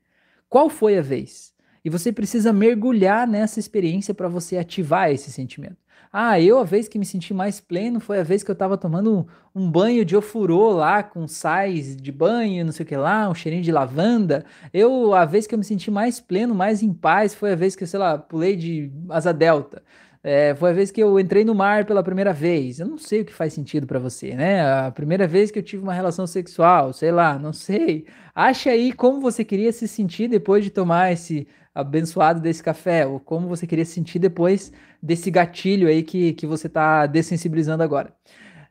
Qual 0.48 0.70
foi 0.70 0.98
a 0.98 1.02
vez? 1.02 1.54
E 1.84 1.90
você 1.90 2.12
precisa 2.12 2.54
mergulhar 2.54 3.28
nessa 3.28 3.60
experiência 3.60 4.14
para 4.14 4.30
você 4.30 4.58
ativar 4.58 5.12
esse 5.12 5.32
sentimento. 5.32 5.83
Ah, 6.16 6.40
eu 6.40 6.60
a 6.60 6.64
vez 6.64 6.88
que 6.88 7.00
me 7.00 7.06
senti 7.08 7.34
mais 7.34 7.60
pleno 7.60 8.00
foi 8.00 8.20
a 8.20 8.24
vez 8.24 8.44
que 8.44 8.52
eu 8.52 8.54
estava 8.54 8.78
tomando 8.78 9.28
um, 9.56 9.68
banho 9.70 10.06
de 10.06 10.16
ofurô 10.16 10.70
lá 10.70 11.02
com 11.02 11.28
sais 11.28 11.96
de 11.98 12.12
banho, 12.12 12.64
não 12.64 12.72
sei 12.72 12.84
o 12.86 12.88
que 12.88 12.96
lá, 12.96 13.28
um 13.28 13.34
cheirinho 13.34 13.64
de 13.64 13.72
lavanda. 13.72 14.46
Eu 14.72 15.16
a 15.16 15.26
vez 15.26 15.48
que 15.48 15.56
eu 15.56 15.58
me 15.58 15.66
senti 15.66 15.90
mais 15.90 16.20
pleno, 16.20 16.54
mais 16.54 16.84
em 16.84 16.94
paz 16.94 17.34
foi 17.34 17.54
a 17.54 17.56
vez 17.56 17.76
que, 17.76 17.88
sei 17.88 18.00
lá, 18.00 18.16
pulei 18.16 18.56
de 18.56 18.92
asa 19.10 19.34
delta. 19.34 19.82
É, 20.24 20.56
foi 20.56 20.70
a 20.70 20.74
vez 20.74 20.90
que 20.90 21.04
eu 21.04 21.20
entrei 21.20 21.44
no 21.44 21.54
mar 21.54 21.86
pela 21.86 22.02
primeira 22.02 22.32
vez. 22.32 22.80
Eu 22.80 22.88
não 22.88 22.98
sei 22.98 23.22
o 23.22 23.26
que 23.26 23.34
faz 23.34 23.52
sentido 23.54 23.86
para 23.86 24.00
você, 24.00 24.34
né? 24.34 24.62
A 24.62 24.92
primeira 24.92 25.28
vez 25.28 25.52
que 25.52 25.60
eu 25.60 25.64
tive 25.64 25.84
uma 25.84 25.94
relação 25.94 26.26
sexual, 26.26 26.94
sei 26.94 27.12
lá, 27.12 27.38
não 27.38 27.52
sei. 27.52 28.06
Acha 28.34 28.70
aí 28.70 28.94
como 28.94 29.20
você 29.20 29.44
queria 29.44 29.72
se 29.74 29.86
sentir 29.88 30.30
depois 30.30 30.64
de 30.64 30.70
tomar 30.70 31.12
esse 31.12 31.46
abençoado 31.76 32.40
desse 32.40 32.64
café, 32.64 33.06
ou 33.06 33.20
como 33.20 33.48
você 33.48 33.68
queria 33.68 33.84
se 33.84 33.94
sentir 33.94 34.20
depois 34.20 34.72
desse 35.02 35.30
gatilho 35.30 35.90
aí 35.90 36.04
que, 36.04 36.34
que 36.34 36.48
você 36.48 36.68
está 36.68 37.06
dessensibilizando 37.06 37.84
agora. 37.84 38.14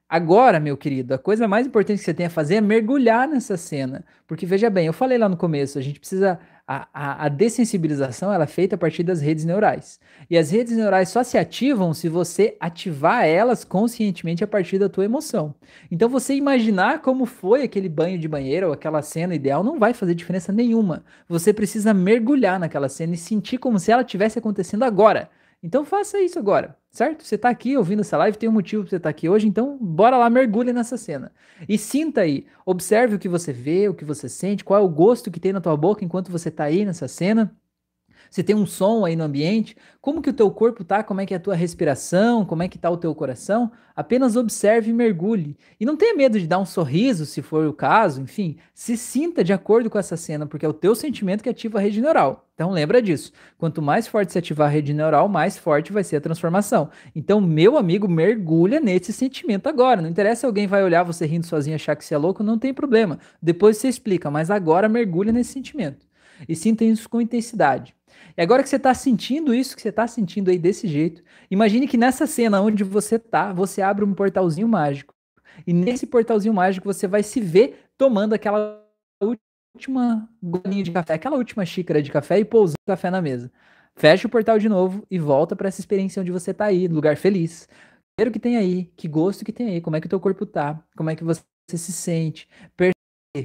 Agora, 0.09 0.61
meu 0.61 0.77
querido, 0.77 1.15
a 1.15 1.19
coisa 1.19 1.49
mais 1.49 1.67
importante 1.67 1.99
que 1.99 2.05
você 2.05 2.15
tem 2.15 2.27
a 2.27 2.31
fazer 2.31 2.57
é 2.57 2.61
mergulhar 2.61 3.27
nessa 3.29 3.57
cena. 3.57 4.05
Porque 4.27 4.47
veja 4.47 4.71
bem, 4.71 4.87
eu 4.87 4.93
falei 4.93 5.19
lá 5.19 5.29
no 5.29 5.37
começo, 5.37 5.79
a 5.79 5.83
gente 5.83 5.99
precisa 5.99 6.39
a, 6.93 7.27
a, 7.27 7.29
dessensibilização 7.29 8.33
ela 8.33 8.45
é 8.45 8.47
feita 8.47 8.77
a 8.77 8.79
partir 8.79 9.03
das 9.03 9.21
redes 9.21 9.45
neurais. 9.45 9.99
E 10.31 10.39
as 10.39 10.51
redes 10.51 10.77
neurais 10.77 11.09
só 11.09 11.23
se 11.23 11.37
ativam 11.37 11.93
se 11.93 12.09
você 12.09 12.57
ativar 12.61 13.25
elas 13.25 13.65
conscientemente 13.65 14.45
a 14.45 14.47
partir 14.47 14.79
da 14.79 14.89
tua 14.89 15.05
emoção. 15.05 15.55
Então 15.91 16.09
você 16.09 16.35
imaginar 16.35 17.01
como 17.01 17.27
foi 17.27 17.63
aquele 17.63 17.89
banho 17.89 18.19
de 18.19 18.29
banheiro 18.29 18.69
ou 18.69 18.73
aquela 18.73 19.03
cena 19.03 19.35
ideal 19.35 19.63
não 19.63 19.79
vai 19.79 19.93
fazer 19.93 20.15
diferença 20.15 20.53
nenhuma. 20.53 21.05
Você 21.29 21.53
precisa 21.53 21.93
mergulhar 21.93 22.59
naquela 22.59 22.89
cena 22.89 23.15
e 23.15 23.19
sentir 23.19 23.59
como 23.59 23.79
se 23.79 23.91
ela 23.91 24.03
estivesse 24.03 24.39
acontecendo 24.39 24.85
agora. 24.85 25.29
Então 25.63 25.85
faça 25.85 26.21
isso 26.21 26.39
agora, 26.39 26.77
certo? 26.91 27.23
Você 27.25 27.37
está 27.37 27.49
aqui 27.49 27.77
ouvindo 27.77 28.01
essa 28.01 28.17
live, 28.17 28.37
tem 28.37 28.49
um 28.49 28.53
motivo 28.53 28.83
para 28.83 28.91
você 28.91 28.97
estar 28.97 29.09
tá 29.09 29.11
aqui 29.11 29.29
hoje, 29.29 29.47
então 29.47 29.79
bora 29.79 30.17
lá, 30.17 30.29
mergulhe 30.29 30.73
nessa 30.73 30.97
cena. 30.97 31.33
E 31.69 31.79
sinta 31.79 32.23
aí, 32.23 32.47
observe 32.67 33.15
o 33.15 33.19
que 33.19 33.29
você 33.29 33.53
vê, 33.53 33.89
o 33.89 33.95
que 33.95 34.05
você 34.05 34.29
sente, 34.29 34.65
qual 34.65 34.81
é 34.81 34.85
o 34.85 34.89
gosto 34.89 35.31
que 35.31 35.39
tem 35.39 35.53
na 35.53 35.61
tua 35.61 35.77
boca 35.77 36.05
enquanto 36.05 36.33
você 36.33 36.49
está 36.49 36.65
aí 36.65 36.85
nessa 36.85 37.07
cena 37.07 37.57
se 38.33 38.43
tem 38.43 38.57
um 38.57 38.65
som 38.65 39.05
aí 39.05 39.15
no 39.15 39.25
ambiente, 39.25 39.77
como 40.01 40.23
que 40.23 40.31
o 40.31 40.33
teu 40.33 40.51
corpo 40.51 40.83
tá, 40.83 41.03
como 41.03 41.21
é 41.21 41.27
que 41.27 41.35
é 41.35 41.37
a 41.37 41.41
tua 41.41 41.55
respiração, 41.55 42.47
como 42.47 42.63
é 42.63 42.69
que 42.69 42.79
tá 42.79 42.89
o 42.89 42.97
teu 42.97 43.15
coração, 43.15 43.71
apenas 43.95 44.37
observe 44.37 44.89
e 44.89 44.93
mergulhe. 44.95 45.55
E 45.79 45.85
não 45.85 45.99
tenha 45.99 46.17
medo 46.17 46.41
de 46.41 46.47
dar 46.47 46.59
um 46.59 46.65
sorriso, 46.65 47.27
se 47.27 47.43
for 47.43 47.67
o 47.67 47.75
caso, 47.75 48.23
enfim, 48.23 48.57
se 48.73 48.97
sinta 48.97 49.45
de 49.45 49.53
acordo 49.53 49.91
com 49.91 49.99
essa 49.99 50.17
cena, 50.17 50.47
porque 50.47 50.65
é 50.65 50.69
o 50.69 50.73
teu 50.73 50.95
sentimento 50.95 51.43
que 51.43 51.51
ativa 51.51 51.79
a 51.79 51.83
rede 51.83 52.01
neural. 52.01 52.49
Então 52.55 52.71
lembra 52.71 53.03
disso. 53.03 53.33
Quanto 53.59 53.83
mais 53.83 54.07
forte 54.07 54.33
se 54.33 54.39
ativar 54.39 54.69
a 54.69 54.71
rede 54.71 54.95
neural, 54.95 55.29
mais 55.29 55.59
forte 55.59 55.93
vai 55.93 56.03
ser 56.03 56.17
a 56.17 56.21
transformação. 56.23 56.89
Então, 57.15 57.39
meu 57.39 57.77
amigo, 57.77 58.09
mergulha 58.09 58.81
nesse 58.81 59.13
sentimento 59.13 59.69
agora. 59.69 60.01
Não 60.01 60.09
interessa 60.09 60.41
se 60.41 60.47
alguém 60.47 60.67
vai 60.67 60.83
olhar 60.83 61.03
você 61.03 61.27
rindo 61.27 61.45
sozinho 61.45 61.75
e 61.75 61.77
achar 61.77 61.95
que 61.97 62.05
você 62.05 62.15
é 62.15 62.19
louco, 62.19 62.43
não 62.43 62.59
tem 62.59 62.73
problema. 62.73 63.19
Depois 63.43 63.77
você 63.77 63.89
explica, 63.89 64.31
mas 64.31 64.51
agora 64.51 64.89
mergulha 64.89 65.33
nesse 65.33 65.53
sentimento. 65.53 66.07
E 66.49 66.57
sinta 66.57 66.83
isso 66.83 67.11
com 67.11 67.21
intensidade. 67.21 67.95
E 68.37 68.43
agora 68.43 68.63
que 68.63 68.69
você 68.69 68.77
está 68.77 68.95
sentindo 68.95 69.55
isso, 69.55 69.77
que 69.77 69.83
você 69.83 69.89
está 69.89 70.07
sentindo 70.07 70.51
aí 70.51 70.59
desse 70.59 70.89
jeito, 70.89 71.23
imagine 71.51 71.87
que 71.87 71.97
nessa 71.97 72.27
cena 72.27 72.61
onde 72.61 72.85
você 72.85 73.17
está, 73.17 73.53
você 73.53 73.83
abre 73.83 74.05
um 74.05 74.15
portalzinho 74.15 74.69
mágico. 74.69 75.15
E 75.67 75.73
nesse 75.73 76.07
portalzinho 76.07 76.55
mágico 76.55 76.87
você 76.87 77.07
vai 77.07 77.23
se 77.23 77.41
ver 77.41 77.87
tomando 77.99 78.33
aquela 78.33 78.83
última 79.75 80.29
golinha 80.43 80.83
de 80.83 80.91
café, 80.91 81.15
aquela 81.15 81.37
última 81.37 81.65
xícara 81.65 82.03
de 82.03 82.11
café 82.11 82.39
e 82.39 82.45
pousando 82.45 82.77
o 82.87 82.91
café 82.91 83.11
na 83.11 83.21
mesa. 83.23 83.51
Fecha 83.95 84.27
o 84.27 84.31
portal 84.31 84.59
de 84.59 84.69
novo 84.69 85.07
e 85.11 85.19
volta 85.19 85.55
para 85.55 85.69
essa 85.69 85.81
experiência 85.81 86.21
onde 86.21 86.33
você 86.33 86.51
está 86.51 86.67
aí, 86.67 86.89
lugar 86.89 87.17
feliz. 87.17 87.69
O 88.21 88.31
que 88.31 88.39
tem 88.39 88.57
aí, 88.57 88.85
que 88.97 89.09
gosto 89.09 89.45
que 89.45 89.53
tem 89.53 89.69
aí, 89.69 89.81
como 89.81 89.97
é 89.97 90.01
que 90.01 90.07
o 90.07 90.11
teu 90.11 90.21
corpo 90.21 90.47
tá, 90.47 90.83
como 90.97 91.11
é 91.11 91.17
que 91.17 91.25
você 91.25 91.43
se 91.77 91.93
sente 91.93 92.49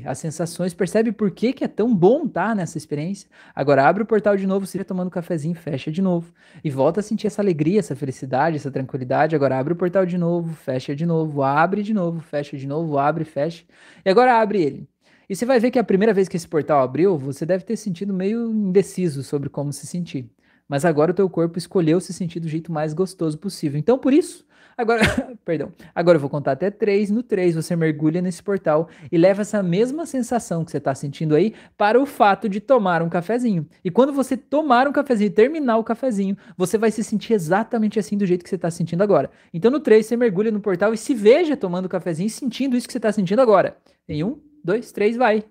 as 0.06 0.18
sensações, 0.18 0.74
percebe 0.74 1.14
por 1.14 1.32
que, 1.32 1.54
que 1.54 1.64
é 1.64 1.68
tão 1.68 1.96
bom 1.96 2.26
estar 2.26 2.50
tá, 2.50 2.56
nessa 2.56 2.78
experiência. 2.78 3.30
Agora 3.56 3.88
abre 3.88 4.04
o 4.04 4.06
portal 4.06 4.36
de 4.36 4.46
novo, 4.46 4.66
você 4.66 4.84
tomando 4.84 5.08
um 5.08 5.12
cafezinho, 5.12 5.56
fecha 5.56 5.90
de 5.90 6.02
novo. 6.02 6.34
E 6.62 6.70
volta 6.70 7.00
a 7.00 7.04
sentir 7.04 7.28
essa 7.28 7.42
alegria, 7.42 7.80
essa 7.80 7.96
felicidade, 7.96 8.58
essa 8.58 8.70
tranquilidade. 8.70 9.34
Agora 9.34 9.58
abre 9.58 9.72
o 9.72 9.78
portal 9.78 10.06
de 10.06 10.18
novo, 10.18 10.54
fecha 10.54 10.94
de 10.94 11.06
novo, 11.06 11.42
abre 11.42 11.84
de 11.84 11.94
novo, 11.94 12.20
fecha 12.20 12.58
de 12.58 12.68
novo, 12.68 12.98
abre, 12.98 13.24
fecha. 13.24 13.64
E 14.06 14.10
agora 14.10 14.42
abre 14.42 14.62
ele. 14.62 14.90
E 15.30 15.34
você 15.34 15.46
vai 15.46 15.58
ver 15.58 15.72
que 15.72 15.80
a 15.80 15.84
primeira 15.86 16.14
vez 16.14 16.28
que 16.28 16.36
esse 16.36 16.48
portal 16.50 16.82
abriu, 16.84 17.18
você 17.18 17.46
deve 17.46 17.64
ter 17.64 17.78
sentido 17.78 18.14
meio 18.14 18.52
indeciso 18.52 19.24
sobre 19.24 19.48
como 19.48 19.72
se 19.72 19.88
sentir. 19.88 20.30
Mas 20.68 20.84
agora 20.84 21.12
o 21.12 21.16
teu 21.16 21.30
corpo 21.30 21.58
escolheu 21.58 22.02
se 22.02 22.12
sentir 22.12 22.42
do 22.42 22.50
jeito 22.50 22.74
mais 22.74 22.94
gostoso 22.94 23.38
possível. 23.38 23.80
Então, 23.80 23.98
por 23.98 24.14
isso, 24.14 24.46
Agora, 24.78 25.02
perdão. 25.44 25.74
Agora 25.96 26.18
eu 26.18 26.20
vou 26.20 26.30
contar 26.30 26.52
até 26.52 26.70
três. 26.70 27.10
No 27.10 27.24
três 27.24 27.56
você 27.56 27.76
mergulha 27.76 28.22
nesse 28.22 28.44
portal 28.44 28.88
e 29.12 29.18
leva 29.18 29.42
essa 29.42 29.64
mesma 29.64 30.06
sensação 30.06 30.64
que 30.64 30.70
você 30.70 30.78
está 30.78 30.94
sentindo 30.94 31.34
aí 31.34 31.56
para 31.76 32.00
o 32.00 32.06
fato 32.06 32.48
de 32.48 32.60
tomar 32.60 33.02
um 33.02 33.10
cafezinho. 33.10 33.68
E 33.84 33.90
quando 33.90 34.14
você 34.14 34.38
tomar 34.38 34.88
um 34.88 34.92
cafezinho 34.92 35.32
terminar 35.32 35.78
o 35.78 35.84
cafezinho, 35.84 36.38
você 36.56 36.78
vai 36.78 36.92
se 36.92 37.04
sentir 37.04 37.34
exatamente 37.34 37.98
assim 37.98 38.16
do 38.16 38.26
jeito 38.26 38.44
que 38.44 38.50
você 38.50 38.56
está 38.56 38.70
sentindo 38.70 39.02
agora. 39.02 39.32
Então 39.52 39.72
no 39.72 39.80
três 39.80 40.06
você 40.06 40.16
mergulha 40.16 40.52
no 40.52 40.62
portal 40.62 40.94
e 40.94 40.98
se 40.98 41.16
veja 41.16 41.58
tomando 41.58 41.86
o 41.86 41.90
cafezinho 41.90 42.28
e 42.28 42.30
sentindo 42.30 42.78
isso 42.78 42.86
que 42.86 42.94
você 42.94 43.00
está 43.00 43.12
sentindo 43.12 43.42
agora. 43.42 43.78
Em 44.08 44.24
um, 44.24 44.40
dois, 44.64 44.92
três, 44.92 45.18
vai. 45.18 45.44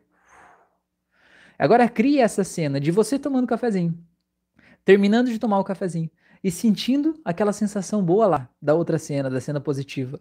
Agora 1.59 1.89
crie 1.89 2.21
essa 2.21 2.45
cena 2.45 2.79
de 2.79 2.93
você 2.93 3.19
tomando 3.19 3.47
cafezinho, 3.47 3.99
terminando 4.85 5.29
de 5.29 5.39
tomar 5.39 5.59
o 5.59 5.65
cafezinho 5.65 6.11
e 6.47 6.51
sentindo 6.53 7.21
aquela 7.25 7.53
sensação 7.53 8.05
boa 8.05 8.25
lá, 8.25 8.49
da 8.63 8.73
outra 8.73 9.01
cena, 9.01 9.29
da 9.29 9.41
cena 9.41 9.61
positiva. 9.61 10.21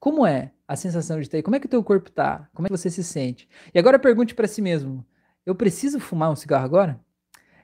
Como 0.00 0.26
é 0.26 0.50
a 0.66 0.74
sensação 0.74 1.20
de 1.20 1.28
ter? 1.28 1.42
Como 1.42 1.54
é 1.54 1.60
que 1.60 1.66
o 1.66 1.68
teu 1.68 1.84
corpo 1.84 2.10
tá? 2.10 2.48
Como 2.54 2.66
é 2.66 2.70
que 2.70 2.74
você 2.74 2.88
se 2.88 3.04
sente? 3.04 3.46
E 3.74 3.78
agora 3.78 3.98
pergunte 3.98 4.34
para 4.34 4.48
si 4.48 4.62
mesmo: 4.62 5.04
eu 5.44 5.54
preciso 5.54 6.00
fumar 6.00 6.30
um 6.30 6.34
cigarro 6.34 6.64
agora? 6.64 6.98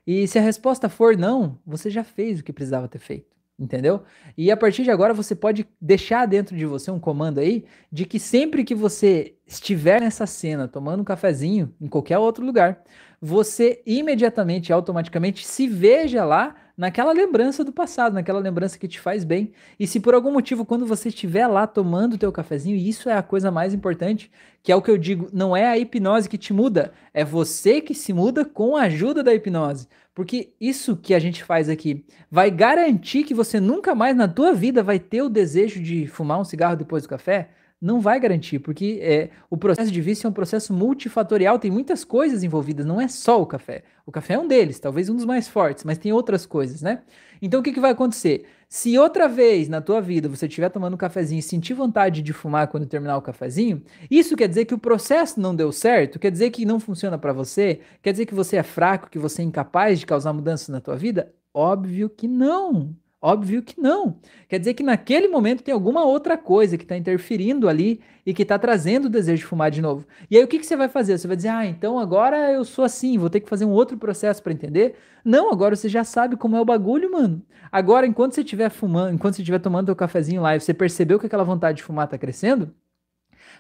E 0.07 0.29
se 0.29 0.39
a 0.39 0.43
resposta 0.43 0.91
for 0.91 1.17
não, 1.17 1.59
você 1.65 1.89
já 1.89 2.05
fez 2.05 2.41
o 2.41 2.45
que 2.45 2.53
precisava 2.53 2.87
ter 2.87 2.99
feito. 2.99 3.35
Entendeu? 3.59 4.03
E 4.37 4.51
a 4.51 4.57
partir 4.59 4.83
de 4.83 4.91
agora 4.91 5.15
você 5.15 5.35
pode 5.35 5.67
deixar 5.81 6.27
dentro 6.27 6.55
de 6.55 6.67
você 6.67 6.91
um 6.91 7.01
comando 7.01 7.41
aí 7.41 7.65
de 7.91 8.05
que 8.05 8.19
sempre 8.21 8.63
que 8.63 8.75
você 8.75 9.37
estiver 9.47 10.03
nessa 10.03 10.27
cena 10.27 10.69
tomando 10.69 11.01
um 11.01 11.05
cafezinho 11.05 11.75
em 11.81 11.87
qualquer 11.89 12.19
outro 12.19 12.45
lugar, 12.45 12.83
você 13.21 13.81
imediatamente, 13.87 14.71
automaticamente 14.71 15.47
se 15.47 15.67
veja 15.67 16.27
lá 16.27 16.57
naquela 16.83 17.13
lembrança 17.13 17.63
do 17.63 17.71
passado, 17.71 18.15
naquela 18.15 18.41
lembrança 18.41 18.77
que 18.77 18.89
te 18.89 18.99
faz 18.99 19.23
bem. 19.23 19.53
E 19.79 19.87
se 19.87 20.01
por 20.01 20.15
algum 20.15 20.33
motivo, 20.33 20.65
quando 20.65 20.85
você 20.85 21.11
estiver 21.11 21.47
lá 21.47 21.65
tomando 21.65 22.15
o 22.15 22.19
teu 22.19 22.33
cafezinho, 22.33 22.77
isso 22.77 23.09
é 23.09 23.15
a 23.15 23.23
coisa 23.23 23.53
mais 23.53 23.73
importante, 23.73 24.33
que 24.65 24.73
é 24.73 24.75
o 24.75 24.83
que 24.83 24.91
eu 24.91 24.99
digo, 24.99 25.29
não 25.33 25.57
é 25.57 25.69
a 25.69 25.79
hipnose 25.79 26.29
que 26.29 26.37
te 26.37 26.53
muda, 26.53 26.93
é 27.15 27.25
você 27.25 27.81
que 27.81 27.95
se 27.95 28.13
muda 28.13 28.45
com 28.45 28.77
a 28.77 28.83
ajuda 28.83 29.23
da 29.23 29.33
hipnose. 29.33 29.87
Porque 30.13 30.55
isso 30.61 30.97
que 30.97 31.15
a 31.15 31.21
gente 31.21 31.45
faz 31.45 31.69
aqui 31.69 32.05
vai 32.29 32.51
garantir 32.51 33.23
que 33.23 33.33
você 33.33 33.61
nunca 33.61 33.95
mais 33.95 34.17
na 34.17 34.27
tua 34.27 34.53
vida 34.53 34.83
vai 34.83 34.99
ter 34.99 35.23
o 35.23 35.29
desejo 35.29 35.81
de 35.81 36.09
fumar 36.09 36.41
um 36.41 36.45
cigarro 36.45 36.75
depois 36.75 37.05
do 37.05 37.09
café, 37.09 37.51
não 37.83 38.01
vai 38.01 38.21
garantir, 38.21 38.61
porque 38.61 39.01
é, 39.03 39.31
o 39.51 39.57
processo 39.57 39.91
de 39.91 40.01
vício 40.01 40.25
é 40.29 40.31
um 40.31 40.33
processo 40.33 40.73
multifatorial, 40.73 41.59
tem 41.59 41.69
muitas 41.69 42.05
coisas 42.05 42.45
envolvidas, 42.45 42.87
não 42.87 43.01
é 43.01 43.09
só 43.09 43.43
o 43.43 43.47
café. 43.47 43.83
O 44.07 44.13
café 44.13 44.35
é 44.35 44.39
um 44.39 44.47
deles, 44.47 44.79
talvez 44.79 45.09
um 45.09 45.17
dos 45.17 45.25
mais 45.25 45.49
fortes, 45.49 45.83
mas 45.83 45.99
tem 45.99 46.13
outras 46.13 46.47
coisas, 46.47 46.81
né? 46.81 47.03
Então 47.43 47.59
o 47.59 47.63
que, 47.63 47.73
que 47.73 47.81
vai 47.81 47.91
acontecer? 47.91 48.47
Se 48.69 48.97
outra 48.97 49.29
vez 49.29 49.69
na 49.69 49.81
tua 49.81 50.01
vida 50.01 50.29
você 50.29 50.47
estiver 50.47 50.71
tomando 50.71 50.95
um 50.95 50.97
cafezinho 50.97 51.41
e 51.41 51.43
sentir 51.43 51.75
vontade 51.75 52.23
de 52.23 52.33
fumar 52.33 52.69
quando 52.69 52.87
terminar 52.87 53.17
o 53.17 53.23
cafezinho, 53.23 53.83
isso 54.09 54.37
quer 54.37 54.49
dizer 54.49 54.65
que 54.65 54.75
o 54.75 54.79
processo 54.79 55.41
não 55.41 55.55
deu 55.55 55.73
certo? 55.73 56.21
Quer 56.21 56.31
dizer 56.31 56.51
que 56.51 56.65
não 56.65 56.79
funciona 56.79 57.19
para 57.19 57.33
você? 57.33 57.81
Quer 58.01 58.13
dizer 58.13 58.27
que 58.27 58.35
você 58.35 58.59
é 58.59 58.63
fraco, 58.63 59.11
que 59.11 59.19
você 59.19 59.43
é 59.43 59.45
incapaz 59.45 59.99
de 59.99 60.07
causar 60.07 60.33
mudanças 60.33 60.69
na 60.69 60.81
tua 60.81 60.95
vida? 60.95 61.35
Óbvio 61.53 62.09
que 62.09 62.29
não. 62.29 62.97
Óbvio 63.25 63.63
que 63.63 63.81
não. 63.81 64.17
Quer 64.49 64.59
dizer 64.59 64.75
que 64.75 64.83
naquele 64.83 65.29
momento 65.29 65.63
tem 65.63 65.73
alguma 65.73 66.05
outra 66.05 66.37
coisa 66.37 66.77
que 66.77 66.83
está 66.83 66.97
interferindo 66.97 67.69
ali 67.69 68.01
e 68.27 68.35
que 68.35 68.43
está 68.43 68.59
trazendo 68.59 69.05
o 69.05 69.09
desejo 69.09 69.43
de 69.43 69.47
fumar 69.47 69.71
de 69.71 69.81
novo. 69.81 70.05
E 70.29 70.37
aí 70.37 70.43
o 70.43 70.49
que, 70.49 70.59
que 70.59 70.67
você 70.67 70.77
vai 70.77 70.89
fazer? 70.89 71.17
Você 71.17 71.29
vai 71.29 71.37
dizer, 71.37 71.51
ah, 71.51 71.65
então 71.65 72.01
agora 72.01 72.51
eu 72.51 72.65
sou 72.65 72.85
assim, 72.85 73.17
vou 73.17 73.31
ter 73.31 73.39
que 73.39 73.49
fazer 73.49 73.65
um 73.65 73.71
outro 73.71 73.97
processo 73.97 74.43
para 74.43 74.53
entender? 74.53 74.97
Não, 75.25 75.53
agora 75.53 75.77
você 75.77 75.89
já 75.89 76.03
sabe 76.03 76.37
como 76.37 76.57
é 76.57 76.61
o 76.61 76.65
bagulho, 76.65 77.13
mano. 77.13 77.41
Agora, 77.71 78.07
enquanto 78.07 78.35
você 78.35 78.41
estiver 78.41 78.71
fumando, 78.71 79.15
enquanto 79.15 79.37
você 79.37 79.43
estiver 79.43 79.61
tomando 79.61 79.87
seu 79.87 79.97
cafezinho 79.97 80.43
lá 80.43 80.57
e 80.57 80.61
você 80.61 80.75
percebeu 80.75 81.19
que 81.19 81.27
aquela 81.27 81.45
vontade 81.45 81.77
de 81.77 81.85
fumar 81.85 82.07
está 82.07 82.19
crescendo, 82.19 82.75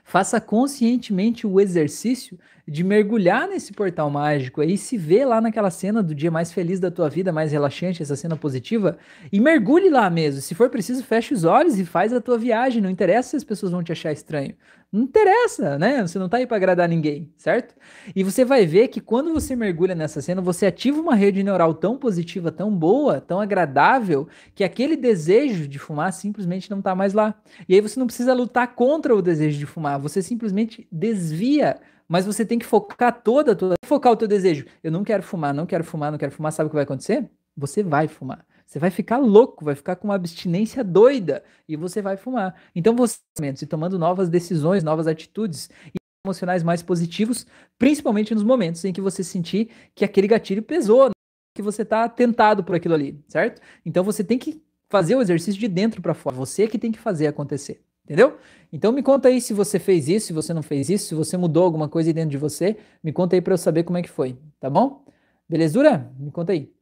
faça 0.05 0.41
conscientemente 0.41 1.47
o 1.47 1.61
exercício 1.61 2.39
de 2.67 2.85
mergulhar 2.85 3.49
nesse 3.49 3.73
portal 3.73 4.09
mágico 4.09 4.61
aí, 4.61 4.79
se 4.79 4.97
vê 4.97 5.25
lá 5.25 5.41
naquela 5.41 5.71
cena 5.71 6.03
do 6.03 6.15
dia 6.15 6.31
mais 6.31 6.53
feliz 6.53 6.79
da 6.79 6.91
tua 6.91 7.09
vida, 7.09 7.33
mais 7.33 7.51
relaxante, 7.51 8.03
essa 8.03 8.15
cena 8.15 8.37
positiva, 8.37 8.99
e 9.33 9.41
mergulhe 9.41 9.91
lá 9.91 10.09
mesmo. 10.09 10.41
Se 10.41 10.55
for 10.55 10.71
preciso, 10.71 11.03
feche 11.03 11.35
os 11.35 11.45
olhos 11.45 11.79
e 11.79 11.85
faz 11.85 12.13
a 12.13 12.21
tua 12.21 12.39
viagem. 12.39 12.81
Não 12.81 12.91
interessa 12.91 13.31
se 13.31 13.37
as 13.37 13.45
pessoas 13.45 13.73
vão 13.73 13.83
te 13.83 13.91
achar 13.91 14.13
estranho. 14.13 14.55
Não 14.93 15.05
interessa, 15.05 15.79
né? 15.79 16.03
Você 16.03 16.19
não 16.19 16.29
tá 16.29 16.37
aí 16.37 16.47
para 16.47 16.59
agradar 16.59 16.87
ninguém, 16.87 17.33
certo? 17.39 17.75
E 18.15 18.23
você 18.23 18.45
vai 18.45 18.67
ver 18.67 18.89
que 18.89 19.01
quando 19.01 19.33
você 19.33 19.57
mergulha 19.57 19.95
nessa 19.95 20.21
cena, 20.21 20.43
você 20.43 20.67
ativa 20.67 21.01
uma 21.01 21.15
rede 21.15 21.43
neural 21.43 21.73
tão 21.73 21.97
positiva, 21.97 22.53
tão 22.53 22.71
boa, 22.71 23.19
tão 23.19 23.41
agradável, 23.41 24.29
que 24.55 24.63
aquele 24.63 24.95
desejo 24.95 25.67
de 25.67 25.79
fumar 25.79 26.13
simplesmente 26.13 26.71
não 26.71 26.83
tá 26.83 26.95
mais 26.95 27.15
lá. 27.15 27.35
E 27.67 27.75
aí 27.75 27.81
você 27.81 27.99
não 27.99 28.07
precisa 28.07 28.35
lutar 28.35 28.75
contra 28.75 29.17
o 29.17 29.23
desejo 29.23 29.59
de 29.59 29.65
fumar, 29.65 29.99
você 29.99 30.21
simplesmente 30.21 30.87
desvia 30.93 31.81
mas 32.09 32.27
você 32.27 32.45
tem 32.45 32.59
que 32.59 32.67
focar 32.67 33.23
toda, 33.23 33.57
toda, 33.57 33.75
focar 33.87 34.13
o 34.13 34.17
teu 34.17 34.29
desejo. 34.29 34.67
Eu 34.85 34.93
não 34.93 35.03
quero 35.03 35.23
fumar, 35.23 35.55
não 35.55 35.65
quero 35.65 35.83
fumar, 35.83 36.11
não 36.11 36.19
quero 36.19 36.31
fumar. 36.31 36.53
Sabe 36.53 36.67
o 36.67 36.71
que 36.71 36.75
vai 36.75 36.85
acontecer? 36.85 37.27
Você 37.57 37.83
vai 37.83 38.07
fumar. 38.07 38.45
Você 38.73 38.79
vai 38.79 38.91
ficar 38.91 39.19
louco, 39.19 39.67
vai 39.67 39.75
ficar 39.75 39.97
com 39.97 40.09
uma 40.09 40.15
abstinência 40.15 40.83
doida 40.83 41.45
e 41.69 41.77
você 41.77 42.01
vai 42.01 42.17
fumar. 42.17 42.59
Então 42.75 42.97
você 42.97 43.19
e 43.39 43.67
tomando 43.67 43.99
novas 43.99 44.31
decisões, 44.31 44.83
novas 44.83 45.07
atitudes 45.07 45.69
e 45.89 45.99
emocionais 46.25 46.63
mais 46.63 46.83
positivos, 46.83 47.47
principalmente 47.79 48.33
nos 48.33 48.43
momentos 48.43 48.83
em 48.87 48.91
que 48.91 49.01
você 49.03 49.23
sentir 49.23 49.69
que 49.95 50.07
aquele 50.07 50.27
gatilho 50.27 50.63
pesou, 50.63 51.09
né? 51.09 51.13
que 51.55 51.61
você 51.61 51.83
está 51.83 52.09
tentado 52.09 52.65
por 52.65 52.75
aquilo 52.75 52.95
ali, 52.95 53.23
certo? 53.29 53.61
Então 53.85 54.03
você 54.03 54.25
tem 54.25 54.39
que 54.39 54.63
fazer 54.89 55.17
o 55.17 55.21
exercício 55.21 55.61
de 55.61 55.69
dentro 55.69 56.01
para 56.01 56.15
fora. 56.15 56.35
Você 56.37 56.67
que 56.67 56.79
tem 56.79 56.91
que 56.91 56.99
fazer 56.99 57.27
acontecer. 57.27 57.83
Entendeu? 58.03 58.39
Então 58.73 58.91
me 58.91 59.03
conta 59.03 59.29
aí 59.29 59.39
se 59.43 59.53
você 59.53 59.79
fez 59.79 60.09
isso, 60.09 60.29
se 60.29 60.33
você 60.33 60.55
não 60.55 60.63
fez 60.63 60.89
isso, 60.89 61.09
se 61.09 61.15
você 61.15 61.37
mudou 61.37 61.65
alguma 61.65 61.91
coisa 61.91 62.11
dentro 62.11 62.31
de 62.31 62.39
você, 62.39 62.79
me 63.05 63.13
conta 63.13 63.37
aí 63.37 63.43
para 63.43 63.53
eu 63.53 63.59
saber 63.59 63.83
como 63.83 63.99
é 63.99 64.03
que 64.03 64.09
foi, 64.09 64.39
tá 64.59 64.71
bom? 64.71 65.05
Belezura? 65.47 66.11
Me 66.19 66.31
conta 66.31 66.53
aí. 66.53 66.73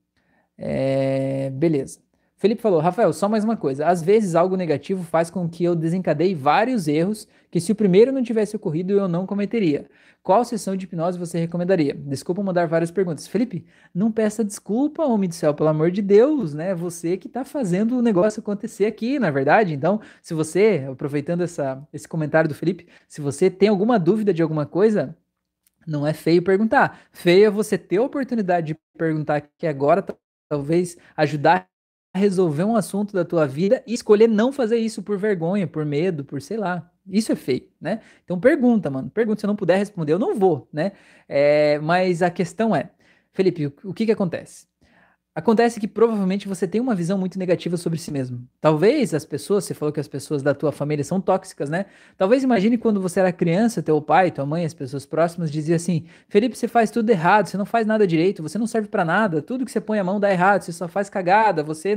É... 0.60 1.50
Beleza. 1.50 2.00
Felipe 2.36 2.62
falou, 2.62 2.80
Rafael, 2.80 3.12
só 3.12 3.28
mais 3.28 3.44
uma 3.44 3.56
coisa. 3.56 3.86
Às 3.86 4.02
vezes 4.02 4.34
algo 4.34 4.56
negativo 4.56 5.02
faz 5.04 5.30
com 5.30 5.48
que 5.48 5.64
eu 5.64 5.74
desencadeie 5.74 6.34
vários 6.34 6.88
erros 6.88 7.28
que 7.50 7.60
se 7.60 7.72
o 7.72 7.74
primeiro 7.74 8.12
não 8.12 8.22
tivesse 8.22 8.56
ocorrido 8.56 8.92
eu 8.94 9.08
não 9.08 9.26
cometeria. 9.26 9.86
Qual 10.22 10.44
sessão 10.44 10.76
de 10.76 10.84
hipnose 10.84 11.18
você 11.18 11.38
recomendaria? 11.38 11.94
Desculpa 11.94 12.42
mandar 12.42 12.66
várias 12.66 12.90
perguntas. 12.90 13.26
Felipe, 13.26 13.66
não 13.94 14.12
peça 14.12 14.44
desculpa, 14.44 15.04
homem 15.04 15.28
do 15.28 15.34
céu, 15.34 15.54
pelo 15.54 15.70
amor 15.70 15.90
de 15.90 16.02
Deus, 16.02 16.54
né? 16.54 16.74
Você 16.74 17.16
que 17.16 17.26
está 17.26 17.44
fazendo 17.44 17.98
o 17.98 18.02
negócio 18.02 18.40
acontecer 18.40 18.84
aqui, 18.86 19.18
na 19.18 19.28
é 19.28 19.32
verdade. 19.32 19.74
Então, 19.74 20.00
se 20.22 20.34
você, 20.34 20.86
aproveitando 20.90 21.42
essa, 21.42 21.86
esse 21.92 22.06
comentário 22.06 22.48
do 22.48 22.54
Felipe, 22.54 22.86
se 23.08 23.20
você 23.20 23.50
tem 23.50 23.68
alguma 23.70 23.98
dúvida 23.98 24.32
de 24.32 24.42
alguma 24.42 24.66
coisa, 24.66 25.16
não 25.86 26.06
é 26.06 26.12
feio 26.12 26.42
perguntar. 26.42 27.00
Feio 27.12 27.46
é 27.46 27.50
você 27.50 27.78
ter 27.78 27.96
a 27.98 28.02
oportunidade 28.02 28.68
de 28.68 28.78
perguntar 28.96 29.40
que 29.58 29.66
agora 29.66 30.04
talvez 30.50 30.98
ajudar 31.16 31.68
resolver 32.16 32.64
um 32.64 32.76
assunto 32.76 33.14
da 33.14 33.24
tua 33.24 33.46
vida 33.46 33.84
e 33.86 33.94
escolher 33.94 34.28
não 34.28 34.52
fazer 34.52 34.78
isso 34.78 35.02
por 35.02 35.18
vergonha, 35.18 35.66
por 35.68 35.84
medo, 35.86 36.24
por 36.24 36.42
sei 36.42 36.56
lá. 36.56 36.90
Isso 37.08 37.32
é 37.32 37.36
feio, 37.36 37.68
né? 37.80 38.02
Então 38.24 38.38
pergunta, 38.40 38.90
mano. 38.90 39.10
Pergunta. 39.10 39.40
Se 39.40 39.46
eu 39.46 39.48
não 39.48 39.56
puder 39.56 39.78
responder, 39.78 40.12
eu 40.14 40.18
não 40.18 40.36
vou, 40.38 40.68
né? 40.72 40.92
É, 41.28 41.78
mas 41.80 42.22
a 42.22 42.30
questão 42.30 42.74
é, 42.76 42.90
Felipe, 43.32 43.66
o, 43.66 43.74
o 43.84 43.94
que 43.94 44.06
que 44.06 44.12
acontece? 44.12 44.66
Acontece 45.32 45.78
que 45.78 45.86
provavelmente 45.86 46.48
você 46.48 46.66
tem 46.66 46.80
uma 46.80 46.94
visão 46.94 47.16
muito 47.16 47.38
negativa 47.38 47.76
sobre 47.76 48.00
si 48.00 48.10
mesmo. 48.10 48.48
Talvez 48.60 49.14
as 49.14 49.24
pessoas, 49.24 49.64
você 49.64 49.74
falou 49.74 49.92
que 49.92 50.00
as 50.00 50.08
pessoas 50.08 50.42
da 50.42 50.52
tua 50.52 50.72
família 50.72 51.04
são 51.04 51.20
tóxicas, 51.20 51.70
né? 51.70 51.86
Talvez 52.16 52.42
imagine 52.42 52.76
quando 52.76 53.00
você 53.00 53.20
era 53.20 53.32
criança, 53.32 53.80
teu 53.80 54.02
pai, 54.02 54.32
tua 54.32 54.44
mãe, 54.44 54.64
as 54.64 54.74
pessoas 54.74 55.06
próximas 55.06 55.48
diziam 55.48 55.76
assim: 55.76 56.04
Felipe, 56.28 56.58
você 56.58 56.66
faz 56.66 56.90
tudo 56.90 57.08
errado, 57.10 57.46
você 57.46 57.56
não 57.56 57.64
faz 57.64 57.86
nada 57.86 58.08
direito, 58.08 58.42
você 58.42 58.58
não 58.58 58.66
serve 58.66 58.88
para 58.88 59.04
nada, 59.04 59.40
tudo 59.40 59.64
que 59.64 59.70
você 59.70 59.80
põe 59.80 60.00
a 60.00 60.04
mão 60.04 60.18
dá 60.18 60.32
errado, 60.32 60.62
você 60.62 60.72
só 60.72 60.88
faz 60.88 61.08
cagada, 61.08 61.62
você 61.62 61.94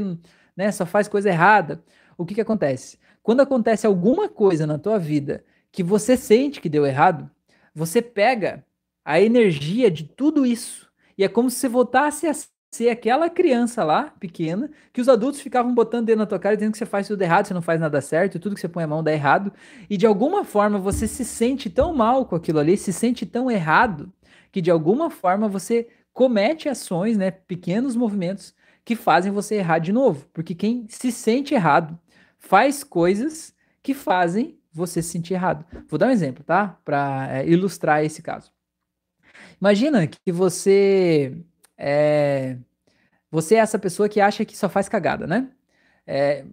né, 0.56 0.72
só 0.72 0.86
faz 0.86 1.08
coisa 1.08 1.30
errada. 1.30 1.84
O 2.16 2.26
que 2.26 2.36
que 2.36 2.42
acontece? 2.42 3.00
Quando 3.24 3.42
acontece 3.42 3.88
alguma 3.88 4.30
coisa 4.30 4.68
na 4.68 4.78
tua 4.78 5.00
vida 5.00 5.44
que 5.72 5.82
você 5.82 6.16
sente 6.16 6.62
que 6.62 6.70
deu 6.70 6.86
errado, 6.86 7.32
você 7.74 8.00
pega 8.00 8.64
a 9.04 9.20
energia 9.20 9.90
de 9.90 10.04
tudo 10.04 10.46
isso 10.46 10.88
e 11.18 11.24
é 11.24 11.28
como 11.28 11.50
se 11.50 11.58
você 11.58 11.68
voltasse 11.68 12.28
a 12.28 12.34
ser 12.76 12.90
aquela 12.90 13.30
criança 13.30 13.84
lá, 13.84 14.14
pequena, 14.20 14.70
que 14.92 15.00
os 15.00 15.08
adultos 15.08 15.42
ficavam 15.42 15.74
botando 15.74 16.08
dentro 16.08 16.20
na 16.20 16.26
tua 16.26 16.40
cara 16.40 16.56
dizendo 16.56 16.72
que 16.72 16.78
você 16.78 16.86
faz 16.86 17.08
tudo 17.08 17.22
errado, 17.22 17.46
você 17.46 17.54
não 17.54 17.62
faz 17.62 17.80
nada 17.80 18.02
certo, 18.02 18.40
tudo 18.40 18.56
que 18.56 18.62
você 18.62 18.68
põe 18.68 18.84
a 18.84 18.88
mão 18.88 19.04
dá 19.04 19.12
errado, 19.12 19.54
e 19.90 19.98
de 19.98 20.06
alguma 20.06 20.44
forma 20.44 20.80
você 20.80 21.08
se 21.08 21.24
sente 21.24 21.70
tão 21.70 21.94
mal 21.94 22.26
com 22.26 22.36
aquilo 22.36 22.60
ali, 22.60 22.76
se 22.76 22.92
sente 22.92 23.26
tão 23.26 23.50
errado, 23.50 24.12
que 24.52 24.62
de 24.62 24.72
alguma 24.72 25.10
forma 25.10 25.48
você 25.48 25.88
comete 26.14 26.70
ações, 26.70 27.18
né, 27.18 27.32
pequenos 27.32 27.96
movimentos 27.96 28.54
que 28.86 28.96
fazem 28.96 29.32
você 29.32 29.56
errar 29.56 29.80
de 29.80 29.92
novo, 29.92 30.28
porque 30.34 30.54
quem 30.56 30.86
se 30.90 31.12
sente 31.12 31.54
errado 31.54 31.98
faz 32.38 32.84
coisas 32.84 33.54
que 33.82 33.94
fazem 33.94 34.58
você 34.72 35.02
se 35.02 35.10
sentir 35.10 35.36
errado. 35.36 35.66
Vou 35.88 36.00
dar 36.00 36.08
um 36.08 36.12
exemplo, 36.12 36.44
tá? 36.44 36.80
Para 36.84 37.28
é, 37.32 37.48
ilustrar 37.48 38.04
esse 38.04 38.22
caso. 38.22 38.52
Imagina 39.62 40.08
que 40.08 40.32
você 40.32 41.38
é, 41.86 42.58
você 43.30 43.56
é 43.56 43.58
essa 43.60 43.78
pessoa 43.78 44.08
que 44.08 44.22
acha 44.22 44.46
que 44.46 44.58
só 44.58 44.70
faz 44.70 44.88
cagada, 44.88 45.28
né? 45.28 45.50
É, 46.08 46.46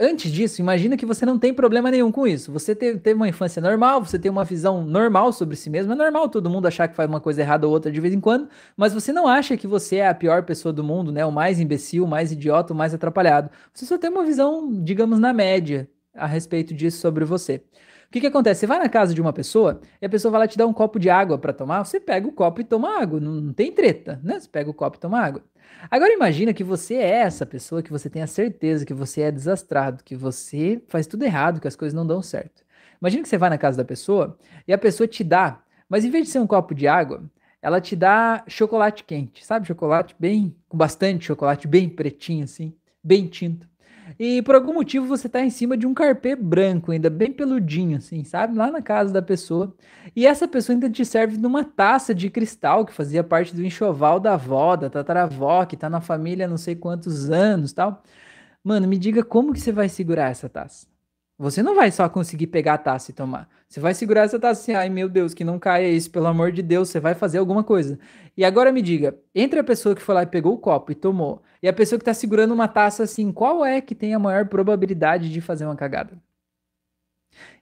antes 0.00 0.32
disso, 0.32 0.60
imagina 0.60 0.96
que 0.96 1.06
você 1.06 1.24
não 1.24 1.38
tem 1.38 1.54
problema 1.54 1.90
nenhum 1.92 2.10
com 2.10 2.26
isso. 2.26 2.52
Você 2.52 2.74
teve, 2.74 2.98
teve, 2.98 3.14
uma 3.16 3.28
infância 3.28 3.62
normal, 3.62 4.04
você 4.04 4.18
tem 4.18 4.30
uma 4.30 4.44
visão 4.44 4.84
normal 4.84 5.32
sobre 5.32 5.54
si 5.56 5.70
mesmo. 5.70 5.92
É 5.92 5.94
normal 5.94 6.28
todo 6.28 6.50
mundo 6.50 6.66
achar 6.66 6.88
que 6.88 6.96
faz 6.96 7.08
uma 7.08 7.20
coisa 7.20 7.40
errada 7.42 7.66
ou 7.68 7.72
outra 7.72 7.92
de 7.92 8.00
vez 8.00 8.12
em 8.12 8.20
quando, 8.20 8.48
mas 8.76 8.92
você 8.92 9.12
não 9.12 9.28
acha 9.28 9.56
que 9.56 9.66
você 9.66 9.96
é 9.96 10.08
a 10.08 10.14
pior 10.14 10.42
pessoa 10.42 10.72
do 10.72 10.82
mundo, 10.82 11.12
né? 11.12 11.24
O 11.24 11.30
mais 11.32 11.60
imbecil, 11.60 12.04
o 12.04 12.08
mais 12.08 12.32
idiota, 12.32 12.72
o 12.72 12.76
mais 12.76 12.92
atrapalhado. 12.92 13.50
Você 13.72 13.86
só 13.86 13.96
tem 13.96 14.10
uma 14.10 14.24
visão, 14.24 14.82
digamos, 14.82 15.20
na 15.20 15.32
média 15.32 15.88
a 16.14 16.26
respeito 16.26 16.74
disso 16.74 16.98
sobre 17.00 17.24
você 17.24 17.62
que, 18.14 18.20
que 18.20 18.26
acontece? 18.28 18.60
Você 18.60 18.66
vai 18.68 18.78
na 18.78 18.88
casa 18.88 19.12
de 19.12 19.20
uma 19.20 19.32
pessoa 19.32 19.80
e 20.00 20.06
a 20.06 20.08
pessoa 20.08 20.30
vai 20.30 20.42
lá 20.42 20.46
te 20.46 20.56
dar 20.56 20.68
um 20.68 20.72
copo 20.72 21.00
de 21.00 21.10
água 21.10 21.36
para 21.36 21.52
tomar, 21.52 21.84
você 21.84 21.98
pega 21.98 22.28
o 22.28 22.32
copo 22.32 22.60
e 22.60 22.64
toma 22.64 23.00
água, 23.00 23.18
não, 23.18 23.32
não, 23.32 23.52
tem 23.52 23.72
treta, 23.72 24.20
né? 24.22 24.38
Você 24.38 24.48
pega 24.48 24.70
o 24.70 24.74
copo 24.74 24.96
e 24.96 25.00
toma 25.00 25.18
água. 25.18 25.42
Agora 25.90 26.12
imagina 26.12 26.54
que 26.54 26.62
você 26.62 26.94
é 26.94 27.10
essa 27.10 27.44
pessoa, 27.44 27.82
que 27.82 27.90
você 27.90 28.08
tem 28.08 28.22
a 28.22 28.28
certeza 28.28 28.86
que 28.86 28.94
você 28.94 29.22
é 29.22 29.32
desastrado, 29.32 30.04
que 30.04 30.14
você 30.14 30.80
faz 30.86 31.08
tudo 31.08 31.24
errado, 31.24 31.60
que 31.60 31.66
as 31.66 31.74
coisas 31.74 31.92
não 31.92 32.06
dão 32.06 32.22
certo. 32.22 32.62
Imagina 33.00 33.24
que 33.24 33.28
você 33.28 33.36
vai 33.36 33.50
na 33.50 33.58
casa 33.58 33.78
da 33.78 33.84
pessoa 33.84 34.38
e 34.68 34.72
a 34.72 34.78
pessoa 34.78 35.08
te 35.08 35.24
dá, 35.24 35.60
mas 35.88 36.04
em 36.04 36.10
vez 36.10 36.26
de 36.26 36.30
ser 36.30 36.38
um 36.38 36.46
copo 36.46 36.72
de 36.72 36.86
água, 36.86 37.24
ela 37.60 37.80
te 37.80 37.96
dá 37.96 38.44
chocolate 38.46 39.02
quente, 39.02 39.44
sabe? 39.44 39.66
Chocolate 39.66 40.14
bem, 40.16 40.54
com 40.68 40.78
bastante 40.78 41.24
chocolate, 41.24 41.66
bem 41.66 41.88
pretinho 41.88 42.44
assim, 42.44 42.76
bem 43.02 43.26
tinto. 43.26 43.68
E 44.18 44.42
por 44.42 44.54
algum 44.54 44.74
motivo 44.74 45.06
você 45.06 45.28
tá 45.28 45.40
em 45.40 45.50
cima 45.50 45.76
de 45.76 45.86
um 45.86 45.94
carpê 45.94 46.36
branco, 46.36 46.92
ainda 46.92 47.10
bem 47.10 47.32
peludinho, 47.32 47.96
assim, 47.98 48.24
sabe? 48.24 48.56
Lá 48.56 48.70
na 48.70 48.82
casa 48.82 49.12
da 49.12 49.22
pessoa. 49.22 49.74
E 50.14 50.26
essa 50.26 50.46
pessoa 50.46 50.74
ainda 50.74 50.90
te 50.90 51.04
serve 51.04 51.36
numa 51.38 51.64
taça 51.64 52.14
de 52.14 52.30
cristal 52.30 52.84
que 52.84 52.92
fazia 52.92 53.24
parte 53.24 53.54
do 53.54 53.64
enxoval 53.64 54.20
da 54.20 54.34
avó, 54.34 54.76
da 54.76 54.90
tataravó, 54.90 55.64
que 55.66 55.76
tá 55.76 55.90
na 55.90 56.00
família 56.00 56.46
há 56.46 56.48
não 56.48 56.58
sei 56.58 56.76
quantos 56.76 57.30
anos 57.30 57.72
tal. 57.72 58.02
Mano, 58.62 58.88
me 58.88 58.98
diga 58.98 59.24
como 59.24 59.52
que 59.52 59.60
você 59.60 59.72
vai 59.72 59.88
segurar 59.88 60.30
essa 60.30 60.48
taça? 60.48 60.93
Você 61.44 61.62
não 61.62 61.74
vai 61.74 61.90
só 61.90 62.08
conseguir 62.08 62.46
pegar 62.46 62.72
a 62.72 62.78
taça 62.78 63.10
e 63.10 63.14
tomar. 63.14 63.46
Você 63.68 63.78
vai 63.78 63.92
segurar 63.92 64.22
essa 64.22 64.40
taça 64.40 64.62
assim, 64.62 64.72
ai 64.72 64.88
meu 64.88 65.10
Deus, 65.10 65.34
que 65.34 65.44
não 65.44 65.58
caia 65.58 65.90
isso, 65.90 66.10
pelo 66.10 66.26
amor 66.26 66.50
de 66.50 66.62
Deus, 66.62 66.88
você 66.88 66.98
vai 66.98 67.14
fazer 67.14 67.36
alguma 67.36 67.62
coisa. 67.62 67.98
E 68.34 68.42
agora 68.46 68.72
me 68.72 68.80
diga, 68.80 69.14
entre 69.34 69.60
a 69.60 69.64
pessoa 69.64 69.94
que 69.94 70.00
foi 70.00 70.14
lá 70.14 70.22
e 70.22 70.26
pegou 70.26 70.54
o 70.54 70.58
copo 70.58 70.90
e 70.90 70.94
tomou, 70.94 71.42
e 71.62 71.68
a 71.68 71.72
pessoa 71.74 71.98
que 71.98 72.02
está 72.02 72.14
segurando 72.14 72.54
uma 72.54 72.66
taça 72.66 73.02
assim, 73.02 73.30
qual 73.30 73.62
é 73.62 73.82
que 73.82 73.94
tem 73.94 74.14
a 74.14 74.18
maior 74.18 74.46
probabilidade 74.48 75.30
de 75.30 75.42
fazer 75.42 75.66
uma 75.66 75.76
cagada? 75.76 76.16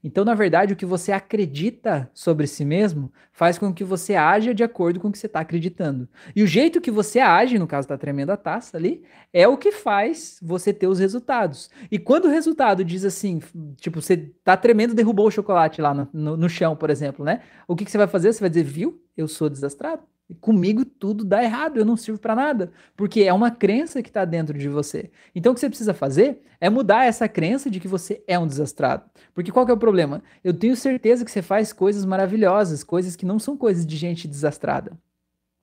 Então, 0.03 0.25
na 0.25 0.35
verdade, 0.35 0.73
o 0.73 0.77
que 0.77 0.87
você 0.87 1.13
acredita 1.13 2.11
sobre 2.13 2.47
si 2.47 2.65
mesmo 2.65 3.13
faz 3.33 3.59
com 3.59 3.73
que 3.73 3.85
você 3.85 4.15
haja 4.15 4.55
de 4.55 4.63
acordo 4.63 5.01
com 5.01 5.09
o 5.09 5.13
que 5.13 5.19
você 5.19 5.27
está 5.27 5.41
acreditando. 5.41 6.09
E 6.35 6.43
o 6.43 6.47
jeito 6.47 6.81
que 6.81 6.91
você 6.91 7.21
age, 7.21 7.59
no 7.59 7.67
caso 7.67 7.89
da 7.89 7.97
tremenda 7.97 8.37
taça 8.37 8.77
ali, 8.77 9.03
é 9.33 9.47
o 9.47 9.57
que 9.57 9.73
faz 9.73 10.39
você 10.43 10.73
ter 10.73 10.87
os 10.87 10.99
resultados. 10.99 11.71
E 11.91 11.99
quando 11.99 12.27
o 12.27 12.31
resultado 12.31 12.85
diz 12.85 13.05
assim, 13.05 13.41
tipo, 13.77 14.01
você 14.01 14.17
tá 14.45 14.57
tremendo, 14.57 14.95
derrubou 14.95 15.27
o 15.27 15.31
chocolate 15.31 15.81
lá 15.81 15.95
no, 15.95 16.09
no, 16.13 16.37
no 16.37 16.49
chão, 16.49 16.77
por 16.77 16.91
exemplo, 16.91 17.25
né? 17.25 17.41
O 17.67 17.77
que, 17.77 17.85
que 17.85 17.91
você 17.91 17.99
vai 17.99 18.09
fazer? 18.09 18.33
Você 18.33 18.41
vai 18.41 18.51
dizer, 18.51 18.65
viu? 18.65 19.01
Eu 19.17 19.29
sou 19.29 19.49
desastrado. 19.49 20.03
Comigo 20.41 20.85
tudo 20.85 21.25
dá 21.25 21.43
errado, 21.43 21.79
eu 21.79 21.85
não 21.85 21.97
sirvo 21.97 22.21
para 22.21 22.35
nada, 22.35 22.73
porque 22.97 23.23
é 23.23 23.33
uma 23.33 23.51
crença 23.51 24.03
que 24.03 24.09
está 24.09 24.25
dentro 24.25 24.57
de 24.57 24.69
você. 24.69 25.11
Então 25.35 25.53
o 25.53 25.55
que 25.55 25.61
você 25.61 25.69
precisa 25.69 25.95
fazer 25.95 26.41
é 26.61 26.71
mudar 26.71 27.07
essa 27.07 27.29
crença 27.29 27.71
de 27.71 27.81
que 27.81 27.89
você 27.89 28.23
é 28.27 28.39
um 28.39 28.47
desastrado. 28.47 29.05
Porque 29.35 29.51
qual 29.51 29.67
que 29.67 29.73
é 29.73 29.75
o 29.75 29.79
problema? 29.79 30.23
Eu 30.45 30.55
tenho 30.55 30.77
certeza 30.77 31.25
que 31.25 31.31
você 31.31 31.43
faz 31.43 31.73
coisas 31.73 32.05
maravilhosas, 32.05 32.85
coisas 32.85 33.17
que 33.17 33.27
não 33.27 33.39
são 33.39 33.57
coisas 33.57 33.87
de 33.87 33.97
gente 33.97 34.29
desastrada. 34.29 34.97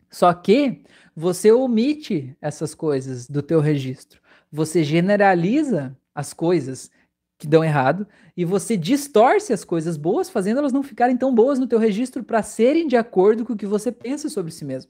Só 0.09 0.33
que 0.33 0.83
você 1.15 1.51
omite 1.51 2.35
essas 2.41 2.73
coisas 2.73 3.27
do 3.27 3.41
teu 3.41 3.59
registro. 3.59 4.21
Você 4.51 4.83
generaliza 4.83 5.95
as 6.13 6.33
coisas 6.33 6.89
que 7.37 7.47
dão 7.47 7.63
errado 7.63 8.05
e 8.40 8.45
você 8.45 8.78
distorce 8.78 9.52
as 9.52 9.66
coisas 9.66 9.98
boas, 9.98 10.30
fazendo 10.30 10.60
elas 10.60 10.72
não 10.72 10.82
ficarem 10.82 11.18
tão 11.18 11.36
boas 11.36 11.60
no 11.60 11.68
teu 11.68 11.78
registro 11.78 12.24
para 12.24 12.41
serem 12.41 12.88
de 12.88 12.95
acordo 12.95 13.44
com 13.44 13.52
o 13.52 13.57
que 13.57 13.66
você 13.66 13.91
pensa 13.91 14.30
sobre 14.30 14.49
si 14.49 14.64
mesmo. 14.64 14.90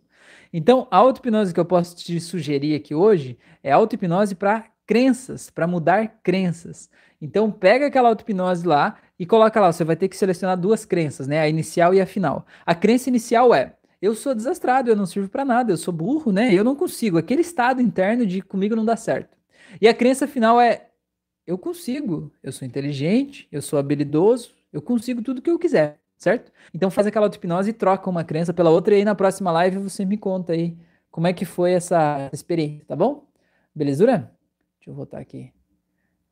Então, 0.53 0.87
a 0.91 0.97
auto-hipnose 0.97 1.51
que 1.51 1.59
eu 1.59 1.65
posso 1.65 1.95
te 1.95 2.19
sugerir 2.19 2.75
aqui 2.75 2.93
hoje 2.93 3.39
é 3.63 3.71
auto-hipnose 3.71 4.35
para 4.35 4.65
crenças, 4.85 5.49
para 5.49 5.65
mudar 5.65 6.19
crenças. 6.21 6.91
Então, 7.19 7.49
pega 7.49 7.87
aquela 7.87 8.09
auto-hipnose 8.09 8.67
lá 8.67 8.97
e 9.17 9.25
coloca 9.25 9.59
lá, 9.59 9.71
você 9.71 9.83
vai 9.83 9.95
ter 9.95 10.09
que 10.09 10.15
selecionar 10.15 10.55
duas 10.55 10.85
crenças, 10.85 11.25
né? 11.25 11.39
A 11.39 11.49
inicial 11.49 11.91
e 11.95 11.99
a 11.99 12.05
final. 12.05 12.45
A 12.63 12.75
crença 12.75 13.09
inicial 13.09 13.51
é: 13.51 13.73
eu 13.99 14.13
sou 14.13 14.35
desastrado, 14.35 14.91
eu 14.91 14.95
não 14.95 15.07
sirvo 15.07 15.27
para 15.27 15.43
nada, 15.43 15.73
eu 15.73 15.77
sou 15.77 15.91
burro, 15.91 16.31
né? 16.31 16.53
Eu 16.53 16.63
não 16.63 16.75
consigo. 16.75 17.17
Aquele 17.17 17.41
estado 17.41 17.81
interno 17.81 18.27
de 18.27 18.43
comigo 18.43 18.75
não 18.75 18.85
dá 18.85 18.95
certo. 18.95 19.35
E 19.81 19.87
a 19.87 19.93
crença 19.93 20.27
final 20.27 20.61
é: 20.61 20.88
eu 21.49 21.57
consigo, 21.57 22.31
eu 22.43 22.51
sou 22.51 22.67
inteligente, 22.67 23.47
eu 23.51 23.59
sou 23.59 23.79
habilidoso, 23.79 24.53
eu 24.71 24.83
consigo 24.83 25.23
tudo 25.23 25.41
que 25.41 25.49
eu 25.49 25.57
quiser, 25.57 25.99
certo? 26.15 26.51
Então 26.71 26.91
faz 26.91 27.07
aquela 27.07 27.25
auto-hipnose 27.25 27.71
e 27.71 27.73
troca 27.73 28.07
uma 28.07 28.23
crença 28.23 28.53
pela 28.53 28.69
outra 28.69 28.93
e 28.93 28.97
aí 28.97 29.03
na 29.03 29.15
próxima 29.15 29.51
live 29.51 29.79
você 29.79 30.05
me 30.05 30.15
conta 30.15 30.53
aí 30.53 30.77
como 31.09 31.25
é 31.25 31.33
que 31.33 31.45
foi 31.45 31.71
essa 31.71 32.29
experiência, 32.31 32.85
tá 32.87 32.95
bom? 32.95 33.25
Belezura? 33.73 34.31
Deixa 34.77 34.91
eu 34.91 34.93
voltar 34.93 35.17
aqui. 35.17 35.51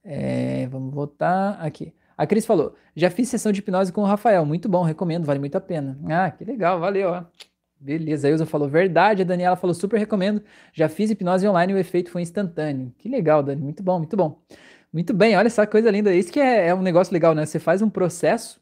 É, 0.03 0.67
vamos 0.67 0.93
voltar 0.93 1.53
aqui. 1.61 1.95
A 2.15 2.27
Cris 2.27 2.45
falou: 2.45 2.75
já 2.95 3.09
fiz 3.09 3.27
sessão 3.27 3.51
de 3.51 3.59
hipnose 3.59 3.91
com 3.91 4.01
o 4.01 4.05
Rafael, 4.05 4.45
muito 4.45 4.69
bom, 4.69 4.83
recomendo, 4.83 5.25
vale 5.25 5.39
muito 5.39 5.55
a 5.55 5.61
pena. 5.61 5.97
Ah, 6.11 6.29
que 6.29 6.45
legal, 6.45 6.79
valeu. 6.79 7.25
Beleza, 7.79 8.27
a 8.27 8.31
Ilza 8.31 8.45
falou 8.45 8.69
verdade, 8.69 9.23
a 9.23 9.25
Daniela 9.25 9.55
falou 9.55 9.73
super 9.73 9.97
recomendo. 9.97 10.43
Já 10.73 10.87
fiz 10.87 11.09
hipnose 11.09 11.47
online 11.47 11.73
e 11.73 11.75
o 11.75 11.79
efeito 11.79 12.11
foi 12.11 12.21
instantâneo. 12.21 12.93
Que 12.99 13.09
legal, 13.09 13.41
Dani, 13.41 13.61
muito 13.63 13.81
bom, 13.81 13.97
muito 13.97 14.15
bom. 14.15 14.39
Muito 14.91 15.13
bem, 15.13 15.35
olha 15.35 15.47
essa 15.47 15.67
coisa 15.67 15.91
linda. 15.91 16.13
Isso 16.13 16.31
que 16.31 16.39
é, 16.39 16.67
é 16.67 16.75
um 16.75 16.81
negócio 16.81 17.13
legal, 17.13 17.35
né? 17.35 17.45
Você 17.45 17.59
faz 17.59 17.81
um 17.81 17.89
processo, 17.89 18.59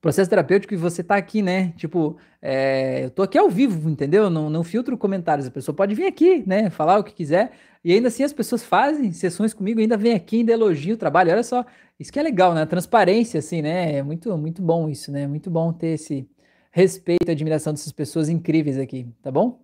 processo 0.00 0.28
terapêutico 0.28 0.74
e 0.74 0.76
você 0.76 1.02
tá 1.02 1.16
aqui, 1.16 1.42
né? 1.42 1.72
Tipo, 1.76 2.16
é, 2.42 3.04
eu 3.04 3.10
tô 3.10 3.22
aqui 3.22 3.38
ao 3.38 3.48
vivo, 3.48 3.88
entendeu? 3.88 4.30
Não, 4.30 4.50
não 4.50 4.64
filtro 4.64 4.96
comentários. 4.98 5.46
A 5.46 5.50
pessoa 5.50 5.74
pode 5.74 5.94
vir 5.94 6.06
aqui, 6.06 6.42
né? 6.46 6.70
Falar 6.70 6.98
o 6.98 7.04
que 7.04 7.12
quiser. 7.12 7.52
E 7.84 7.92
ainda 7.92 8.08
assim 8.08 8.22
as 8.22 8.32
pessoas 8.32 8.62
fazem 8.62 9.12
sessões 9.12 9.54
comigo, 9.54 9.80
ainda 9.80 9.96
vem 9.96 10.14
aqui, 10.14 10.38
ainda 10.38 10.52
elogiam 10.52 10.94
o 10.94 10.98
trabalho. 10.98 11.32
Olha 11.32 11.42
só, 11.42 11.64
isso 11.98 12.12
que 12.12 12.18
é 12.18 12.22
legal, 12.22 12.54
né? 12.54 12.62
A 12.62 12.66
transparência, 12.66 13.38
assim, 13.38 13.62
né? 13.62 13.98
É 13.98 14.02
muito, 14.02 14.36
muito 14.36 14.60
bom 14.62 14.88
isso, 14.88 15.12
né? 15.12 15.26
Muito 15.26 15.50
bom 15.50 15.72
ter 15.72 15.88
esse 15.88 16.28
respeito 16.70 17.28
e 17.28 17.32
admiração 17.32 17.72
dessas 17.72 17.92
pessoas 17.92 18.28
incríveis 18.28 18.78
aqui, 18.78 19.06
tá 19.22 19.30
bom? 19.30 19.60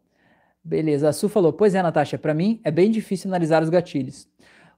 Beleza. 0.65 1.09
A 1.09 1.13
Su 1.13 1.29
falou: 1.29 1.53
Pois 1.53 1.75
é, 1.75 1.83
Natasha, 1.83 2.19
para 2.19 2.35
mim 2.35 2.61
é 2.65 2.71
bem 2.71 2.91
difícil 2.91 3.31
analisar 3.31 3.63
os 3.63 3.69
gatilhos. 3.69 4.29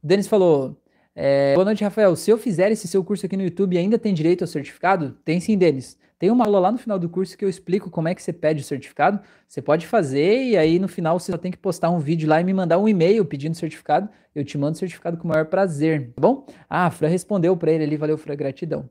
O 0.02 0.06
Denis 0.06 0.26
falou: 0.26 0.76
é, 1.14 1.54
Boa 1.54 1.64
noite, 1.64 1.82
Rafael. 1.82 2.14
Se 2.14 2.30
eu 2.30 2.38
fizer 2.38 2.70
esse 2.70 2.86
seu 2.86 3.02
curso 3.02 3.26
aqui 3.26 3.36
no 3.36 3.42
YouTube, 3.42 3.76
ainda 3.76 3.98
tem 3.98 4.14
direito 4.14 4.42
ao 4.42 4.48
certificado? 4.48 5.16
Tem 5.24 5.40
sim, 5.40 5.58
Denis. 5.58 5.98
Tem 6.18 6.30
uma 6.30 6.44
aula 6.44 6.58
lá 6.58 6.72
no 6.72 6.78
final 6.78 6.98
do 6.98 7.08
curso 7.08 7.38
que 7.38 7.44
eu 7.44 7.48
explico 7.48 7.90
como 7.90 8.08
é 8.08 8.14
que 8.14 8.22
você 8.22 8.32
pede 8.32 8.60
o 8.60 8.64
certificado. 8.64 9.20
Você 9.46 9.62
pode 9.62 9.86
fazer 9.86 10.42
e 10.42 10.56
aí 10.56 10.78
no 10.78 10.88
final 10.88 11.18
você 11.18 11.30
só 11.30 11.38
tem 11.38 11.52
que 11.52 11.58
postar 11.58 11.90
um 11.90 11.98
vídeo 12.00 12.28
lá 12.28 12.40
e 12.40 12.44
me 12.44 12.52
mandar 12.52 12.78
um 12.78 12.88
e-mail 12.88 13.24
pedindo 13.24 13.54
certificado. 13.54 14.08
Eu 14.34 14.44
te 14.44 14.58
mando 14.58 14.72
o 14.72 14.78
certificado 14.78 15.16
com 15.16 15.24
o 15.24 15.28
maior 15.28 15.46
prazer, 15.46 16.12
tá 16.14 16.20
bom? 16.20 16.44
Ah, 16.68 16.86
a 16.86 16.90
Fran 16.90 17.08
respondeu 17.08 17.56
para 17.56 17.70
ele 17.70 17.84
ali, 17.84 17.96
valeu, 17.96 18.18
Fran, 18.18 18.34
gratidão. 18.34 18.90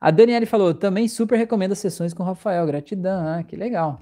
A 0.00 0.10
Daniele 0.10 0.46
falou, 0.46 0.72
também 0.72 1.08
super 1.08 1.36
recomendo 1.36 1.72
as 1.72 1.78
sessões 1.78 2.14
com 2.14 2.22
o 2.22 2.26
Rafael, 2.26 2.66
gratidão, 2.66 3.26
ah, 3.26 3.42
que 3.42 3.56
legal. 3.56 4.00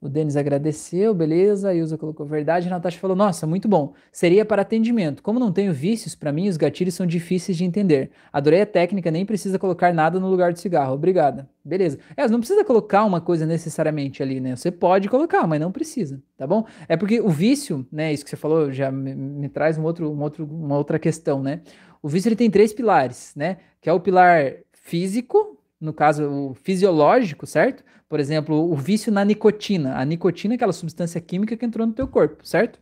O 0.00 0.08
Denis 0.08 0.36
agradeceu, 0.36 1.12
beleza. 1.12 1.70
A 1.70 1.74
Ilza 1.74 1.98
colocou 1.98 2.24
verdade. 2.24 2.68
A 2.68 2.70
Natasha 2.70 2.98
falou: 3.00 3.16
Nossa, 3.16 3.48
muito 3.48 3.66
bom. 3.66 3.94
Seria 4.12 4.44
para 4.44 4.62
atendimento. 4.62 5.22
Como 5.22 5.40
não 5.40 5.50
tenho 5.50 5.72
vícios, 5.72 6.14
para 6.14 6.30
mim 6.30 6.48
os 6.48 6.56
gatilhos 6.56 6.94
são 6.94 7.04
difíceis 7.04 7.58
de 7.58 7.64
entender. 7.64 8.12
Adorei 8.32 8.60
a 8.60 8.66
técnica, 8.66 9.10
nem 9.10 9.26
precisa 9.26 9.58
colocar 9.58 9.92
nada 9.92 10.20
no 10.20 10.28
lugar 10.30 10.52
do 10.52 10.58
cigarro. 10.58 10.94
Obrigada. 10.94 11.48
Beleza. 11.64 11.98
É, 12.16 12.28
não 12.28 12.38
precisa 12.38 12.64
colocar 12.64 13.04
uma 13.04 13.20
coisa 13.20 13.44
necessariamente 13.44 14.22
ali, 14.22 14.40
né? 14.40 14.54
Você 14.54 14.70
pode 14.70 15.08
colocar, 15.08 15.44
mas 15.48 15.60
não 15.60 15.72
precisa, 15.72 16.22
tá 16.36 16.46
bom? 16.46 16.64
É 16.88 16.96
porque 16.96 17.20
o 17.20 17.28
vício, 17.28 17.84
né? 17.90 18.12
Isso 18.12 18.22
que 18.22 18.30
você 18.30 18.36
falou 18.36 18.70
já 18.70 18.92
me, 18.92 19.14
me 19.16 19.48
traz 19.48 19.76
um 19.76 19.82
outro, 19.82 20.12
um 20.12 20.22
outro, 20.22 20.44
uma 20.44 20.78
outra 20.78 20.98
questão, 21.00 21.42
né? 21.42 21.60
O 22.00 22.08
vício 22.08 22.28
ele 22.28 22.36
tem 22.36 22.48
três 22.48 22.72
pilares, 22.72 23.32
né? 23.34 23.56
Que 23.80 23.90
é 23.90 23.92
o 23.92 23.98
pilar 23.98 24.54
físico, 24.72 25.57
no 25.80 25.92
caso, 25.92 26.24
o 26.28 26.54
fisiológico, 26.54 27.46
certo? 27.46 27.84
Por 28.08 28.18
exemplo, 28.18 28.70
o 28.70 28.74
vício 28.74 29.12
na 29.12 29.24
nicotina. 29.24 29.96
A 29.96 30.04
nicotina 30.04 30.54
é 30.54 30.56
aquela 30.56 30.72
substância 30.72 31.20
química 31.20 31.56
que 31.56 31.64
entrou 31.64 31.86
no 31.86 31.92
teu 31.92 32.08
corpo, 32.08 32.46
certo? 32.46 32.80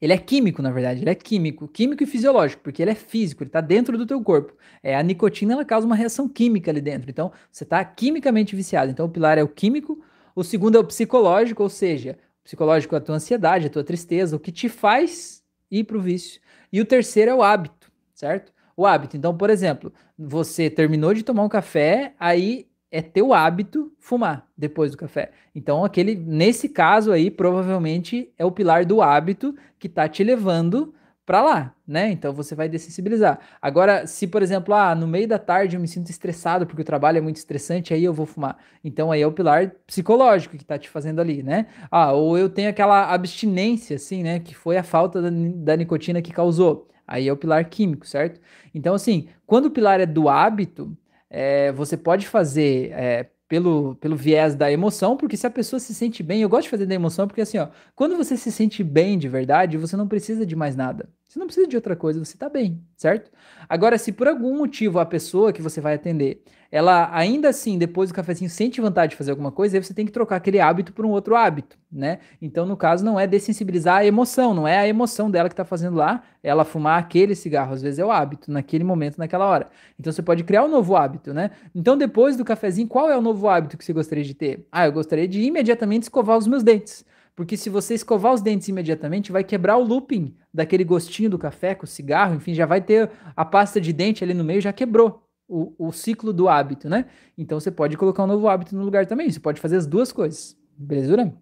Ele 0.00 0.12
é 0.12 0.18
químico, 0.18 0.62
na 0.62 0.70
verdade, 0.70 1.00
ele 1.00 1.10
é 1.10 1.14
químico, 1.14 1.66
químico 1.68 2.02
e 2.02 2.06
fisiológico, 2.06 2.62
porque 2.62 2.82
ele 2.82 2.90
é 2.90 2.94
físico, 2.94 3.42
ele 3.42 3.48
está 3.48 3.60
dentro 3.60 3.96
do 3.96 4.06
teu 4.06 4.22
corpo. 4.22 4.54
É, 4.82 4.94
a 4.94 5.02
nicotina 5.02 5.54
ela 5.54 5.64
causa 5.64 5.86
uma 5.86 5.96
reação 5.96 6.28
química 6.28 6.70
ali 6.70 6.80
dentro, 6.80 7.10
então 7.10 7.32
você 7.50 7.64
está 7.64 7.82
quimicamente 7.84 8.54
viciado. 8.54 8.90
Então 8.90 9.06
o 9.06 9.08
pilar 9.08 9.38
é 9.38 9.42
o 9.42 9.48
químico, 9.48 10.02
o 10.34 10.44
segundo 10.44 10.76
é 10.76 10.80
o 10.80 10.84
psicológico, 10.84 11.62
ou 11.62 11.68
seja, 11.68 12.18
o 12.40 12.44
psicológico 12.44 12.94
é 12.94 12.98
a 12.98 13.00
tua 13.00 13.16
ansiedade, 13.16 13.66
a 13.66 13.70
tua 13.70 13.84
tristeza, 13.84 14.36
o 14.36 14.40
que 14.40 14.52
te 14.52 14.68
faz 14.68 15.42
ir 15.70 15.84
para 15.84 15.96
o 15.96 16.00
vício. 16.00 16.40
E 16.72 16.80
o 16.80 16.84
terceiro 16.84 17.30
é 17.30 17.34
o 17.34 17.42
hábito, 17.42 17.90
certo? 18.14 18.52
O 18.76 18.86
hábito. 18.86 19.16
Então, 19.16 19.36
por 19.36 19.50
exemplo, 19.50 19.92
você 20.18 20.68
terminou 20.68 21.14
de 21.14 21.22
tomar 21.22 21.42
um 21.44 21.48
café, 21.48 22.14
aí 22.20 22.66
é 22.90 23.00
teu 23.02 23.32
hábito 23.32 23.92
fumar 23.98 24.46
depois 24.56 24.90
do 24.90 24.96
café. 24.96 25.32
Então, 25.54 25.84
aquele, 25.84 26.14
nesse 26.14 26.68
caso 26.68 27.10
aí, 27.10 27.30
provavelmente 27.30 28.30
é 28.38 28.44
o 28.44 28.52
pilar 28.52 28.84
do 28.84 29.00
hábito 29.02 29.56
que 29.78 29.88
tá 29.88 30.08
te 30.08 30.22
levando 30.22 30.94
para 31.26 31.42
lá, 31.42 31.74
né? 31.86 32.12
Então 32.12 32.32
você 32.32 32.54
vai 32.54 32.68
dessensibilizar. 32.68 33.40
Agora, 33.60 34.06
se 34.06 34.28
por 34.28 34.42
exemplo, 34.42 34.72
ah, 34.72 34.94
no 34.94 35.08
meio 35.08 35.26
da 35.26 35.40
tarde 35.40 35.74
eu 35.74 35.80
me 35.80 35.88
sinto 35.88 36.08
estressado 36.08 36.64
porque 36.66 36.82
o 36.82 36.84
trabalho 36.84 37.18
é 37.18 37.20
muito 37.20 37.36
estressante, 37.36 37.92
aí 37.92 38.04
eu 38.04 38.14
vou 38.14 38.26
fumar. 38.26 38.56
Então 38.84 39.10
aí 39.10 39.22
é 39.22 39.26
o 39.26 39.32
pilar 39.32 39.72
psicológico 39.86 40.56
que 40.56 40.64
tá 40.64 40.78
te 40.78 40.88
fazendo 40.88 41.20
ali, 41.20 41.42
né? 41.42 41.66
Ah, 41.90 42.12
ou 42.12 42.38
eu 42.38 42.48
tenho 42.48 42.70
aquela 42.70 43.12
abstinência, 43.12 43.96
assim, 43.96 44.22
né? 44.22 44.38
Que 44.38 44.54
foi 44.54 44.76
a 44.76 44.84
falta 44.84 45.20
da, 45.20 45.28
da 45.30 45.76
nicotina 45.76 46.22
que 46.22 46.32
causou. 46.32 46.86
Aí 47.06 47.28
é 47.28 47.32
o 47.32 47.36
pilar 47.36 47.64
químico, 47.68 48.06
certo? 48.06 48.40
Então, 48.74 48.94
assim, 48.94 49.28
quando 49.46 49.66
o 49.66 49.70
pilar 49.70 50.00
é 50.00 50.06
do 50.06 50.28
hábito, 50.28 50.96
é, 51.30 51.72
você 51.72 51.96
pode 51.96 52.26
fazer 52.26 52.90
é, 52.92 53.30
pelo, 53.48 53.94
pelo 53.96 54.16
viés 54.16 54.54
da 54.54 54.70
emoção, 54.70 55.16
porque 55.16 55.36
se 55.36 55.46
a 55.46 55.50
pessoa 55.50 55.78
se 55.80 55.94
sente 55.94 56.22
bem, 56.22 56.42
eu 56.42 56.48
gosto 56.48 56.64
de 56.64 56.70
fazer 56.70 56.86
da 56.86 56.94
emoção, 56.94 57.26
porque 57.28 57.40
assim, 57.42 57.58
ó, 57.58 57.68
quando 57.94 58.16
você 58.16 58.36
se 58.36 58.50
sente 58.50 58.82
bem 58.82 59.18
de 59.18 59.28
verdade, 59.28 59.76
você 59.78 59.96
não 59.96 60.08
precisa 60.08 60.44
de 60.46 60.56
mais 60.56 60.76
nada. 60.76 61.08
Você 61.28 61.40
não 61.40 61.46
precisa 61.46 61.66
de 61.66 61.74
outra 61.74 61.96
coisa, 61.96 62.24
você 62.24 62.38
tá 62.38 62.48
bem, 62.48 62.80
certo? 62.96 63.32
Agora, 63.68 63.98
se 63.98 64.12
por 64.12 64.28
algum 64.28 64.56
motivo 64.56 65.00
a 65.00 65.04
pessoa 65.04 65.52
que 65.52 65.60
você 65.60 65.80
vai 65.80 65.94
atender, 65.94 66.40
ela 66.70 67.10
ainda 67.12 67.48
assim, 67.48 67.76
depois 67.76 68.10
do 68.10 68.14
cafezinho, 68.14 68.48
sente 68.48 68.80
vontade 68.80 69.10
de 69.10 69.16
fazer 69.16 69.32
alguma 69.32 69.50
coisa, 69.50 69.76
aí 69.76 69.82
você 69.82 69.92
tem 69.92 70.06
que 70.06 70.12
trocar 70.12 70.36
aquele 70.36 70.60
hábito 70.60 70.92
por 70.92 71.04
um 71.04 71.10
outro 71.10 71.34
hábito, 71.34 71.76
né? 71.90 72.20
Então, 72.40 72.64
no 72.64 72.76
caso, 72.76 73.04
não 73.04 73.18
é 73.18 73.26
dessensibilizar 73.26 73.98
a 73.98 74.06
emoção, 74.06 74.54
não 74.54 74.68
é 74.68 74.78
a 74.78 74.86
emoção 74.86 75.28
dela 75.28 75.48
que 75.48 75.54
tá 75.54 75.64
fazendo 75.64 75.96
lá, 75.96 76.22
ela 76.44 76.64
fumar 76.64 76.98
aquele 77.00 77.34
cigarro, 77.34 77.74
às 77.74 77.82
vezes 77.82 77.98
é 77.98 78.04
o 78.04 78.12
hábito, 78.12 78.50
naquele 78.50 78.84
momento, 78.84 79.18
naquela 79.18 79.46
hora. 79.46 79.68
Então, 79.98 80.12
você 80.12 80.22
pode 80.22 80.44
criar 80.44 80.64
um 80.64 80.68
novo 80.68 80.94
hábito, 80.94 81.34
né? 81.34 81.50
Então, 81.74 81.96
depois 81.98 82.36
do 82.36 82.44
cafezinho, 82.44 82.86
qual 82.86 83.10
é 83.10 83.16
o 83.16 83.20
novo 83.20 83.48
hábito 83.48 83.76
que 83.76 83.84
você 83.84 83.92
gostaria 83.92 84.24
de 84.24 84.34
ter? 84.34 84.64
Ah, 84.70 84.86
eu 84.86 84.92
gostaria 84.92 85.26
de 85.26 85.42
imediatamente 85.42 86.04
escovar 86.04 86.38
os 86.38 86.46
meus 86.46 86.62
dentes. 86.62 87.04
Porque 87.36 87.54
se 87.54 87.68
você 87.68 87.92
escovar 87.92 88.32
os 88.32 88.40
dentes 88.40 88.66
imediatamente, 88.66 89.30
vai 89.30 89.44
quebrar 89.44 89.76
o 89.76 89.84
looping 89.84 90.34
daquele 90.52 90.82
gostinho 90.82 91.28
do 91.28 91.38
café 91.38 91.74
com 91.74 91.84
o 91.84 91.86
cigarro, 91.86 92.34
enfim, 92.34 92.54
já 92.54 92.64
vai 92.64 92.80
ter 92.80 93.10
a 93.36 93.44
pasta 93.44 93.78
de 93.78 93.92
dente 93.92 94.24
ali 94.24 94.32
no 94.32 94.42
meio, 94.42 94.62
já 94.62 94.72
quebrou 94.72 95.22
o, 95.46 95.74
o 95.78 95.92
ciclo 95.92 96.32
do 96.32 96.48
hábito, 96.48 96.88
né? 96.88 97.04
Então 97.36 97.60
você 97.60 97.70
pode 97.70 97.94
colocar 97.98 98.24
um 98.24 98.26
novo 98.26 98.48
hábito 98.48 98.74
no 98.74 98.82
lugar 98.82 99.04
também. 99.06 99.30
Você 99.30 99.38
pode 99.38 99.60
fazer 99.60 99.76
as 99.76 99.86
duas 99.86 100.10
coisas. 100.10 100.58
Beleza? 100.76 101.34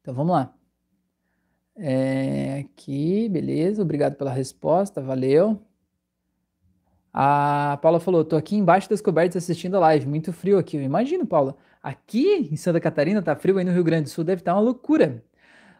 Então 0.00 0.12
vamos 0.12 0.32
lá. 0.32 0.52
É, 1.76 2.58
aqui, 2.58 3.28
beleza. 3.28 3.82
Obrigado 3.82 4.16
pela 4.16 4.32
resposta, 4.32 5.00
valeu. 5.00 5.62
A 7.12 7.78
Paula 7.82 8.00
falou: 8.00 8.24
tô 8.24 8.36
aqui 8.36 8.56
embaixo 8.56 8.88
das 8.88 9.00
cobertas 9.00 9.42
assistindo 9.42 9.76
a 9.76 9.80
live. 9.80 10.06
Muito 10.06 10.32
frio 10.32 10.58
aqui. 10.58 10.76
Eu 10.76 10.82
imagino, 10.82 11.26
Paula. 11.26 11.56
Aqui 11.82 12.48
em 12.50 12.56
Santa 12.56 12.80
Catarina 12.80 13.22
tá 13.22 13.34
frio, 13.34 13.58
aí 13.58 13.64
no 13.64 13.72
Rio 13.72 13.84
Grande 13.84 14.04
do 14.04 14.10
Sul 14.10 14.24
deve 14.24 14.42
estar 14.42 14.52
tá 14.52 14.56
uma 14.58 14.62
loucura. 14.62 15.22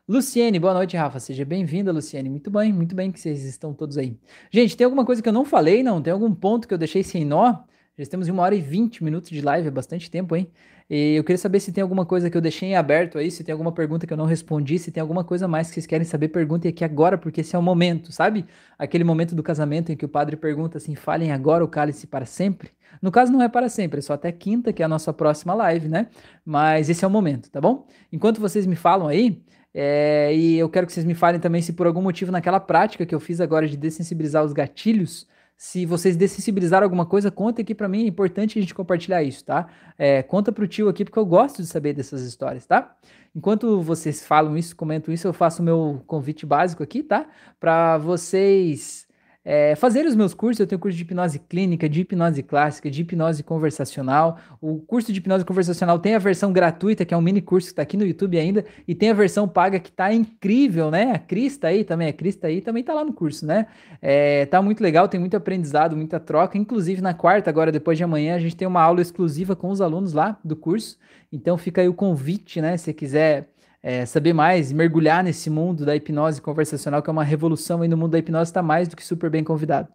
Luciene, 0.08 0.58
boa 0.58 0.74
noite, 0.74 0.96
Rafa. 0.96 1.20
Seja 1.20 1.44
bem-vinda, 1.44 1.92
Luciene. 1.92 2.28
Muito 2.28 2.50
bem, 2.50 2.72
muito 2.72 2.96
bem 2.96 3.12
que 3.12 3.20
vocês 3.20 3.44
estão 3.44 3.72
todos 3.72 3.96
aí. 3.96 4.18
Gente, 4.50 4.76
tem 4.76 4.84
alguma 4.84 5.04
coisa 5.04 5.22
que 5.22 5.28
eu 5.28 5.32
não 5.32 5.44
falei, 5.44 5.82
não? 5.84 6.02
Tem 6.02 6.12
algum 6.12 6.34
ponto 6.34 6.66
que 6.66 6.74
eu 6.74 6.78
deixei 6.78 7.02
sem 7.04 7.24
nó? 7.24 7.58
Já 7.96 8.02
estamos 8.02 8.28
em 8.28 8.30
uma 8.30 8.42
hora 8.42 8.54
e 8.54 8.60
vinte 8.60 9.04
minutos 9.04 9.30
de 9.30 9.40
live, 9.42 9.68
é 9.68 9.70
bastante 9.70 10.10
tempo, 10.10 10.34
hein? 10.34 10.50
E 10.88 11.14
eu 11.14 11.22
queria 11.22 11.38
saber 11.38 11.60
se 11.60 11.70
tem 11.70 11.82
alguma 11.82 12.04
coisa 12.04 12.28
que 12.28 12.36
eu 12.36 12.40
deixei 12.40 12.70
em 12.70 12.74
aberto 12.74 13.18
aí, 13.18 13.30
se 13.30 13.44
tem 13.44 13.52
alguma 13.52 13.70
pergunta 13.70 14.06
que 14.06 14.12
eu 14.12 14.16
não 14.16 14.24
respondi, 14.24 14.78
se 14.78 14.90
tem 14.90 15.00
alguma 15.00 15.22
coisa 15.22 15.46
mais 15.46 15.68
que 15.68 15.74
vocês 15.74 15.86
querem 15.86 16.04
saber, 16.04 16.28
perguntem 16.28 16.68
aqui 16.68 16.84
agora, 16.84 17.16
porque 17.16 17.42
esse 17.42 17.54
é 17.54 17.58
o 17.58 17.62
momento, 17.62 18.10
sabe? 18.10 18.44
Aquele 18.78 19.04
momento 19.04 19.34
do 19.34 19.42
casamento 19.42 19.92
em 19.92 19.96
que 19.96 20.04
o 20.04 20.08
padre 20.08 20.36
pergunta 20.36 20.78
assim: 20.78 20.94
falem 20.94 21.30
agora 21.30 21.64
o 21.64 21.68
cálice 21.68 22.06
para 22.06 22.26
sempre. 22.26 22.70
No 23.00 23.12
caso, 23.12 23.30
não 23.30 23.40
é 23.42 23.48
para 23.48 23.68
sempre, 23.68 23.98
é 23.98 24.02
só 24.02 24.14
até 24.14 24.32
quinta, 24.32 24.72
que 24.72 24.82
é 24.82 24.84
a 24.84 24.88
nossa 24.88 25.12
próxima 25.12 25.54
live, 25.54 25.88
né? 25.88 26.08
Mas 26.44 26.88
esse 26.88 27.04
é 27.04 27.08
o 27.08 27.10
momento, 27.10 27.50
tá 27.50 27.60
bom? 27.60 27.86
Enquanto 28.10 28.40
vocês 28.40 28.66
me 28.66 28.74
falam 28.74 29.06
aí, 29.06 29.42
é, 29.72 30.34
e 30.34 30.58
eu 30.58 30.68
quero 30.68 30.86
que 30.86 30.92
vocês 30.92 31.06
me 31.06 31.14
falem 31.14 31.40
também 31.40 31.62
se 31.62 31.72
por 31.72 31.86
algum 31.86 32.02
motivo 32.02 32.32
naquela 32.32 32.58
prática 32.58 33.06
que 33.06 33.14
eu 33.14 33.20
fiz 33.20 33.40
agora 33.40 33.68
de 33.68 33.76
dessensibilizar 33.76 34.44
os 34.44 34.52
gatilhos, 34.52 35.28
se 35.62 35.84
vocês 35.84 36.16
dessensibilizaram 36.16 36.86
alguma 36.86 37.04
coisa, 37.04 37.30
conta 37.30 37.60
aqui 37.60 37.74
para 37.74 37.86
mim, 37.86 38.04
é 38.04 38.06
importante 38.06 38.58
a 38.58 38.62
gente 38.62 38.74
compartilhar 38.74 39.22
isso, 39.22 39.44
tá? 39.44 39.68
É, 39.98 40.22
conta 40.22 40.50
pro 40.50 40.66
tio 40.66 40.88
aqui, 40.88 41.04
porque 41.04 41.18
eu 41.18 41.26
gosto 41.26 41.60
de 41.60 41.68
saber 41.68 41.92
dessas 41.92 42.22
histórias, 42.22 42.64
tá? 42.64 42.96
Enquanto 43.36 43.82
vocês 43.82 44.26
falam 44.26 44.56
isso, 44.56 44.74
comentam 44.74 45.12
isso, 45.12 45.28
eu 45.28 45.34
faço 45.34 45.60
o 45.60 45.64
meu 45.64 46.02
convite 46.06 46.46
básico 46.46 46.82
aqui, 46.82 47.02
tá? 47.02 47.26
Para 47.60 47.98
vocês 47.98 49.06
é, 49.42 49.74
fazer 49.74 50.04
os 50.04 50.14
meus 50.14 50.34
cursos, 50.34 50.60
eu 50.60 50.66
tenho 50.66 50.78
curso 50.78 50.96
de 50.96 51.02
hipnose 51.02 51.38
clínica, 51.38 51.88
de 51.88 52.02
hipnose 52.02 52.42
clássica, 52.42 52.90
de 52.90 53.00
hipnose 53.00 53.42
conversacional. 53.42 54.38
O 54.60 54.78
curso 54.80 55.10
de 55.12 55.18
hipnose 55.18 55.44
conversacional 55.46 55.98
tem 55.98 56.14
a 56.14 56.18
versão 56.18 56.52
gratuita, 56.52 57.06
que 57.06 57.14
é 57.14 57.16
um 57.16 57.22
mini 57.22 57.40
curso 57.40 57.68
que 57.68 57.72
está 57.72 57.82
aqui 57.82 57.96
no 57.96 58.04
YouTube 58.04 58.38
ainda, 58.38 58.64
e 58.86 58.94
tem 58.94 59.10
a 59.10 59.14
versão 59.14 59.48
paga 59.48 59.80
que 59.80 59.88
está 59.88 60.12
incrível, 60.12 60.90
né? 60.90 61.12
A 61.12 61.18
Cris 61.18 61.56
tá 61.56 61.68
aí 61.68 61.84
também, 61.84 62.08
a 62.08 62.12
Cris 62.12 62.36
tá 62.36 62.48
aí, 62.48 62.60
também 62.60 62.84
tá 62.84 62.92
lá 62.92 63.02
no 63.02 63.14
curso, 63.14 63.46
né? 63.46 63.66
É, 64.02 64.44
tá 64.46 64.60
muito 64.60 64.82
legal, 64.82 65.08
tem 65.08 65.18
muito 65.18 65.36
aprendizado, 65.36 65.96
muita 65.96 66.20
troca. 66.20 66.58
Inclusive, 66.58 67.00
na 67.00 67.14
quarta, 67.14 67.48
agora, 67.48 67.72
depois 67.72 67.96
de 67.96 68.04
amanhã, 68.04 68.34
a 68.34 68.38
gente 68.38 68.56
tem 68.56 68.68
uma 68.68 68.82
aula 68.82 69.00
exclusiva 69.00 69.56
com 69.56 69.70
os 69.70 69.80
alunos 69.80 70.12
lá 70.12 70.38
do 70.44 70.54
curso. 70.54 70.98
Então 71.32 71.56
fica 71.56 71.80
aí 71.80 71.88
o 71.88 71.94
convite, 71.94 72.60
né? 72.60 72.76
Se 72.76 72.92
quiser 72.92 73.48
é, 73.82 74.04
saber 74.04 74.32
mais, 74.32 74.72
mergulhar 74.72 75.24
nesse 75.24 75.48
mundo 75.48 75.84
da 75.84 75.96
hipnose 75.96 76.40
conversacional, 76.40 77.02
que 77.02 77.08
é 77.08 77.12
uma 77.12 77.24
revolução 77.24 77.82
aí 77.82 77.88
no 77.88 77.96
mundo 77.96 78.12
da 78.12 78.18
hipnose, 78.18 78.50
está 78.50 78.62
mais 78.62 78.88
do 78.88 78.96
que 78.96 79.04
super 79.04 79.30
bem 79.30 79.42
convidado. 79.42 79.88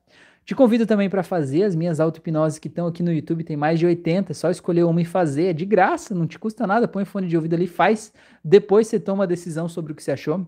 Te 0.43 0.53
convido 0.53 0.85
também 0.85 1.09
para 1.09 1.23
fazer 1.23 1.63
as 1.63 1.75
minhas 1.75 1.99
auto-hipnoses 1.99 2.59
que 2.59 2.67
estão 2.67 2.85
aqui 2.85 3.01
no 3.01 3.11
YouTube, 3.11 3.43
tem 3.43 3.57
mais 3.57 3.79
de 3.79 3.85
80, 3.87 4.31
é 4.31 4.35
só 4.35 4.51
escolher 4.51 4.83
uma 4.83 5.01
e 5.01 5.05
fazer, 5.05 5.45
é 5.45 5.53
de 5.53 5.65
graça, 5.65 6.13
não 6.13 6.27
te 6.27 6.37
custa 6.37 6.67
nada, 6.67 6.87
põe 6.87 7.03
fone 7.03 7.27
de 7.27 7.35
ouvido 7.35 7.55
ali, 7.55 7.65
faz, 7.65 8.13
depois 8.43 8.87
você 8.87 8.99
toma 8.99 9.23
a 9.23 9.27
decisão 9.27 9.67
sobre 9.67 9.91
o 9.91 9.95
que 9.95 10.03
você 10.03 10.11
achou. 10.11 10.47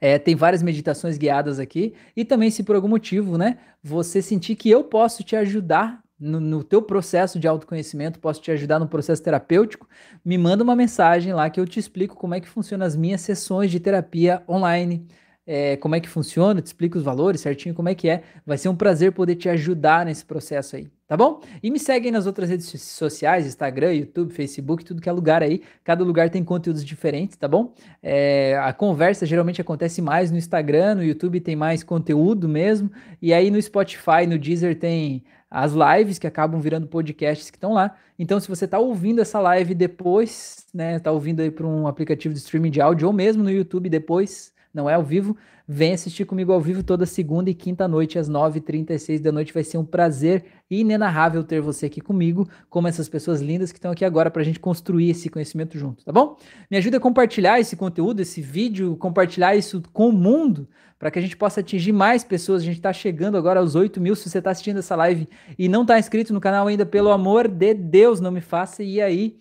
É, 0.00 0.18
tem 0.18 0.34
várias 0.34 0.62
meditações 0.62 1.16
guiadas 1.16 1.58
aqui, 1.58 1.94
e 2.14 2.22
também 2.24 2.50
se 2.50 2.62
por 2.62 2.76
algum 2.76 2.88
motivo, 2.88 3.38
né, 3.38 3.58
você 3.82 4.20
sentir 4.20 4.56
que 4.56 4.68
eu 4.68 4.84
posso 4.84 5.22
te 5.24 5.36
ajudar 5.36 6.02
no, 6.18 6.40
no, 6.40 6.64
teu 6.64 6.82
processo 6.82 7.38
de 7.38 7.46
autoconhecimento, 7.46 8.18
posso 8.18 8.40
te 8.40 8.50
ajudar 8.50 8.78
no 8.78 8.88
processo 8.88 9.22
terapêutico, 9.22 9.88
me 10.24 10.36
manda 10.36 10.64
uma 10.64 10.74
mensagem 10.74 11.32
lá 11.32 11.48
que 11.48 11.60
eu 11.60 11.66
te 11.66 11.78
explico 11.78 12.16
como 12.16 12.34
é 12.34 12.40
que 12.40 12.48
funcionam 12.48 12.86
as 12.86 12.96
minhas 12.96 13.20
sessões 13.20 13.70
de 13.70 13.78
terapia 13.78 14.42
online, 14.48 15.06
é, 15.50 15.78
como 15.78 15.94
é 15.94 16.00
que 16.00 16.08
funciona, 16.10 16.60
te 16.60 16.66
explico 16.66 16.98
os 16.98 17.02
valores 17.02 17.40
certinho, 17.40 17.74
como 17.74 17.88
é 17.88 17.94
que 17.94 18.06
é. 18.06 18.22
Vai 18.44 18.58
ser 18.58 18.68
um 18.68 18.76
prazer 18.76 19.12
poder 19.12 19.34
te 19.34 19.48
ajudar 19.48 20.04
nesse 20.04 20.22
processo 20.22 20.76
aí, 20.76 20.90
tá 21.06 21.16
bom? 21.16 21.40
E 21.62 21.70
me 21.70 21.78
segue 21.78 22.08
aí 22.08 22.12
nas 22.12 22.26
outras 22.26 22.50
redes 22.50 22.66
sociais, 22.82 23.46
Instagram, 23.46 23.94
YouTube, 23.94 24.34
Facebook, 24.34 24.84
tudo 24.84 25.00
que 25.00 25.08
é 25.08 25.12
lugar 25.12 25.42
aí. 25.42 25.62
Cada 25.82 26.04
lugar 26.04 26.28
tem 26.28 26.44
conteúdos 26.44 26.84
diferentes, 26.84 27.34
tá 27.38 27.48
bom? 27.48 27.72
É, 28.02 28.58
a 28.62 28.74
conversa 28.74 29.24
geralmente 29.24 29.58
acontece 29.58 30.02
mais 30.02 30.30
no 30.30 30.36
Instagram, 30.36 30.96
no 30.96 31.02
YouTube 31.02 31.40
tem 31.40 31.56
mais 31.56 31.82
conteúdo 31.82 32.46
mesmo, 32.46 32.90
e 33.22 33.32
aí 33.32 33.50
no 33.50 33.60
Spotify, 33.62 34.26
no 34.28 34.38
Deezer 34.38 34.78
tem 34.78 35.24
as 35.50 35.72
lives 35.72 36.18
que 36.18 36.26
acabam 36.26 36.60
virando 36.60 36.86
podcasts 36.86 37.50
que 37.50 37.56
estão 37.56 37.72
lá. 37.72 37.96
Então, 38.18 38.38
se 38.38 38.48
você 38.48 38.64
está 38.64 38.78
ouvindo 38.78 39.20
essa 39.20 39.40
live 39.40 39.74
depois, 39.74 40.66
né, 40.74 40.96
está 40.96 41.10
ouvindo 41.10 41.40
aí 41.40 41.50
para 41.50 41.66
um 41.66 41.86
aplicativo 41.86 42.34
de 42.34 42.40
streaming 42.40 42.70
de 42.70 42.80
áudio 42.80 43.06
ou 43.06 43.12
mesmo 43.12 43.42
no 43.42 43.50
YouTube 43.50 43.88
depois, 43.88 44.52
não 44.72 44.88
é 44.88 44.94
ao 44.94 45.02
vivo, 45.02 45.36
vem 45.66 45.92
assistir 45.92 46.24
comigo 46.24 46.52
ao 46.52 46.60
vivo 46.60 46.82
toda 46.82 47.04
segunda 47.04 47.50
e 47.50 47.54
quinta 47.54 47.86
noite 47.86 48.18
às 48.18 48.28
9h36 48.28 49.20
da 49.20 49.32
noite. 49.32 49.52
Vai 49.52 49.64
ser 49.64 49.78
um 49.78 49.84
prazer 49.84 50.44
inenarrável 50.70 51.42
ter 51.44 51.60
você 51.60 51.86
aqui 51.86 52.00
comigo, 52.00 52.48
como 52.70 52.88
essas 52.88 53.08
pessoas 53.08 53.40
lindas 53.40 53.72
que 53.72 53.78
estão 53.78 53.90
aqui 53.90 54.04
agora 54.04 54.30
para 54.30 54.42
a 54.42 54.44
gente 54.44 54.60
construir 54.60 55.10
esse 55.10 55.28
conhecimento 55.28 55.78
junto, 55.78 56.04
tá 56.04 56.12
bom? 56.12 56.36
Me 56.70 56.76
ajuda 56.76 56.98
a 56.98 57.00
compartilhar 57.00 57.60
esse 57.60 57.76
conteúdo, 57.76 58.20
esse 58.20 58.40
vídeo, 58.40 58.96
compartilhar 58.96 59.56
isso 59.56 59.82
com 59.92 60.08
o 60.08 60.12
mundo, 60.12 60.68
para 60.98 61.10
que 61.10 61.18
a 61.18 61.22
gente 61.22 61.36
possa 61.36 61.60
atingir 61.60 61.92
mais 61.92 62.24
pessoas. 62.24 62.62
A 62.62 62.64
gente 62.64 62.76
está 62.76 62.92
chegando 62.92 63.36
agora 63.36 63.60
aos 63.60 63.74
8 63.74 64.00
mil. 64.00 64.16
Se 64.16 64.28
você 64.28 64.38
está 64.38 64.50
assistindo 64.50 64.78
essa 64.78 64.96
live 64.96 65.28
e 65.58 65.68
não 65.68 65.82
está 65.82 65.98
inscrito 65.98 66.34
no 66.34 66.40
canal 66.40 66.66
ainda, 66.66 66.84
pelo 66.84 67.10
amor 67.10 67.46
de 67.46 67.72
Deus, 67.72 68.20
não 68.20 68.32
me 68.32 68.40
faça 68.40 68.82
ir 68.82 69.00
aí 69.00 69.36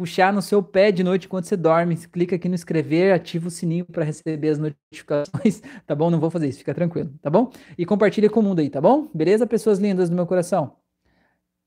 puxar 0.00 0.32
no 0.32 0.40
seu 0.40 0.62
pé 0.62 0.90
de 0.90 1.04
noite 1.04 1.26
enquanto 1.26 1.44
você 1.44 1.58
dorme. 1.58 1.94
Clica 1.94 2.36
aqui 2.36 2.48
no 2.48 2.54
inscrever, 2.54 3.12
ativa 3.12 3.48
o 3.48 3.50
sininho 3.50 3.84
para 3.84 4.02
receber 4.02 4.48
as 4.48 4.58
notificações, 4.58 5.60
tá 5.86 5.94
bom? 5.94 6.08
Não 6.08 6.18
vou 6.18 6.30
fazer 6.30 6.48
isso, 6.48 6.60
fica 6.60 6.72
tranquilo, 6.72 7.12
tá 7.20 7.28
bom? 7.28 7.52
E 7.76 7.84
compartilha 7.84 8.30
com 8.30 8.40
o 8.40 8.42
mundo 8.42 8.60
aí, 8.60 8.70
tá 8.70 8.80
bom? 8.80 9.10
Beleza, 9.12 9.46
pessoas 9.46 9.78
lindas 9.78 10.08
do 10.08 10.16
meu 10.16 10.26
coração? 10.26 10.74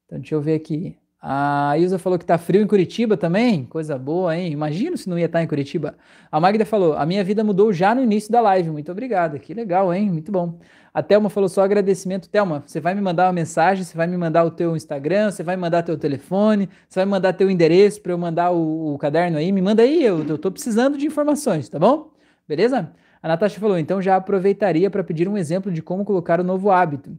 Então, 0.06 0.18
deixa 0.20 0.34
eu 0.34 0.42
ver 0.42 0.56
aqui. 0.56 0.98
A 1.26 1.78
Ilza 1.78 1.98
falou 1.98 2.20
que 2.20 2.26
tá 2.26 2.38
frio 2.38 2.62
em 2.62 2.68
Curitiba 2.68 3.16
também. 3.16 3.64
Coisa 3.64 3.98
boa, 3.98 4.36
hein? 4.36 4.52
Imagino 4.52 4.98
se 4.98 5.10
não 5.10 5.18
ia 5.18 5.28
estar 5.28 5.42
em 5.42 5.48
Curitiba. 5.48 5.96
A 6.30 6.38
Magda 6.38 6.66
falou: 6.66 6.96
a 6.98 7.06
minha 7.06 7.24
vida 7.24 7.46
mudou 7.46 7.72
já 7.72 7.96
no 7.96 8.04
início 8.04 8.30
da 8.30 8.42
live. 8.42 8.70
Muito 8.70 8.92
obrigada. 8.92 9.40
Que 9.40 9.54
legal, 9.54 9.94
hein? 9.94 10.12
Muito 10.12 10.34
bom. 10.34 10.60
A 10.94 11.02
Thelma 11.02 11.30
falou 11.30 11.48
só 11.48 11.62
agradecimento. 11.64 12.28
Thelma, 12.28 12.62
você 12.68 12.82
vai 12.82 12.94
me 12.94 13.00
mandar 13.00 13.28
uma 13.28 13.32
mensagem, 13.32 13.86
você 13.86 13.96
vai 13.96 14.06
me 14.06 14.18
mandar 14.18 14.44
o 14.44 14.52
teu 14.52 14.76
Instagram, 14.76 15.32
você 15.32 15.44
vai 15.44 15.56
me 15.56 15.62
mandar 15.62 15.84
teu 15.84 15.98
telefone, 15.98 16.68
você 16.90 17.00
vai 17.00 17.06
me 17.06 17.12
mandar 17.12 17.32
teu 17.32 17.50
endereço 17.50 18.02
para 18.02 18.12
eu 18.12 18.18
mandar 18.18 18.52
o, 18.52 18.94
o, 18.94 18.98
caderno 18.98 19.38
aí. 19.38 19.50
Me 19.54 19.62
manda 19.62 19.82
aí, 19.82 20.04
eu, 20.04 20.28
eu 20.28 20.38
tô 20.38 20.52
precisando 20.52 20.98
de 20.98 21.08
informações, 21.08 21.70
tá 21.70 21.80
bom? 21.80 22.12
Beleza? 22.46 22.92
A 23.22 23.30
Natasha 23.30 23.62
falou: 23.62 23.78
então 23.78 24.02
já 24.02 24.18
aproveitaria 24.18 24.92
para 24.92 25.02
pedir 25.06 25.30
um 25.30 25.38
exemplo 25.38 25.72
de 25.72 25.82
como 25.82 26.04
colocar 26.04 26.42
o 26.42 26.44
novo 26.44 26.70
hábito. 26.70 27.18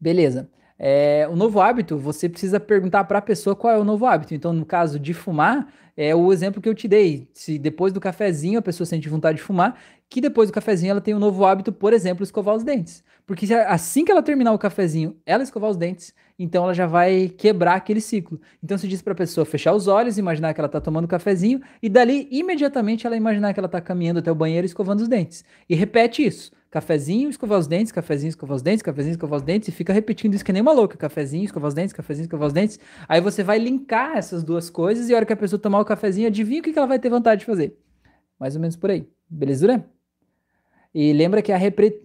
Beleza. 0.00 0.50
É, 0.78 1.26
o 1.30 1.36
novo 1.36 1.60
hábito, 1.60 1.96
você 1.96 2.28
precisa 2.28 2.58
perguntar 2.58 3.04
para 3.04 3.18
a 3.18 3.22
pessoa 3.22 3.54
qual 3.54 3.72
é 3.72 3.78
o 3.78 3.84
novo 3.84 4.06
hábito. 4.06 4.34
Então, 4.34 4.52
no 4.52 4.66
caso 4.66 4.98
de 4.98 5.14
fumar, 5.14 5.72
é 5.96 6.14
o 6.14 6.32
exemplo 6.32 6.60
que 6.60 6.68
eu 6.68 6.74
te 6.74 6.88
dei. 6.88 7.28
Se 7.32 7.58
depois 7.58 7.92
do 7.92 8.00
cafezinho 8.00 8.58
a 8.58 8.62
pessoa 8.62 8.86
sente 8.86 9.08
vontade 9.08 9.38
de 9.38 9.42
fumar, 9.44 9.78
que 10.08 10.20
depois 10.20 10.48
do 10.48 10.52
cafezinho 10.52 10.90
ela 10.90 11.00
tem 11.00 11.14
um 11.14 11.18
novo 11.18 11.44
hábito, 11.44 11.72
por 11.72 11.92
exemplo, 11.92 12.24
escovar 12.24 12.54
os 12.54 12.64
dentes. 12.64 13.02
Porque 13.26 13.52
assim 13.54 14.04
que 14.04 14.12
ela 14.12 14.22
terminar 14.22 14.52
o 14.52 14.58
cafezinho, 14.58 15.16
ela 15.24 15.42
escovar 15.42 15.70
os 15.70 15.76
dentes, 15.76 16.12
então 16.38 16.64
ela 16.64 16.74
já 16.74 16.86
vai 16.86 17.28
quebrar 17.28 17.74
aquele 17.74 18.00
ciclo. 18.00 18.40
Então 18.62 18.76
se 18.76 18.86
diz 18.86 19.00
para 19.00 19.12
a 19.12 19.16
pessoa 19.16 19.44
fechar 19.46 19.72
os 19.72 19.88
olhos, 19.88 20.18
imaginar 20.18 20.52
que 20.52 20.60
ela 20.60 20.66
está 20.66 20.80
tomando 20.80 21.08
cafezinho 21.08 21.60
e 21.82 21.88
dali 21.88 22.28
imediatamente 22.30 23.06
ela 23.06 23.16
imaginar 23.16 23.54
que 23.54 23.60
ela 23.60 23.66
está 23.66 23.80
caminhando 23.80 24.18
até 24.18 24.30
o 24.30 24.34
banheiro 24.34 24.66
escovando 24.66 25.00
os 25.00 25.08
dentes. 25.08 25.44
E 25.68 25.74
repete 25.74 26.26
isso. 26.26 26.52
Cafezinho, 26.74 27.30
escovar 27.30 27.56
os 27.56 27.68
dentes, 27.68 27.92
cafezinho, 27.92 28.30
escovar 28.30 28.56
os 28.56 28.60
dentes, 28.60 28.82
cafezinho, 28.82 29.12
escovar 29.12 29.36
os 29.36 29.44
dentes, 29.44 29.68
e 29.68 29.70
fica 29.70 29.92
repetindo 29.92 30.34
isso 30.34 30.44
que 30.44 30.52
nem 30.52 30.60
uma 30.60 30.72
louca. 30.72 30.98
Cafezinho, 30.98 31.44
escovar 31.44 31.68
os 31.68 31.74
dentes, 31.74 31.92
cafezinho, 31.92 32.24
escovar 32.24 32.48
os 32.48 32.52
dentes. 32.52 32.80
Aí 33.08 33.20
você 33.20 33.44
vai 33.44 33.60
linkar 33.60 34.16
essas 34.16 34.42
duas 34.42 34.68
coisas 34.68 35.08
e 35.08 35.14
a 35.14 35.16
hora 35.16 35.24
que 35.24 35.32
a 35.32 35.36
pessoa 35.36 35.60
tomar 35.60 35.78
o 35.78 35.84
cafezinho, 35.84 36.26
adivinha 36.26 36.58
o 36.58 36.64
que 36.64 36.76
ela 36.76 36.88
vai 36.88 36.98
ter 36.98 37.08
vontade 37.08 37.42
de 37.42 37.46
fazer. 37.46 37.78
Mais 38.40 38.56
ou 38.56 38.60
menos 38.60 38.74
por 38.74 38.90
aí. 38.90 39.08
Beleza? 39.30 39.84
E 40.92 41.12
lembra 41.12 41.42
que 41.42 41.52
é 41.52 41.54
a, 41.54 41.60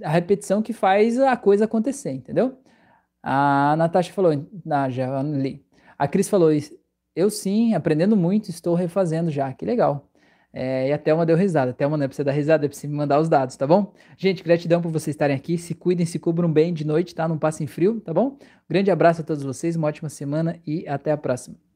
a 0.07 0.09
repetição 0.11 0.61
que 0.61 0.71
faz 0.71 1.19
a 1.19 1.35
coisa 1.35 1.65
acontecer, 1.65 2.11
entendeu? 2.11 2.59
A 3.23 3.73
Natasha 3.75 4.13
falou, 4.13 4.45
ah, 4.69 4.87
já 4.87 5.19
li. 5.23 5.65
A 5.97 6.07
Cris 6.07 6.29
falou, 6.29 6.51
eu 7.15 7.31
sim, 7.31 7.73
aprendendo 7.73 8.15
muito, 8.15 8.51
estou 8.51 8.75
refazendo 8.75 9.31
já. 9.31 9.51
Que 9.51 9.65
legal. 9.65 10.08
É, 10.51 10.89
e 10.89 10.93
a 10.93 10.97
Thelma 10.97 11.25
deu 11.25 11.37
risada. 11.37 11.71
A 11.71 11.73
Thelma 11.73 11.97
não 11.97 12.05
é 12.05 12.07
pra 12.07 12.15
você 12.15 12.23
dar 12.23 12.31
risada, 12.31 12.65
é 12.65 12.69
pra 12.69 12.77
você 12.77 12.87
me 12.87 12.95
mandar 12.95 13.19
os 13.19 13.29
dados, 13.29 13.55
tá 13.55 13.67
bom? 13.67 13.93
Gente, 14.17 14.43
gratidão 14.43 14.81
por 14.81 14.91
vocês 14.91 15.13
estarem 15.13 15.35
aqui. 15.35 15.57
Se 15.57 15.73
cuidem, 15.75 16.05
se 16.05 16.17
cubram 16.19 16.51
bem 16.51 16.73
de 16.73 16.85
noite, 16.85 17.13
tá? 17.13 17.27
Não 17.27 17.37
passem 17.37 17.67
frio, 17.67 18.01
tá 18.01 18.13
bom? 18.13 18.37
Grande 18.67 18.91
abraço 18.91 19.21
a 19.21 19.23
todos 19.23 19.43
vocês, 19.43 19.75
uma 19.75 19.87
ótima 19.87 20.09
semana 20.09 20.59
e 20.65 20.87
até 20.87 21.11
a 21.11 21.17
próxima. 21.17 21.68